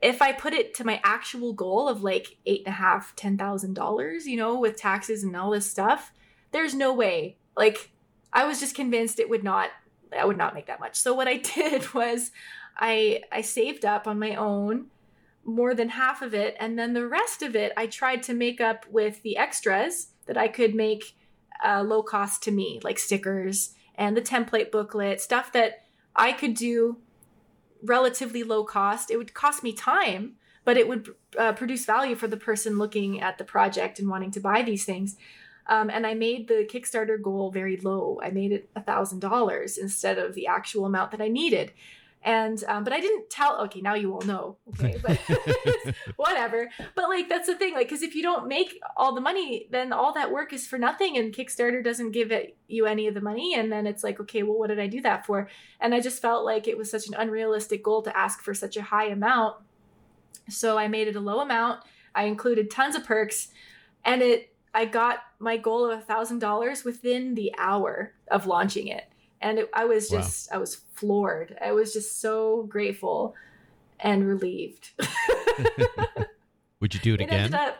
if 0.00 0.22
I 0.22 0.30
put 0.30 0.52
it 0.52 0.74
to 0.74 0.84
my 0.84 1.00
actual 1.02 1.52
goal 1.52 1.88
of 1.88 2.04
like 2.04 2.36
eight 2.46 2.62
and 2.64 2.68
a 2.68 2.76
half, 2.76 3.16
ten 3.16 3.36
thousand 3.36 3.74
dollars, 3.74 4.28
you 4.28 4.36
know, 4.36 4.60
with 4.60 4.76
taxes 4.76 5.24
and 5.24 5.34
all 5.34 5.50
this 5.50 5.68
stuff, 5.68 6.12
there's 6.52 6.72
no 6.72 6.94
way. 6.94 7.36
Like 7.56 7.90
I 8.32 8.46
was 8.46 8.60
just 8.60 8.76
convinced 8.76 9.18
it 9.18 9.28
would 9.28 9.42
not 9.42 9.70
I 10.16 10.24
would 10.24 10.38
not 10.38 10.54
make 10.54 10.66
that 10.66 10.78
much. 10.78 10.94
So 10.94 11.12
what 11.14 11.26
I 11.26 11.36
did 11.56 11.92
was 11.94 12.30
I 12.76 13.24
I 13.32 13.40
saved 13.40 13.84
up 13.84 14.06
on 14.06 14.20
my 14.20 14.36
own 14.36 14.86
more 15.44 15.74
than 15.74 15.88
half 15.88 16.22
of 16.22 16.32
it 16.32 16.54
and 16.60 16.78
then 16.78 16.92
the 16.92 17.08
rest 17.08 17.42
of 17.42 17.56
it 17.56 17.72
I 17.76 17.86
tried 17.86 18.22
to 18.24 18.34
make 18.34 18.60
up 18.60 18.86
with 18.88 19.20
the 19.22 19.36
extras 19.36 20.10
that 20.26 20.36
I 20.36 20.46
could 20.46 20.76
make 20.76 21.16
uh, 21.64 21.82
low 21.82 22.02
cost 22.02 22.42
to 22.44 22.50
me, 22.50 22.80
like 22.82 22.98
stickers 22.98 23.74
and 23.94 24.16
the 24.16 24.22
template 24.22 24.70
booklet, 24.70 25.20
stuff 25.20 25.52
that 25.52 25.84
I 26.14 26.32
could 26.32 26.54
do 26.54 26.98
relatively 27.82 28.42
low 28.42 28.64
cost. 28.64 29.10
It 29.10 29.16
would 29.16 29.34
cost 29.34 29.62
me 29.62 29.72
time, 29.72 30.34
but 30.64 30.76
it 30.76 30.88
would 30.88 31.14
uh, 31.38 31.52
produce 31.52 31.84
value 31.84 32.14
for 32.14 32.28
the 32.28 32.36
person 32.36 32.78
looking 32.78 33.20
at 33.20 33.38
the 33.38 33.44
project 33.44 33.98
and 33.98 34.08
wanting 34.08 34.30
to 34.32 34.40
buy 34.40 34.62
these 34.62 34.84
things. 34.84 35.16
Um, 35.66 35.90
and 35.90 36.06
I 36.06 36.14
made 36.14 36.48
the 36.48 36.66
Kickstarter 36.70 37.20
goal 37.20 37.50
very 37.50 37.76
low. 37.76 38.20
I 38.22 38.30
made 38.30 38.52
it 38.52 38.70
a 38.74 38.82
thousand 38.82 39.20
dollars 39.20 39.76
instead 39.76 40.18
of 40.18 40.34
the 40.34 40.46
actual 40.46 40.86
amount 40.86 41.10
that 41.10 41.20
I 41.20 41.28
needed. 41.28 41.72
And 42.22 42.64
um, 42.68 42.84
but 42.84 42.92
i 42.92 43.00
didn't 43.00 43.30
tell 43.30 43.60
okay 43.60 43.80
now 43.80 43.94
you 43.94 44.12
all 44.12 44.22
know 44.22 44.56
okay 44.68 44.98
but 45.02 45.18
whatever. 46.16 46.68
But 46.94 47.08
like 47.08 47.28
that's 47.28 47.46
the 47.46 47.54
thing 47.54 47.74
like 47.74 47.88
because 47.88 48.02
if 48.02 48.14
you 48.14 48.22
don't 48.22 48.48
make 48.48 48.78
all 48.96 49.14
the 49.14 49.20
money 49.20 49.66
then 49.70 49.92
all 49.92 50.12
that 50.14 50.30
work 50.30 50.52
is 50.52 50.66
for 50.66 50.78
nothing 50.78 51.16
and 51.16 51.34
kickstarter 51.34 51.82
doesn't 51.82 52.12
give 52.12 52.32
it 52.32 52.56
you 52.66 52.86
any 52.86 53.06
of 53.06 53.14
the 53.14 53.20
money. 53.20 53.54
And 53.54 53.70
then 53.70 53.86
it's 53.86 54.04
like 54.04 54.20
okay 54.20 54.42
well 54.42 54.58
what 54.58 54.68
did 54.68 54.80
i 54.80 54.86
do 54.86 55.00
that 55.02 55.26
for? 55.26 55.48
And 55.80 55.94
i 55.94 56.00
just 56.00 56.22
felt 56.22 56.44
like 56.44 56.68
it 56.68 56.76
was 56.76 56.90
such 56.90 57.08
an 57.08 57.14
unrealistic 57.14 57.82
goal 57.82 58.02
to 58.02 58.16
ask 58.16 58.40
for 58.40 58.54
such 58.54 58.76
a 58.76 58.82
high 58.82 59.08
amount. 59.08 59.56
So 60.48 60.78
i 60.78 60.88
made 60.88 61.08
it 61.08 61.16
a 61.16 61.20
low 61.20 61.40
amount. 61.40 61.82
I 62.14 62.24
included 62.24 62.70
tons 62.70 62.96
of 62.96 63.04
perks. 63.04 63.48
And 64.04 64.22
it 64.22 64.54
i 64.74 64.84
got 64.84 65.20
my 65.38 65.56
goal 65.56 65.90
of 65.90 65.98
a 65.98 66.02
thousand 66.02 66.40
dollars 66.40 66.84
within 66.84 67.34
the 67.34 67.54
hour 67.58 68.12
of 68.30 68.46
launching 68.46 68.88
it 68.88 69.04
and 69.40 69.58
it, 69.58 69.70
i 69.74 69.84
was 69.84 70.10
Wow. 70.10 70.18
just 70.18 70.52
i 70.52 70.58
was 70.58 70.74
floored 70.94 71.56
i 71.64 71.72
was 71.72 71.92
just 71.92 72.20
so 72.20 72.64
grateful 72.64 73.34
and 74.00 74.26
relieved 74.26 74.90
Would 76.80 76.94
you 76.94 77.00
do 77.00 77.14
it 77.14 77.20
it 77.20 77.24
again? 77.24 77.54
up 77.54 77.76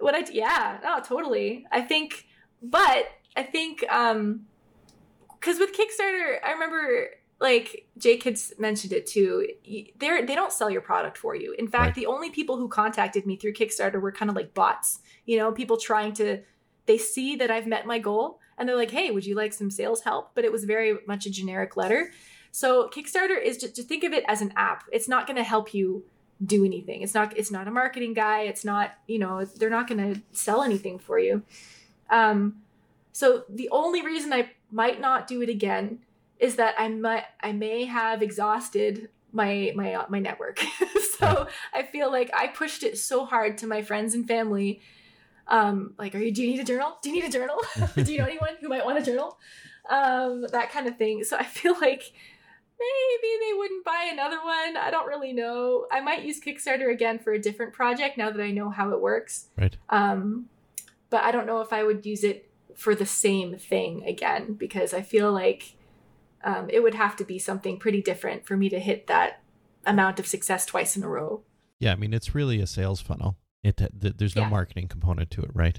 what 0.00 0.14
i 0.14 0.24
yeah 0.32 0.78
no 0.82 1.00
totally 1.00 1.66
i 1.72 1.80
think 1.80 2.26
but 2.62 3.06
i 3.36 3.42
think 3.42 3.84
um 3.90 4.46
because 5.40 5.58
with 5.58 5.70
kickstarter 5.72 6.36
i 6.44 6.52
remember 6.52 7.08
like 7.40 7.86
jake 7.96 8.22
had 8.24 8.38
mentioned 8.58 8.92
it 8.92 9.06
too 9.06 9.46
they're 9.98 10.24
they 10.26 10.34
don't 10.34 10.52
sell 10.52 10.68
your 10.70 10.80
product 10.80 11.16
for 11.16 11.34
you 11.34 11.54
in 11.58 11.66
fact 11.68 11.86
Right. 11.86 11.94
the 11.94 12.06
only 12.06 12.30
people 12.30 12.56
who 12.56 12.68
contacted 12.68 13.26
me 13.26 13.36
through 13.36 13.54
kickstarter 13.54 14.00
were 14.00 14.12
kind 14.12 14.28
of 14.30 14.36
like 14.36 14.54
bots 14.54 15.00
you 15.24 15.38
know 15.38 15.50
people 15.52 15.76
trying 15.76 16.12
to 16.14 16.40
they 16.86 16.98
see 16.98 17.36
that 17.36 17.50
i've 17.50 17.66
met 17.66 17.86
my 17.86 17.98
goal 17.98 18.40
and 18.58 18.68
they're 18.68 18.76
like 18.76 18.90
hey 18.90 19.10
would 19.10 19.26
you 19.26 19.34
like 19.34 19.52
some 19.52 19.70
sales 19.70 20.02
help? 20.02 20.34
But 20.34 20.44
it 20.44 20.52
was 20.52 20.64
very 20.64 20.98
much 21.06 21.26
a 21.26 21.30
generic 21.30 21.76
letter. 21.76 22.12
So 22.50 22.88
kickstarter 22.88 23.40
is 23.40 23.58
just 23.58 23.76
to 23.76 23.82
think 23.82 24.04
of 24.04 24.12
it 24.12 24.24
as 24.26 24.40
an 24.40 24.52
app. 24.56 24.84
It's 24.90 25.08
not 25.08 25.26
going 25.26 25.36
to 25.36 25.44
help 25.44 25.74
you 25.74 26.04
do 26.44 26.64
anything. 26.64 27.02
It's 27.02 27.14
not 27.14 27.36
it's 27.36 27.50
not 27.50 27.68
a 27.68 27.70
marketing 27.70 28.14
guy. 28.14 28.42
It's 28.42 28.64
not 28.64 28.92
you 29.06 29.18
know 29.18 29.44
they're 29.44 29.70
not 29.70 29.88
going 29.88 30.14
to 30.14 30.20
sell 30.32 30.62
anything 30.62 30.98
for 30.98 31.18
you. 31.18 31.42
Um 32.10 32.62
so 33.12 33.44
the 33.48 33.68
only 33.70 34.00
reason 34.00 34.32
i 34.32 34.48
might 34.70 35.00
not 35.00 35.26
do 35.26 35.42
it 35.42 35.48
again 35.48 35.98
is 36.38 36.56
that 36.56 36.74
i 36.78 36.86
might 36.88 37.24
i 37.42 37.50
may 37.50 37.84
have 37.84 38.22
exhausted 38.22 39.08
my 39.32 39.72
my 39.74 39.94
uh, 39.94 40.06
my 40.08 40.20
network. 40.20 40.60
So 41.18 41.48
i 41.74 41.82
feel 41.82 42.12
like 42.12 42.30
i 42.32 42.46
pushed 42.46 42.84
it 42.84 42.96
so 42.96 43.24
hard 43.24 43.58
to 43.58 43.66
my 43.66 43.82
friends 43.82 44.14
and 44.14 44.24
family 44.28 44.80
um 45.48 45.94
like 45.98 46.14
are 46.14 46.18
you 46.18 46.32
do 46.32 46.42
you 46.42 46.50
need 46.50 46.60
a 46.60 46.64
journal? 46.64 46.98
Do 47.02 47.10
you 47.10 47.16
need 47.16 47.24
a 47.28 47.30
journal? 47.30 47.58
Do 47.94 48.12
you 48.12 48.18
know 48.18 48.24
anyone 48.32 48.56
who 48.60 48.68
might 48.68 48.84
want 48.84 48.98
a 48.98 49.02
journal? 49.02 49.38
Um 49.88 50.46
that 50.52 50.70
kind 50.70 50.86
of 50.86 50.96
thing. 50.96 51.24
So 51.24 51.36
i 51.36 51.44
feel 51.44 51.74
like 51.80 52.12
maybe 52.80 53.32
they 53.44 53.54
wouldn't 53.56 53.84
buy 53.84 54.08
another 54.12 54.36
one. 54.36 54.76
I 54.76 54.90
don't 54.90 55.08
really 55.08 55.32
know. 55.32 55.86
I 55.90 56.00
might 56.00 56.22
use 56.22 56.40
kickstarter 56.40 56.92
again 56.92 57.18
for 57.18 57.32
a 57.32 57.38
different 57.40 57.72
project 57.72 58.16
now 58.16 58.30
that 58.30 58.42
i 58.42 58.50
know 58.50 58.70
how 58.70 58.90
it 58.92 59.00
works. 59.00 59.48
Right. 59.56 59.76
um 59.90 60.46
but 61.10 61.22
i 61.22 61.32
don't 61.32 61.46
know 61.46 61.60
if 61.60 61.72
i 61.72 61.82
would 61.82 62.04
use 62.04 62.22
it 62.22 62.50
for 62.76 62.94
the 62.94 63.06
same 63.06 63.56
thing 63.56 64.04
again 64.04 64.52
because 64.54 64.92
i 64.92 65.00
feel 65.02 65.32
like 65.32 65.74
um, 66.44 66.68
it 66.70 66.82
would 66.82 66.94
have 66.94 67.16
to 67.16 67.24
be 67.24 67.38
something 67.38 67.78
pretty 67.78 68.02
different 68.02 68.46
for 68.46 68.56
me 68.56 68.68
to 68.68 68.78
hit 68.78 69.06
that 69.08 69.42
amount 69.84 70.20
of 70.20 70.26
success 70.26 70.64
twice 70.66 70.96
in 70.96 71.02
a 71.02 71.08
row. 71.08 71.42
Yeah, 71.80 71.92
I 71.92 71.96
mean 71.96 72.14
it's 72.14 72.34
really 72.34 72.60
a 72.60 72.66
sales 72.66 73.00
funnel. 73.00 73.36
It 73.62 73.76
th- 73.76 74.14
there's 74.16 74.36
no 74.36 74.42
Yeah. 74.42 74.48
marketing 74.50 74.88
component 74.88 75.30
to 75.32 75.42
it, 75.42 75.50
right? 75.54 75.78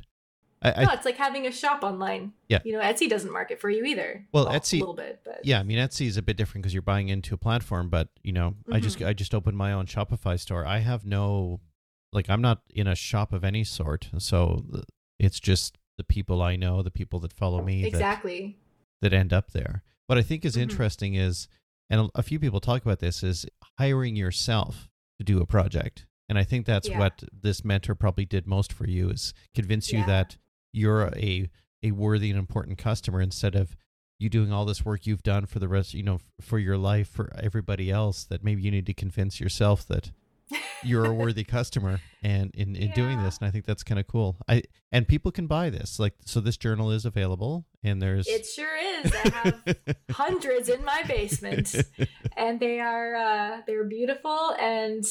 I, 0.61 0.84
no 0.84 0.89
I 0.91 0.93
it's 0.95 1.06
like 1.06 1.15
having 1.15 1.47
a 1.47 1.51
shop 1.53 1.84
online 1.84 2.34
Yeah. 2.49 2.60
you 2.65 2.73
know 2.73 2.81
etsy 2.81 3.10
doesn't 3.10 3.31
market 3.31 3.61
for 3.61 3.69
you 3.69 3.85
either 3.85 4.27
Well, 4.34 4.47
Etsy- 4.47 4.73
a 4.73 4.80
little 4.80 4.93
bit 4.93 5.22
but 5.23 5.39
yeah, 5.45 5.61
I 5.61 5.64
mean 5.64 5.77
Etsy 5.77 6.06
is 6.06 6.18
a 6.18 6.22
bit 6.22 6.35
different 6.35 6.64
because 6.64 6.73
you're 6.73 6.81
buying 6.81 7.07
into 7.07 7.34
a 7.34 7.38
platform, 7.38 7.89
but 7.89 8.10
you 8.23 8.34
know, 8.34 8.56
I 8.69 8.81
just 8.81 8.99
Mhm. 8.99 9.07
I 9.07 9.14
just 9.14 9.34
opened 9.34 9.57
my 9.57 9.72
own 9.72 9.85
Shopify 9.85 10.38
store. 10.38 10.65
I 10.65 10.80
have 10.80 11.06
no 11.06 11.61
like 12.11 12.30
I'm 12.30 12.41
not 12.41 12.61
in 12.73 12.88
a 12.88 12.95
shop 12.95 13.31
of 13.31 13.45
any 13.45 13.64
sort, 13.64 14.10
so 14.18 14.65
it's 15.18 15.39
just 15.39 15.77
the 15.97 16.03
people 16.03 16.41
I 16.41 16.57
know, 16.57 16.81
the 16.81 16.91
people 16.91 17.19
that 17.22 17.31
follow 17.31 17.61
me 17.64 17.85
exactly 17.85 18.57
that 19.01 19.14
end 19.14 19.31
up 19.31 19.51
there. 19.51 19.84
What 20.07 20.18
I 20.18 20.23
think 20.23 20.43
is 20.43 20.57
Mhm. 20.57 20.61
interesting 20.64 21.14
is, 21.14 21.47
and 21.89 22.10
a 22.15 22.23
few 22.23 22.38
people 22.39 22.60
talk 22.60 22.81
about 22.81 22.99
this, 22.99 23.23
is 23.23 23.45
hiring 23.77 24.18
yourself 24.18 24.89
to 25.19 25.23
do 25.23 25.39
a 25.39 25.45
project. 25.45 26.06
And 26.30 26.38
I 26.38 26.43
think 26.43 26.65
that's 26.65 26.88
Yeah. 26.88 26.99
what 26.99 27.23
this 27.34 27.65
mentor 27.65 27.95
probably 27.95 28.26
did 28.26 28.45
most 28.47 28.72
for 28.72 28.88
you 28.88 29.10
is 29.10 29.34
convince 29.56 29.91
you 29.91 29.99
Yeah. 29.99 30.06
that 30.06 30.38
you're 30.72 31.07
a 31.15 31.49
a 31.81 31.91
worthy 31.91 32.30
and 32.30 32.38
important 32.38 32.77
customer 32.77 33.22
instead 33.22 33.56
of 33.56 33.76
you 34.19 34.30
doing 34.30 34.51
all 34.51 34.65
this 34.65 34.84
work 34.85 35.07
you've 35.07 35.23
done 35.23 35.45
for 35.45 35.60
the 35.60 35.68
rest, 35.69 35.93
you 35.93 36.03
know, 36.03 36.19
for 36.41 36.60
your 36.60 36.77
life 36.77 37.07
for 37.07 37.31
everybody 37.41 37.89
else. 37.89 38.26
That 38.26 38.43
maybe 38.43 38.61
you 38.61 38.69
need 38.69 38.85
to 38.88 38.93
convince 38.93 39.39
yourself 39.39 39.88
that 39.88 40.11
you're 40.84 41.06
a 41.06 41.14
worthy 41.14 41.43
customer 41.57 41.99
and 42.22 42.51
in, 42.53 42.76
in 42.76 42.91
doing 42.91 43.22
this 43.23 43.38
and 43.38 43.47
i 43.47 43.51
think 43.51 43.65
that's 43.65 43.84
kind 43.84 43.99
of 43.99 44.07
cool 44.07 44.35
i 44.47 44.64
and 44.91 45.07
people 45.07 45.31
can 45.31 45.45
buy 45.45 45.69
this 45.69 45.99
like 45.99 46.15
so 46.26 46.39
this 46.39 46.57
journal 46.57 46.89
is 46.89 47.06
available 47.06 47.65
and 47.84 48.01
there's 48.01 48.27
it 48.27 48.45
sure 48.47 48.76
is 48.77 49.11
i 49.14 49.30
have 49.30 49.77
hundreds 50.11 50.68
in 50.69 50.84
my 50.84 51.03
basement 51.03 51.76
and 52.38 52.60
they 52.60 52.80
are 52.80 53.15
uh, 53.15 53.61
they're 53.68 53.84
beautiful 53.84 54.56
and 54.60 55.06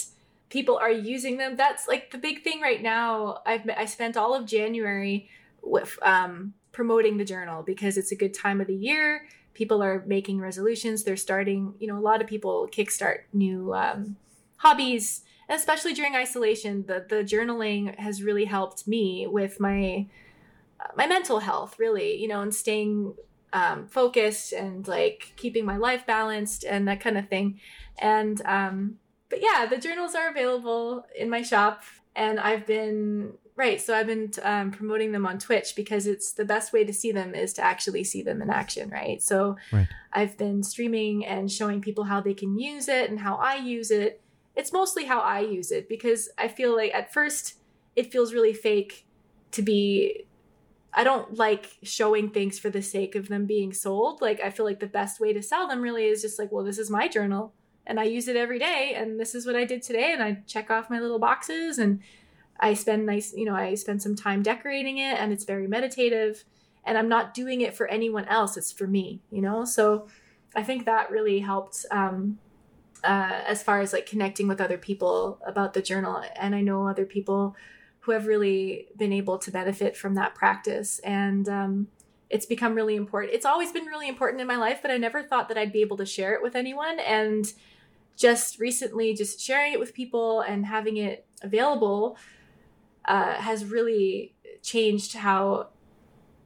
people 0.48 0.76
are 0.78 0.90
using 0.90 1.36
them. 1.36 1.56
That's 1.56 1.86
like 1.86 2.10
the 2.10 2.18
big 2.18 2.42
thing 2.42 2.60
right 2.60 2.82
now. 2.82 3.40
I've 3.46 3.68
i 3.76 3.84
spent 3.84 4.16
all 4.16 4.34
of 4.34 4.46
january 4.46 5.28
with 5.62 5.98
um, 6.02 6.54
promoting 6.72 7.16
the 7.16 7.24
journal 7.24 7.62
because 7.62 7.98
it's 7.98 8.12
a 8.12 8.16
good 8.16 8.34
time 8.34 8.60
of 8.60 8.66
the 8.66 8.74
year. 8.74 9.26
People 9.54 9.82
are 9.82 10.04
making 10.06 10.40
resolutions. 10.40 11.04
They're 11.04 11.16
starting 11.16 11.74
you 11.78 11.86
know 11.86 11.98
a 11.98 12.00
lot 12.00 12.20
of 12.20 12.26
people 12.26 12.68
kickstart 12.70 13.20
new 13.32 13.74
um, 13.74 14.16
hobbies 14.56 15.22
especially 15.50 15.94
during 15.94 16.14
isolation. 16.14 16.84
The 16.86 17.06
the 17.08 17.24
journaling 17.24 17.98
has 17.98 18.22
really 18.22 18.44
helped 18.44 18.86
me 18.86 19.26
with 19.26 19.60
my 19.60 20.06
uh, 20.80 20.92
my 20.96 21.06
mental 21.06 21.40
health 21.40 21.78
really 21.78 22.16
you 22.16 22.28
know 22.28 22.40
and 22.40 22.54
staying 22.54 23.14
um, 23.52 23.86
focused 23.86 24.52
and 24.52 24.86
like 24.86 25.32
keeping 25.36 25.64
my 25.64 25.78
life 25.78 26.06
balanced 26.06 26.64
and 26.64 26.86
that 26.88 27.00
kind 27.00 27.16
of 27.16 27.28
thing. 27.28 27.60
And 27.98 28.40
um 28.44 28.98
but 29.28 29.40
yeah 29.42 29.66
the 29.66 29.78
journals 29.78 30.14
are 30.14 30.28
available 30.28 31.04
in 31.16 31.28
my 31.30 31.42
shop 31.42 31.82
and 32.16 32.38
i've 32.40 32.66
been 32.66 33.32
right 33.56 33.80
so 33.80 33.94
i've 33.94 34.06
been 34.06 34.30
um, 34.42 34.70
promoting 34.70 35.12
them 35.12 35.26
on 35.26 35.38
twitch 35.38 35.74
because 35.76 36.06
it's 36.06 36.32
the 36.32 36.44
best 36.44 36.72
way 36.72 36.84
to 36.84 36.92
see 36.92 37.12
them 37.12 37.34
is 37.34 37.52
to 37.52 37.62
actually 37.62 38.04
see 38.04 38.22
them 38.22 38.40
in 38.42 38.50
action 38.50 38.88
right 38.90 39.22
so 39.22 39.56
Right. 39.72 39.88
i've 40.12 40.36
been 40.38 40.62
streaming 40.62 41.26
and 41.26 41.50
showing 41.50 41.80
people 41.80 42.04
how 42.04 42.20
they 42.20 42.34
can 42.34 42.58
use 42.58 42.88
it 42.88 43.10
and 43.10 43.20
how 43.20 43.36
i 43.36 43.56
use 43.56 43.90
it 43.90 44.20
it's 44.56 44.72
mostly 44.72 45.04
how 45.04 45.20
i 45.20 45.40
use 45.40 45.70
it 45.70 45.88
because 45.88 46.28
i 46.38 46.48
feel 46.48 46.74
like 46.76 46.94
at 46.94 47.12
first 47.12 47.54
it 47.96 48.12
feels 48.12 48.32
really 48.32 48.54
fake 48.54 49.06
to 49.52 49.62
be 49.62 50.24
I 50.94 51.04
don't 51.04 51.34
like 51.36 51.76
showing 51.82 52.30
things 52.30 52.58
for 52.58 52.70
the 52.70 52.82
sake 52.82 53.14
of 53.14 53.28
them 53.28 53.44
being 53.46 53.72
sold. 53.74 54.20
Like 54.22 54.40
I 54.40 54.50
feel 54.50 54.64
like 54.64 54.80
the 54.80 54.86
best 54.86 55.20
way 55.20 55.32
to 55.32 55.42
sell 55.42 55.68
them 55.68 55.82
really 55.82 56.06
is 56.06 56.22
just 56.22 56.38
like, 56.38 56.50
well, 56.50 56.64
this 56.64 56.78
is 56.78 56.90
my 56.90 57.06
journal 57.08 57.52
and 57.88 57.98
I 57.98 58.04
use 58.04 58.28
it 58.28 58.36
every 58.36 58.58
day 58.58 58.94
and 58.96 59.18
this 59.18 59.34
is 59.34 59.46
what 59.46 59.56
I 59.56 59.64
did 59.64 59.82
today 59.82 60.12
and 60.12 60.22
I 60.22 60.42
check 60.46 60.70
off 60.70 60.90
my 60.90 61.00
little 61.00 61.18
boxes 61.18 61.78
and 61.78 62.00
I 62.60 62.74
spend 62.74 63.06
nice, 63.06 63.32
you 63.34 63.44
know, 63.44 63.54
I 63.54 63.74
spend 63.74 64.02
some 64.02 64.14
time 64.14 64.42
decorating 64.42 64.98
it 64.98 65.18
and 65.18 65.32
it's 65.32 65.44
very 65.44 65.66
meditative 65.66 66.44
and 66.84 66.96
I'm 66.98 67.08
not 67.08 67.34
doing 67.34 67.62
it 67.62 67.74
for 67.74 67.88
anyone 67.88 68.26
else, 68.26 68.56
it's 68.56 68.70
for 68.70 68.86
me, 68.86 69.22
you 69.30 69.40
know? 69.40 69.64
So 69.64 70.06
I 70.54 70.62
think 70.62 70.84
that 70.84 71.10
really 71.10 71.40
helped 71.40 71.84
um 71.90 72.38
uh, 73.04 73.42
as 73.46 73.62
far 73.62 73.80
as 73.80 73.92
like 73.92 74.06
connecting 74.06 74.48
with 74.48 74.60
other 74.60 74.76
people 74.76 75.40
about 75.46 75.72
the 75.72 75.80
journal 75.80 76.22
and 76.34 76.54
I 76.54 76.60
know 76.60 76.88
other 76.88 77.06
people 77.06 77.56
who 78.00 78.12
have 78.12 78.26
really 78.26 78.88
been 78.96 79.12
able 79.12 79.38
to 79.38 79.50
benefit 79.50 79.96
from 79.96 80.14
that 80.14 80.34
practice 80.34 80.98
and 81.00 81.48
um, 81.48 81.88
it's 82.30 82.46
become 82.46 82.74
really 82.74 82.96
important 82.96 83.34
it's 83.34 83.46
always 83.46 83.72
been 83.72 83.84
really 83.86 84.08
important 84.08 84.40
in 84.40 84.46
my 84.46 84.56
life 84.56 84.80
but 84.82 84.90
i 84.90 84.96
never 84.96 85.22
thought 85.22 85.48
that 85.48 85.58
i'd 85.58 85.72
be 85.72 85.80
able 85.80 85.96
to 85.96 86.06
share 86.06 86.34
it 86.34 86.42
with 86.42 86.54
anyone 86.54 86.98
and 87.00 87.52
just 88.18 88.58
recently 88.58 89.14
just 89.14 89.40
sharing 89.40 89.72
it 89.72 89.80
with 89.80 89.94
people 89.94 90.40
and 90.40 90.66
having 90.66 90.96
it 90.98 91.24
available 91.42 92.18
uh, 93.06 93.34
has 93.34 93.64
really 93.64 94.34
changed 94.62 95.14
how 95.14 95.68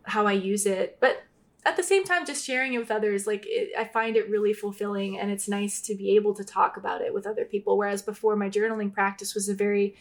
how 0.04 0.26
i 0.26 0.32
use 0.32 0.66
it 0.66 0.98
but 1.00 1.22
at 1.64 1.76
the 1.76 1.82
same 1.82 2.04
time 2.04 2.26
just 2.26 2.44
sharing 2.44 2.74
it 2.74 2.78
with 2.78 2.90
others 2.90 3.26
like 3.26 3.44
it, 3.46 3.70
i 3.78 3.84
find 3.84 4.16
it 4.16 4.28
really 4.28 4.52
fulfilling 4.52 5.18
and 5.18 5.30
it's 5.30 5.48
nice 5.48 5.80
to 5.80 5.94
be 5.94 6.14
able 6.14 6.34
to 6.34 6.44
talk 6.44 6.76
about 6.76 7.00
it 7.00 7.14
with 7.14 7.26
other 7.26 7.44
people 7.44 7.78
whereas 7.78 8.02
before 8.02 8.36
my 8.36 8.50
journaling 8.50 8.92
practice 8.92 9.34
was 9.34 9.48
a 9.48 9.54
very 9.54 9.96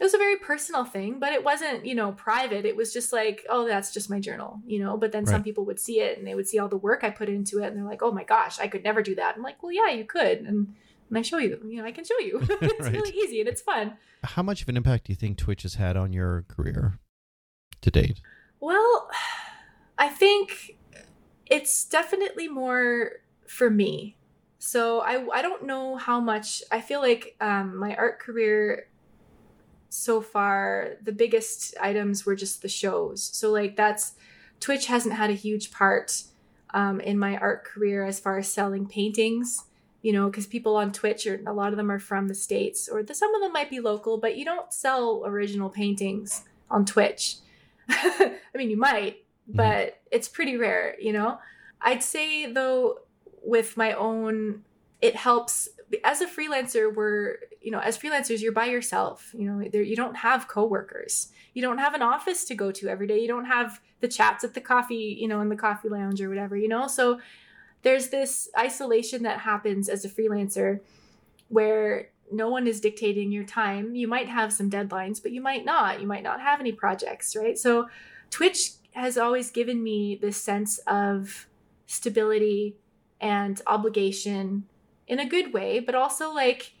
it 0.00 0.04
was 0.04 0.14
a 0.14 0.18
very 0.18 0.36
personal 0.36 0.84
thing, 0.84 1.18
but 1.18 1.32
it 1.32 1.42
wasn't, 1.42 1.84
you 1.84 1.96
know, 1.96 2.12
private. 2.12 2.64
It 2.64 2.76
was 2.76 2.92
just 2.92 3.12
like, 3.12 3.44
oh, 3.48 3.66
that's 3.66 3.92
just 3.92 4.08
my 4.08 4.20
journal, 4.20 4.60
you 4.64 4.78
know. 4.78 4.96
But 4.96 5.10
then 5.10 5.26
some 5.26 5.42
people 5.42 5.64
would 5.64 5.80
see 5.80 5.98
it 5.98 6.18
and 6.18 6.24
they 6.24 6.36
would 6.36 6.46
see 6.46 6.60
all 6.60 6.68
the 6.68 6.76
work 6.76 7.02
I 7.02 7.10
put 7.10 7.28
into 7.28 7.60
it 7.60 7.66
and 7.66 7.76
they're 7.76 7.84
like, 7.84 8.00
oh 8.00 8.12
my 8.12 8.22
gosh, 8.22 8.60
I 8.60 8.68
could 8.68 8.84
never 8.84 9.02
do 9.02 9.16
that. 9.16 9.34
I'm 9.34 9.42
like, 9.42 9.60
well, 9.60 9.72
yeah, 9.72 9.90
you 9.90 10.04
could. 10.04 10.38
And, 10.42 10.74
and 11.08 11.18
I 11.18 11.22
show 11.22 11.38
you, 11.38 11.58
you 11.64 11.78
know, 11.78 11.84
I 11.84 11.92
can 11.92 12.04
show 12.04 12.18
you. 12.18 12.40
it's 12.62 12.80
Right. 12.80 12.92
really 12.92 13.16
easy 13.16 13.40
and 13.40 13.48
it's 13.48 13.62
fun. 13.62 13.96
How 14.24 14.42
much 14.42 14.62
of 14.62 14.68
an 14.68 14.76
impact 14.76 15.06
do 15.06 15.12
you 15.12 15.16
think 15.16 15.38
Twitch 15.38 15.62
has 15.62 15.74
had 15.74 15.96
on 15.96 16.12
your 16.12 16.44
career 16.48 16.98
to 17.80 17.90
date? 17.90 18.20
Well, 18.60 19.10
I 19.98 20.08
think 20.08 20.76
it's 21.46 21.84
definitely 21.84 22.48
more 22.48 23.12
for 23.46 23.70
me. 23.70 24.16
So 24.58 25.00
I 25.00 25.24
I 25.32 25.42
don't 25.42 25.64
know 25.66 25.96
how 25.96 26.20
much 26.20 26.62
I 26.70 26.80
feel 26.80 27.00
like 27.00 27.36
um, 27.40 27.76
my 27.76 27.94
art 27.96 28.18
career 28.20 28.88
so 29.88 30.20
far 30.20 30.90
the 31.02 31.12
biggest 31.12 31.74
items 31.80 32.26
were 32.26 32.36
just 32.36 32.62
the 32.62 32.68
shows. 32.68 33.22
So 33.22 33.50
like 33.50 33.76
that's 33.76 34.14
Twitch 34.60 34.86
hasn't 34.86 35.14
had 35.14 35.30
a 35.30 35.34
huge 35.34 35.70
part 35.70 36.24
um, 36.74 37.00
in 37.00 37.18
my 37.18 37.36
art 37.38 37.64
career 37.64 38.04
as 38.04 38.20
far 38.20 38.38
as 38.38 38.48
selling 38.48 38.86
paintings. 38.86 39.64
You 40.02 40.12
know, 40.12 40.30
because 40.30 40.46
people 40.46 40.76
on 40.76 40.92
Twitch 40.92 41.26
are 41.26 41.40
a 41.46 41.52
lot 41.52 41.72
of 41.72 41.76
them 41.76 41.90
are 41.90 41.98
from 41.98 42.28
the 42.28 42.34
states, 42.34 42.88
or 42.88 43.02
the, 43.02 43.14
some 43.14 43.34
of 43.34 43.40
them 43.40 43.52
might 43.52 43.70
be 43.70 43.80
local, 43.80 44.16
but 44.16 44.36
you 44.36 44.44
don't 44.44 44.72
sell 44.72 45.24
original 45.26 45.70
paintings 45.70 46.44
on 46.70 46.84
Twitch. 46.84 47.36
I 47.88 48.38
mean, 48.54 48.70
you 48.70 48.76
might, 48.76 49.24
but 49.48 49.86
mm-hmm. 49.86 49.96
it's 50.12 50.28
pretty 50.28 50.56
rare. 50.56 50.94
You 51.00 51.12
know, 51.12 51.38
I'd 51.80 52.02
say 52.02 52.52
though, 52.52 53.00
with 53.42 53.76
my 53.76 53.92
own, 53.92 54.62
it 55.00 55.16
helps 55.16 55.68
as 56.04 56.20
a 56.20 56.26
freelancer 56.26 56.94
we're 56.94 57.36
you 57.60 57.70
know 57.70 57.78
as 57.78 57.98
freelancers 57.98 58.40
you're 58.40 58.52
by 58.52 58.66
yourself 58.66 59.32
you 59.36 59.50
know 59.50 59.68
there 59.70 59.82
you 59.82 59.96
don't 59.96 60.16
have 60.16 60.48
coworkers 60.48 61.28
you 61.54 61.62
don't 61.62 61.78
have 61.78 61.94
an 61.94 62.02
office 62.02 62.44
to 62.44 62.54
go 62.54 62.70
to 62.70 62.88
every 62.88 63.06
day 63.06 63.18
you 63.18 63.28
don't 63.28 63.46
have 63.46 63.80
the 64.00 64.08
chats 64.08 64.44
at 64.44 64.54
the 64.54 64.60
coffee 64.60 65.16
you 65.18 65.26
know 65.26 65.40
in 65.40 65.48
the 65.48 65.56
coffee 65.56 65.88
lounge 65.88 66.20
or 66.20 66.28
whatever 66.28 66.56
you 66.56 66.68
know 66.68 66.86
so 66.86 67.18
there's 67.82 68.08
this 68.08 68.48
isolation 68.58 69.22
that 69.22 69.40
happens 69.40 69.88
as 69.88 70.04
a 70.04 70.08
freelancer 70.08 70.80
where 71.48 72.10
no 72.30 72.50
one 72.50 72.66
is 72.66 72.80
dictating 72.80 73.32
your 73.32 73.44
time 73.44 73.94
you 73.94 74.06
might 74.06 74.28
have 74.28 74.52
some 74.52 74.70
deadlines 74.70 75.22
but 75.22 75.32
you 75.32 75.40
might 75.40 75.64
not 75.64 76.00
you 76.00 76.06
might 76.06 76.22
not 76.22 76.40
have 76.40 76.60
any 76.60 76.72
projects 76.72 77.34
right 77.34 77.58
so 77.58 77.88
twitch 78.30 78.72
has 78.92 79.16
always 79.16 79.50
given 79.50 79.82
me 79.82 80.18
this 80.20 80.36
sense 80.36 80.78
of 80.86 81.46
stability 81.86 82.76
and 83.20 83.60
obligation 83.66 84.64
in 85.06 85.18
a 85.18 85.28
good 85.28 85.52
way, 85.52 85.80
but 85.80 85.94
also 85.94 86.32
like 86.32 86.72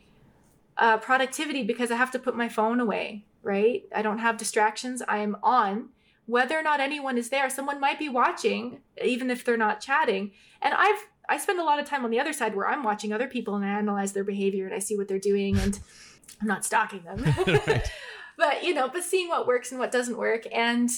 uh, 0.76 0.98
productivity 0.98 1.64
because 1.64 1.90
I 1.90 1.96
have 1.96 2.10
to 2.12 2.18
put 2.18 2.36
my 2.36 2.48
phone 2.48 2.78
away, 2.78 3.24
right? 3.42 3.84
I 3.94 4.02
don't 4.02 4.18
have 4.18 4.36
distractions. 4.36 5.02
I 5.08 5.18
am 5.18 5.36
on. 5.42 5.88
Whether 6.28 6.58
or 6.58 6.62
not 6.62 6.78
anyone 6.78 7.16
is 7.16 7.30
there, 7.30 7.48
someone 7.48 7.80
might 7.80 7.98
be 7.98 8.10
watching, 8.10 8.80
even 9.02 9.30
if 9.30 9.44
they're 9.44 9.56
not 9.56 9.80
chatting. 9.80 10.32
And 10.60 10.74
I've 10.74 11.06
I 11.26 11.38
spend 11.38 11.58
a 11.58 11.64
lot 11.64 11.78
of 11.78 11.86
time 11.86 12.04
on 12.04 12.10
the 12.10 12.20
other 12.20 12.34
side 12.34 12.54
where 12.54 12.68
I'm 12.68 12.82
watching 12.82 13.12
other 13.12 13.28
people 13.28 13.54
and 13.54 13.64
I 13.64 13.68
analyze 13.68 14.12
their 14.12 14.24
behavior 14.24 14.66
and 14.66 14.74
I 14.74 14.78
see 14.78 14.96
what 14.96 15.08
they're 15.08 15.18
doing 15.18 15.58
and 15.58 15.78
I'm 16.40 16.46
not 16.46 16.66
stalking 16.66 17.02
them. 17.02 17.24
but 18.36 18.62
you 18.62 18.74
know, 18.74 18.88
but 18.88 19.04
seeing 19.04 19.28
what 19.30 19.46
works 19.46 19.70
and 19.70 19.80
what 19.80 19.90
doesn't 19.90 20.18
work. 20.18 20.46
And 20.52 20.90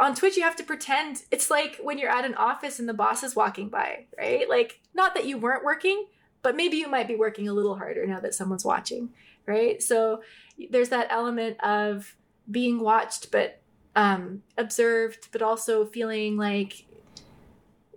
on 0.00 0.16
Twitch, 0.16 0.36
you 0.36 0.42
have 0.42 0.56
to 0.56 0.64
pretend 0.64 1.22
it's 1.30 1.52
like 1.52 1.78
when 1.80 1.98
you're 1.98 2.10
at 2.10 2.24
an 2.24 2.34
office 2.34 2.80
and 2.80 2.88
the 2.88 2.94
boss 2.94 3.22
is 3.22 3.36
walking 3.36 3.68
by, 3.68 4.06
right? 4.18 4.48
Like, 4.48 4.80
not 4.92 5.14
that 5.14 5.24
you 5.24 5.38
weren't 5.38 5.64
working, 5.64 6.06
but 6.42 6.56
maybe 6.56 6.78
you 6.78 6.88
might 6.88 7.06
be 7.06 7.14
working 7.14 7.48
a 7.48 7.52
little 7.52 7.76
harder 7.76 8.06
now 8.06 8.18
that 8.20 8.34
someone's 8.34 8.64
watching, 8.64 9.10
right? 9.46 9.80
So 9.80 10.22
there's 10.70 10.88
that 10.88 11.08
element 11.10 11.62
of 11.62 12.16
being 12.50 12.80
watched, 12.80 13.30
but 13.30 13.60
um, 13.98 14.44
observed, 14.56 15.28
but 15.32 15.42
also 15.42 15.84
feeling 15.84 16.36
like, 16.36 16.84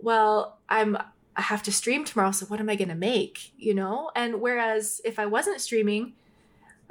well, 0.02 0.58
I'm 0.68 0.98
I 1.34 1.42
have 1.42 1.62
to 1.62 1.72
stream 1.72 2.04
tomorrow, 2.04 2.32
so 2.32 2.44
what 2.46 2.60
am 2.60 2.68
I 2.68 2.74
going 2.74 2.88
to 2.88 2.94
make? 2.94 3.52
You 3.56 3.72
know, 3.72 4.10
and 4.16 4.40
whereas 4.40 5.00
if 5.04 5.18
I 5.18 5.26
wasn't 5.26 5.60
streaming, 5.60 6.14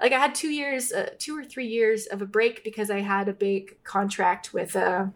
like 0.01 0.13
I 0.13 0.17
had 0.17 0.33
two 0.33 0.49
years, 0.49 0.93
uh, 0.93 1.09
two 1.19 1.37
or 1.37 1.43
three 1.43 1.67
years 1.67 2.07
of 2.07 2.21
a 2.21 2.25
break 2.25 2.63
because 2.63 2.89
I 2.89 3.01
had 3.01 3.27
a 3.27 3.33
big 3.33 3.83
contract 3.83 4.53
with 4.53 4.75
a 4.75 5.11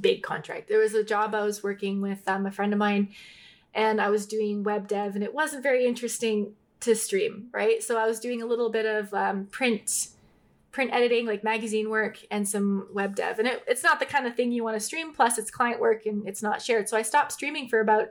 big 0.00 0.22
contract. 0.22 0.68
There 0.68 0.80
was 0.80 0.94
a 0.94 1.04
job 1.04 1.34
I 1.34 1.44
was 1.44 1.62
working 1.62 2.00
with 2.00 2.26
um, 2.26 2.46
a 2.46 2.50
friend 2.50 2.72
of 2.72 2.78
mine 2.78 3.10
and 3.74 4.00
I 4.00 4.08
was 4.08 4.26
doing 4.26 4.62
web 4.62 4.88
dev, 4.88 5.14
and 5.14 5.22
it 5.22 5.34
wasn't 5.34 5.62
very 5.62 5.84
interesting 5.84 6.54
to 6.80 6.96
stream, 6.96 7.48
right? 7.52 7.82
So 7.82 7.98
I 7.98 8.06
was 8.06 8.20
doing 8.20 8.40
a 8.40 8.46
little 8.46 8.70
bit 8.70 8.86
of 8.86 9.12
um, 9.12 9.46
print 9.46 10.08
print 10.74 10.92
editing, 10.92 11.24
like 11.24 11.44
magazine 11.44 11.88
work, 11.88 12.18
and 12.32 12.46
some 12.48 12.88
web 12.92 13.14
dev, 13.14 13.38
and 13.38 13.46
it, 13.46 13.62
it's 13.68 13.84
not 13.84 14.00
the 14.00 14.04
kind 14.04 14.26
of 14.26 14.34
thing 14.34 14.50
you 14.50 14.64
want 14.64 14.76
to 14.76 14.80
stream. 14.80 15.14
Plus, 15.14 15.38
it's 15.38 15.50
client 15.50 15.80
work 15.80 16.04
and 16.04 16.26
it's 16.26 16.42
not 16.42 16.60
shared. 16.60 16.88
So 16.88 16.96
I 16.96 17.02
stopped 17.02 17.30
streaming 17.30 17.68
for 17.68 17.78
about 17.78 18.08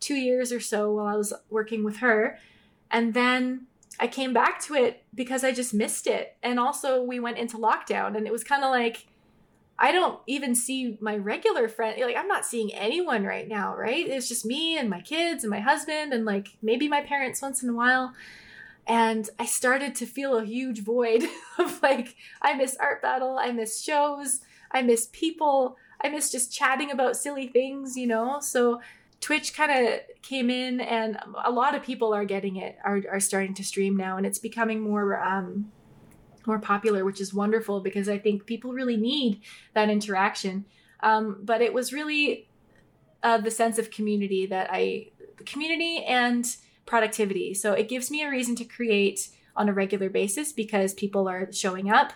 two 0.00 0.14
years 0.14 0.50
or 0.50 0.58
so 0.58 0.92
while 0.92 1.06
I 1.06 1.14
was 1.14 1.34
working 1.50 1.84
with 1.84 1.98
her, 1.98 2.38
and 2.90 3.12
then 3.12 3.66
I 4.00 4.06
came 4.06 4.32
back 4.32 4.60
to 4.62 4.74
it 4.74 5.04
because 5.14 5.44
I 5.44 5.52
just 5.52 5.74
missed 5.74 6.06
it. 6.06 6.36
And 6.42 6.58
also, 6.58 7.02
we 7.02 7.20
went 7.20 7.36
into 7.36 7.58
lockdown, 7.58 8.16
and 8.16 8.26
it 8.26 8.32
was 8.32 8.42
kind 8.42 8.64
of 8.64 8.70
like 8.70 9.06
I 9.78 9.92
don't 9.92 10.18
even 10.26 10.54
see 10.54 10.96
my 11.02 11.18
regular 11.18 11.68
friend. 11.68 12.00
Like, 12.00 12.16
I'm 12.16 12.28
not 12.28 12.46
seeing 12.46 12.72
anyone 12.74 13.24
right 13.24 13.46
now, 13.46 13.76
right? 13.76 14.08
It's 14.08 14.26
just 14.26 14.46
me 14.46 14.78
and 14.78 14.88
my 14.88 15.02
kids 15.02 15.44
and 15.44 15.50
my 15.50 15.60
husband 15.60 16.14
and 16.14 16.24
like 16.24 16.56
maybe 16.62 16.88
my 16.88 17.02
parents 17.02 17.42
once 17.42 17.62
in 17.62 17.68
a 17.68 17.74
while. 17.74 18.14
And 18.86 19.28
I 19.38 19.46
started 19.46 19.94
to 19.96 20.06
feel 20.06 20.38
a 20.38 20.44
huge 20.44 20.82
void 20.82 21.24
of 21.58 21.82
like, 21.82 22.16
I 22.40 22.54
miss 22.54 22.76
art 22.76 23.02
battle, 23.02 23.38
I 23.38 23.52
miss 23.52 23.82
shows, 23.82 24.40
I 24.70 24.82
miss 24.82 25.08
people, 25.12 25.76
I 26.00 26.08
miss 26.08 26.30
just 26.30 26.52
chatting 26.52 26.90
about 26.90 27.16
silly 27.16 27.48
things, 27.48 27.96
you 27.96 28.06
know? 28.06 28.38
So 28.40 28.80
Twitch 29.20 29.54
kind 29.54 29.88
of 29.88 30.00
came 30.22 30.50
in 30.50 30.80
and 30.80 31.18
a 31.44 31.50
lot 31.50 31.74
of 31.74 31.82
people 31.82 32.12
are 32.12 32.24
getting 32.24 32.56
it, 32.56 32.78
are, 32.84 33.02
are 33.10 33.20
starting 33.20 33.54
to 33.54 33.64
stream 33.64 33.96
now, 33.96 34.16
and 34.16 34.26
it's 34.26 34.38
becoming 34.38 34.80
more 34.80 35.20
um, 35.22 35.72
more 36.46 36.58
popular, 36.58 37.04
which 37.04 37.20
is 37.20 37.34
wonderful 37.34 37.80
because 37.80 38.08
I 38.08 38.18
think 38.18 38.46
people 38.46 38.72
really 38.72 38.96
need 38.96 39.40
that 39.74 39.90
interaction. 39.90 40.64
Um, 41.00 41.38
but 41.42 41.60
it 41.60 41.72
was 41.72 41.92
really 41.92 42.48
uh, 43.22 43.38
the 43.38 43.50
sense 43.50 43.78
of 43.78 43.90
community 43.90 44.46
that 44.46 44.68
I, 44.70 45.08
community 45.44 46.04
and 46.04 46.46
productivity. 46.86 47.54
So 47.54 47.72
it 47.72 47.88
gives 47.88 48.10
me 48.10 48.22
a 48.22 48.30
reason 48.30 48.56
to 48.56 48.64
create 48.64 49.28
on 49.56 49.68
a 49.68 49.72
regular 49.72 50.08
basis 50.08 50.52
because 50.52 50.94
people 50.94 51.28
are 51.28 51.50
showing 51.52 51.90
up. 51.90 52.12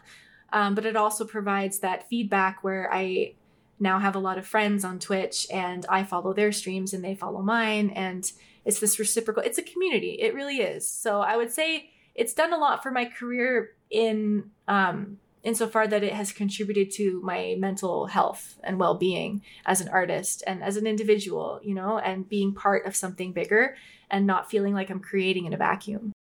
Um, 0.52 0.74
but 0.74 0.84
it 0.84 0.96
also 0.96 1.24
provides 1.24 1.78
that 1.78 2.08
feedback 2.08 2.62
where 2.62 2.92
I 2.92 3.34
now 3.78 3.98
have 3.98 4.14
a 4.14 4.20
lot 4.20 4.38
of 4.38 4.46
friends 4.46 4.84
on 4.84 4.98
Twitch 4.98 5.46
and 5.50 5.86
I 5.88 6.04
follow 6.04 6.32
their 6.32 6.52
streams 6.52 6.92
and 6.92 7.02
they 7.02 7.14
follow 7.14 7.40
mine. 7.40 7.90
And 7.90 8.30
it's 8.64 8.80
this 8.80 8.98
reciprocal, 8.98 9.42
it's 9.42 9.58
a 9.58 9.62
community. 9.62 10.18
It 10.20 10.34
really 10.34 10.58
is. 10.58 10.88
So 10.88 11.20
I 11.20 11.36
would 11.36 11.50
say 11.50 11.90
it's 12.14 12.34
done 12.34 12.52
a 12.52 12.58
lot 12.58 12.82
for 12.82 12.90
my 12.90 13.06
career 13.06 13.70
in 13.90 14.50
um, 14.68 15.18
insofar 15.42 15.86
that 15.86 16.02
it 16.02 16.12
has 16.12 16.32
contributed 16.32 16.90
to 16.90 17.20
my 17.22 17.56
mental 17.58 18.06
health 18.06 18.58
and 18.62 18.78
well-being 18.78 19.42
as 19.64 19.80
an 19.80 19.88
artist 19.88 20.42
and 20.46 20.62
as 20.62 20.76
an 20.76 20.86
individual 20.86 21.60
you 21.62 21.74
know 21.74 21.98
and 21.98 22.28
being 22.28 22.52
part 22.52 22.84
of 22.84 22.94
something 22.94 23.32
bigger 23.32 23.74
and 24.10 24.26
not 24.26 24.50
feeling 24.50 24.74
like 24.74 24.90
i'm 24.90 25.00
creating 25.00 25.46
in 25.46 25.52
a 25.52 25.56
vacuum. 25.56 26.12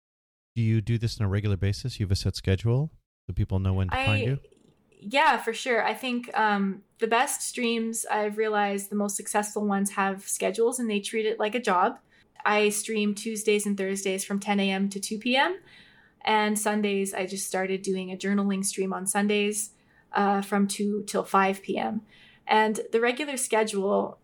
Do 0.56 0.62
you 0.62 0.82
do 0.82 0.98
this 0.98 1.20
on 1.20 1.26
a 1.26 1.30
regular 1.30 1.58
basis? 1.58 2.00
You 2.00 2.06
have 2.06 2.12
a 2.12 2.16
set 2.16 2.36
schedule 2.36 2.92
so 3.28 3.34
people 3.34 3.60
know 3.60 3.74
when 3.74 3.90
to 3.90 3.98
I, 3.98 4.06
find 4.06 4.26
you? 4.26 4.40
Yeah 5.02 5.38
for 5.38 5.54
sure. 5.54 5.84
I 5.86 5.94
think 5.94 6.30
um, 6.38 6.82
the 7.00 7.08
best 7.08 7.42
streams 7.42 8.06
i've 8.12 8.38
realized 8.38 8.90
the 8.90 8.96
most 8.96 9.16
successful 9.16 9.66
ones 9.66 9.92
have 9.92 10.28
schedules 10.28 10.80
and 10.80 10.90
they 10.90 11.00
treat 11.00 11.26
it 11.26 11.40
like 11.40 11.56
a 11.56 11.62
job. 11.62 12.00
I 12.46 12.70
stream 12.70 13.16
tuesdays 13.16 13.66
and 13.66 13.78
thursdays 13.78 14.24
from 14.24 14.40
10 14.40 14.60
a.m 14.60 14.90
to 14.90 15.00
2 15.00 15.20
p.m 15.20 15.58
and 16.22 16.60
Sundays, 16.60 17.14
I 17.14 17.26
just 17.26 17.48
started 17.48 17.82
doing 17.82 18.12
a 18.12 18.18
journaling 18.18 18.66
stream 18.66 18.94
on 18.94 19.08
Sundays 19.08 19.72
uh, 20.14 20.42
from 20.42 20.68
2 20.68 21.04
till 21.08 21.24
5 21.24 21.62
p.m. 21.62 22.02
And 22.48 22.80
the 22.92 23.00
regular 23.00 23.38
schedule 23.38 24.18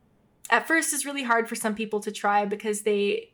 at 0.49 0.67
first 0.67 0.93
is 0.93 1.05
really 1.05 1.23
hard 1.23 1.47
for 1.47 1.55
some 1.55 1.75
people 1.75 1.99
to 2.01 2.11
try 2.11 2.45
because 2.45 2.81
they, 2.81 3.31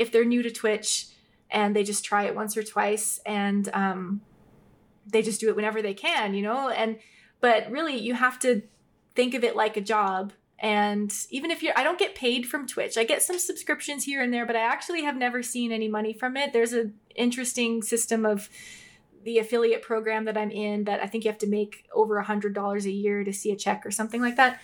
if 0.00 0.10
they're 0.10 0.24
new 0.24 0.42
to 0.42 0.50
Twitch 0.50 1.06
and 1.50 1.74
they 1.76 1.84
just 1.84 2.04
try 2.04 2.24
it 2.24 2.34
once 2.34 2.56
or 2.56 2.62
twice 2.62 3.20
and 3.26 3.68
um, 3.72 4.20
they 5.06 5.22
just 5.22 5.40
do 5.40 5.48
it 5.48 5.56
whenever 5.56 5.82
they 5.82 5.94
can, 5.94 6.34
you 6.34 6.42
know? 6.42 6.68
And, 6.68 6.98
but 7.40 7.70
really, 7.70 7.96
you 7.96 8.14
have 8.14 8.38
to 8.40 8.62
think 9.14 9.34
of 9.34 9.44
it 9.44 9.54
like 9.56 9.76
a 9.76 9.80
job 9.80 10.32
and 10.60 11.12
even 11.30 11.50
if 11.50 11.62
you're, 11.62 11.72
I 11.76 11.82
don't 11.82 11.98
get 11.98 12.14
paid 12.14 12.46
from 12.46 12.66
Twitch. 12.66 12.98
I 12.98 13.04
get 13.04 13.22
some 13.22 13.38
subscriptions 13.38 14.04
here 14.04 14.22
and 14.22 14.32
there, 14.32 14.44
but 14.44 14.56
I 14.56 14.60
actually 14.60 15.02
have 15.04 15.16
never 15.16 15.42
seen 15.42 15.72
any 15.72 15.88
money 15.88 16.12
from 16.12 16.36
it. 16.36 16.52
There's 16.52 16.74
an 16.74 16.94
interesting 17.16 17.82
system 17.82 18.26
of 18.26 18.50
the 19.24 19.38
affiliate 19.38 19.82
program 19.82 20.26
that 20.26 20.36
I'm 20.36 20.50
in 20.50 20.84
that 20.84 21.02
I 21.02 21.06
think 21.06 21.24
you 21.24 21.30
have 21.30 21.40
to 21.40 21.46
make 21.46 21.86
over 21.94 22.18
a 22.18 22.24
hundred 22.24 22.54
dollars 22.54 22.84
a 22.84 22.90
year 22.90 23.24
to 23.24 23.32
see 23.32 23.50
a 23.52 23.56
check 23.56 23.86
or 23.86 23.90
something 23.90 24.20
like 24.20 24.36
that. 24.36 24.60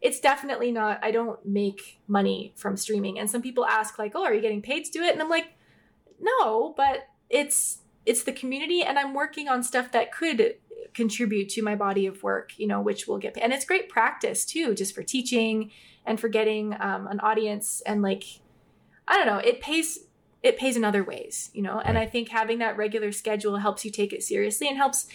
It's 0.00 0.20
definitely 0.20 0.72
not, 0.72 1.00
I 1.02 1.10
don't 1.10 1.44
make 1.44 1.98
money 2.06 2.52
from 2.56 2.76
streaming. 2.76 3.18
And 3.18 3.30
some 3.30 3.42
people 3.42 3.64
ask 3.64 3.98
like, 3.98 4.12
oh, 4.14 4.24
are 4.24 4.34
you 4.34 4.40
getting 4.40 4.62
paid 4.62 4.84
to 4.84 4.90
do 4.90 5.02
it? 5.02 5.12
And 5.12 5.22
I'm 5.22 5.30
like, 5.30 5.54
no, 6.20 6.74
but 6.76 7.08
it's, 7.30 7.78
it's 8.04 8.22
the 8.22 8.32
community 8.32 8.82
and 8.82 8.98
I'm 8.98 9.14
working 9.14 9.48
on 9.48 9.62
stuff 9.62 9.92
that 9.92 10.12
could 10.12 10.56
contribute 10.94 11.48
to 11.50 11.62
my 11.62 11.74
body 11.74 12.06
of 12.06 12.22
work, 12.22 12.52
you 12.56 12.66
know, 12.66 12.80
which 12.80 13.06
will 13.06 13.18
get 13.18 13.34
paid. 13.34 13.42
And 13.42 13.52
it's 13.52 13.64
great 13.64 13.88
practice 13.88 14.44
too, 14.44 14.74
just 14.74 14.94
for 14.94 15.02
teaching 15.02 15.70
and 16.04 16.20
for 16.20 16.28
getting 16.28 16.74
um, 16.80 17.06
an 17.06 17.20
audience 17.20 17.82
and 17.84 18.00
like, 18.02 18.24
I 19.08 19.16
don't 19.16 19.26
know, 19.26 19.38
it 19.38 19.60
pays 19.60 20.00
it 20.42 20.56
pays 20.56 20.76
in 20.76 20.84
other 20.84 21.02
ways, 21.02 21.50
you 21.54 21.62
know. 21.62 21.76
Right. 21.76 21.86
And 21.86 21.98
I 21.98 22.06
think 22.06 22.28
having 22.28 22.58
that 22.58 22.76
regular 22.76 23.10
schedule 23.10 23.56
helps 23.56 23.84
you 23.84 23.90
take 23.90 24.12
it 24.12 24.22
seriously 24.22 24.68
and 24.68 24.76
helps 24.76 25.06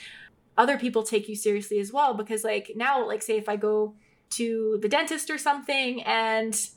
other 0.58 0.78
people 0.78 1.04
take 1.04 1.30
you 1.30 1.36
seriously 1.36 1.80
as 1.80 1.94
well. 1.94 2.14
Because 2.14 2.44
like 2.44 2.72
now, 2.76 3.06
like 3.08 3.22
say 3.22 3.38
if 3.38 3.48
I 3.48 3.56
go 3.56 3.96
to 4.32 4.80
the 4.82 4.90
dentist 4.90 5.30
or 5.30 5.38
something 5.38 6.02
and 6.04 6.70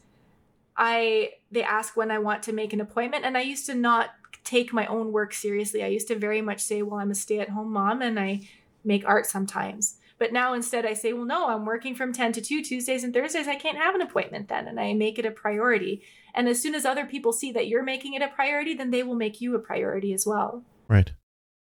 I 0.77 1.31
they 1.51 1.63
ask 1.63 1.97
when 1.97 2.11
I 2.11 2.19
want 2.19 2.43
to 2.45 2.53
make 2.53 2.73
an 2.73 2.81
appointment 2.81 3.25
and 3.25 3.37
I 3.37 3.43
used 3.43 3.67
to 3.67 3.75
not 3.75 4.11
take 4.43 4.73
my 4.73 4.87
own 4.87 5.13
work 5.13 5.33
seriously. 5.33 5.83
I 5.83 5.89
used 5.89 6.09
to 6.09 6.19
very 6.19 6.43
much 6.43 6.61
say, 6.61 6.83
well, 6.83 7.01
I'm 7.01 7.11
a 7.11 7.15
stay-at-home 7.15 7.73
mom 7.73 8.03
and 8.03 8.21
I 8.21 8.43
make 8.85 9.07
art 9.07 9.27
sometimes. 9.27 9.97
But 10.19 10.33
now 10.33 10.55
instead 10.55 10.87
I 10.87 10.95
say, 10.95 11.13
well, 11.13 11.25
no, 11.25 11.49
I'm 11.49 11.65
working 11.65 11.95
from 11.95 12.13
10 12.13 12.33
to 12.33 12.41
2 12.41 12.63
Tuesdays 12.63 13.03
and 13.03 13.13
Thursdays. 13.13 13.49
I 13.49 13.57
can't 13.57 13.79
have 13.79 13.95
an 13.95 14.03
appointment 14.03 14.49
then. 14.49 14.69
And 14.69 14.79
I 14.79 14.93
make 14.93 15.19
it 15.19 15.27
a 15.27 15.31
priority. 15.31 16.03
And 16.35 16.49
as 16.49 16.61
soon 16.61 16.75
as 16.75 16.85
other 16.85 17.05
people 17.05 17.33
see 17.33 17.51
that 17.53 17.67
you're 17.67 17.83
making 17.83 18.15
it 18.15 18.23
a 18.23 18.29
priority, 18.29 18.75
then 18.75 18.91
they 18.91 19.03
will 19.03 19.17
make 19.17 19.41
you 19.41 19.55
a 19.55 19.59
priority 19.59 20.13
as 20.13 20.27
well. 20.27 20.63
Right. 20.89 21.13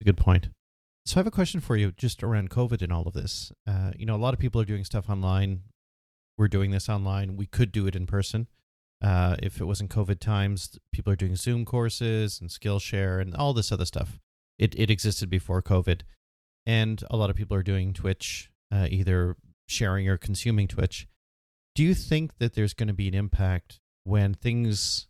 A 0.01 0.05
good 0.05 0.17
point. 0.17 0.49
So 1.05 1.17
I 1.17 1.21
have 1.21 1.27
a 1.27 1.33
question 1.33 1.61
for 1.61 1.77
you 1.77 1.93
just 1.93 2.23
around 2.23 2.51
COVID 2.51 2.83
and 2.83 2.93
all 2.93 3.07
of 3.07 3.13
this. 3.13 3.53
Uh, 3.67 3.93
you 3.97 4.07
know, 4.07 4.15
a 4.15 4.19
lot 4.19 4.35
of 4.35 4.41
people 4.41 4.61
are 4.61 4.65
doing 4.65 4.85
stuff 4.85 5.11
online. 5.11 5.63
We're 6.39 6.49
doing 6.49 6.71
this 6.71 6.89
online. 6.89 7.37
We 7.37 7.47
could 7.47 7.73
do 7.73 7.87
it 7.87 7.97
in 7.97 8.07
person. 8.07 8.49
Uh, 9.03 9.37
if 9.43 9.61
it 9.61 9.65
wasn't 9.65 9.91
COVID 9.91 10.21
times, 10.21 10.79
people 10.93 11.13
are 11.13 11.17
doing 11.17 11.35
Zoom 11.35 11.65
courses 11.65 12.41
and 12.41 12.49
Skillshare 12.49 13.21
and 13.21 13.35
all 13.35 13.53
this 13.53 13.73
other 13.73 13.85
stuff. 13.85 14.21
It 14.59 14.75
it 14.79 14.91
existed 14.91 15.29
before 15.29 15.61
COVID, 15.61 16.03
and 16.67 17.03
a 17.11 17.17
lot 17.17 17.31
of 17.31 17.37
people 17.37 17.57
are 17.57 17.65
doing 17.65 17.93
Twitch, 17.93 18.51
uh, 18.71 18.87
either 18.89 19.37
sharing 19.67 20.09
or 20.09 20.17
consuming 20.17 20.69
Twitch. 20.69 21.09
Do 21.75 21.83
you 21.83 21.95
think 21.95 22.39
that 22.39 22.55
there's 22.55 22.75
going 22.75 22.89
to 22.89 22.95
be 22.95 23.09
an 23.09 23.15
impact 23.15 23.81
when 24.05 24.35
things, 24.35 25.09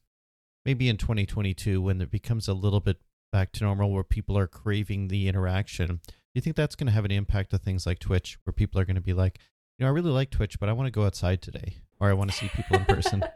maybe 0.64 0.88
in 0.88 0.96
2022, 0.96 1.82
when 1.82 2.00
it 2.00 2.10
becomes 2.10 2.48
a 2.48 2.54
little 2.54 2.80
bit 2.80 2.98
back 3.30 3.52
to 3.52 3.64
normal, 3.64 3.90
where 3.90 4.04
people 4.04 4.38
are 4.38 4.46
craving 4.46 5.08
the 5.08 5.28
interaction? 5.28 6.00
Do 6.06 6.12
you 6.34 6.40
think 6.40 6.56
that's 6.56 6.76
going 6.76 6.86
to 6.86 6.92
have 6.92 7.04
an 7.04 7.10
impact 7.10 7.52
of 7.52 7.60
things 7.60 7.84
like 7.84 7.98
Twitch, 7.98 8.38
where 8.44 8.54
people 8.54 8.80
are 8.80 8.86
going 8.86 8.96
to 8.96 9.02
be 9.02 9.12
like, 9.12 9.38
know, 9.82 9.88
I 9.88 9.90
really 9.90 10.10
like 10.10 10.30
Twitch, 10.30 10.58
but 10.58 10.68
I 10.68 10.72
want 10.72 10.86
to 10.86 10.90
go 10.90 11.04
outside 11.04 11.42
today, 11.42 11.76
or 12.00 12.08
I 12.08 12.12
want 12.14 12.30
to 12.30 12.36
see 12.36 12.48
people 12.48 12.76
in 12.76 12.84
person? 12.84 13.24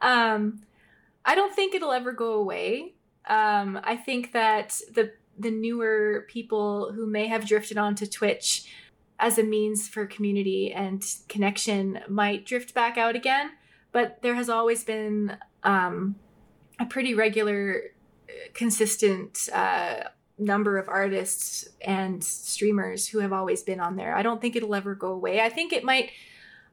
Um, 0.00 0.60
I 1.24 1.34
don't 1.34 1.54
think 1.54 1.74
it'll 1.74 1.92
ever 1.92 2.12
go 2.12 2.34
away. 2.34 2.94
Um, 3.28 3.80
I 3.82 3.96
think 3.96 4.32
that 4.32 4.80
the 4.92 5.12
the 5.38 5.50
newer 5.50 6.24
people 6.28 6.92
who 6.92 7.06
may 7.06 7.26
have 7.28 7.46
drifted 7.46 7.78
onto 7.78 8.06
Twitch 8.06 8.64
as 9.20 9.38
a 9.38 9.42
means 9.42 9.88
for 9.88 10.06
community 10.06 10.72
and 10.72 11.04
connection 11.28 12.00
might 12.08 12.44
drift 12.44 12.74
back 12.74 12.96
out 12.96 13.14
again. 13.14 13.50
But 13.92 14.22
there 14.22 14.34
has 14.34 14.48
always 14.48 14.84
been 14.84 15.36
um, 15.62 16.16
a 16.80 16.86
pretty 16.86 17.14
regular, 17.14 17.82
consistent 18.54 19.48
uh, 19.52 20.04
number 20.38 20.78
of 20.78 20.88
artists 20.88 21.68
and 21.80 22.22
streamers 22.22 23.08
who 23.08 23.18
have 23.18 23.32
always 23.32 23.62
been 23.62 23.80
on 23.80 23.96
there. 23.96 24.14
I 24.14 24.22
don't 24.22 24.40
think 24.40 24.56
it'll 24.56 24.74
ever 24.74 24.94
go 24.94 25.12
away. 25.12 25.40
I 25.40 25.48
think 25.48 25.72
it 25.72 25.84
might 25.84 26.10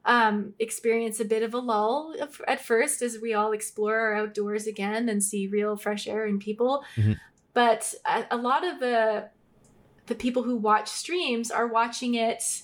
um, 0.04 0.54
experience 0.58 1.18
a 1.18 1.24
bit 1.24 1.42
of 1.42 1.52
a 1.52 1.58
lull 1.58 2.14
at 2.46 2.64
first 2.64 3.02
as 3.02 3.18
we 3.20 3.34
all 3.34 3.52
explore 3.52 3.96
our 3.98 4.14
outdoors 4.14 4.66
again 4.66 5.08
and 5.08 5.22
see 5.22 5.48
real 5.48 5.76
fresh 5.76 6.06
air 6.06 6.26
and 6.26 6.40
people. 6.40 6.84
Mm-hmm. 6.96 7.12
But 7.52 7.92
a, 8.04 8.24
a, 8.30 8.36
lot 8.36 8.64
of 8.64 8.78
the 8.78 9.30
the 10.06 10.14
people 10.14 10.44
who 10.44 10.56
watch 10.56 10.88
streams 10.88 11.50
are 11.50 11.66
watching 11.66 12.14
it 12.14 12.62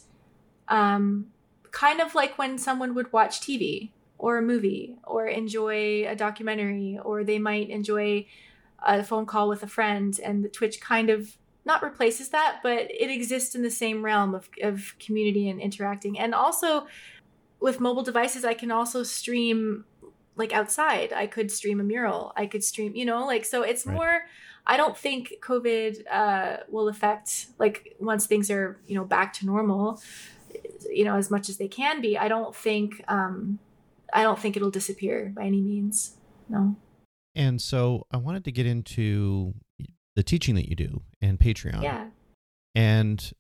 um, 0.69 1.27
kind 1.73 2.01
of 2.01 2.15
like 2.15 2.39
when 2.39 2.59
someone 2.59 2.95
would 2.95 3.13
watch 3.13 3.41
TV 3.41 3.91
or 4.19 4.39
a 4.39 4.43
movie 4.43 4.97
or 5.03 5.27
enjoy 5.27 6.07
a 6.07 6.15
documentary 6.15 6.99
or 7.03 7.25
they 7.25 7.41
might 7.41 7.71
enjoy 7.71 8.25
a 8.87 9.03
phone 9.03 9.27
call 9.27 9.49
with 9.49 9.63
a 9.63 9.67
friend 9.67 10.19
and 10.23 10.45
the 10.45 10.49
Twitch 10.49 10.81
kind 10.81 11.11
of 11.11 11.37
not 11.65 11.83
replaces 11.83 12.31
that, 12.31 12.61
but 12.63 12.91
it 12.91 13.11
exists 13.11 13.55
in 13.55 13.63
the 13.63 13.71
same 13.71 14.05
realm 14.05 14.35
of, 14.35 14.49
of 14.63 14.95
community 14.99 15.49
and 15.49 15.61
interacting. 15.61 16.19
And 16.19 16.35
also 16.35 16.87
with 17.61 17.79
mobile 17.79 18.03
devices, 18.03 18.45
I 18.45 18.55
can 18.55 18.73
also 18.73 19.03
stream 19.03 19.85
like 20.35 20.53
outside. 20.53 21.13
I 21.13 21.27
could 21.27 21.51
stream 21.51 21.81
a 21.81 21.85
mural. 21.85 22.33
I 22.37 22.47
could 22.47 22.65
stream, 22.65 22.97
you 22.97 23.05
know, 23.05 23.27
like 23.27 23.45
so 23.45 23.63
it's 23.63 23.87
right. 23.87 23.95
more 23.95 24.23
I 24.67 24.77
don't 24.77 24.97
think 24.97 25.35
COVID 25.41 26.05
uh, 26.11 26.57
will 26.69 26.89
affect 26.89 27.47
like 27.59 27.97
once 27.99 28.27
things 28.27 28.51
are, 28.51 28.79
you 28.87 28.95
know, 28.95 29.05
back 29.05 29.33
to 29.35 29.47
normal, 29.47 30.01
you 30.91 31.05
know, 31.05 31.17
as 31.17 31.31
much 31.31 31.49
as 31.49 31.57
they 31.57 31.69
can 31.69 32.01
be. 32.01 32.17
I 32.17 32.29
don't 32.29 32.55
think 32.55 33.05
um 33.09 33.59
I 34.13 34.23
don't 34.23 34.39
think 34.39 34.57
it'll 34.57 34.71
disappear 34.71 35.33
by 35.35 35.45
any 35.45 35.61
means. 35.61 36.17
No. 36.49 36.77
And 37.35 37.61
so 37.61 38.07
I 38.11 38.19
wanted 38.19 38.45
to 38.45 38.53
get 38.53 38.67
into 38.67 39.55
the 40.17 40.23
teaching 40.23 40.55
that 40.57 40.69
you 40.69 40.77
do 40.77 41.03
and 41.21 41.39
Patreon. 41.39 41.83
Yeah. 41.83 42.07
And 42.75 43.33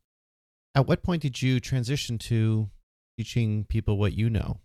at 0.74 0.86
what 0.86 1.02
point 1.02 1.22
did 1.22 1.42
you 1.42 1.60
transition 1.60 2.18
to 2.18 2.70
teaching 3.18 3.64
people 3.64 3.98
what 3.98 4.14
you 4.14 4.30
know. 4.30 4.60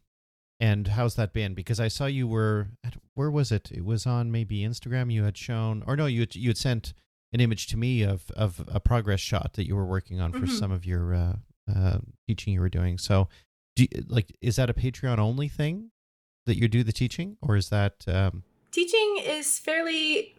And 0.60 0.88
how's 0.88 1.16
that 1.16 1.34
been? 1.34 1.54
Because 1.54 1.80
I 1.80 1.88
saw 1.88 2.06
you 2.06 2.28
were 2.28 2.70
at, 2.84 2.96
where 3.14 3.30
was 3.30 3.52
it? 3.52 3.72
It 3.72 3.86
was 3.86 4.08
on 4.08 4.32
maybe 4.32 4.62
Instagram. 4.62 5.12
You 5.12 5.24
had 5.24 5.38
shown, 5.38 5.84
or 5.86 5.96
no, 5.96 6.08
you 6.08 6.22
had, 6.22 6.36
you 6.36 6.50
had 6.50 6.58
sent 6.58 6.94
an 7.34 7.42
image 7.42 7.68
to 7.68 7.78
me 7.78 8.04
of 8.04 8.32
of 8.32 8.64
a 8.68 8.80
progress 8.80 9.20
shot 9.20 9.54
that 9.54 9.68
you 9.68 9.76
were 9.76 9.86
working 9.86 10.20
on 10.20 10.32
for 10.32 10.40
mm-hmm. 10.40 10.56
some 10.56 10.72
of 10.72 10.86
your 10.86 11.14
uh, 11.14 11.36
uh, 11.74 11.98
teaching 12.28 12.54
you 12.54 12.62
were 12.62 12.70
doing. 12.70 12.98
So, 12.98 13.28
do 13.76 13.84
you, 13.84 14.04
like 14.08 14.36
is 14.42 14.56
that 14.56 14.70
a 14.70 14.74
Patreon 14.74 15.20
only 15.20 15.48
thing 15.48 15.92
that 16.48 16.58
you 16.58 16.68
do 16.68 16.84
the 16.84 16.94
teaching, 16.94 17.38
or 17.42 17.56
is 17.56 17.70
that 17.70 18.06
um... 18.08 18.44
teaching 18.78 19.18
is 19.24 19.58
fairly? 19.58 20.36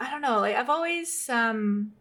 I 0.00 0.10
don't 0.10 0.20
know. 0.20 0.40
Like 0.40 0.56
I've 0.56 0.68
always 0.68 1.28
um, 1.28 1.92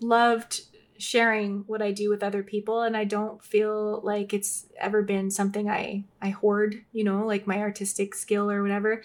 loved 0.00 0.62
sharing 0.98 1.62
what 1.68 1.80
I 1.80 1.92
do 1.92 2.10
with 2.10 2.24
other 2.24 2.42
people 2.42 2.82
and 2.82 2.96
I 2.96 3.04
don't 3.04 3.42
feel 3.42 4.00
like 4.02 4.34
it's 4.34 4.66
ever 4.78 5.02
been 5.02 5.30
something 5.30 5.70
I 5.70 6.04
I 6.20 6.30
hoard, 6.30 6.84
you 6.92 7.04
know, 7.04 7.24
like 7.24 7.46
my 7.46 7.58
artistic 7.58 8.14
skill 8.14 8.50
or 8.50 8.60
whatever. 8.60 9.02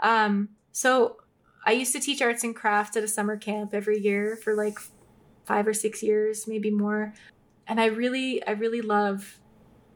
Um 0.00 0.48
so 0.72 1.18
I 1.64 1.72
used 1.72 1.92
to 1.92 2.00
teach 2.00 2.20
arts 2.20 2.42
and 2.42 2.56
crafts 2.56 2.96
at 2.96 3.04
a 3.04 3.08
summer 3.08 3.36
camp 3.36 3.74
every 3.74 4.00
year 4.00 4.36
for 4.36 4.54
like 4.54 4.78
5 5.44 5.68
or 5.68 5.74
6 5.74 6.02
years, 6.02 6.48
maybe 6.48 6.70
more. 6.70 7.14
And 7.68 7.80
I 7.80 7.86
really 7.86 8.44
I 8.44 8.52
really 8.52 8.80
love 8.80 9.38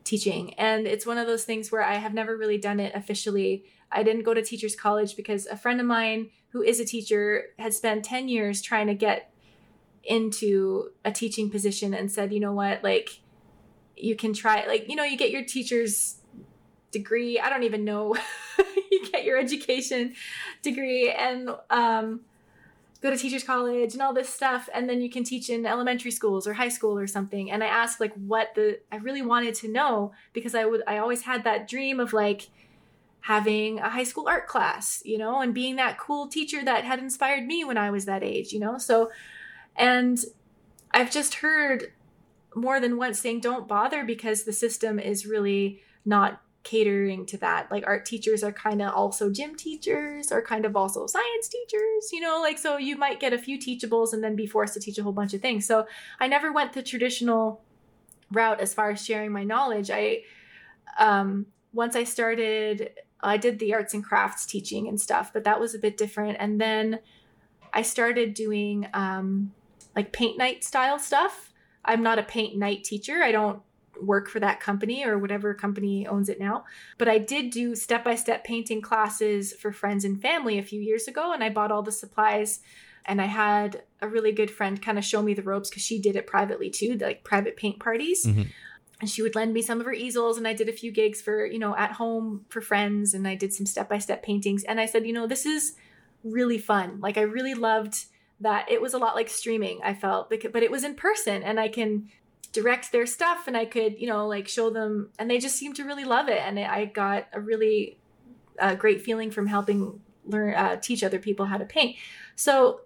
teaching 0.04 0.54
and 0.54 0.86
it's 0.86 1.06
one 1.06 1.18
of 1.18 1.26
those 1.26 1.44
things 1.44 1.72
where 1.72 1.82
I 1.82 1.94
have 1.94 2.14
never 2.14 2.36
really 2.36 2.58
done 2.58 2.78
it 2.78 2.94
officially. 2.94 3.64
I 3.92 4.02
didn't 4.02 4.22
go 4.22 4.34
to 4.34 4.42
teachers 4.42 4.76
college 4.76 5.16
because 5.16 5.46
a 5.46 5.56
friend 5.56 5.80
of 5.80 5.86
mine 5.86 6.30
who 6.50 6.62
is 6.62 6.80
a 6.80 6.84
teacher 6.84 7.46
had 7.58 7.74
spent 7.74 8.04
10 8.04 8.28
years 8.28 8.60
trying 8.62 8.86
to 8.86 8.94
get 8.94 9.32
into 10.04 10.90
a 11.04 11.12
teaching 11.12 11.50
position 11.50 11.94
and 11.94 12.10
said, 12.10 12.32
you 12.32 12.40
know 12.40 12.52
what, 12.52 12.82
like 12.82 13.20
you 13.96 14.16
can 14.16 14.32
try, 14.32 14.66
like, 14.66 14.88
you 14.88 14.96
know, 14.96 15.04
you 15.04 15.16
get 15.16 15.30
your 15.30 15.44
teacher's 15.44 16.16
degree. 16.90 17.38
I 17.38 17.50
don't 17.50 17.62
even 17.62 17.84
know. 17.84 18.16
you 18.90 19.10
get 19.10 19.24
your 19.24 19.38
education 19.38 20.14
degree 20.62 21.10
and 21.10 21.50
um, 21.68 22.20
go 23.00 23.10
to 23.10 23.16
teachers 23.16 23.44
college 23.44 23.92
and 23.92 24.02
all 24.02 24.12
this 24.12 24.28
stuff. 24.28 24.68
And 24.74 24.88
then 24.88 25.00
you 25.00 25.10
can 25.10 25.24
teach 25.24 25.50
in 25.50 25.66
elementary 25.66 26.10
schools 26.10 26.46
or 26.46 26.54
high 26.54 26.68
school 26.68 26.98
or 26.98 27.06
something. 27.06 27.50
And 27.50 27.62
I 27.62 27.66
asked 27.66 28.00
like 28.00 28.14
what 28.14 28.54
the, 28.54 28.80
I 28.90 28.96
really 28.96 29.22
wanted 29.22 29.54
to 29.56 29.68
know 29.68 30.12
because 30.32 30.54
I 30.54 30.64
would, 30.64 30.82
I 30.86 30.98
always 30.98 31.22
had 31.22 31.44
that 31.44 31.68
dream 31.68 32.00
of 32.00 32.12
like, 32.12 32.48
having 33.22 33.78
a 33.78 33.90
high 33.90 34.04
school 34.04 34.26
art 34.28 34.46
class, 34.46 35.02
you 35.04 35.18
know, 35.18 35.40
and 35.40 35.54
being 35.54 35.76
that 35.76 35.98
cool 35.98 36.28
teacher 36.28 36.64
that 36.64 36.84
had 36.84 36.98
inspired 36.98 37.46
me 37.46 37.64
when 37.64 37.76
I 37.76 37.90
was 37.90 38.06
that 38.06 38.22
age, 38.22 38.52
you 38.52 38.60
know. 38.60 38.78
So 38.78 39.10
and 39.76 40.18
I've 40.92 41.10
just 41.10 41.36
heard 41.36 41.92
more 42.54 42.80
than 42.80 42.96
once 42.96 43.20
saying, 43.20 43.40
don't 43.40 43.68
bother 43.68 44.04
because 44.04 44.42
the 44.42 44.52
system 44.52 44.98
is 44.98 45.26
really 45.26 45.82
not 46.04 46.40
catering 46.62 47.24
to 47.26 47.38
that. 47.38 47.70
Like 47.70 47.84
art 47.86 48.04
teachers 48.04 48.42
are 48.42 48.52
kind 48.52 48.82
of 48.82 48.92
also 48.92 49.30
gym 49.30 49.54
teachers 49.54 50.30
or 50.30 50.42
kind 50.42 50.64
of 50.64 50.76
also 50.76 51.06
science 51.06 51.48
teachers, 51.48 52.12
you 52.12 52.20
know, 52.20 52.40
like 52.40 52.58
so 52.58 52.76
you 52.76 52.96
might 52.96 53.20
get 53.20 53.32
a 53.32 53.38
few 53.38 53.58
teachables 53.58 54.12
and 54.12 54.22
then 54.22 54.36
be 54.36 54.46
forced 54.46 54.74
to 54.74 54.80
teach 54.80 54.98
a 54.98 55.02
whole 55.02 55.12
bunch 55.12 55.32
of 55.32 55.40
things. 55.40 55.66
So 55.66 55.86
I 56.18 56.26
never 56.26 56.52
went 56.52 56.72
the 56.72 56.82
traditional 56.82 57.62
route 58.30 58.60
as 58.60 58.74
far 58.74 58.90
as 58.90 59.04
sharing 59.04 59.32
my 59.32 59.44
knowledge. 59.44 59.90
I 59.90 60.22
um 60.98 61.46
once 61.72 61.96
I 61.96 62.04
started 62.04 62.90
I 63.22 63.36
did 63.36 63.58
the 63.58 63.74
arts 63.74 63.94
and 63.94 64.04
crafts 64.04 64.46
teaching 64.46 64.88
and 64.88 65.00
stuff, 65.00 65.32
but 65.32 65.44
that 65.44 65.60
was 65.60 65.74
a 65.74 65.78
bit 65.78 65.96
different. 65.96 66.36
And 66.40 66.60
then 66.60 67.00
I 67.72 67.82
started 67.82 68.34
doing 68.34 68.88
um 68.94 69.52
like 69.96 70.12
paint 70.12 70.38
night 70.38 70.64
style 70.64 70.98
stuff. 70.98 71.52
I'm 71.84 72.02
not 72.02 72.18
a 72.18 72.22
paint 72.22 72.56
night 72.56 72.84
teacher. 72.84 73.22
I 73.22 73.32
don't 73.32 73.62
work 74.00 74.28
for 74.28 74.40
that 74.40 74.60
company 74.60 75.04
or 75.04 75.18
whatever 75.18 75.54
company 75.54 76.06
owns 76.06 76.28
it 76.28 76.40
now. 76.40 76.64
But 76.98 77.08
I 77.08 77.18
did 77.18 77.50
do 77.50 77.74
step 77.74 78.04
by 78.04 78.14
step 78.14 78.44
painting 78.44 78.80
classes 78.80 79.52
for 79.52 79.72
friends 79.72 80.04
and 80.04 80.20
family 80.20 80.58
a 80.58 80.62
few 80.62 80.80
years 80.80 81.08
ago, 81.08 81.32
and 81.32 81.42
I 81.42 81.50
bought 81.50 81.72
all 81.72 81.82
the 81.82 81.92
supplies. 81.92 82.60
And 83.06 83.20
I 83.20 83.26
had 83.26 83.82
a 84.02 84.08
really 84.08 84.30
good 84.30 84.50
friend 84.50 84.80
kind 84.80 84.98
of 84.98 85.04
show 85.04 85.22
me 85.22 85.34
the 85.34 85.42
ropes 85.42 85.70
because 85.70 85.82
she 85.82 85.98
did 85.98 86.16
it 86.16 86.26
privately 86.26 86.70
too, 86.70 86.96
like 87.00 87.24
private 87.24 87.56
paint 87.56 87.80
parties. 87.80 88.26
Mm-hmm. 88.26 88.42
And 89.00 89.08
she 89.08 89.22
would 89.22 89.34
lend 89.34 89.52
me 89.54 89.62
some 89.62 89.80
of 89.80 89.86
her 89.86 89.92
easels, 89.92 90.36
and 90.36 90.46
I 90.46 90.52
did 90.52 90.68
a 90.68 90.72
few 90.72 90.92
gigs 90.92 91.22
for, 91.22 91.46
you 91.46 91.58
know, 91.58 91.74
at 91.76 91.92
home 91.92 92.44
for 92.48 92.60
friends, 92.60 93.14
and 93.14 93.26
I 93.26 93.34
did 93.34 93.52
some 93.52 93.66
step 93.66 93.88
by 93.88 93.98
step 93.98 94.22
paintings. 94.22 94.64
And 94.64 94.80
I 94.80 94.86
said, 94.86 95.06
you 95.06 95.12
know, 95.12 95.26
this 95.26 95.46
is 95.46 95.74
really 96.22 96.58
fun. 96.58 97.00
Like, 97.00 97.16
I 97.16 97.22
really 97.22 97.54
loved 97.54 98.04
that 98.40 98.70
it 98.70 98.80
was 98.80 98.94
a 98.94 98.98
lot 98.98 99.14
like 99.14 99.28
streaming 99.28 99.78
i 99.84 99.92
felt 99.92 100.30
but 100.30 100.62
it 100.62 100.70
was 100.70 100.82
in 100.82 100.94
person 100.94 101.42
and 101.42 101.60
i 101.60 101.68
can 101.68 102.08
direct 102.52 102.90
their 102.90 103.04
stuff 103.04 103.46
and 103.46 103.54
i 103.54 103.66
could 103.66 104.00
you 104.00 104.06
know 104.06 104.26
like 104.26 104.48
show 104.48 104.70
them 104.70 105.10
and 105.18 105.30
they 105.30 105.36
just 105.36 105.56
seemed 105.56 105.76
to 105.76 105.84
really 105.84 106.06
love 106.06 106.26
it 106.26 106.38
and 106.38 106.58
i 106.58 106.86
got 106.86 107.26
a 107.34 107.40
really 107.40 107.98
a 108.60 108.76
great 108.76 109.02
feeling 109.02 109.30
from 109.30 109.46
helping 109.46 110.00
learn 110.24 110.54
uh, 110.54 110.76
teach 110.76 111.02
other 111.02 111.18
people 111.18 111.46
how 111.46 111.56
to 111.56 111.64
paint. 111.64 111.96
So, 112.36 112.80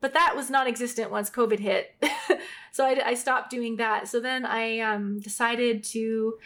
but 0.00 0.14
that 0.14 0.34
was 0.36 0.50
non-existent 0.50 1.10
once 1.10 1.30
COVID 1.30 1.58
hit. 1.58 1.94
so 2.72 2.84
I, 2.84 3.00
I, 3.04 3.14
stopped 3.14 3.50
doing 3.50 3.76
that. 3.76 4.08
So 4.08 4.20
then 4.20 4.46
I 4.46 4.78
um, 4.80 5.20
decided 5.20 5.82
to 5.84 6.38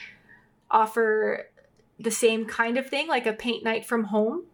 offer 0.70 1.48
the 1.98 2.10
same 2.10 2.46
kind 2.46 2.78
of 2.78 2.88
thing, 2.88 3.08
like 3.08 3.26
a 3.26 3.32
paint 3.32 3.62
night 3.62 3.84
from 3.84 4.04
home. 4.04 4.44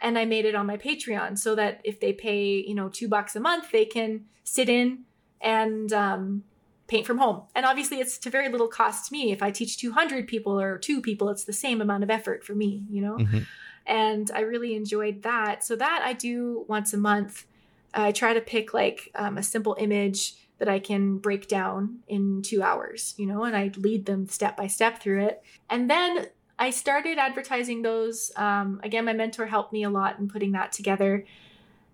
And 0.00 0.18
I 0.18 0.24
made 0.24 0.44
it 0.44 0.54
on 0.54 0.66
my 0.66 0.76
Patreon 0.76 1.38
so 1.38 1.54
that 1.54 1.80
if 1.84 2.00
they 2.00 2.12
pay, 2.12 2.60
you 2.60 2.74
know, 2.74 2.88
two 2.88 3.08
bucks 3.08 3.34
a 3.34 3.40
month, 3.40 3.70
they 3.72 3.86
can 3.86 4.24
sit 4.44 4.68
in 4.68 5.04
and 5.40 5.92
um, 5.92 6.44
paint 6.86 7.06
from 7.06 7.18
home. 7.18 7.42
And 7.54 7.64
obviously, 7.64 8.00
it's 8.00 8.18
to 8.18 8.30
very 8.30 8.48
little 8.48 8.68
cost 8.68 9.06
to 9.06 9.12
me. 9.12 9.32
If 9.32 9.42
I 9.42 9.50
teach 9.50 9.78
200 9.78 10.28
people 10.28 10.60
or 10.60 10.78
two 10.78 11.00
people, 11.00 11.30
it's 11.30 11.44
the 11.44 11.52
same 11.52 11.80
amount 11.80 12.02
of 12.02 12.10
effort 12.10 12.44
for 12.44 12.54
me, 12.54 12.84
you 12.90 13.00
know? 13.00 13.16
Mm-hmm. 13.16 13.38
And 13.86 14.30
I 14.34 14.40
really 14.40 14.74
enjoyed 14.74 15.22
that. 15.22 15.64
So, 15.64 15.76
that 15.76 16.02
I 16.04 16.12
do 16.12 16.64
once 16.68 16.92
a 16.92 16.98
month. 16.98 17.46
I 17.94 18.12
try 18.12 18.34
to 18.34 18.40
pick 18.40 18.74
like 18.74 19.10
um, 19.14 19.38
a 19.38 19.42
simple 19.42 19.76
image 19.78 20.34
that 20.58 20.68
I 20.68 20.78
can 20.78 21.18
break 21.18 21.48
down 21.48 22.00
in 22.06 22.42
two 22.42 22.62
hours, 22.62 23.14
you 23.16 23.26
know, 23.26 23.44
and 23.44 23.56
I 23.56 23.70
lead 23.76 24.06
them 24.06 24.26
step 24.28 24.56
by 24.56 24.66
step 24.66 25.00
through 25.00 25.24
it. 25.24 25.42
And 25.68 25.90
then 25.90 26.26
I 26.58 26.70
started 26.70 27.18
advertising 27.18 27.82
those. 27.82 28.30
Um, 28.36 28.80
again, 28.82 29.04
my 29.04 29.12
mentor 29.12 29.46
helped 29.46 29.72
me 29.72 29.82
a 29.82 29.90
lot 29.90 30.18
in 30.18 30.28
putting 30.28 30.52
that 30.52 30.72
together 30.72 31.24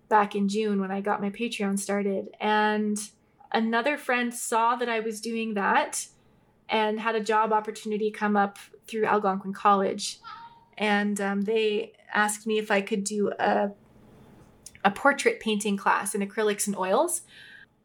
back 0.09 0.35
in 0.35 0.47
June 0.47 0.79
when 0.79 0.91
I 0.91 1.01
got 1.01 1.21
my 1.21 1.29
Patreon 1.29 1.79
started. 1.79 2.29
And 2.39 2.97
another 3.51 3.97
friend 3.97 4.33
saw 4.33 4.75
that 4.75 4.89
I 4.89 4.99
was 4.99 5.21
doing 5.21 5.55
that 5.55 6.07
and 6.69 6.99
had 6.99 7.15
a 7.15 7.19
job 7.19 7.51
opportunity 7.51 8.11
come 8.11 8.37
up 8.37 8.59
through 8.87 9.05
Algonquin 9.05 9.53
College. 9.53 10.19
And 10.77 11.19
um, 11.19 11.41
they 11.41 11.93
asked 12.13 12.45
me 12.45 12.57
if 12.57 12.71
I 12.71 12.81
could 12.81 13.03
do 13.03 13.31
a, 13.39 13.71
a 14.83 14.91
portrait 14.91 15.39
painting 15.39 15.77
class 15.77 16.15
in 16.15 16.21
acrylics 16.21 16.67
and 16.67 16.75
oils. 16.75 17.21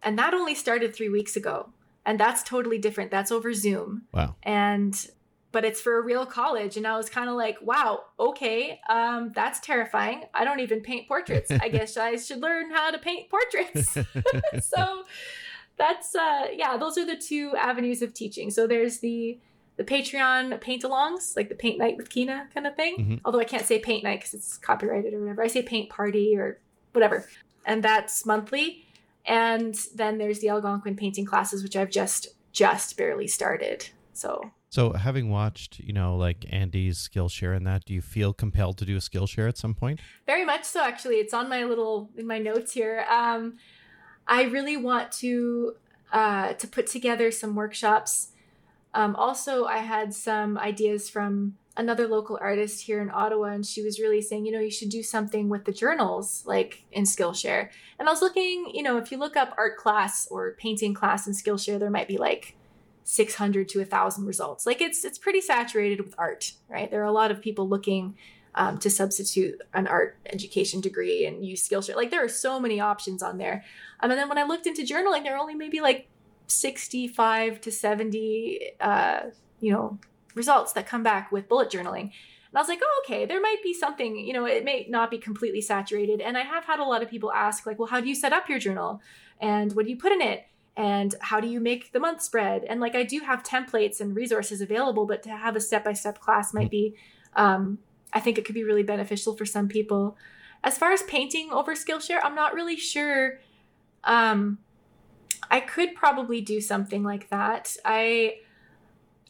And 0.03 0.19
that 0.19 0.35
only 0.35 0.55
started 0.55 0.95
three 0.95 1.09
weeks 1.09 1.37
ago. 1.37 1.71
And 2.05 2.21
that's 2.21 2.43
totally 2.43 2.79
different. 2.79 3.11
That's 3.11 3.33
over 3.33 3.53
Zoom. 3.53 4.03
Wow. 4.13 4.37
And 4.43 4.95
but 5.57 5.65
it's 5.65 5.81
for 5.81 5.97
a 5.97 6.03
real 6.03 6.27
college 6.27 6.77
and 6.77 6.87
i 6.87 6.95
was 6.99 7.09
kind 7.09 7.31
of 7.31 7.35
like 7.35 7.57
wow 7.63 8.03
okay 8.21 8.79
um, 8.91 9.33
that's 9.35 9.59
terrifying 9.61 10.25
i 10.35 10.45
don't 10.45 10.61
even 10.61 10.83
paint 10.83 11.09
portraits 11.09 11.51
i 11.51 11.69
guess 11.77 11.97
i 11.97 12.15
should 12.17 12.43
learn 12.43 12.71
how 12.71 12.91
to 12.91 12.99
paint 12.99 13.31
portraits 13.31 13.95
so 14.69 15.05
that's 15.79 16.15
uh 16.15 16.49
yeah 16.53 16.77
those 16.77 16.99
are 16.99 17.07
the 17.07 17.17
two 17.17 17.55
avenues 17.57 18.03
of 18.03 18.13
teaching 18.13 18.51
so 18.51 18.67
there's 18.67 18.99
the 18.99 19.39
the 19.77 19.85
patreon 19.85 20.61
paint 20.61 20.83
alongs 20.83 21.35
like 21.37 21.49
the 21.49 21.55
paint 21.55 21.79
night 21.79 21.97
with 21.97 22.11
kina 22.11 22.49
kind 22.53 22.67
of 22.67 22.77
thing 22.77 22.97
mm-hmm. 22.99 23.15
although 23.25 23.41
i 23.41 23.45
can't 23.45 23.65
say 23.65 23.79
paint 23.79 24.05
night 24.05 24.19
because 24.21 24.35
it's 24.35 24.59
copyrighted 24.59 25.15
or 25.15 25.21
whatever 25.21 25.43
i 25.43 25.47
say 25.47 25.63
paint 25.63 25.89
party 25.89 26.37
or 26.37 26.61
whatever. 26.97 27.29
And 27.65 27.83
that's 27.83 28.27
monthly. 28.27 28.85
And 29.25 29.75
then 29.95 30.19
there's 30.19 30.41
the 30.41 30.49
algonquin 30.49 30.97
painting 30.97 31.25
classes 31.25 31.63
which 31.63 31.77
i've 31.77 31.91
just 31.91 32.29
just 32.53 32.97
barely 32.97 33.29
started. 33.29 33.89
So 34.13 34.51
so 34.71 34.93
having 34.93 35.31
watched 35.31 35.79
you 35.79 35.93
know 35.93 36.17
like 36.17 36.45
andy's 36.51 37.09
skillshare 37.09 37.57
and 37.57 37.67
that 37.67 37.85
do 37.85 37.95
you 37.95 38.01
feel 38.01 38.33
compelled 38.33 38.79
to 38.79 38.85
do 38.85 38.97
a 38.97 39.01
skillshare 39.01 39.49
at 39.49 39.59
some 39.59 39.75
point? 39.75 40.01
Very 40.27 40.45
much 40.45 40.65
so 40.65 40.83
actually. 40.83 41.17
It's 41.17 41.35
on 41.35 41.49
my 41.49 41.65
little 41.65 42.11
in 42.17 42.27
my 42.27 42.39
notes 42.39 42.73
here. 42.73 43.05
Um 43.11 43.59
I 44.29 44.45
really 44.45 44.77
want 44.77 45.13
to 45.13 45.77
uh, 46.13 46.55
to 46.55 46.67
put 46.67 46.87
together 46.87 47.31
some 47.31 47.55
workshops. 47.55 48.29
Um, 48.95 49.15
also, 49.17 49.65
I 49.65 49.79
had 49.79 50.15
some 50.15 50.57
ideas 50.57 51.11
from 51.11 51.57
another 51.77 52.07
local 52.07 52.39
artist 52.41 52.83
here 52.83 53.01
in 53.01 53.11
Ottawa, 53.11 53.47
and 53.47 53.67
she 53.67 53.83
was 53.83 54.01
really 54.01 54.23
saying, 54.23 54.47
you 54.47 54.53
know, 54.53 54.61
you 54.61 54.71
should 54.71 54.89
do 54.89 55.03
something 55.03 55.49
with 55.49 55.65
the 55.65 55.73
journals, 55.73 56.43
like 56.47 56.85
in 56.93 57.05
Skillshare. 57.05 57.69
And 57.99 58.09
I 58.09 58.13
was 58.13 58.23
looking, 58.23 58.71
you 58.73 58.83
know, 58.83 58.97
if 58.97 59.13
you 59.13 59.19
look 59.19 59.37
up 59.37 59.55
art 59.59 59.77
class 59.77 60.27
or 60.31 60.57
painting 60.59 60.95
class 60.95 61.27
in 61.27 61.33
Skillshare, 61.33 61.79
there 61.79 61.91
might 61.91 62.09
be 62.09 62.19
like 62.19 62.57
600 63.05 63.69
to 63.69 63.79
1000 63.79 64.25
results 64.25 64.67
like 64.67 64.81
it's 64.81 65.05
it's 65.05 65.17
pretty 65.17 65.41
saturated 65.41 66.05
with 66.05 66.13
art 66.19 66.55
right 66.69 66.91
there 66.91 67.01
are 67.03 67.05
a 67.05 67.13
lot 67.13 67.31
of 67.31 67.41
people 67.41 67.69
looking 67.69 68.17
um, 68.57 68.79
to 68.79 68.91
substitute 68.91 69.61
an 69.75 69.87
art 69.87 70.19
education 70.27 70.81
degree 70.81 71.27
and 71.27 71.45
use 71.45 71.67
Skillshare. 71.67 71.95
Like 71.95 72.11
there 72.11 72.25
are 72.25 72.29
so 72.29 72.59
many 72.59 72.81
options 72.81 73.23
on 73.23 73.39
there. 73.39 73.65
Um, 74.01 74.11
and 74.11 74.19
then 74.19 74.29
when 74.29 74.39
I 74.39 74.45
looked 74.45 74.67
into 74.67 74.83
journaling, 74.83 75.23
there 75.23 75.35
are 75.35 75.39
only 75.39 75.55
maybe 75.55 75.81
like 75.81 76.09
65 76.47 77.61
to 77.61 77.71
70, 77.71 78.71
uh, 78.81 79.21
you 79.61 79.73
know, 79.73 79.99
results 80.37 80.73
that 80.75 80.87
come 80.87 81.03
back 81.03 81.33
with 81.33 81.49
bullet 81.49 81.71
journaling. 81.71 82.13
And 82.51 82.55
I 82.55 82.61
was 82.61 82.69
like, 82.69 82.81
oh, 82.81 83.03
okay, 83.05 83.27
there 83.27 83.41
might 83.41 83.63
be 83.65 83.75
something, 83.75 84.17
you 84.17 84.33
know, 84.33 84.47
it 84.47 84.65
may 84.65 84.87
not 84.89 85.11
be 85.11 85.19
completely 85.19 85.61
saturated. 85.61 86.21
And 86.21 86.39
I 86.39 86.43
have 86.43 86.65
had 86.65 86.79
a 86.79 86.85
lot 86.85 87.03
of 87.03 87.11
people 87.11 87.33
ask, 87.33 87.67
like, 87.67 87.79
well, 87.79 87.89
how 87.89 88.01
do 88.01 88.09
you 88.09 88.15
set 88.15 88.33
up 88.33 88.49
your 88.49 88.61
journal? 88.61 89.03
And 89.41 89.73
what 89.73 89.87
do 89.87 89.91
you 89.91 89.99
put 89.99 90.13
in 90.13 90.23
it? 90.23 90.47
And 90.77 91.15
how 91.21 91.41
do 91.41 91.49
you 91.49 91.59
make 91.59 91.93
the 91.93 91.99
month 91.99 92.23
spread? 92.23 92.63
And 92.63 92.81
like, 92.81 92.95
I 92.95 93.03
do 93.03 93.21
have 93.21 93.43
templates 93.43 94.01
and 94.01 94.15
resources 94.15 94.61
available, 94.61 95.07
but 95.07 95.23
to 95.25 95.31
have 95.31 95.57
a 95.57 95.61
step 95.61 95.85
by 95.85 95.95
step 95.95 96.21
class 96.21 96.55
might 96.55 96.71
be 96.71 96.95
um, 97.37 97.79
I 98.13 98.21
think 98.21 98.39
it 98.39 98.45
could 98.45 98.55
be 98.55 98.65
really 98.65 98.83
beneficial 98.83 99.37
for 99.37 99.45
some 99.45 99.69
people. 99.69 100.17
As 100.65 100.79
far 100.79 100.93
as 100.93 101.03
painting 101.03 101.53
over 101.53 101.75
Skillshare, 101.75 102.21
I'm 102.25 102.35
not 102.35 102.55
really 102.55 102.77
sure. 102.77 103.41
Um, 104.05 104.59
I 105.51 105.61
could 105.61 105.95
probably 105.95 106.41
do 106.41 106.61
something 106.61 107.05
like 107.05 107.29
that. 107.29 107.77
I 107.85 108.39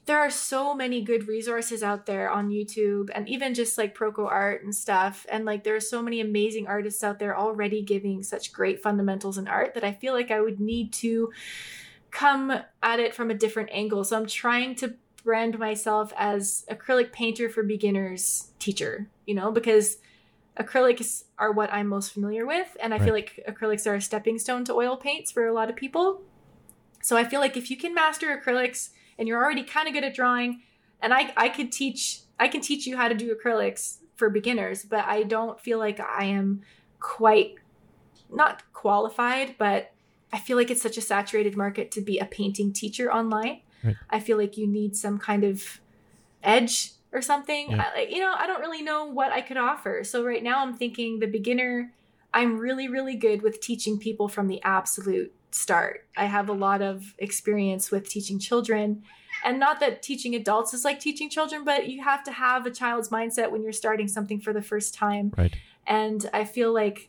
there 0.07 0.19
are 0.21 0.31
so 0.31 0.73
many 0.73 1.03
good 1.03 1.27
resources 1.27 1.83
out 1.83 2.07
there 2.07 2.31
on 2.31 2.49
YouTube 2.49 3.11
and 3.13 3.29
even 3.29 3.55
just 3.55 3.77
like 3.77 3.97
Proko 3.97 4.27
art 4.27 4.63
and 4.63 4.75
stuff. 4.75 5.27
And 5.29 5.45
like 5.45 5.65
there 5.65 5.75
are 5.75 5.81
so 5.81 6.01
many 6.01 6.21
amazing 6.21 6.69
artists 6.69 7.03
out 7.03 7.19
there 7.19 7.37
already 7.37 7.83
giving 7.83 8.23
such 8.23 8.53
great 8.53 8.81
fundamentals 8.81 9.37
in 9.37 9.49
art 9.49 9.75
that 9.75 9.83
I 9.83 9.93
feel 9.93 10.15
like 10.15 10.31
I 10.31 10.41
would 10.41 10.61
need 10.61 10.93
to 10.95 11.33
come 12.13 12.53
at 12.83 13.01
it 13.01 13.15
from 13.15 13.31
a 13.31 13.35
different 13.35 13.71
angle. 13.73 14.05
So 14.05 14.17
I'm 14.17 14.27
trying 14.27 14.77
to 14.77 14.95
brand 15.25 15.59
myself 15.59 16.13
as 16.17 16.65
acrylic 16.71 17.11
painter 17.11 17.49
for 17.51 17.65
beginners 17.65 18.53
teacher, 18.61 19.09
you 19.27 19.35
know, 19.35 19.51
because 19.51 19.99
acrylics 20.59 21.25
are 21.37 21.51
what 21.51 21.73
I'm 21.73 21.89
most 21.89 22.13
familiar 22.13 22.47
with. 22.47 22.77
And 22.81 22.95
I 22.95 22.99
right. 22.99 23.05
feel 23.05 23.15
like 23.15 23.45
acrylics 23.49 23.89
are 23.89 23.97
a 23.97 24.01
stepping 24.01 24.39
stone 24.39 24.65
to 24.67 24.73
oil 24.73 24.97
paints 24.97 25.33
for 25.33 25.47
a 25.49 25.53
lot 25.53 25.69
of 25.69 25.75
people. 25.75 26.23
So 27.03 27.17
I 27.17 27.25
feel 27.25 27.41
like 27.41 27.57
if 27.57 27.73
you 27.73 27.77
can 27.77 27.93
master 27.93 28.41
acrylics 28.41 28.91
and 29.19 29.29
you're 29.29 29.43
already 29.43 29.63
kind 29.63 29.89
of 29.89 29.95
good 29.95 30.05
at 30.05 30.15
drawing, 30.15 30.63
and 31.01 31.13
I, 31.13 31.33
I 31.37 31.49
could 31.49 31.73
teach, 31.73 32.21
I 32.39 32.49
can 32.49 32.61
teach 32.61 32.87
you 32.87 32.97
how 32.97 33.09
to 33.09 33.15
do 33.15 33.35
acrylics 33.35 33.99
for 34.17 34.31
beginners, 34.31 34.85
but 34.85 35.05
I 35.05 35.23
don't 35.23 35.61
feel 35.61 35.79
like 35.79 36.01
I 36.01 36.25
am 36.25 36.63
quite 37.01 37.57
not 38.31 38.63
qualified, 38.73 39.57
but 39.59 39.93
I 40.33 40.39
feel 40.39 40.57
like 40.57 40.71
it's 40.71 40.83
such 40.83 40.97
a 40.97 41.01
saturated 41.01 41.57
market 41.57 41.91
to 41.93 42.01
be 42.01 42.19
a 42.19 42.25
painting 42.25 42.73
teacher 42.73 43.13
online. 43.13 43.61
Right. 43.85 43.97
I 44.11 44.21
feel 44.21 44.37
like 44.37 44.57
you 44.57 44.67
need 44.67 44.97
some 44.97 45.19
kind 45.19 45.45
of 45.45 45.81
edge 46.43 46.93
or 47.13 47.23
something. 47.23 47.71
Yeah. 47.71 47.91
I, 47.95 48.09
you 48.11 48.19
know, 48.19 48.35
I 48.37 48.47
don't 48.47 48.61
really 48.61 48.83
know 48.83 49.05
what 49.05 49.33
I 49.33 49.41
could 49.41 49.57
offer. 49.57 50.03
So 50.03 50.25
right 50.25 50.43
now 50.43 50.63
I'm 50.63 50.75
thinking 50.75 51.21
the 51.21 51.27
beginner, 51.27 51.93
I'm 52.35 52.59
really, 52.59 52.89
really 52.89 53.17
good 53.17 53.43
with 53.43 53.61
teaching 53.61 53.99
people 53.99 54.29
from 54.29 54.49
the 54.49 54.61
absolute 54.63 55.33
start. 55.51 56.07
I 56.17 56.27
have 56.27 56.49
a 56.49 56.53
lot 56.53 56.83
of 56.83 57.15
experience 57.19 57.91
with 57.91 58.09
teaching 58.09 58.39
children. 58.39 59.03
And 59.45 59.59
not 59.59 59.81
that 59.81 60.03
teaching 60.03 60.35
adults 60.35 60.75
is 60.75 60.85
like 60.85 60.99
teaching 60.99 61.29
children, 61.29 61.65
but 61.65 61.89
you 61.89 62.03
have 62.03 62.25
to 62.25 62.33
have 62.33 62.67
a 62.67 62.71
child's 62.71 63.11
mindset 63.11 63.51
when 63.51 63.63
you're 63.63 63.73
starting 63.73 64.09
something 64.09 64.41
for 64.41 64.53
the 64.53 64.63
first 64.63 64.95
time. 64.95 65.33
Right. 65.37 65.55
And 65.87 66.29
I 66.33 66.45
feel 66.45 66.73
like 66.73 67.09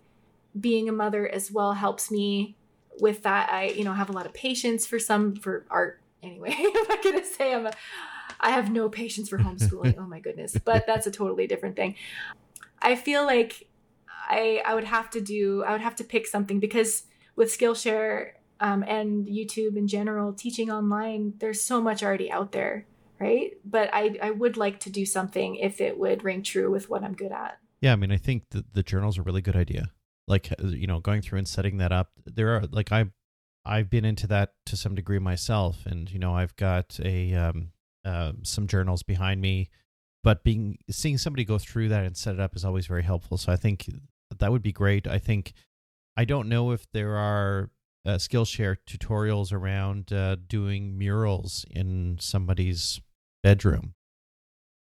being 0.60 0.90
a 0.90 0.92
mother 0.92 1.28
as 1.28 1.52
well 1.52 1.74
helps 1.74 2.12
me 2.12 2.56
with 3.00 3.24
that. 3.24 3.50
I, 3.52 3.70
you 3.70 3.84
know, 3.84 3.94
have 3.94 4.10
a 4.10 4.14
lot 4.14 4.26
of 4.26 4.34
patience 4.34 4.86
for 4.86 5.00
some 5.00 5.36
for 5.36 5.66
art 5.70 6.02
anyway. 6.22 6.56
I'm 6.58 6.88
not 6.88 7.04
gonna 7.04 7.26
say 7.26 7.54
I'm 7.54 7.68
a, 7.68 7.72
I 8.40 8.52
have 8.52 8.72
no 8.72 8.90
patience 8.90 9.30
for 9.30 9.38
homeschooling. 9.38 9.96
oh 10.00 10.06
my 10.06 10.20
goodness. 10.20 10.56
But 10.64 10.86
that's 10.86 11.08
a 11.08 11.12
totally 11.12 11.48
different 11.48 11.76
thing. 11.76 11.96
I 12.82 12.96
feel 12.96 13.26
like 13.26 13.68
I 14.28 14.62
I 14.66 14.76
would 14.76 14.84
have 14.84 15.10
to 15.12 15.22
do 15.22 15.64
I 15.64 15.72
would 15.72 15.82
have 15.82 15.96
to 15.98 16.04
pick 16.04 16.28
something 16.28 16.60
because 16.60 17.04
with 17.38 17.50
Skillshare 17.50 18.32
um, 18.60 18.84
and 18.84 19.28
YouTube 19.28 19.78
in 19.78 19.88
general, 19.88 20.34
teaching 20.34 20.70
online, 20.70 21.36
there's 21.38 21.64
so 21.64 21.80
much 21.80 22.04
already 22.04 22.30
out 22.30 22.52
there, 22.52 22.86
right? 23.22 23.52
But 23.64 23.90
I 23.94 24.18
I 24.22 24.32
would 24.32 24.58
like 24.58 24.82
to 24.82 24.90
do 24.90 25.06
something 25.06 25.56
if 25.56 25.80
it 25.80 25.98
would 25.98 26.26
ring 26.26 26.44
true 26.44 26.70
with 26.70 26.90
what 26.90 27.04
I'm 27.04 27.14
good 27.14 27.32
at. 27.32 27.60
Yeah, 27.80 27.94
I 27.94 27.96
mean, 27.96 28.12
I 28.12 28.18
think 28.18 28.44
the 28.50 28.66
the 28.74 28.84
journal's 28.84 29.18
a 29.18 29.22
really 29.22 29.42
good 29.42 29.56
idea. 29.56 29.92
Like 30.28 30.54
you 30.62 30.88
know, 30.88 31.00
going 31.00 31.22
through 31.22 31.38
and 31.38 31.48
setting 31.48 31.78
that 31.78 31.94
up. 31.94 32.12
There 32.26 32.50
are 32.58 32.64
like 32.70 32.92
I 32.92 33.06
I've 33.64 33.90
been 33.90 34.04
into 34.04 34.28
that 34.28 34.54
to 34.66 34.76
some 34.76 34.96
degree 34.96 35.20
myself, 35.20 35.86
and 35.86 36.12
you 36.12 36.20
know 36.20 36.36
I've 36.36 36.56
got 36.56 37.00
a 37.04 37.34
um, 37.36 37.72
uh, 38.04 38.34
some 38.42 38.68
journals 38.68 39.04
behind 39.04 39.40
me, 39.40 39.70
but 40.24 40.44
being 40.44 40.80
seeing 40.90 41.20
somebody 41.20 41.46
go 41.46 41.60
through 41.60 41.90
that 41.90 42.04
and 42.04 42.18
set 42.18 42.34
it 42.34 42.42
up 42.42 42.56
is 42.56 42.66
always 42.66 42.88
very 42.88 43.04
helpful. 43.04 43.38
So 43.38 43.52
I 43.52 43.58
think 43.58 43.88
that 44.40 44.52
would 44.52 44.64
be 44.64 44.72
great. 44.72 45.08
I 45.08 45.20
think 45.20 45.54
I 46.18 46.26
don't 46.26 46.50
know 46.50 46.72
if 46.72 46.92
there 46.92 47.16
are 47.16 47.70
uh, 48.06 48.16
Skillshare 48.16 48.78
tutorials 48.88 49.54
around 49.54 50.12
uh, 50.12 50.36
doing 50.48 50.98
murals 50.98 51.64
in 51.70 52.18
somebody's 52.20 53.00
bedroom. 53.44 53.94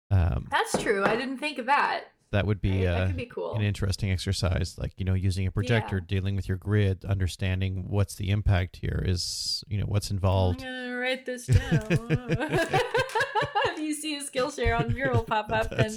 Um, 0.09 0.47
That's 0.49 0.81
true. 0.81 1.03
I 1.05 1.15
didn't 1.15 1.37
think 1.37 1.57
of 1.59 1.65
that. 1.67 2.05
that 2.31 2.47
would 2.47 2.61
be, 2.61 2.85
Right, 2.85 2.85
that 2.85 3.01
uh, 3.01 3.07
could 3.07 3.17
be 3.17 3.25
cool. 3.25 3.53
an 3.55 3.61
interesting 3.61 4.09
exercise. 4.11 4.77
Like 4.77 4.93
you 4.97 5.05
know, 5.05 5.13
using 5.13 5.45
a 5.47 5.51
projector, 5.51 5.97
Yeah. 5.97 6.05
dealing 6.07 6.35
with 6.35 6.47
your 6.47 6.57
grid, 6.57 7.05
understanding 7.05 7.85
what's 7.89 8.15
the 8.15 8.29
impact 8.29 8.77
here 8.77 9.03
is 9.05 9.63
you 9.67 9.77
know 9.79 9.85
what's 9.85 10.09
I'm 10.09 10.15
involved. 10.17 10.61
gonna 10.61 10.97
write 10.97 11.25
this 11.25 11.45
down. 11.47 11.59
if 11.89 13.79
you 13.79 13.93
see 13.93 14.15
a 14.17 14.23
Skillshare 14.23 14.79
on 14.79 14.93
mural 14.93 15.23
pop 15.33 15.51
up, 15.51 15.69
then. 15.69 15.93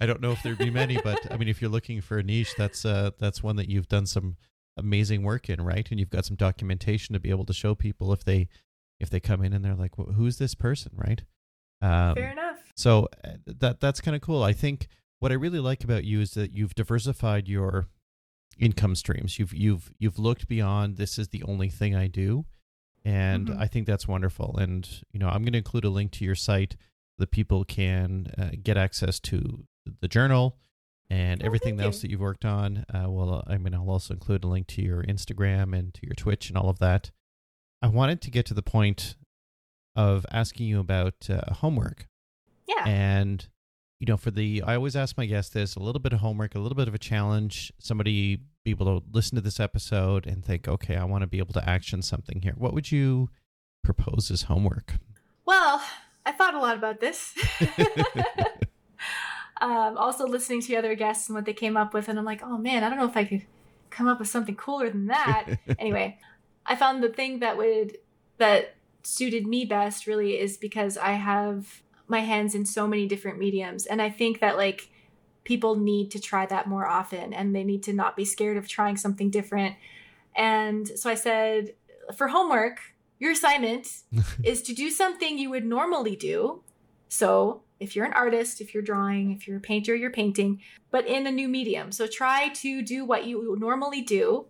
I 0.00 0.06
don't 0.06 0.20
know 0.20 0.32
if 0.32 0.42
there'd 0.42 0.58
be 0.58 0.70
many, 0.70 0.98
but 1.02 1.30
I 1.32 1.36
mean, 1.36 1.48
if 1.48 1.60
you're 1.60 1.70
looking 1.70 2.00
for 2.00 2.18
a 2.18 2.22
niche, 2.22 2.54
that's 2.56 2.84
uh, 2.84 3.10
that's 3.18 3.42
one 3.42 3.56
that 3.56 3.68
you've 3.68 3.88
done 3.88 4.06
some 4.06 4.36
amazing 4.80 5.22
work 5.22 5.48
in, 5.48 5.60
right? 5.62 5.86
And 5.90 6.00
you've 6.00 6.10
got 6.10 6.24
some 6.24 6.36
documentation 6.36 7.12
to 7.12 7.20
be 7.20 7.30
able 7.30 7.44
to 7.46 7.52
show 7.52 7.74
people 7.74 8.12
if 8.12 8.24
they 8.24 8.48
if 8.98 9.08
they 9.08 9.20
come 9.20 9.42
in 9.44 9.52
and 9.52 9.64
they're 9.64 9.74
like, 9.74 9.96
well, 9.96 10.08
"Who's 10.08 10.38
this 10.38 10.54
person?" 10.54 10.92
Right? 10.94 11.22
Um, 11.82 12.14
fair 12.14 12.32
enough. 12.32 12.58
so 12.76 13.08
uh, 13.24 13.30
that 13.46 13.80
that's 13.80 14.00
kind 14.00 14.14
of 14.16 14.20
cool. 14.22 14.42
I 14.42 14.52
think 14.52 14.88
what 15.20 15.30
I 15.32 15.36
really 15.36 15.60
like 15.60 15.84
about 15.84 16.04
you 16.04 16.20
is 16.20 16.32
that 16.32 16.52
you've 16.52 16.74
diversified 16.74 17.46
your 17.48 17.86
income 18.58 18.94
streams. 18.94 19.38
You've 19.38 19.54
you've 19.54 19.92
you've 19.98 20.18
looked 20.18 20.48
beyond 20.48 20.96
this 20.96 21.18
is 21.18 21.28
the 21.28 21.42
only 21.44 21.68
thing 21.70 21.94
I 21.94 22.08
do, 22.08 22.44
and 23.04 23.48
Mhm. 23.48 23.58
I 23.58 23.66
think 23.68 23.86
that's 23.86 24.06
wonderful. 24.08 24.56
And 24.58 24.86
you 25.12 25.18
know, 25.20 25.28
I'm 25.28 25.42
going 25.42 25.52
to 25.52 25.58
include 25.58 25.84
a 25.84 25.90
link 25.90 26.10
to 26.12 26.24
your 26.24 26.34
site 26.34 26.76
that 27.18 27.30
people 27.30 27.64
can 27.64 28.32
uh, 28.38 28.50
get 28.62 28.76
access 28.76 29.20
to 29.20 29.64
the 30.00 30.08
journal 30.08 30.56
and 31.10 31.42
Oh, 31.42 31.46
everything 31.46 31.78
else 31.80 31.96
you. 31.96 32.00
that 32.02 32.10
you've 32.12 32.20
worked 32.20 32.44
on. 32.44 32.84
Uh, 32.92 33.06
well, 33.10 33.42
I 33.46 33.58
mean, 33.58 33.74
I'll 33.74 33.90
also 33.90 34.14
include 34.14 34.44
a 34.44 34.46
link 34.48 34.66
to 34.68 34.82
your 34.82 35.02
Instagram 35.02 35.76
and 35.76 35.92
to 35.94 36.00
your 36.06 36.14
Twitch 36.14 36.48
and 36.48 36.56
all 36.56 36.68
of 36.70 36.78
that. 36.78 37.10
I 37.82 37.88
wanted 37.88 38.20
to 38.22 38.30
get 38.30 38.46
to 38.46 38.54
the 38.54 38.62
point 38.62 39.16
of 39.96 40.24
asking 40.30 40.66
you 40.66 40.78
about 40.80 41.28
uh, 41.28 41.52
homework 41.54 42.06
Yeah. 42.68 42.84
and 42.86 43.48
you 43.98 44.06
know 44.06 44.16
for 44.16 44.30
the 44.30 44.62
i 44.64 44.76
always 44.76 44.94
ask 44.94 45.18
my 45.18 45.26
guests 45.26 45.52
this 45.52 45.74
a 45.74 45.80
little 45.80 45.98
bit 46.00 46.12
of 46.12 46.20
homework 46.20 46.54
a 46.54 46.58
little 46.60 46.76
bit 46.76 46.86
of 46.88 46.94
a 46.94 46.98
challenge 46.98 47.72
somebody 47.80 48.38
be 48.64 48.70
able 48.70 48.86
to 49.00 49.04
listen 49.12 49.34
to 49.34 49.42
this 49.42 49.58
episode 49.60 50.26
and 50.28 50.44
think 50.44 50.68
okay 50.68 50.94
i 50.96 51.04
want 51.04 51.22
to 51.22 51.26
be 51.26 51.38
able 51.38 51.52
to 51.52 51.68
action 51.68 52.00
something 52.02 52.40
here 52.42 52.54
what 52.56 52.72
would 52.72 52.92
you 52.92 53.28
propose 53.82 54.30
as 54.30 54.42
homework 54.42 54.94
Well, 55.44 55.82
I 56.24 56.30
thought 56.32 56.54
a 56.54 56.60
lot 56.60 56.76
about 56.76 57.00
this. 57.00 57.34
um, 59.60 59.96
also 59.96 60.26
listening 60.26 60.62
to 60.62 60.76
other 60.76 60.94
guests 60.94 61.28
and 61.28 61.36
what 61.36 61.44
they 61.44 61.52
came 61.52 61.76
up 61.76 61.92
with, 61.94 62.08
and 62.08 62.18
I'm 62.18 62.24
like, 62.24 62.42
oh 62.42 62.58
man, 62.58 62.84
I 62.84 62.88
don't 62.88 62.98
know 62.98 63.08
if 63.08 63.16
I 63.16 63.24
could 63.24 63.44
come 63.90 64.08
up 64.08 64.18
with 64.18 64.28
something 64.28 64.56
cooler 64.56 64.88
than 64.90 65.06
that. 65.06 65.46
anyway, 65.78 66.18
I 66.66 66.76
found 66.76 67.02
the 67.02 67.08
thing 67.08 67.40
that 67.40 67.56
would 67.56 67.98
that 68.38 68.74
suited 69.02 69.46
me 69.46 69.64
best 69.64 70.06
really 70.06 70.38
is 70.38 70.56
because 70.56 70.96
I 70.96 71.12
have 71.12 71.82
my 72.06 72.20
hands 72.20 72.54
in 72.54 72.64
so 72.66 72.86
many 72.86 73.06
different 73.06 73.38
mediums, 73.38 73.86
and 73.86 74.00
I 74.00 74.10
think 74.10 74.40
that 74.40 74.56
like 74.56 74.90
people 75.44 75.76
need 75.76 76.10
to 76.12 76.20
try 76.20 76.46
that 76.46 76.66
more 76.66 76.86
often, 76.86 77.32
and 77.32 77.54
they 77.54 77.64
need 77.64 77.82
to 77.84 77.92
not 77.92 78.16
be 78.16 78.24
scared 78.24 78.56
of 78.56 78.68
trying 78.68 78.96
something 78.96 79.30
different. 79.30 79.76
And 80.34 80.88
so 80.88 81.10
I 81.10 81.14
said, 81.14 81.74
for 82.16 82.28
homework, 82.28 82.80
your 83.18 83.32
assignment 83.32 83.88
is 84.44 84.62
to 84.62 84.74
do 84.74 84.90
something 84.90 85.38
you 85.38 85.50
would 85.50 85.64
normally 85.64 86.16
do. 86.16 86.62
So, 87.08 87.62
if 87.80 87.96
you're 87.96 88.04
an 88.04 88.12
artist, 88.12 88.60
if 88.60 88.74
you're 88.74 88.82
drawing, 88.82 89.32
if 89.32 89.48
you're 89.48 89.56
a 89.56 89.60
painter, 89.60 89.94
you're 89.96 90.10
painting, 90.10 90.60
but 90.90 91.06
in 91.06 91.26
a 91.26 91.32
new 91.32 91.48
medium. 91.48 91.90
So, 91.90 92.06
try 92.06 92.48
to 92.48 92.82
do 92.82 93.04
what 93.04 93.26
you 93.26 93.56
normally 93.58 94.02
do, 94.02 94.46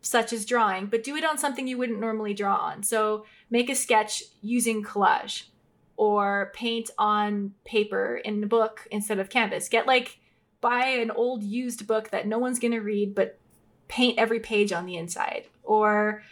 such 0.00 0.32
as 0.32 0.46
drawing, 0.46 0.86
but 0.86 1.04
do 1.04 1.14
it 1.14 1.24
on 1.24 1.38
something 1.38 1.68
you 1.68 1.78
wouldn't 1.78 2.00
normally 2.00 2.34
draw 2.34 2.56
on. 2.56 2.82
So, 2.82 3.26
make 3.50 3.68
a 3.70 3.74
sketch 3.74 4.24
using 4.40 4.82
collage 4.82 5.44
or 5.96 6.50
paint 6.54 6.90
on 6.96 7.52
paper 7.64 8.16
in 8.16 8.42
a 8.42 8.46
book 8.46 8.88
instead 8.90 9.18
of 9.18 9.28
canvas. 9.28 9.68
Get 9.68 9.86
like, 9.86 10.18
buy 10.62 10.86
an 10.86 11.10
old 11.10 11.42
used 11.42 11.86
book 11.86 12.10
that 12.10 12.26
no 12.26 12.38
one's 12.38 12.58
going 12.58 12.72
to 12.72 12.80
read, 12.80 13.14
but 13.14 13.38
paint 13.88 14.18
every 14.18 14.40
page 14.40 14.72
on 14.72 14.86
the 14.86 14.96
inside. 14.96 15.44
Or, 15.62 16.22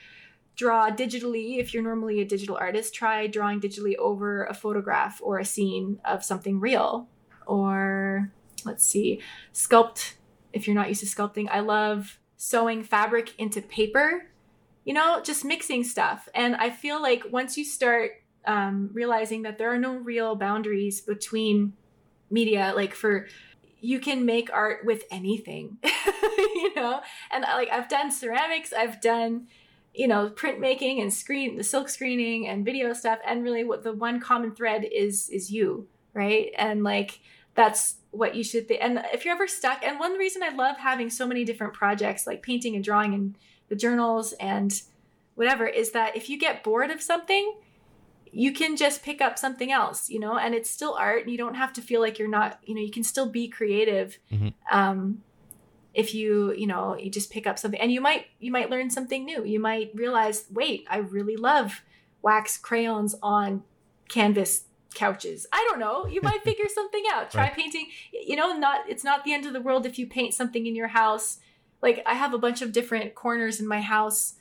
draw 0.58 0.90
digitally 0.90 1.60
if 1.60 1.72
you're 1.72 1.84
normally 1.84 2.20
a 2.20 2.24
digital 2.24 2.58
artist 2.60 2.92
try 2.92 3.28
drawing 3.28 3.60
digitally 3.60 3.96
over 3.96 4.44
a 4.44 4.52
photograph 4.52 5.20
or 5.22 5.38
a 5.38 5.44
scene 5.44 6.00
of 6.04 6.24
something 6.24 6.60
real. 6.60 7.08
Or 7.46 8.30
let's 8.66 8.84
see 8.84 9.22
sculpt 9.54 10.14
if 10.52 10.66
you're 10.66 10.74
not 10.74 10.88
used 10.88 11.00
to 11.00 11.06
sculpting. 11.06 11.48
I 11.48 11.60
love 11.60 12.18
sewing 12.36 12.82
fabric 12.82 13.34
into 13.38 13.62
paper 13.62 14.26
you 14.84 14.94
know 14.94 15.20
just 15.22 15.44
mixing 15.44 15.84
stuff. 15.84 16.28
And 16.34 16.56
i 16.56 16.70
feel 16.70 17.00
like 17.00 17.22
once 17.30 17.56
you 17.56 17.64
start 17.64 18.12
um, 18.46 18.88
realizing 18.94 19.42
that 19.42 19.58
there 19.58 19.70
are 19.72 19.78
no 19.78 19.96
real 19.96 20.34
boundaries 20.34 21.02
between 21.02 21.74
media 22.30 22.72
like 22.74 22.94
for 22.94 23.26
you 23.80 24.00
can 24.00 24.24
make 24.24 24.50
art 24.52 24.84
with 24.84 25.04
anything 25.10 25.76
you 25.84 26.74
know? 26.74 27.00
And 27.30 27.42
like 27.42 27.70
i've 27.70 27.88
done 27.88 28.10
ceramics 28.10 28.72
i've 28.72 29.00
done 29.00 29.48
you 29.98 30.06
know 30.06 30.30
printmaking 30.30 31.02
and 31.02 31.12
screen 31.12 31.56
the 31.56 31.64
silk 31.64 31.88
screening 31.88 32.46
and 32.48 32.64
video 32.64 32.92
stuff 32.92 33.18
and 33.26 33.42
really 33.42 33.64
what 33.64 33.82
the 33.82 33.92
one 33.92 34.20
common 34.20 34.54
thread 34.54 34.82
is 34.84 35.28
is 35.28 35.50
you 35.50 35.86
right? 36.14 36.50
And 36.56 36.82
like 36.82 37.20
that's 37.54 37.96
what 38.10 38.34
you 38.34 38.42
should 38.42 38.66
think 38.66 38.80
and 38.82 39.04
if 39.12 39.24
you're 39.24 39.34
ever 39.34 39.48
stuck 39.48 39.82
and 39.82 39.98
one 39.98 40.14
reason 40.14 40.42
i 40.42 40.48
love 40.48 40.76
having 40.78 41.10
so 41.10 41.26
many 41.26 41.44
different 41.44 41.74
projects 41.74 42.26
like 42.26 42.42
painting 42.42 42.74
and 42.76 42.84
drawing 42.84 43.12
and 43.12 43.36
the 43.68 43.76
journals 43.76 44.32
and 44.34 44.82
whatever 45.34 45.66
is 45.66 45.90
that 45.90 46.16
if 46.16 46.30
you 46.30 46.38
get 46.38 46.62
bored 46.64 46.90
of 46.90 47.02
something 47.02 47.54
you 48.30 48.52
can 48.52 48.76
just 48.76 49.02
pick 49.02 49.20
up 49.20 49.38
something 49.38 49.72
else 49.72 50.08
you 50.08 50.20
know? 50.20 50.38
And 50.38 50.54
it's 50.54 50.70
still 50.70 50.94
art 50.94 51.22
and 51.22 51.30
you 51.32 51.38
don't 51.38 51.56
have 51.56 51.72
to 51.74 51.82
feel 51.82 52.00
like 52.00 52.18
you're 52.18 52.28
not 52.28 52.58
you 52.64 52.74
know 52.74 52.80
you 52.80 52.90
can 52.90 53.04
still 53.04 53.28
be 53.28 53.48
creative. 53.48 54.18
Mhm. 54.32 54.54
um 54.70 55.22
if 55.98 56.14
you 56.14 56.52
you 56.52 56.66
know 56.66 56.96
you 56.96 57.10
just 57.10 57.28
pick 57.28 57.44
up 57.44 57.58
something 57.58 57.80
and 57.80 57.90
you 57.90 58.00
might 58.00 58.26
you 58.38 58.52
might 58.52 58.70
learn 58.70 58.88
something 58.88 59.24
new. 59.24 59.44
You 59.44 59.58
might 59.58 59.90
realize 59.94 60.44
wait 60.50 60.86
i 60.88 60.98
really 60.98 61.36
love 61.36 61.82
wax 62.22 62.56
crayons 62.56 63.16
on 63.20 63.64
canvas 64.08 64.64
couches. 64.94 65.46
I 65.52 65.66
don't 65.68 65.80
know. 65.80 66.06
You 66.06 66.22
might 66.22 66.42
figure 66.44 66.68
something 66.72 67.04
out. 67.12 67.30
Try 67.30 67.42
Right. 67.48 67.52
painting. 67.52 67.88
You 68.12 68.36
know 68.36 68.56
not 68.56 68.88
it's 68.88 69.02
not 69.02 69.24
the 69.24 69.34
end 69.34 69.44
of 69.44 69.52
the 69.52 69.60
world 69.60 69.86
if 69.86 69.98
you 69.98 70.06
paint 70.06 70.34
something 70.34 70.66
in 70.66 70.76
your 70.76 70.88
house. 70.88 71.38
Like 71.82 72.02
i 72.06 72.14
have 72.14 72.32
a 72.32 72.38
bunch 72.38 72.62
of 72.62 72.72
different 72.72 73.16
corners 73.16 73.58
in 73.58 73.66
my 73.66 73.80
house 73.80 74.34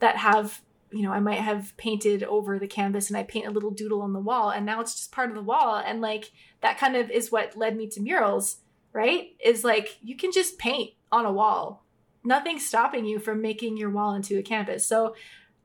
that 0.00 0.16
have 0.18 0.60
you 0.92 1.02
know 1.02 1.12
i 1.12 1.20
might 1.20 1.40
have 1.40 1.74
painted 1.76 2.22
over 2.24 2.58
the 2.58 2.66
canvas 2.66 3.08
and 3.08 3.16
i 3.16 3.22
paint 3.22 3.46
a 3.46 3.50
little 3.50 3.70
doodle 3.70 4.00
on 4.00 4.14
the 4.14 4.20
wall 4.20 4.48
and 4.50 4.64
now 4.64 4.80
it's 4.80 4.94
just 4.94 5.12
part 5.12 5.28
of 5.28 5.34
the 5.34 5.42
wall 5.42 5.76
and 5.76 6.00
like 6.00 6.32
that 6.62 6.78
kind 6.78 6.96
of 6.96 7.10
is 7.10 7.30
what 7.30 7.56
led 7.56 7.76
me 7.76 7.86
to 7.86 8.00
murals 8.00 8.58
right? 8.92 9.36
Is 9.44 9.64
like 9.64 9.98
you 10.02 10.16
can 10.16 10.32
just 10.32 10.58
paint 10.58 10.90
on 11.10 11.24
a 11.24 11.32
wall. 11.32 11.84
Nothing's 12.24 12.66
stopping 12.66 13.04
you 13.04 13.18
from 13.18 13.40
making 13.40 13.76
your 13.76 13.90
wall 13.90 14.14
into 14.14 14.38
a 14.38 14.42
canvas. 14.42 14.86
So 14.86 15.14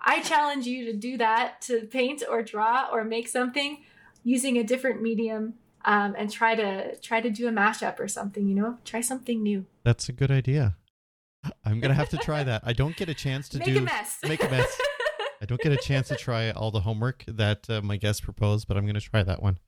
i 0.05 0.21
challenge 0.21 0.67
you 0.67 0.85
to 0.85 0.93
do 0.93 1.17
that 1.17 1.61
to 1.61 1.85
paint 1.85 2.23
or 2.29 2.41
draw 2.41 2.89
or 2.91 3.05
make 3.05 3.27
something 3.27 3.83
using 4.23 4.57
a 4.57 4.63
different 4.63 5.01
medium 5.01 5.53
um, 5.85 6.13
and 6.17 6.31
try 6.31 6.55
to 6.55 6.97
try 6.97 7.21
to 7.21 7.29
do 7.29 7.47
a 7.47 7.51
mashup 7.51 7.99
or 7.99 8.07
something 8.07 8.47
you 8.47 8.55
know? 8.55 8.77
Try 8.85 9.01
something 9.01 9.41
new. 9.41 9.65
That's 9.83 10.09
a 10.09 10.13
good 10.13 10.31
idea. 10.31 10.75
I'm 11.65 11.79
gonna 11.81 11.93
have 11.93 12.09
to 12.09 12.17
try 12.17 12.43
that. 12.43 12.61
I 12.65 12.73
don't 12.73 12.95
get 12.95 13.09
a 13.09 13.13
chance 13.13 13.49
to 13.49 13.57
make 13.59 13.67
do 13.67 13.77
a 13.79 13.81
mess. 13.81 14.19
make 14.23 14.43
a 14.43 14.49
mess. 14.49 14.79
I 15.41 15.45
don't 15.45 15.59
get 15.59 15.73
a 15.73 15.77
chance 15.77 16.07
to 16.07 16.15
try 16.15 16.51
all 16.51 16.71
the 16.71 16.79
homework 16.79 17.25
that 17.27 17.69
uh, 17.69 17.81
my 17.81 17.97
guests 17.97 18.21
proposed, 18.21 18.65
but 18.65 18.77
I'm 18.77 18.85
going 18.85 18.95
to 18.95 19.01
try 19.01 19.23
that 19.23 19.43
one. 19.43 19.59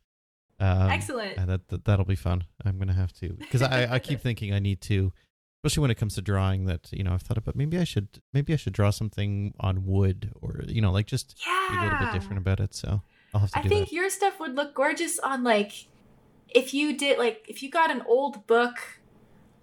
Um, 0.57 0.89
excellent. 0.89 1.35
that, 1.35 1.67
that 1.67 1.83
that'll 1.83 2.05
be 2.05 2.15
fun. 2.15 2.45
I'm 2.63 2.77
going 2.77 2.87
to 2.87 2.93
have 2.93 3.11
to 3.15 3.33
because 3.33 3.61
I 3.61 3.95
I 3.95 3.99
keep 3.99 4.21
thinking 4.21 4.53
I 4.53 4.59
need 4.59 4.79
to, 4.83 5.11
especially 5.65 5.81
when 5.81 5.91
it 5.91 5.95
comes 5.95 6.13
to 6.15 6.21
drawing. 6.21 6.65
That 6.65 6.91
you 6.91 7.03
know 7.03 7.13
I've 7.13 7.23
thought 7.23 7.37
about 7.37 7.55
maybe 7.55 7.79
I 7.79 7.83
should 7.83 8.21
maybe 8.33 8.53
I 8.53 8.55
should 8.55 8.73
draw 8.73 8.91
something 8.91 9.53
on 9.59 9.85
wood 9.85 10.31
or 10.41 10.61
you 10.67 10.81
know 10.81 10.91
like 10.91 11.07
just 11.07 11.41
yeah 11.45 11.67
be 11.69 11.77
a 11.77 11.81
little 11.81 11.99
bit 11.99 12.13
different 12.13 12.37
about 12.37 12.59
it. 12.59 12.75
So 12.75 13.01
I'll 13.33 13.41
have 13.41 13.51
to 13.51 13.59
I 13.59 13.61
think 13.63 13.89
that. 13.89 13.95
your 13.95 14.09
stuff 14.09 14.39
would 14.39 14.55
look 14.55 14.75
gorgeous 14.75 15.17
on 15.19 15.43
like 15.43 15.87
if 16.49 16.73
you 16.73 16.95
did 16.95 17.17
like 17.17 17.45
if 17.47 17.63
you 17.63 17.71
got 17.71 17.89
an 17.89 18.03
old 18.07 18.45
book 18.45 18.77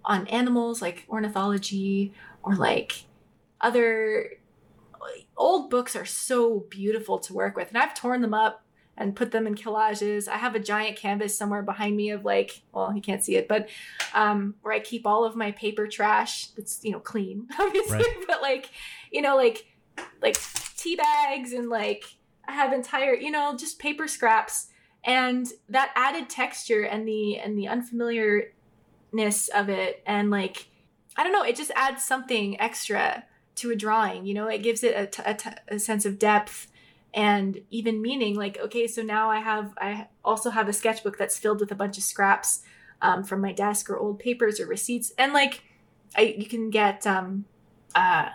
on 0.03 0.27
animals 0.27 0.81
like 0.81 1.05
ornithology 1.07 2.13
or 2.43 2.55
like 2.55 3.05
other 3.61 4.31
old 5.37 5.69
books 5.69 5.95
are 5.95 6.05
so 6.05 6.65
beautiful 6.69 7.17
to 7.19 7.33
work 7.33 7.55
with 7.55 7.69
and 7.69 7.77
I've 7.77 7.93
torn 7.93 8.21
them 8.21 8.33
up 8.33 8.62
and 8.95 9.15
put 9.15 9.31
them 9.31 9.47
in 9.47 9.55
collages. 9.55 10.27
I 10.27 10.37
have 10.37 10.53
a 10.55 10.59
giant 10.59 10.97
canvas 10.97 11.35
somewhere 11.37 11.63
behind 11.63 11.95
me 11.97 12.11
of 12.11 12.23
like, 12.23 12.61
well, 12.71 12.93
you 12.95 13.01
can't 13.01 13.23
see 13.23 13.35
it, 13.35 13.47
but 13.47 13.69
um 14.13 14.55
where 14.61 14.73
I 14.73 14.79
keep 14.79 15.05
all 15.07 15.25
of 15.25 15.35
my 15.35 15.51
paper 15.51 15.87
trash 15.87 16.47
that's, 16.47 16.79
you 16.83 16.91
know, 16.91 16.99
clean, 16.99 17.47
obviously, 17.59 17.97
Right. 17.97 18.25
but 18.27 18.41
like, 18.41 18.69
you 19.11 19.21
know, 19.21 19.35
like 19.35 19.65
like 20.21 20.37
tea 20.77 20.95
bags 20.95 21.53
and 21.53 21.69
like 21.69 22.03
I 22.47 22.51
have 22.51 22.73
entire, 22.73 23.13
you 23.15 23.31
know, 23.31 23.55
just 23.57 23.79
paper 23.79 24.07
scraps 24.07 24.67
and 25.05 25.47
that 25.69 25.91
added 25.95 26.29
texture 26.29 26.83
and 26.83 27.07
the 27.07 27.37
and 27.39 27.57
the 27.57 27.67
unfamiliarness 27.67 29.49
of 29.49 29.69
it 29.69 30.03
and 30.05 30.29
like 30.29 30.67
I 31.15 31.23
don't 31.23 31.31
know, 31.31 31.43
it 31.43 31.55
just 31.55 31.71
adds 31.75 32.03
something 32.03 32.59
extra 32.59 33.23
to 33.55 33.69
a 33.69 33.75
drawing, 33.75 34.25
you 34.25 34.33
know, 34.33 34.47
it 34.47 34.63
gives 34.63 34.83
it 34.83 34.95
a, 34.97 35.05
t- 35.05 35.21
a, 35.25 35.33
t- 35.35 35.49
a 35.67 35.77
sense 35.77 36.05
of 36.05 36.17
depth 36.17 36.71
and 37.13 37.61
even 37.69 38.01
meaning 38.01 38.35
like 38.35 38.57
okay, 38.59 38.87
so 38.87 39.01
now 39.01 39.29
I 39.29 39.39
have 39.39 39.73
I 39.77 40.07
also 40.25 40.49
have 40.49 40.67
a 40.67 40.73
sketchbook 40.73 41.17
that's 41.17 41.37
filled 41.37 41.59
with 41.59 41.71
a 41.71 41.75
bunch 41.75 41.97
of 41.97 42.03
scraps 42.03 42.61
um, 43.01 43.23
from 43.23 43.41
my 43.41 43.51
desk 43.51 43.89
or 43.89 43.97
old 43.97 44.19
papers 44.19 44.59
or 44.59 44.65
receipts. 44.65 45.11
And 45.17 45.33
like, 45.33 45.63
I 46.17 46.35
you 46.37 46.47
can 46.47 46.69
get 46.69 47.05
um, 47.05 47.45
uh, 47.93 48.29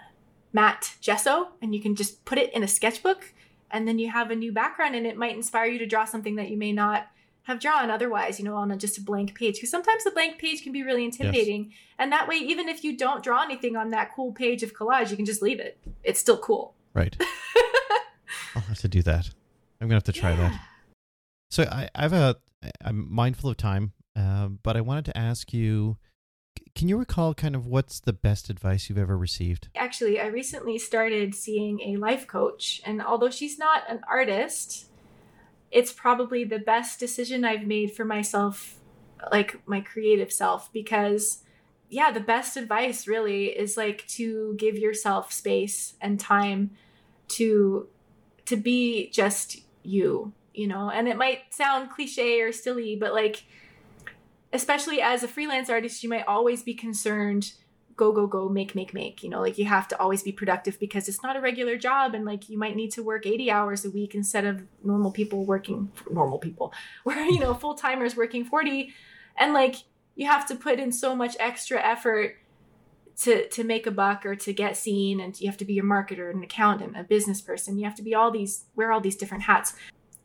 matte 0.52 0.94
gesso 1.00 1.48
and 1.60 1.74
you 1.74 1.80
can 1.80 1.94
just 1.94 2.24
put 2.24 2.38
it 2.38 2.52
in 2.52 2.62
a 2.62 2.68
sketchbook, 2.68 3.32
and 3.70 3.88
then 3.88 3.98
you 3.98 4.10
have 4.10 4.30
a 4.30 4.36
new 4.36 4.52
background, 4.52 4.94
and 4.94 5.06
it 5.06 5.16
might 5.16 5.34
inspire 5.34 5.66
you 5.66 5.78
to 5.78 5.86
draw 5.86 6.04
something 6.04 6.36
that 6.36 6.48
you 6.50 6.56
may 6.56 6.72
not 6.72 7.08
have 7.48 7.58
drawn 7.58 7.90
otherwise, 7.90 8.38
you 8.38 8.44
know, 8.44 8.54
on 8.54 8.70
a, 8.70 8.76
just 8.76 8.98
a 8.98 9.00
blank 9.00 9.34
page. 9.34 9.54
Because 9.54 9.70
sometimes 9.70 10.04
the 10.04 10.10
blank 10.10 10.38
page 10.38 10.62
can 10.62 10.70
be 10.70 10.82
really 10.82 11.02
intimidating. 11.02 11.72
And 11.98 12.12
that 12.12 12.28
way, 12.28 12.36
even 12.36 12.68
if 12.68 12.84
you 12.84 12.94
don't 12.94 13.24
draw 13.24 13.42
anything 13.42 13.74
on 13.74 13.88
that 13.90 14.14
cool 14.14 14.32
page 14.32 14.62
of 14.62 14.74
collage, 14.74 15.10
you 15.10 15.16
can 15.16 15.24
just 15.24 15.40
leave 15.40 15.58
it. 15.58 15.78
It's 16.04 16.20
still 16.20 16.36
cool. 16.36 16.74
Right. 16.92 17.16
I'll 18.54 18.62
have 18.62 18.78
to 18.78 18.88
do 18.88 19.02
that. 19.02 19.30
I'm 19.80 19.88
gonna 19.88 19.96
have 19.96 20.04
to 20.04 20.12
try 20.12 20.30
Yeah. 20.30 20.48
that. 20.48 20.60
So 21.50 21.62
I, 21.64 21.88
I 21.94 22.02
have 22.02 22.12
a. 22.12 22.36
I'm 22.84 23.12
mindful 23.12 23.50
of 23.50 23.56
time, 23.56 23.92
uh, 24.16 24.48
but 24.48 24.76
I 24.76 24.80
wanted 24.80 25.04
to 25.06 25.16
ask 25.16 25.52
you. 25.52 25.96
Can 26.74 26.88
you 26.88 26.96
recall 26.96 27.34
kind 27.34 27.54
of 27.56 27.66
what's 27.66 28.00
the 28.00 28.12
best 28.12 28.50
advice 28.50 28.88
you've 28.88 28.98
ever 28.98 29.16
received? 29.16 29.68
Actually, 29.74 30.20
I 30.20 30.26
recently 30.26 30.78
started 30.78 31.34
seeing 31.34 31.80
a 31.80 31.96
life 31.96 32.26
coach, 32.26 32.80
and 32.84 33.02
although 33.02 33.30
she's 33.30 33.58
not 33.58 33.82
an 33.88 34.00
artist, 34.08 34.86
it's 35.70 35.92
probably 35.92 36.44
the 36.44 36.58
best 36.58 37.00
decision 37.00 37.44
I've 37.44 37.66
made 37.66 37.92
for 37.92 38.04
myself, 38.04 38.76
like 39.32 39.60
my 39.66 39.80
creative 39.80 40.32
self, 40.32 40.72
because 40.72 41.42
yeah, 41.88 42.10
the 42.10 42.20
best 42.20 42.56
advice 42.56 43.06
really 43.06 43.46
is 43.46 43.76
like 43.76 44.06
to 44.08 44.54
give 44.58 44.76
yourself 44.76 45.32
space 45.32 45.94
and 46.00 46.20
time 46.20 46.70
to 47.28 47.88
to 48.48 48.56
be 48.56 49.10
just 49.10 49.58
you, 49.82 50.32
you 50.54 50.66
know. 50.66 50.90
And 50.90 51.08
it 51.08 51.16
might 51.16 51.54
sound 51.54 51.90
cliche 51.90 52.40
or 52.40 52.52
silly, 52.52 52.96
but 52.96 53.12
like 53.12 53.44
especially 54.52 55.00
as 55.00 55.22
a 55.22 55.28
freelance 55.28 55.68
artist, 55.68 56.02
you 56.02 56.08
might 56.08 56.26
always 56.26 56.62
be 56.62 56.74
concerned 56.74 57.52
go 57.98 58.12
go 58.12 58.28
go 58.28 58.48
make 58.48 58.76
make 58.76 58.94
make 58.94 59.24
you 59.24 59.28
know 59.28 59.40
like 59.40 59.58
you 59.58 59.64
have 59.64 59.88
to 59.88 59.98
always 60.00 60.22
be 60.22 60.30
productive 60.30 60.78
because 60.78 61.08
it's 61.08 61.20
not 61.20 61.36
a 61.36 61.40
regular 61.40 61.76
job 61.76 62.14
and 62.14 62.24
like 62.24 62.48
you 62.48 62.56
might 62.56 62.76
need 62.76 62.92
to 62.92 63.02
work 63.02 63.26
80 63.26 63.50
hours 63.50 63.84
a 63.84 63.90
week 63.90 64.14
instead 64.14 64.44
of 64.44 64.62
normal 64.84 65.10
people 65.10 65.44
working 65.44 65.90
normal 66.08 66.38
people 66.38 66.72
where 67.02 67.20
you 67.24 67.40
know 67.40 67.52
full 67.54 67.74
timers 67.74 68.16
working 68.16 68.44
40 68.44 68.94
and 69.36 69.52
like 69.52 69.74
you 70.14 70.26
have 70.26 70.46
to 70.46 70.54
put 70.54 70.78
in 70.78 70.92
so 70.92 71.14
much 71.14 71.36
extra 71.40 71.84
effort 71.84 72.36
to 73.22 73.48
to 73.48 73.64
make 73.64 73.86
a 73.86 73.90
buck 73.90 74.24
or 74.24 74.36
to 74.36 74.52
get 74.52 74.76
seen 74.76 75.20
and 75.20 75.40
you 75.40 75.48
have 75.48 75.56
to 75.58 75.64
be 75.64 75.78
a 75.78 75.82
marketer 75.82 76.30
an 76.30 76.42
accountant 76.42 76.96
a 76.96 77.02
business 77.02 77.40
person. 77.40 77.78
You 77.78 77.84
have 77.84 77.96
to 77.96 78.02
be 78.02 78.14
all 78.14 78.30
these 78.30 78.64
wear 78.76 78.92
all 78.92 79.00
these 79.00 79.16
different 79.16 79.44
hats. 79.44 79.74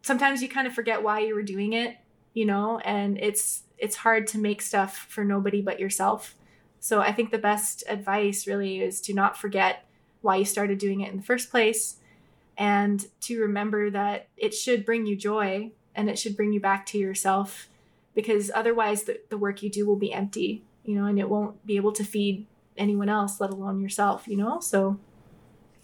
Sometimes 0.02 0.41
you 0.41 0.49
kind 0.49 0.68
of 0.68 0.74
forget 0.74 1.03
why 1.03 1.20
you 1.20 1.36
were 1.36 1.44
doing 1.44 1.74
it 1.74 1.98
you 2.34 2.45
know 2.45 2.80
and 2.80 3.18
it's 3.20 3.64
it's 3.78 3.98
hard 3.98 4.28
to 4.28 4.38
make 4.38 4.61
stuff 4.61 5.07
for 5.10 5.24
nobody 5.24 5.61
but 5.61 5.80
yourself. 5.80 6.36
So 6.80 6.99
I 6.99 7.11
think 7.11 7.32
the 7.32 7.38
best 7.38 7.84
advice 7.88 8.45
really 8.45 8.82
is 8.82 9.02
to 9.02 9.14
not 9.14 9.38
forget 9.38 9.86
why 10.22 10.38
you 10.38 10.45
started 10.45 10.78
doing 10.78 11.02
it 11.02 11.11
in 11.11 11.18
the 11.18 11.24
first 11.24 11.49
place 11.49 11.98
and 12.57 13.06
to 13.22 13.41
remember 13.41 13.90
that 13.90 14.28
it 14.38 14.53
should 14.53 14.86
bring 14.86 15.06
you 15.06 15.15
joy 15.15 15.72
and 15.95 16.10
it 16.10 16.20
should 16.20 16.36
bring 16.36 16.53
you 16.53 16.60
back 16.60 16.86
to 16.88 16.98
yourself 16.98 17.68
because 18.14 18.52
otherwise 18.53 19.03
the, 19.03 19.20
the 19.30 19.38
work 19.38 19.64
you 19.64 19.70
do 19.70 19.86
will 19.86 19.95
be 19.95 20.14
empty, 20.14 20.64
you 20.84 20.95
know, 20.95 21.06
and 21.06 21.20
it 21.20 21.30
won't 21.30 21.65
be 21.65 21.76
able 21.76 21.91
to 21.91 22.03
feed 22.03 22.45
anyone 22.78 23.10
else, 23.10 23.40
let 23.40 23.50
alone 23.50 23.80
yourself, 23.80 24.28
you 24.28 24.38
know? 24.38 24.60
So 24.60 25.00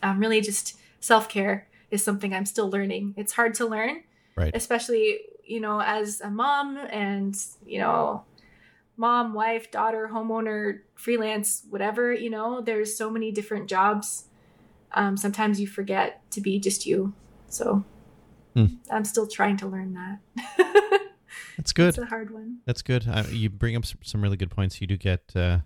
um, 0.02 0.20
really 0.20 0.42
just 0.42 0.78
self 1.00 1.30
care 1.30 1.68
is 1.92 2.04
something 2.04 2.34
I'm 2.34 2.46
still 2.46 2.70
learning. 2.70 3.14
It's 3.18 3.34
hard 3.34 3.54
to 3.56 3.66
learn, 3.66 4.04
Right. 4.36 4.56
especially, 4.56 5.20
you 5.44 5.60
know, 5.60 5.82
as 5.82 6.22
a 6.22 6.30
mom 6.30 6.78
and, 6.78 7.36
you 7.66 7.80
know, 7.80 8.24
mom, 8.98 9.34
wife, 9.34 9.72
daughter, 9.72 10.10
homeowner, 10.14 10.80
freelance, 10.96 11.64
whatever, 11.70 12.14
you 12.14 12.30
know, 12.30 12.62
there's 12.62 12.96
so 12.98 13.10
many 13.10 13.32
different 13.32 13.68
jobs. 13.70 14.26
Um, 14.94 15.18
sometimes 15.18 15.60
you 15.60 15.68
forget 15.68 16.22
to 16.32 16.42
be 16.42 16.60
just 16.60 16.86
you. 16.86 17.14
So 17.48 17.84
Hmm. 18.56 18.66
I'm 18.90 19.06
still 19.06 19.28
trying 19.28 19.58
to 19.58 19.68
learn 19.68 19.94
that. 19.94 21.02
That's 21.58 21.72
good. 21.72 21.90
It's 21.90 21.98
a 21.98 22.06
hard 22.06 22.32
one. 22.32 22.60
That's 22.66 22.82
good. 22.82 23.08
I, 23.08 23.22
you 23.28 23.50
bring 23.50 23.76
up 23.76 23.84
some 23.86 24.22
really 24.22 24.38
good 24.38 24.50
points. 24.50 24.82
You 24.82 24.88
do 24.88 24.98
get, 24.98 25.22
uh, 25.36 25.60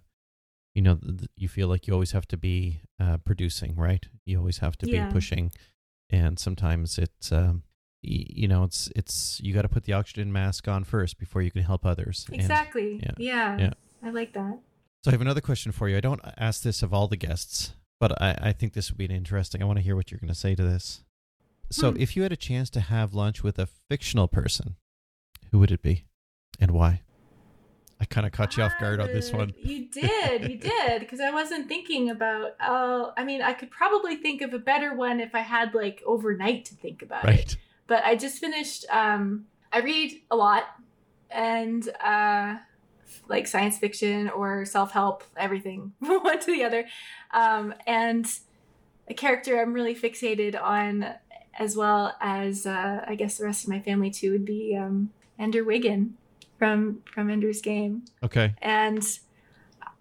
you 0.76 0.82
know, 0.82 1.00
you 1.36 1.48
feel 1.48 1.68
like 1.68 1.88
you 1.88 1.94
always 1.94 2.12
have 2.12 2.28
to 2.30 2.38
be 2.38 2.82
uh, 3.00 3.18
producing, 3.18 3.76
right? 3.76 4.06
You 4.26 4.40
always 4.40 4.58
have 4.60 4.78
to 4.80 4.88
Yeah. 4.90 5.06
be 5.06 5.12
pushing, 5.14 5.52
and 6.10 6.40
sometimes 6.40 6.98
it's, 6.98 7.32
um, 7.32 7.64
y- 8.04 8.26
you 8.30 8.48
know, 8.48 8.64
it's 8.64 8.90
it's 8.95 9.40
you 9.41 9.54
got 9.54 9.62
to 9.64 9.70
put 9.70 9.84
the 9.84 9.94
oxygen 9.94 10.32
mask 10.32 10.68
on 10.68 10.84
first 10.84 11.18
before 11.20 11.41
you 11.41 11.52
can 11.52 11.64
help 11.64 11.86
others. 11.86 12.26
And 12.32 12.40
Exactly. 12.41 13.00
yeah, 13.04 13.12
Yeah. 13.18 13.58
yeah. 13.60 13.74
I 14.02 14.10
like 14.10 14.34
that. 14.34 14.60
so 15.04 15.12
I 15.12 15.12
have 15.12 15.22
another 15.22 15.41
question 15.41 15.72
for 15.72 15.90
you. 15.90 15.98
I 15.98 16.02
don't 16.02 16.22
ask 16.38 16.64
this 16.64 16.82
of 16.82 16.94
all 16.94 17.08
the 17.08 17.18
guests, 17.18 17.74
but 18.00 18.20
I, 18.22 18.38
I 18.50 18.52
think 18.54 18.74
this 18.74 18.90
would 18.90 18.98
be 18.98 19.06
interesting. 19.06 19.62
I 19.62 19.66
want 19.66 19.78
to 19.78 19.84
hear 19.84 19.95
what 19.95 20.12
you're 20.12 20.20
going 20.20 20.30
to 20.30 20.36
say 20.36 20.56
to 20.56 20.64
this. 20.64 21.04
So, 21.72 21.91
Hmm. 21.91 21.98
if 22.00 22.16
you 22.16 22.24
had 22.24 22.32
a 22.32 22.38
chance 22.38 22.70
to 22.72 22.80
have 22.82 23.14
lunch 23.14 23.44
with 23.44 23.58
a 23.60 23.68
fictional 23.90 24.28
person, 24.28 24.76
who 25.52 25.60
would 25.60 25.72
it 25.72 25.82
be, 25.82 26.06
and 26.60 26.72
why? 26.72 27.02
I 28.03 28.05
kind 28.05 28.27
of 28.27 28.34
caught 28.34 28.57
you 28.57 28.63
off 28.63 28.73
guard 28.81 28.99
on 28.99 29.07
this 29.07 29.34
Uh, 29.34 29.38
one. 29.38 29.53
You 29.61 29.85
did, 29.91 30.41
you 30.51 30.57
did, 30.57 30.99
because 30.99 31.21
I 31.21 31.31
wasn't 31.31 31.69
thinking 31.69 32.09
about. 32.09 32.51
Uh, 32.59 33.11
I 33.15 33.23
mean, 33.23 33.41
I 33.41 33.53
could 33.53 33.71
probably 33.71 34.17
think 34.17 34.41
of 34.41 34.53
a 34.53 34.59
better 34.59 34.93
one 34.93 35.21
if 35.21 35.34
I 35.34 35.39
had 35.39 35.73
like 35.73 36.03
overnight 36.05 36.65
to 36.65 36.75
think 36.75 37.01
about 37.01 37.23
it. 37.23 37.27
Right. 37.27 37.57
But 37.88 38.03
I 38.03 38.17
just 38.17 38.39
finished. 38.39 38.85
Um, 38.91 39.45
I 39.71 39.80
read 39.80 40.21
a 40.30 40.35
lot, 40.35 40.63
and 41.31 41.88
uh, 42.03 42.57
like 43.30 43.47
science 43.47 43.77
fiction 43.77 44.30
or 44.30 44.65
self 44.65 44.91
help, 44.91 45.23
everything 45.38 45.93
one 45.99 46.39
to 46.41 46.51
the 46.51 46.65
other. 46.65 46.85
Um, 47.31 47.73
and 47.88 48.25
a 49.07 49.13
character 49.13 49.61
I'm 49.61 49.71
really 49.71 49.95
fixated 49.95 50.61
on, 50.61 51.05
as 51.57 51.77
well 51.77 52.17
as 52.19 52.65
uh, 52.65 53.05
I 53.07 53.15
guess 53.15 53.38
the 53.38 53.45
rest 53.45 53.63
of 53.63 53.69
my 53.69 53.80
family 53.80 54.11
too, 54.11 54.34
would 54.34 54.43
be 54.45 54.75
um, 54.75 55.11
Ender 55.39 55.63
Wiggin 55.63 56.15
from 56.57 57.01
from 57.13 57.30
Ender's 57.30 57.61
Game. 57.61 58.03
Okay. 58.23 58.53
and 58.61 59.03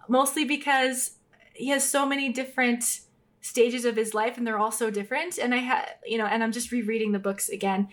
mostly 0.08 0.44
because 0.44 1.12
he 1.54 1.68
has 1.68 1.88
so 1.88 2.04
many 2.06 2.32
different 2.32 3.00
stages 3.40 3.84
of 3.84 3.96
his 3.96 4.14
life 4.14 4.36
and 4.38 4.46
they're 4.46 4.58
all 4.58 4.72
so 4.72 4.90
different. 4.90 5.38
And 5.38 5.52
i 5.54 5.58
had 5.58 5.86
you 6.06 6.18
know 6.18 6.26
and 6.26 6.42
i'm 6.42 6.52
just 6.52 6.70
rereading 6.72 7.12
the 7.12 7.18
books 7.18 7.48
again. 7.48 7.88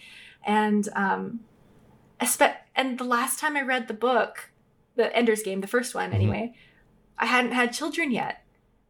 And 0.46 0.88
um 0.96 1.40
and 2.76 2.98
the 2.98 3.04
last 3.04 3.40
time 3.40 3.56
i 3.58 3.62
read 3.62 3.88
the 3.88 3.94
book 3.94 4.52
the 4.96 5.16
ender's 5.16 5.42
game 5.44 5.62
the 5.62 5.68
first 5.68 5.96
one 5.96 6.12
Mhm. 6.12 6.16
anyway 6.16 6.54
i 7.18 7.26
hadn't 7.26 7.52
had 7.52 7.74
children 7.74 8.12
yet. 8.12 8.44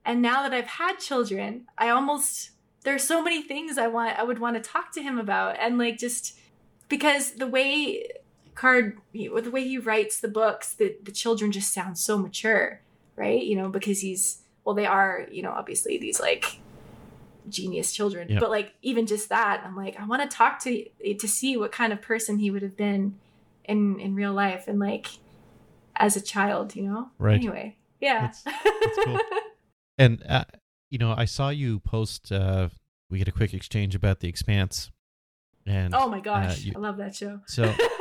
And 0.05 0.21
now 0.21 0.41
that 0.43 0.53
i've 0.53 0.67
had 0.67 0.97
children 0.99 1.65
i 1.77 1.89
almost 1.89 2.51
there's 2.83 3.03
so 3.03 3.21
many 3.21 3.41
things 3.41 3.77
i 3.77 3.87
want 3.87 4.17
i 4.17 4.23
would 4.23 4.39
want 4.39 4.55
to 4.55 4.61
talk 4.61 4.91
to 4.93 5.01
him 5.01 5.17
about. 5.19 5.57
And 5.59 5.77
like 5.77 5.97
just 5.97 6.37
because 6.87 7.33
the 7.33 7.47
way 7.47 8.03
card 8.59 8.97
with 9.33 9.45
the 9.45 9.51
way 9.51 9.63
he 9.63 9.77
writes 9.77 10.19
the 10.19 10.27
books 10.27 10.73
the, 10.73 10.87
the 11.03 11.11
children 11.11 11.51
just 11.51 11.71
sound 11.73 11.97
so 11.97 12.17
mature 12.17 12.81
right 13.15 13.43
you 13.49 13.55
know 13.55 13.69
because 13.69 14.01
he's 14.01 14.41
well 14.65 14.75
they 14.75 14.85
are 14.85 15.25
you 15.31 15.41
know 15.41 15.51
obviously 15.51 15.97
these 15.97 16.19
like 16.19 16.59
genius 17.47 17.91
children 17.93 18.27
Yeah. 18.29 18.39
but 18.39 18.49
like 18.49 18.73
even 18.81 19.05
just 19.07 19.29
that 19.29 19.63
i'm 19.65 19.75
like 19.75 19.99
i 19.99 20.05
want 20.05 20.21
to 20.21 20.27
talk 20.41 20.59
to 20.63 20.85
to 21.23 21.27
see 21.27 21.57
what 21.57 21.71
kind 21.71 21.91
of 21.93 22.01
person 22.01 22.37
he 22.39 22.51
would 22.51 22.61
have 22.61 22.77
been 22.77 23.17
in 23.65 23.99
in 23.99 24.13
real 24.13 24.33
life 24.33 24.67
and 24.67 24.77
like 24.79 25.07
as 25.95 26.15
a 26.15 26.21
child 26.21 26.75
you 26.75 26.83
know 26.83 27.09
Right. 27.17 27.35
anyway 27.35 27.75
yeah 28.01 28.31
That's- 28.31 28.43
that's 28.83 29.05
cool. 29.05 29.19
And 29.97 30.23
uh, 30.29 30.45
you 30.89 30.97
know, 30.97 31.13
I 31.17 31.25
saw 31.25 31.49
you 31.49 31.79
post. 31.81 32.31
Uh, 32.31 32.69
we 33.09 33.17
get 33.17 33.27
a 33.27 33.33
quick 33.33 33.53
exchange 33.53 33.93
about 33.95 34.21
the 34.21 34.29
Expanse, 34.29 34.91
and 35.65 35.93
oh 35.93 36.07
my 36.09 36.21
gosh 36.21 36.63
you- 36.63 36.73
i 36.75 36.79
love 36.79 36.95
that 36.97 37.13
show 37.13 37.41
so 37.45 37.63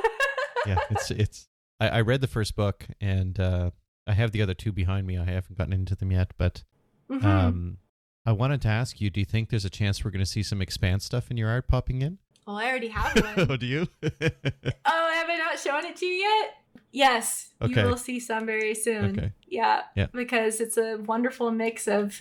yeah, 0.69 0.79
it's 0.91 1.11
it's. 1.11 1.49
I, 1.81 1.89
I 1.89 2.01
read 2.01 2.21
the 2.21 2.27
first 2.27 2.57
book, 2.57 2.87
and 3.01 3.39
uh, 3.41 3.71
I 4.07 4.13
have 4.13 4.33
the 4.33 4.43
other 4.43 4.55
two 4.55 4.73
behind 4.73 5.07
me. 5.07 5.17
I 5.19 5.25
haven't 5.25 5.57
gotten 5.57 5.73
into 5.73 5.95
them 5.97 6.11
yet, 6.13 6.33
but 6.37 6.65
Mhm. 7.11 7.25
um, 7.25 7.79
I 8.27 8.33
wanted 8.33 8.61
to 8.63 8.69
ask 8.69 9.01
you: 9.01 9.11
Do 9.11 9.21
you 9.21 9.27
think 9.27 9.49
there's 9.51 9.65
a 9.65 9.71
chance 9.71 10.05
we're 10.05 10.11
going 10.11 10.25
to 10.25 10.31
see 10.31 10.43
some 10.43 10.61
Expanse 10.63 11.05
stuff 11.05 11.31
in 11.31 11.37
your 11.37 11.49
art 11.49 11.69
popping 11.69 12.03
in? 12.03 12.19
well 12.47 12.57
i 12.57 12.65
already 12.67 12.89
have 12.89 13.15
one 13.37 13.47
oh, 13.51 13.57
do 13.57 13.67
you? 13.67 13.87
Oh, 14.03 15.11
have 15.15 15.29
I 15.29 15.37
not 15.37 15.59
shown 15.59 15.85
it 15.85 15.97
to 15.97 16.07
you 16.07 16.15
yet? 16.15 16.55
Yes, 16.93 17.51
Okay. 17.61 17.83
you 17.83 17.87
will 17.87 17.97
see 17.99 18.19
some 18.21 18.47
very 18.47 18.75
soon. 18.75 19.11
Okay. 19.11 19.33
Yeah, 19.47 19.83
Yeah. 19.95 20.07
because 20.13 20.61
it's 20.61 20.79
a 20.79 20.97
wonderful 20.97 21.51
mix 21.51 21.87
of. 21.87 22.21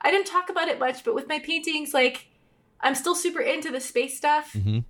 I 0.00 0.10
didn't 0.10 0.26
talk 0.26 0.48
about 0.50 0.68
it 0.68 0.78
much, 0.78 1.04
but 1.04 1.14
with 1.14 1.28
my 1.28 1.38
paintings, 1.38 1.92
like 1.94 2.26
I'm 2.80 2.94
still 2.94 3.14
super 3.14 3.40
into 3.40 3.70
the 3.70 3.80
space 3.80 4.16
stuff, 4.16 4.52
hmm 4.52 4.80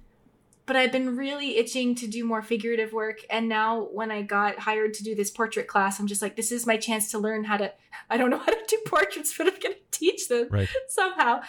but 0.66 0.77
I've 0.77 0.93
been 0.93 1.16
really 1.16 1.57
itching 1.59 1.95
to 1.97 2.07
do 2.07 2.24
more 2.24 2.43
figurative 2.43 2.93
work. 2.93 3.19
And 3.28 3.49
now, 3.49 3.82
when 3.93 4.11
I 4.11 4.23
got 4.23 4.59
hired 4.61 4.95
to 4.95 5.05
do 5.05 5.15
this 5.15 5.31
portrait 5.31 5.66
class, 5.69 6.01
I'm 6.01 6.07
just 6.07 6.23
like, 6.23 6.36
this 6.36 6.51
is 6.51 6.66
my 6.66 6.77
chance 6.77 7.11
to 7.11 7.19
learn 7.19 7.45
how 7.45 7.57
to. 7.59 7.73
I 8.09 8.16
don't 8.16 8.31
know 8.31 8.39
how 8.39 8.47
to 8.47 8.65
do 8.69 8.78
portraits, 8.86 9.35
but 9.39 9.47
I'm 9.47 9.61
going 9.61 9.74
to 9.74 9.81
teach 9.91 10.28
them 10.28 10.49
Right. 10.51 10.69
somehow. 10.89 11.43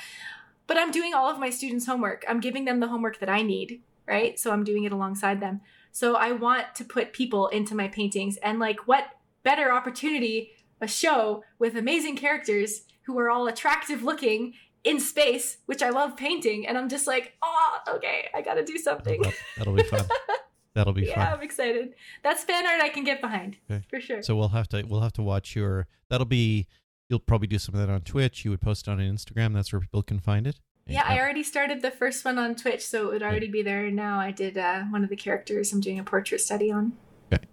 But 0.68 0.78
I'm 0.78 0.92
doing 0.92 1.14
all 1.14 1.30
of 1.30 1.40
my 1.40 1.50
students' 1.50 1.86
homework. 1.86 2.26
I'm 2.28 2.40
giving 2.40 2.66
them 2.66 2.80
the 2.80 2.88
homework 2.88 3.20
that 3.20 3.30
I 3.30 3.42
need, 3.42 3.82
right? 4.08 4.40
So 4.40 4.52
I'm 4.52 4.64
doing 4.64 4.84
it 4.84 4.92
alongside 4.92 5.40
them. 5.40 5.62
So 5.92 6.16
I 6.16 6.32
want 6.32 6.76
to 6.76 6.84
put 6.84 7.14
people 7.14 7.48
into 7.50 7.76
my 7.76 7.88
paintings. 7.88 8.38
And 8.38 8.60
like, 8.60 8.88
what 8.88 9.06
better 9.44 9.72
opportunity, 9.72 10.52
a 10.82 10.88
show 10.88 11.44
with 11.60 11.78
amazing 11.78 12.18
characters 12.18 12.82
who 13.04 13.18
are 13.20 13.30
all 13.30 13.48
attractive 13.48 14.04
looking 14.04 14.54
in 14.86 15.00
space, 15.00 15.58
which 15.66 15.82
I 15.82 15.90
love 15.90 16.16
painting. 16.16 16.66
And 16.68 16.78
I'm 16.78 16.88
just 16.88 17.08
like, 17.08 17.34
oh, 17.44 17.80
okay, 17.96 18.30
I 18.34 18.42
got 18.42 18.54
to 18.54 18.64
do 18.64 18.78
something. 18.78 19.22
That'll, 19.22 19.36
that'll 19.58 19.74
be 19.76 19.84
fun. 19.84 20.06
That'll 20.76 20.92
be 20.94 21.04
yeah, 21.04 21.16
fun. 21.16 21.38
I'm 21.38 21.42
excited. 21.42 21.94
That's 22.22 22.44
fan 22.44 22.68
art 22.68 22.82
I 22.82 22.90
can 22.90 23.06
get 23.06 23.22
behind 23.22 23.56
Okay. 23.72 23.86
for 23.90 24.02
sure. 24.02 24.22
So 24.22 24.36
we'll 24.36 24.50
have 24.50 24.68
to 24.70 24.84
we'll 24.84 25.00
have 25.00 25.14
to 25.14 25.22
watch 25.22 25.56
your. 25.56 25.88
That'll 26.10 26.26
be. 26.26 26.68
You'll 27.08 27.20
probably 27.20 27.48
do 27.48 27.58
some 27.60 27.76
of 27.76 27.80
that 27.80 27.90
on 27.90 28.02
Twitch. 28.02 28.44
You 28.44 28.52
would 28.52 28.60
post 28.60 28.88
it 28.88 28.92
on 28.92 28.98
Instagram. 28.98 29.54
That's 29.54 29.72
where 29.72 29.80
people 29.80 30.04
can 30.04 30.20
find 30.20 30.46
it. 30.46 30.60
yeah, 30.86 31.04
I 31.06 31.18
already 31.20 31.44
started 31.44 31.82
the 31.82 31.92
first 31.92 32.26
one 32.26 32.38
on 32.38 32.56
Twitch, 32.56 32.86
so 32.86 33.08
it 33.08 33.14
would 33.14 33.24
already 33.24 33.48
be 33.48 33.64
there 33.64 33.90
now. 33.90 34.20
I 34.20 34.32
did 34.32 34.58
uh, 34.58 34.82
one 34.90 35.04
of 35.06 35.10
the 35.10 35.16
characters 35.16 35.72
I'm 35.72 35.80
doing 35.80 35.98
a 35.98 36.04
portrait 36.04 36.42
study 36.42 36.72
on. 36.74 36.92
Okay. 37.32 37.46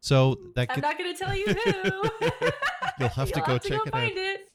So 0.00 0.40
that 0.56 0.68
I'm 0.70 0.80
gets, 0.80 0.82
not 0.82 0.98
going 0.98 1.14
to 1.14 1.18
tell 1.24 1.36
you 1.36 1.46
who. 1.46 2.50
You'll 2.98 3.08
have 3.20 3.30
to 3.32 3.40
go 3.42 3.58
check 3.58 3.80
it 3.86 3.94
out. 3.94 4.10
it. 4.14 4.48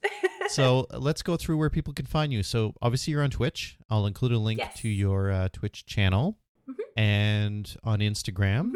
So 0.49 0.87
let's 0.91 1.21
go 1.21 1.37
through 1.37 1.57
where 1.57 1.69
people 1.69 1.93
can 1.93 2.05
find 2.05 2.31
you. 2.33 2.43
So 2.43 2.73
obviously 2.81 3.11
you're 3.11 3.23
on 3.23 3.29
Twitch. 3.29 3.77
I'll 3.89 4.05
include 4.05 4.31
a 4.31 4.37
link 4.39 4.59
Yes. 4.59 4.79
to 4.81 4.89
your 4.89 5.31
uh, 5.31 5.49
Twitch 5.53 5.85
channel 5.85 6.37
Mhm. 6.69 6.75
and 6.97 7.77
on 7.83 7.99
Instagram. 7.99 8.71
Mhm. 8.71 8.75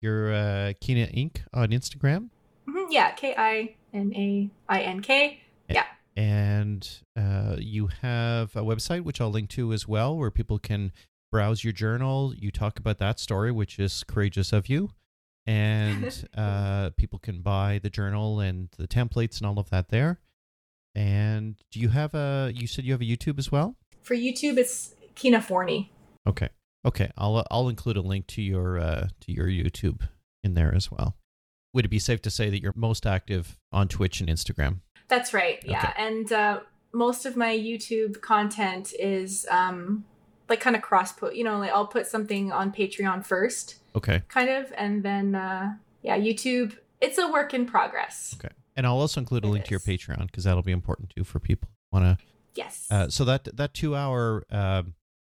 You're 0.00 0.32
uh, 0.34 0.72
Kina 0.80 1.04
Ink. 1.12 1.42
on 1.52 1.68
Instagram, 1.70 2.30
Mhm, 2.66 2.86
yeah, 2.90 3.10
K 3.12 3.34
I 3.36 3.74
N 3.92 4.12
A 4.14 4.50
I 4.68 4.80
N 4.82 5.00
K. 5.02 5.40
Yeah. 5.68 5.84
and 6.16 6.88
uh, 7.16 7.56
you 7.58 7.88
have 8.02 8.56
a 8.56 8.62
website 8.62 9.02
which 9.04 9.20
I'll 9.20 9.30
link 9.30 9.50
to 9.50 9.72
as 9.72 9.86
well, 9.86 10.16
where 10.16 10.30
people 10.30 10.58
can 10.58 10.92
browse 11.30 11.62
your 11.64 11.72
journal. 11.72 12.34
You 12.34 12.50
talk 12.50 12.78
about 12.78 12.98
that 12.98 13.20
story, 13.20 13.52
which 13.52 13.78
is 13.78 14.04
courageous 14.04 14.52
of 14.52 14.68
you, 14.68 14.90
and 15.46 16.28
uh, 16.36 16.90
people 16.96 17.18
can 17.18 17.40
buy 17.42 17.78
the 17.82 17.90
journal 17.90 18.40
and 18.40 18.68
the 18.78 18.88
templates 18.88 19.38
and 19.38 19.46
all 19.46 19.58
of 19.58 19.70
that 19.70 19.88
there. 19.90 20.18
And 20.94 21.56
do 21.70 21.80
you 21.80 21.88
have 21.90 22.14
a? 22.14 22.52
You 22.54 22.66
said 22.66 22.84
you 22.84 22.92
have 22.92 23.00
a 23.00 23.04
YouTube 23.04 23.38
as 23.38 23.50
well. 23.52 23.76
For 24.02 24.14
YouTube, 24.16 24.56
it's 24.58 24.94
Kina 25.14 25.40
Forney. 25.40 25.92
Okay. 26.26 26.48
Okay. 26.84 27.10
I'll 27.16 27.44
I'll 27.50 27.68
include 27.68 27.96
a 27.96 28.00
link 28.02 28.26
to 28.28 28.42
your 28.42 28.78
uh 28.78 29.08
to 29.20 29.32
your 29.32 29.46
YouTube 29.46 30.02
in 30.42 30.54
there 30.54 30.74
as 30.74 30.90
well. 30.90 31.16
Would 31.74 31.84
it 31.84 31.88
be 31.88 31.98
safe 32.00 32.20
to 32.22 32.30
say 32.30 32.50
that 32.50 32.60
you're 32.60 32.72
most 32.74 33.06
active 33.06 33.56
on 33.72 33.86
Twitch 33.86 34.20
and 34.20 34.28
Instagram? 34.28 34.80
That's 35.08 35.32
right. 35.32 35.62
Yeah, 35.64 35.78
Okay. 35.78 35.92
and 35.96 36.32
uh, 36.32 36.60
most 36.92 37.26
of 37.26 37.36
my 37.36 37.56
YouTube 37.56 38.20
content 38.20 38.92
is 38.98 39.46
um, 39.50 40.04
like 40.48 40.60
kind 40.60 40.74
of 40.74 40.82
cross 40.82 41.12
put. 41.12 41.34
You 41.36 41.44
know, 41.44 41.58
like 41.58 41.70
I'll 41.70 41.86
put 41.86 42.06
something 42.08 42.50
on 42.50 42.72
Patreon 42.72 43.24
first, 43.24 43.76
Okay. 43.94 44.22
kind 44.28 44.50
of, 44.50 44.72
and 44.76 45.02
then 45.04 45.34
uh, 45.36 45.74
yeah, 46.02 46.18
YouTube. 46.18 46.76
It's 47.00 47.18
a 47.18 47.28
work 47.30 47.54
in 47.54 47.66
progress. 47.66 48.34
Okay. 48.38 48.52
And 48.76 48.86
I'll 48.86 48.98
also 48.98 49.20
include 49.20 49.44
a 49.44 49.48
It 49.48 49.50
link 49.50 49.64
to 49.66 49.70
your. 49.72 49.80
Patreon 49.80 50.26
because 50.26 50.44
that'll 50.44 50.62
be 50.62 50.72
important 50.72 51.10
too 51.16 51.24
for 51.24 51.40
people 51.40 51.68
who 51.90 51.98
want 52.00 52.18
to. 52.18 52.24
Yes. 52.54 52.86
Uh, 52.90 53.08
so 53.08 53.24
that 53.24 53.44
that 53.56 53.74
two 53.74 53.94
hour 53.96 54.44
uh, 54.50 54.82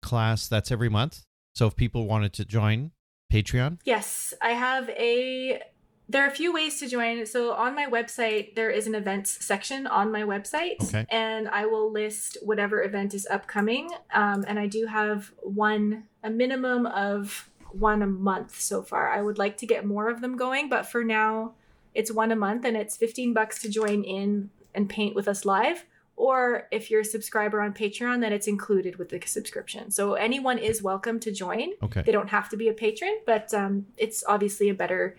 class 0.02 0.48
that's 0.48 0.72
every 0.72 0.90
month. 0.90 1.24
So 1.54 1.68
if 1.68 1.76
people 1.76 2.06
wanted 2.08 2.34
to 2.34 2.46
join 2.46 2.92
Patreon, 3.32 3.80
Yes, 3.86 4.34
I 4.42 4.50
have 4.50 4.90
a. 4.90 5.62
There 6.08 6.24
are 6.24 6.28
a 6.28 6.32
few 6.32 6.54
ways 6.54 6.80
to 6.82 6.88
join. 6.88 7.26
So 7.26 7.54
on 7.54 7.74
my 7.74 7.88
website, 7.88 8.54
there 8.54 8.70
is 8.70 8.86
an 8.86 8.94
events 8.94 9.44
section 9.44 9.88
on 9.88 10.12
my 10.12 10.22
website, 10.22 10.84
Okay. 10.84 11.06
and 11.10 11.48
I 11.50 11.66
will 11.66 11.92
list 11.92 12.38
whatever 12.44 12.84
event 12.84 13.16
is 13.16 13.26
upcoming. 13.32 13.90
Um, 14.14 14.46
and 14.48 14.60
I 14.60 14.68
do 14.68 14.86
have 14.86 15.32
one, 15.42 16.04
a 16.24 16.30
minimum 16.30 16.86
of 16.86 17.50
one 17.72 18.04
a 18.04 18.08
month 18.08 18.60
so 18.62 18.84
far. 18.84 19.10
I 19.10 19.22
would 19.24 19.40
like 19.40 19.58
to 19.58 19.66
get 19.66 19.84
more 19.84 20.08
of 20.10 20.22
them 20.22 20.38
going, 20.38 20.70
but 20.70 20.86
for 20.86 21.04
now, 21.04 21.56
it's 21.96 22.12
one 22.12 22.32
a 22.32 22.36
month, 22.36 22.66
and 22.66 22.78
it's 22.78 22.96
fifteen 22.96 23.34
bucks 23.34 23.60
to 23.62 23.70
join 23.70 24.04
in 24.04 24.52
and 24.76 24.88
paint 24.88 25.16
with 25.16 25.28
us 25.28 25.46
live. 25.46 25.86
Or 26.18 26.68
if 26.72 26.90
you're 26.90 27.02
a 27.02 27.06
subscriber 27.06 27.62
on 27.62 27.74
Patreon, 27.74 28.22
then 28.22 28.32
it's 28.32 28.48
included 28.48 28.98
with 28.98 29.10
the 29.10 29.22
subscription. 29.26 29.92
So 29.92 30.14
anyone 30.14 30.58
is 30.58 30.82
welcome 30.82 31.20
to 31.22 31.32
join 31.32 31.74
okay. 31.84 32.04
they 32.04 32.12
don't 32.14 32.30
have 32.30 32.48
to 32.50 32.58
be 32.58 32.70
a 32.70 32.74
patron, 32.74 33.20
but 33.26 33.54
um, 33.54 33.88
it's 33.98 34.24
obviously 34.26 34.70
a 34.70 34.74
better 34.74 35.18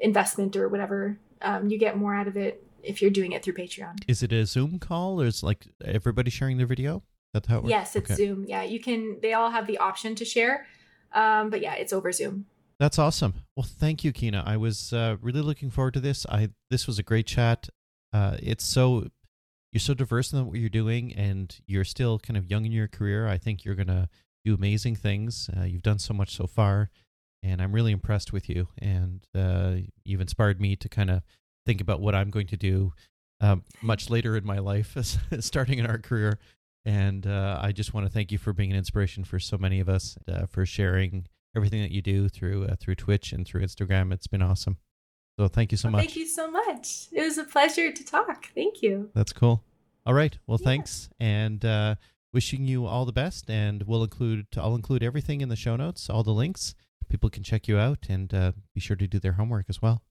investment 0.00 0.56
or 0.56 0.68
whatever. 0.68 1.16
Um, 1.42 1.68
you 1.68 1.78
get 1.78 1.96
more 1.96 2.14
out 2.14 2.26
of 2.26 2.36
it 2.36 2.64
if 2.82 3.00
you're 3.00 3.10
doing 3.10 3.32
it 3.32 3.44
through 3.44 3.54
Patreon. 3.54 4.02
Is 4.08 4.22
it 4.24 4.32
a 4.32 4.44
Zoom 4.44 4.80
call 4.80 5.20
or 5.22 5.26
is 5.26 5.44
like 5.44 5.68
everybody 5.84 6.30
sharing 6.30 6.56
their 6.56 6.66
video? 6.66 7.04
That's 7.32 7.46
how 7.46 7.58
it 7.58 7.62
works. 7.62 7.70
Yes, 7.70 7.96
it's 7.96 8.10
Okay. 8.10 8.16
Zoom. 8.16 8.44
Yeah, 8.46 8.62
you 8.62 8.80
can. 8.80 9.18
They 9.22 9.32
all 9.32 9.50
have 9.50 9.66
the 9.66 9.78
option 9.78 10.14
to 10.16 10.24
share, 10.24 10.66
um, 11.12 11.50
but 11.50 11.60
yeah, 11.60 11.74
it's 11.74 11.92
over 11.92 12.12
Zoom. 12.12 12.46
That's 12.82 12.98
awesome. 12.98 13.34
Well, 13.56 13.62
thank 13.62 14.02
you, 14.02 14.10
Kina. 14.10 14.42
I 14.44 14.56
was 14.56 14.92
uh, 14.92 15.16
really 15.20 15.40
looking 15.40 15.70
forward 15.70 15.94
to 15.94 16.00
this. 16.00 16.26
I 16.28 16.48
this 16.68 16.88
was 16.88 16.98
a 16.98 17.04
great 17.04 17.28
chat. 17.28 17.68
Uh, 18.12 18.36
it's 18.42 18.64
so 18.64 19.06
you're 19.70 19.78
so 19.78 19.94
diverse 19.94 20.32
in 20.32 20.44
what 20.44 20.58
you're 20.58 20.68
doing, 20.68 21.14
and 21.14 21.56
you're 21.64 21.84
still 21.84 22.18
kind 22.18 22.36
of 22.36 22.50
young 22.50 22.64
in 22.66 22.72
your 22.72 22.88
career. 22.88 23.28
I 23.28 23.38
think 23.38 23.64
you're 23.64 23.76
gonna 23.76 24.08
do 24.44 24.52
amazing 24.52 24.96
things. 24.96 25.48
Uh, 25.56 25.62
you've 25.62 25.84
done 25.84 26.00
so 26.00 26.12
much 26.12 26.34
so 26.34 26.48
far, 26.48 26.90
and 27.40 27.62
I'm 27.62 27.70
really 27.70 27.92
impressed 27.92 28.32
with 28.32 28.48
you. 28.48 28.66
And 28.78 29.24
uh, 29.32 29.74
you've 30.04 30.20
inspired 30.20 30.60
me 30.60 30.74
to 30.74 30.88
kind 30.88 31.08
of 31.12 31.22
think 31.64 31.80
about 31.80 32.00
what 32.00 32.16
I'm 32.16 32.30
going 32.30 32.48
to 32.48 32.56
do 32.56 32.94
um, 33.40 33.62
much 33.80 34.10
later 34.10 34.36
in 34.36 34.44
my 34.44 34.58
life, 34.58 34.96
starting 35.38 35.78
in 35.78 35.86
our 35.86 35.98
career. 35.98 36.40
And 36.84 37.28
uh, 37.28 37.60
I 37.62 37.70
just 37.70 37.94
want 37.94 38.08
to 38.08 38.12
thank 38.12 38.32
you 38.32 38.38
for 38.38 38.52
being 38.52 38.72
an 38.72 38.76
inspiration 38.76 39.22
for 39.22 39.38
so 39.38 39.56
many 39.56 39.78
of 39.78 39.88
us, 39.88 40.18
uh, 40.26 40.46
for 40.46 40.66
sharing 40.66 41.28
everything 41.54 41.82
that 41.82 41.90
you 41.90 42.02
do 42.02 42.28
through 42.28 42.64
uh, 42.66 42.76
through 42.78 42.94
Twitch 42.96 43.32
and 43.32 43.46
through 43.46 43.62
Instagram. 43.62 44.12
It's 44.12 44.26
been 44.26 44.42
awesome. 44.42 44.78
So 45.38 45.48
thank 45.48 45.72
you 45.72 45.78
so 45.78 45.88
Well, 45.88 45.92
much. 45.92 46.00
Thank 46.06 46.16
you 46.16 46.26
so 46.26 46.50
much. 46.50 47.06
It 47.12 47.22
was 47.22 47.38
a 47.38 47.44
pleasure 47.44 47.90
to 47.90 48.04
talk. 48.04 48.48
Thank 48.54 48.82
you. 48.82 49.10
That's 49.14 49.32
cool. 49.32 49.64
All 50.04 50.14
right. 50.14 50.36
Well, 50.46 50.58
Yeah. 50.60 50.64
thanks, 50.66 51.08
and 51.20 51.64
uh, 51.64 51.94
wishing 52.32 52.66
you 52.66 52.86
all 52.86 53.04
the 53.06 53.12
best. 53.12 53.48
And 53.50 53.82
we'll 53.84 54.02
include 54.04 54.46
I'll 54.56 54.74
include 54.74 55.02
everything 55.02 55.40
in 55.40 55.48
the 55.48 55.56
show 55.56 55.76
notes, 55.76 56.10
all 56.10 56.22
the 56.22 56.32
links. 56.34 56.74
People 57.08 57.28
can 57.30 57.42
check 57.42 57.68
you 57.68 57.78
out 57.78 58.06
and 58.08 58.32
uh, 58.32 58.52
be 58.74 58.80
sure 58.80 58.96
to 58.96 59.06
do 59.06 59.18
their 59.18 59.32
homework 59.32 59.66
as 59.68 59.82
well. 59.82 60.02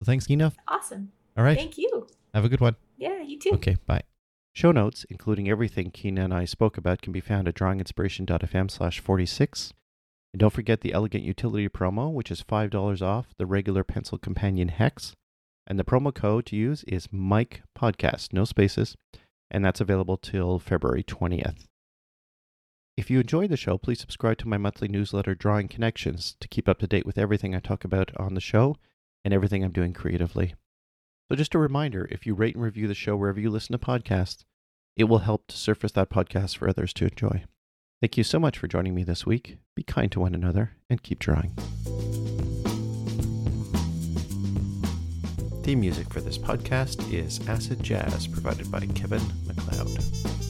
So 0.00 0.04
thanks, 0.06 0.26
Kina. 0.26 0.52
Awesome. 0.68 1.12
All 1.36 1.44
right. 1.44 1.56
Thank 1.56 1.78
you. 1.78 2.06
Have 2.34 2.44
a 2.44 2.48
good 2.48 2.60
one. 2.60 2.76
Yeah, 2.98 3.22
you 3.22 3.38
too. 3.38 3.50
Okay. 3.54 3.76
Bye. 3.86 4.02
Show 4.54 4.70
notes, 4.70 5.06
including 5.08 5.48
everything 5.48 5.90
Kina 5.90 6.24
and 6.24 6.34
I 6.34 6.44
spoke 6.44 6.76
about, 6.76 7.00
can 7.00 7.10
be 7.12 7.20
found 7.20 7.48
at 7.48 7.54
drawinginspiration.fm 7.54 8.70
slash 8.70 9.00
46. 9.00 9.72
And 10.32 10.40
don't 10.40 10.52
forget 10.52 10.80
the 10.80 10.92
Elegant 10.92 11.24
Utility 11.24 11.68
promo, 11.68 12.12
which 12.12 12.30
is 12.30 12.42
$5 12.42 13.02
off 13.02 13.34
the 13.36 13.46
regular 13.46 13.84
Pencil 13.84 14.18
Companion 14.18 14.68
Hex. 14.68 15.14
And 15.66 15.78
the 15.78 15.84
promo 15.84 16.14
code 16.14 16.46
to 16.46 16.56
use 16.56 16.84
is 16.84 17.12
Mike 17.12 17.62
Podcast, 17.78 18.32
no 18.32 18.44
spaces, 18.44 18.96
and 19.50 19.64
that's 19.64 19.80
available 19.80 20.16
till 20.16 20.58
February 20.58 21.04
20th. 21.04 21.66
If 22.96 23.10
you 23.10 23.20
enjoyed 23.20 23.50
the 23.50 23.56
show, 23.56 23.78
please 23.78 24.00
subscribe 24.00 24.38
to 24.38 24.48
my 24.48 24.58
monthly 24.58 24.88
newsletter, 24.88 25.34
Drawing 25.34 25.68
Connections, 25.68 26.36
to 26.40 26.48
keep 26.48 26.68
up 26.68 26.78
to 26.80 26.86
date 26.86 27.06
with 27.06 27.16
everything 27.16 27.54
I 27.54 27.60
talk 27.60 27.84
about 27.84 28.10
on 28.18 28.34
the 28.34 28.40
show 28.40 28.76
and 29.24 29.32
everything 29.32 29.64
I'm 29.64 29.72
doing 29.72 29.92
creatively. 29.92 30.54
So, 31.30 31.36
just 31.36 31.54
a 31.54 31.58
reminder 31.58 32.06
if 32.10 32.26
you 32.26 32.34
rate 32.34 32.54
and 32.54 32.64
review 32.64 32.88
the 32.88 32.94
show 32.94 33.16
wherever 33.16 33.40
you 33.40 33.48
listen 33.48 33.72
to 33.72 33.78
podcasts, 33.78 34.44
it 34.96 35.04
will 35.04 35.18
help 35.18 35.46
to 35.46 35.56
surface 35.56 35.92
that 35.92 36.10
podcast 36.10 36.56
for 36.56 36.68
others 36.68 36.92
to 36.94 37.06
enjoy. 37.06 37.44
Thank 38.02 38.16
you 38.16 38.24
so 38.24 38.40
much 38.40 38.58
for 38.58 38.66
joining 38.66 38.96
me 38.96 39.04
this 39.04 39.24
week. 39.24 39.58
Be 39.76 39.84
kind 39.84 40.10
to 40.10 40.18
one 40.18 40.34
another 40.34 40.72
and 40.90 41.00
keep 41.04 41.20
drawing. 41.20 41.52
Theme 45.62 45.78
music 45.78 46.12
for 46.12 46.20
this 46.20 46.36
podcast 46.36 47.12
is 47.14 47.38
Acid 47.48 47.80
Jazz, 47.80 48.26
provided 48.26 48.72
by 48.72 48.80
Kevin 48.86 49.22
MacLeod. 49.46 50.41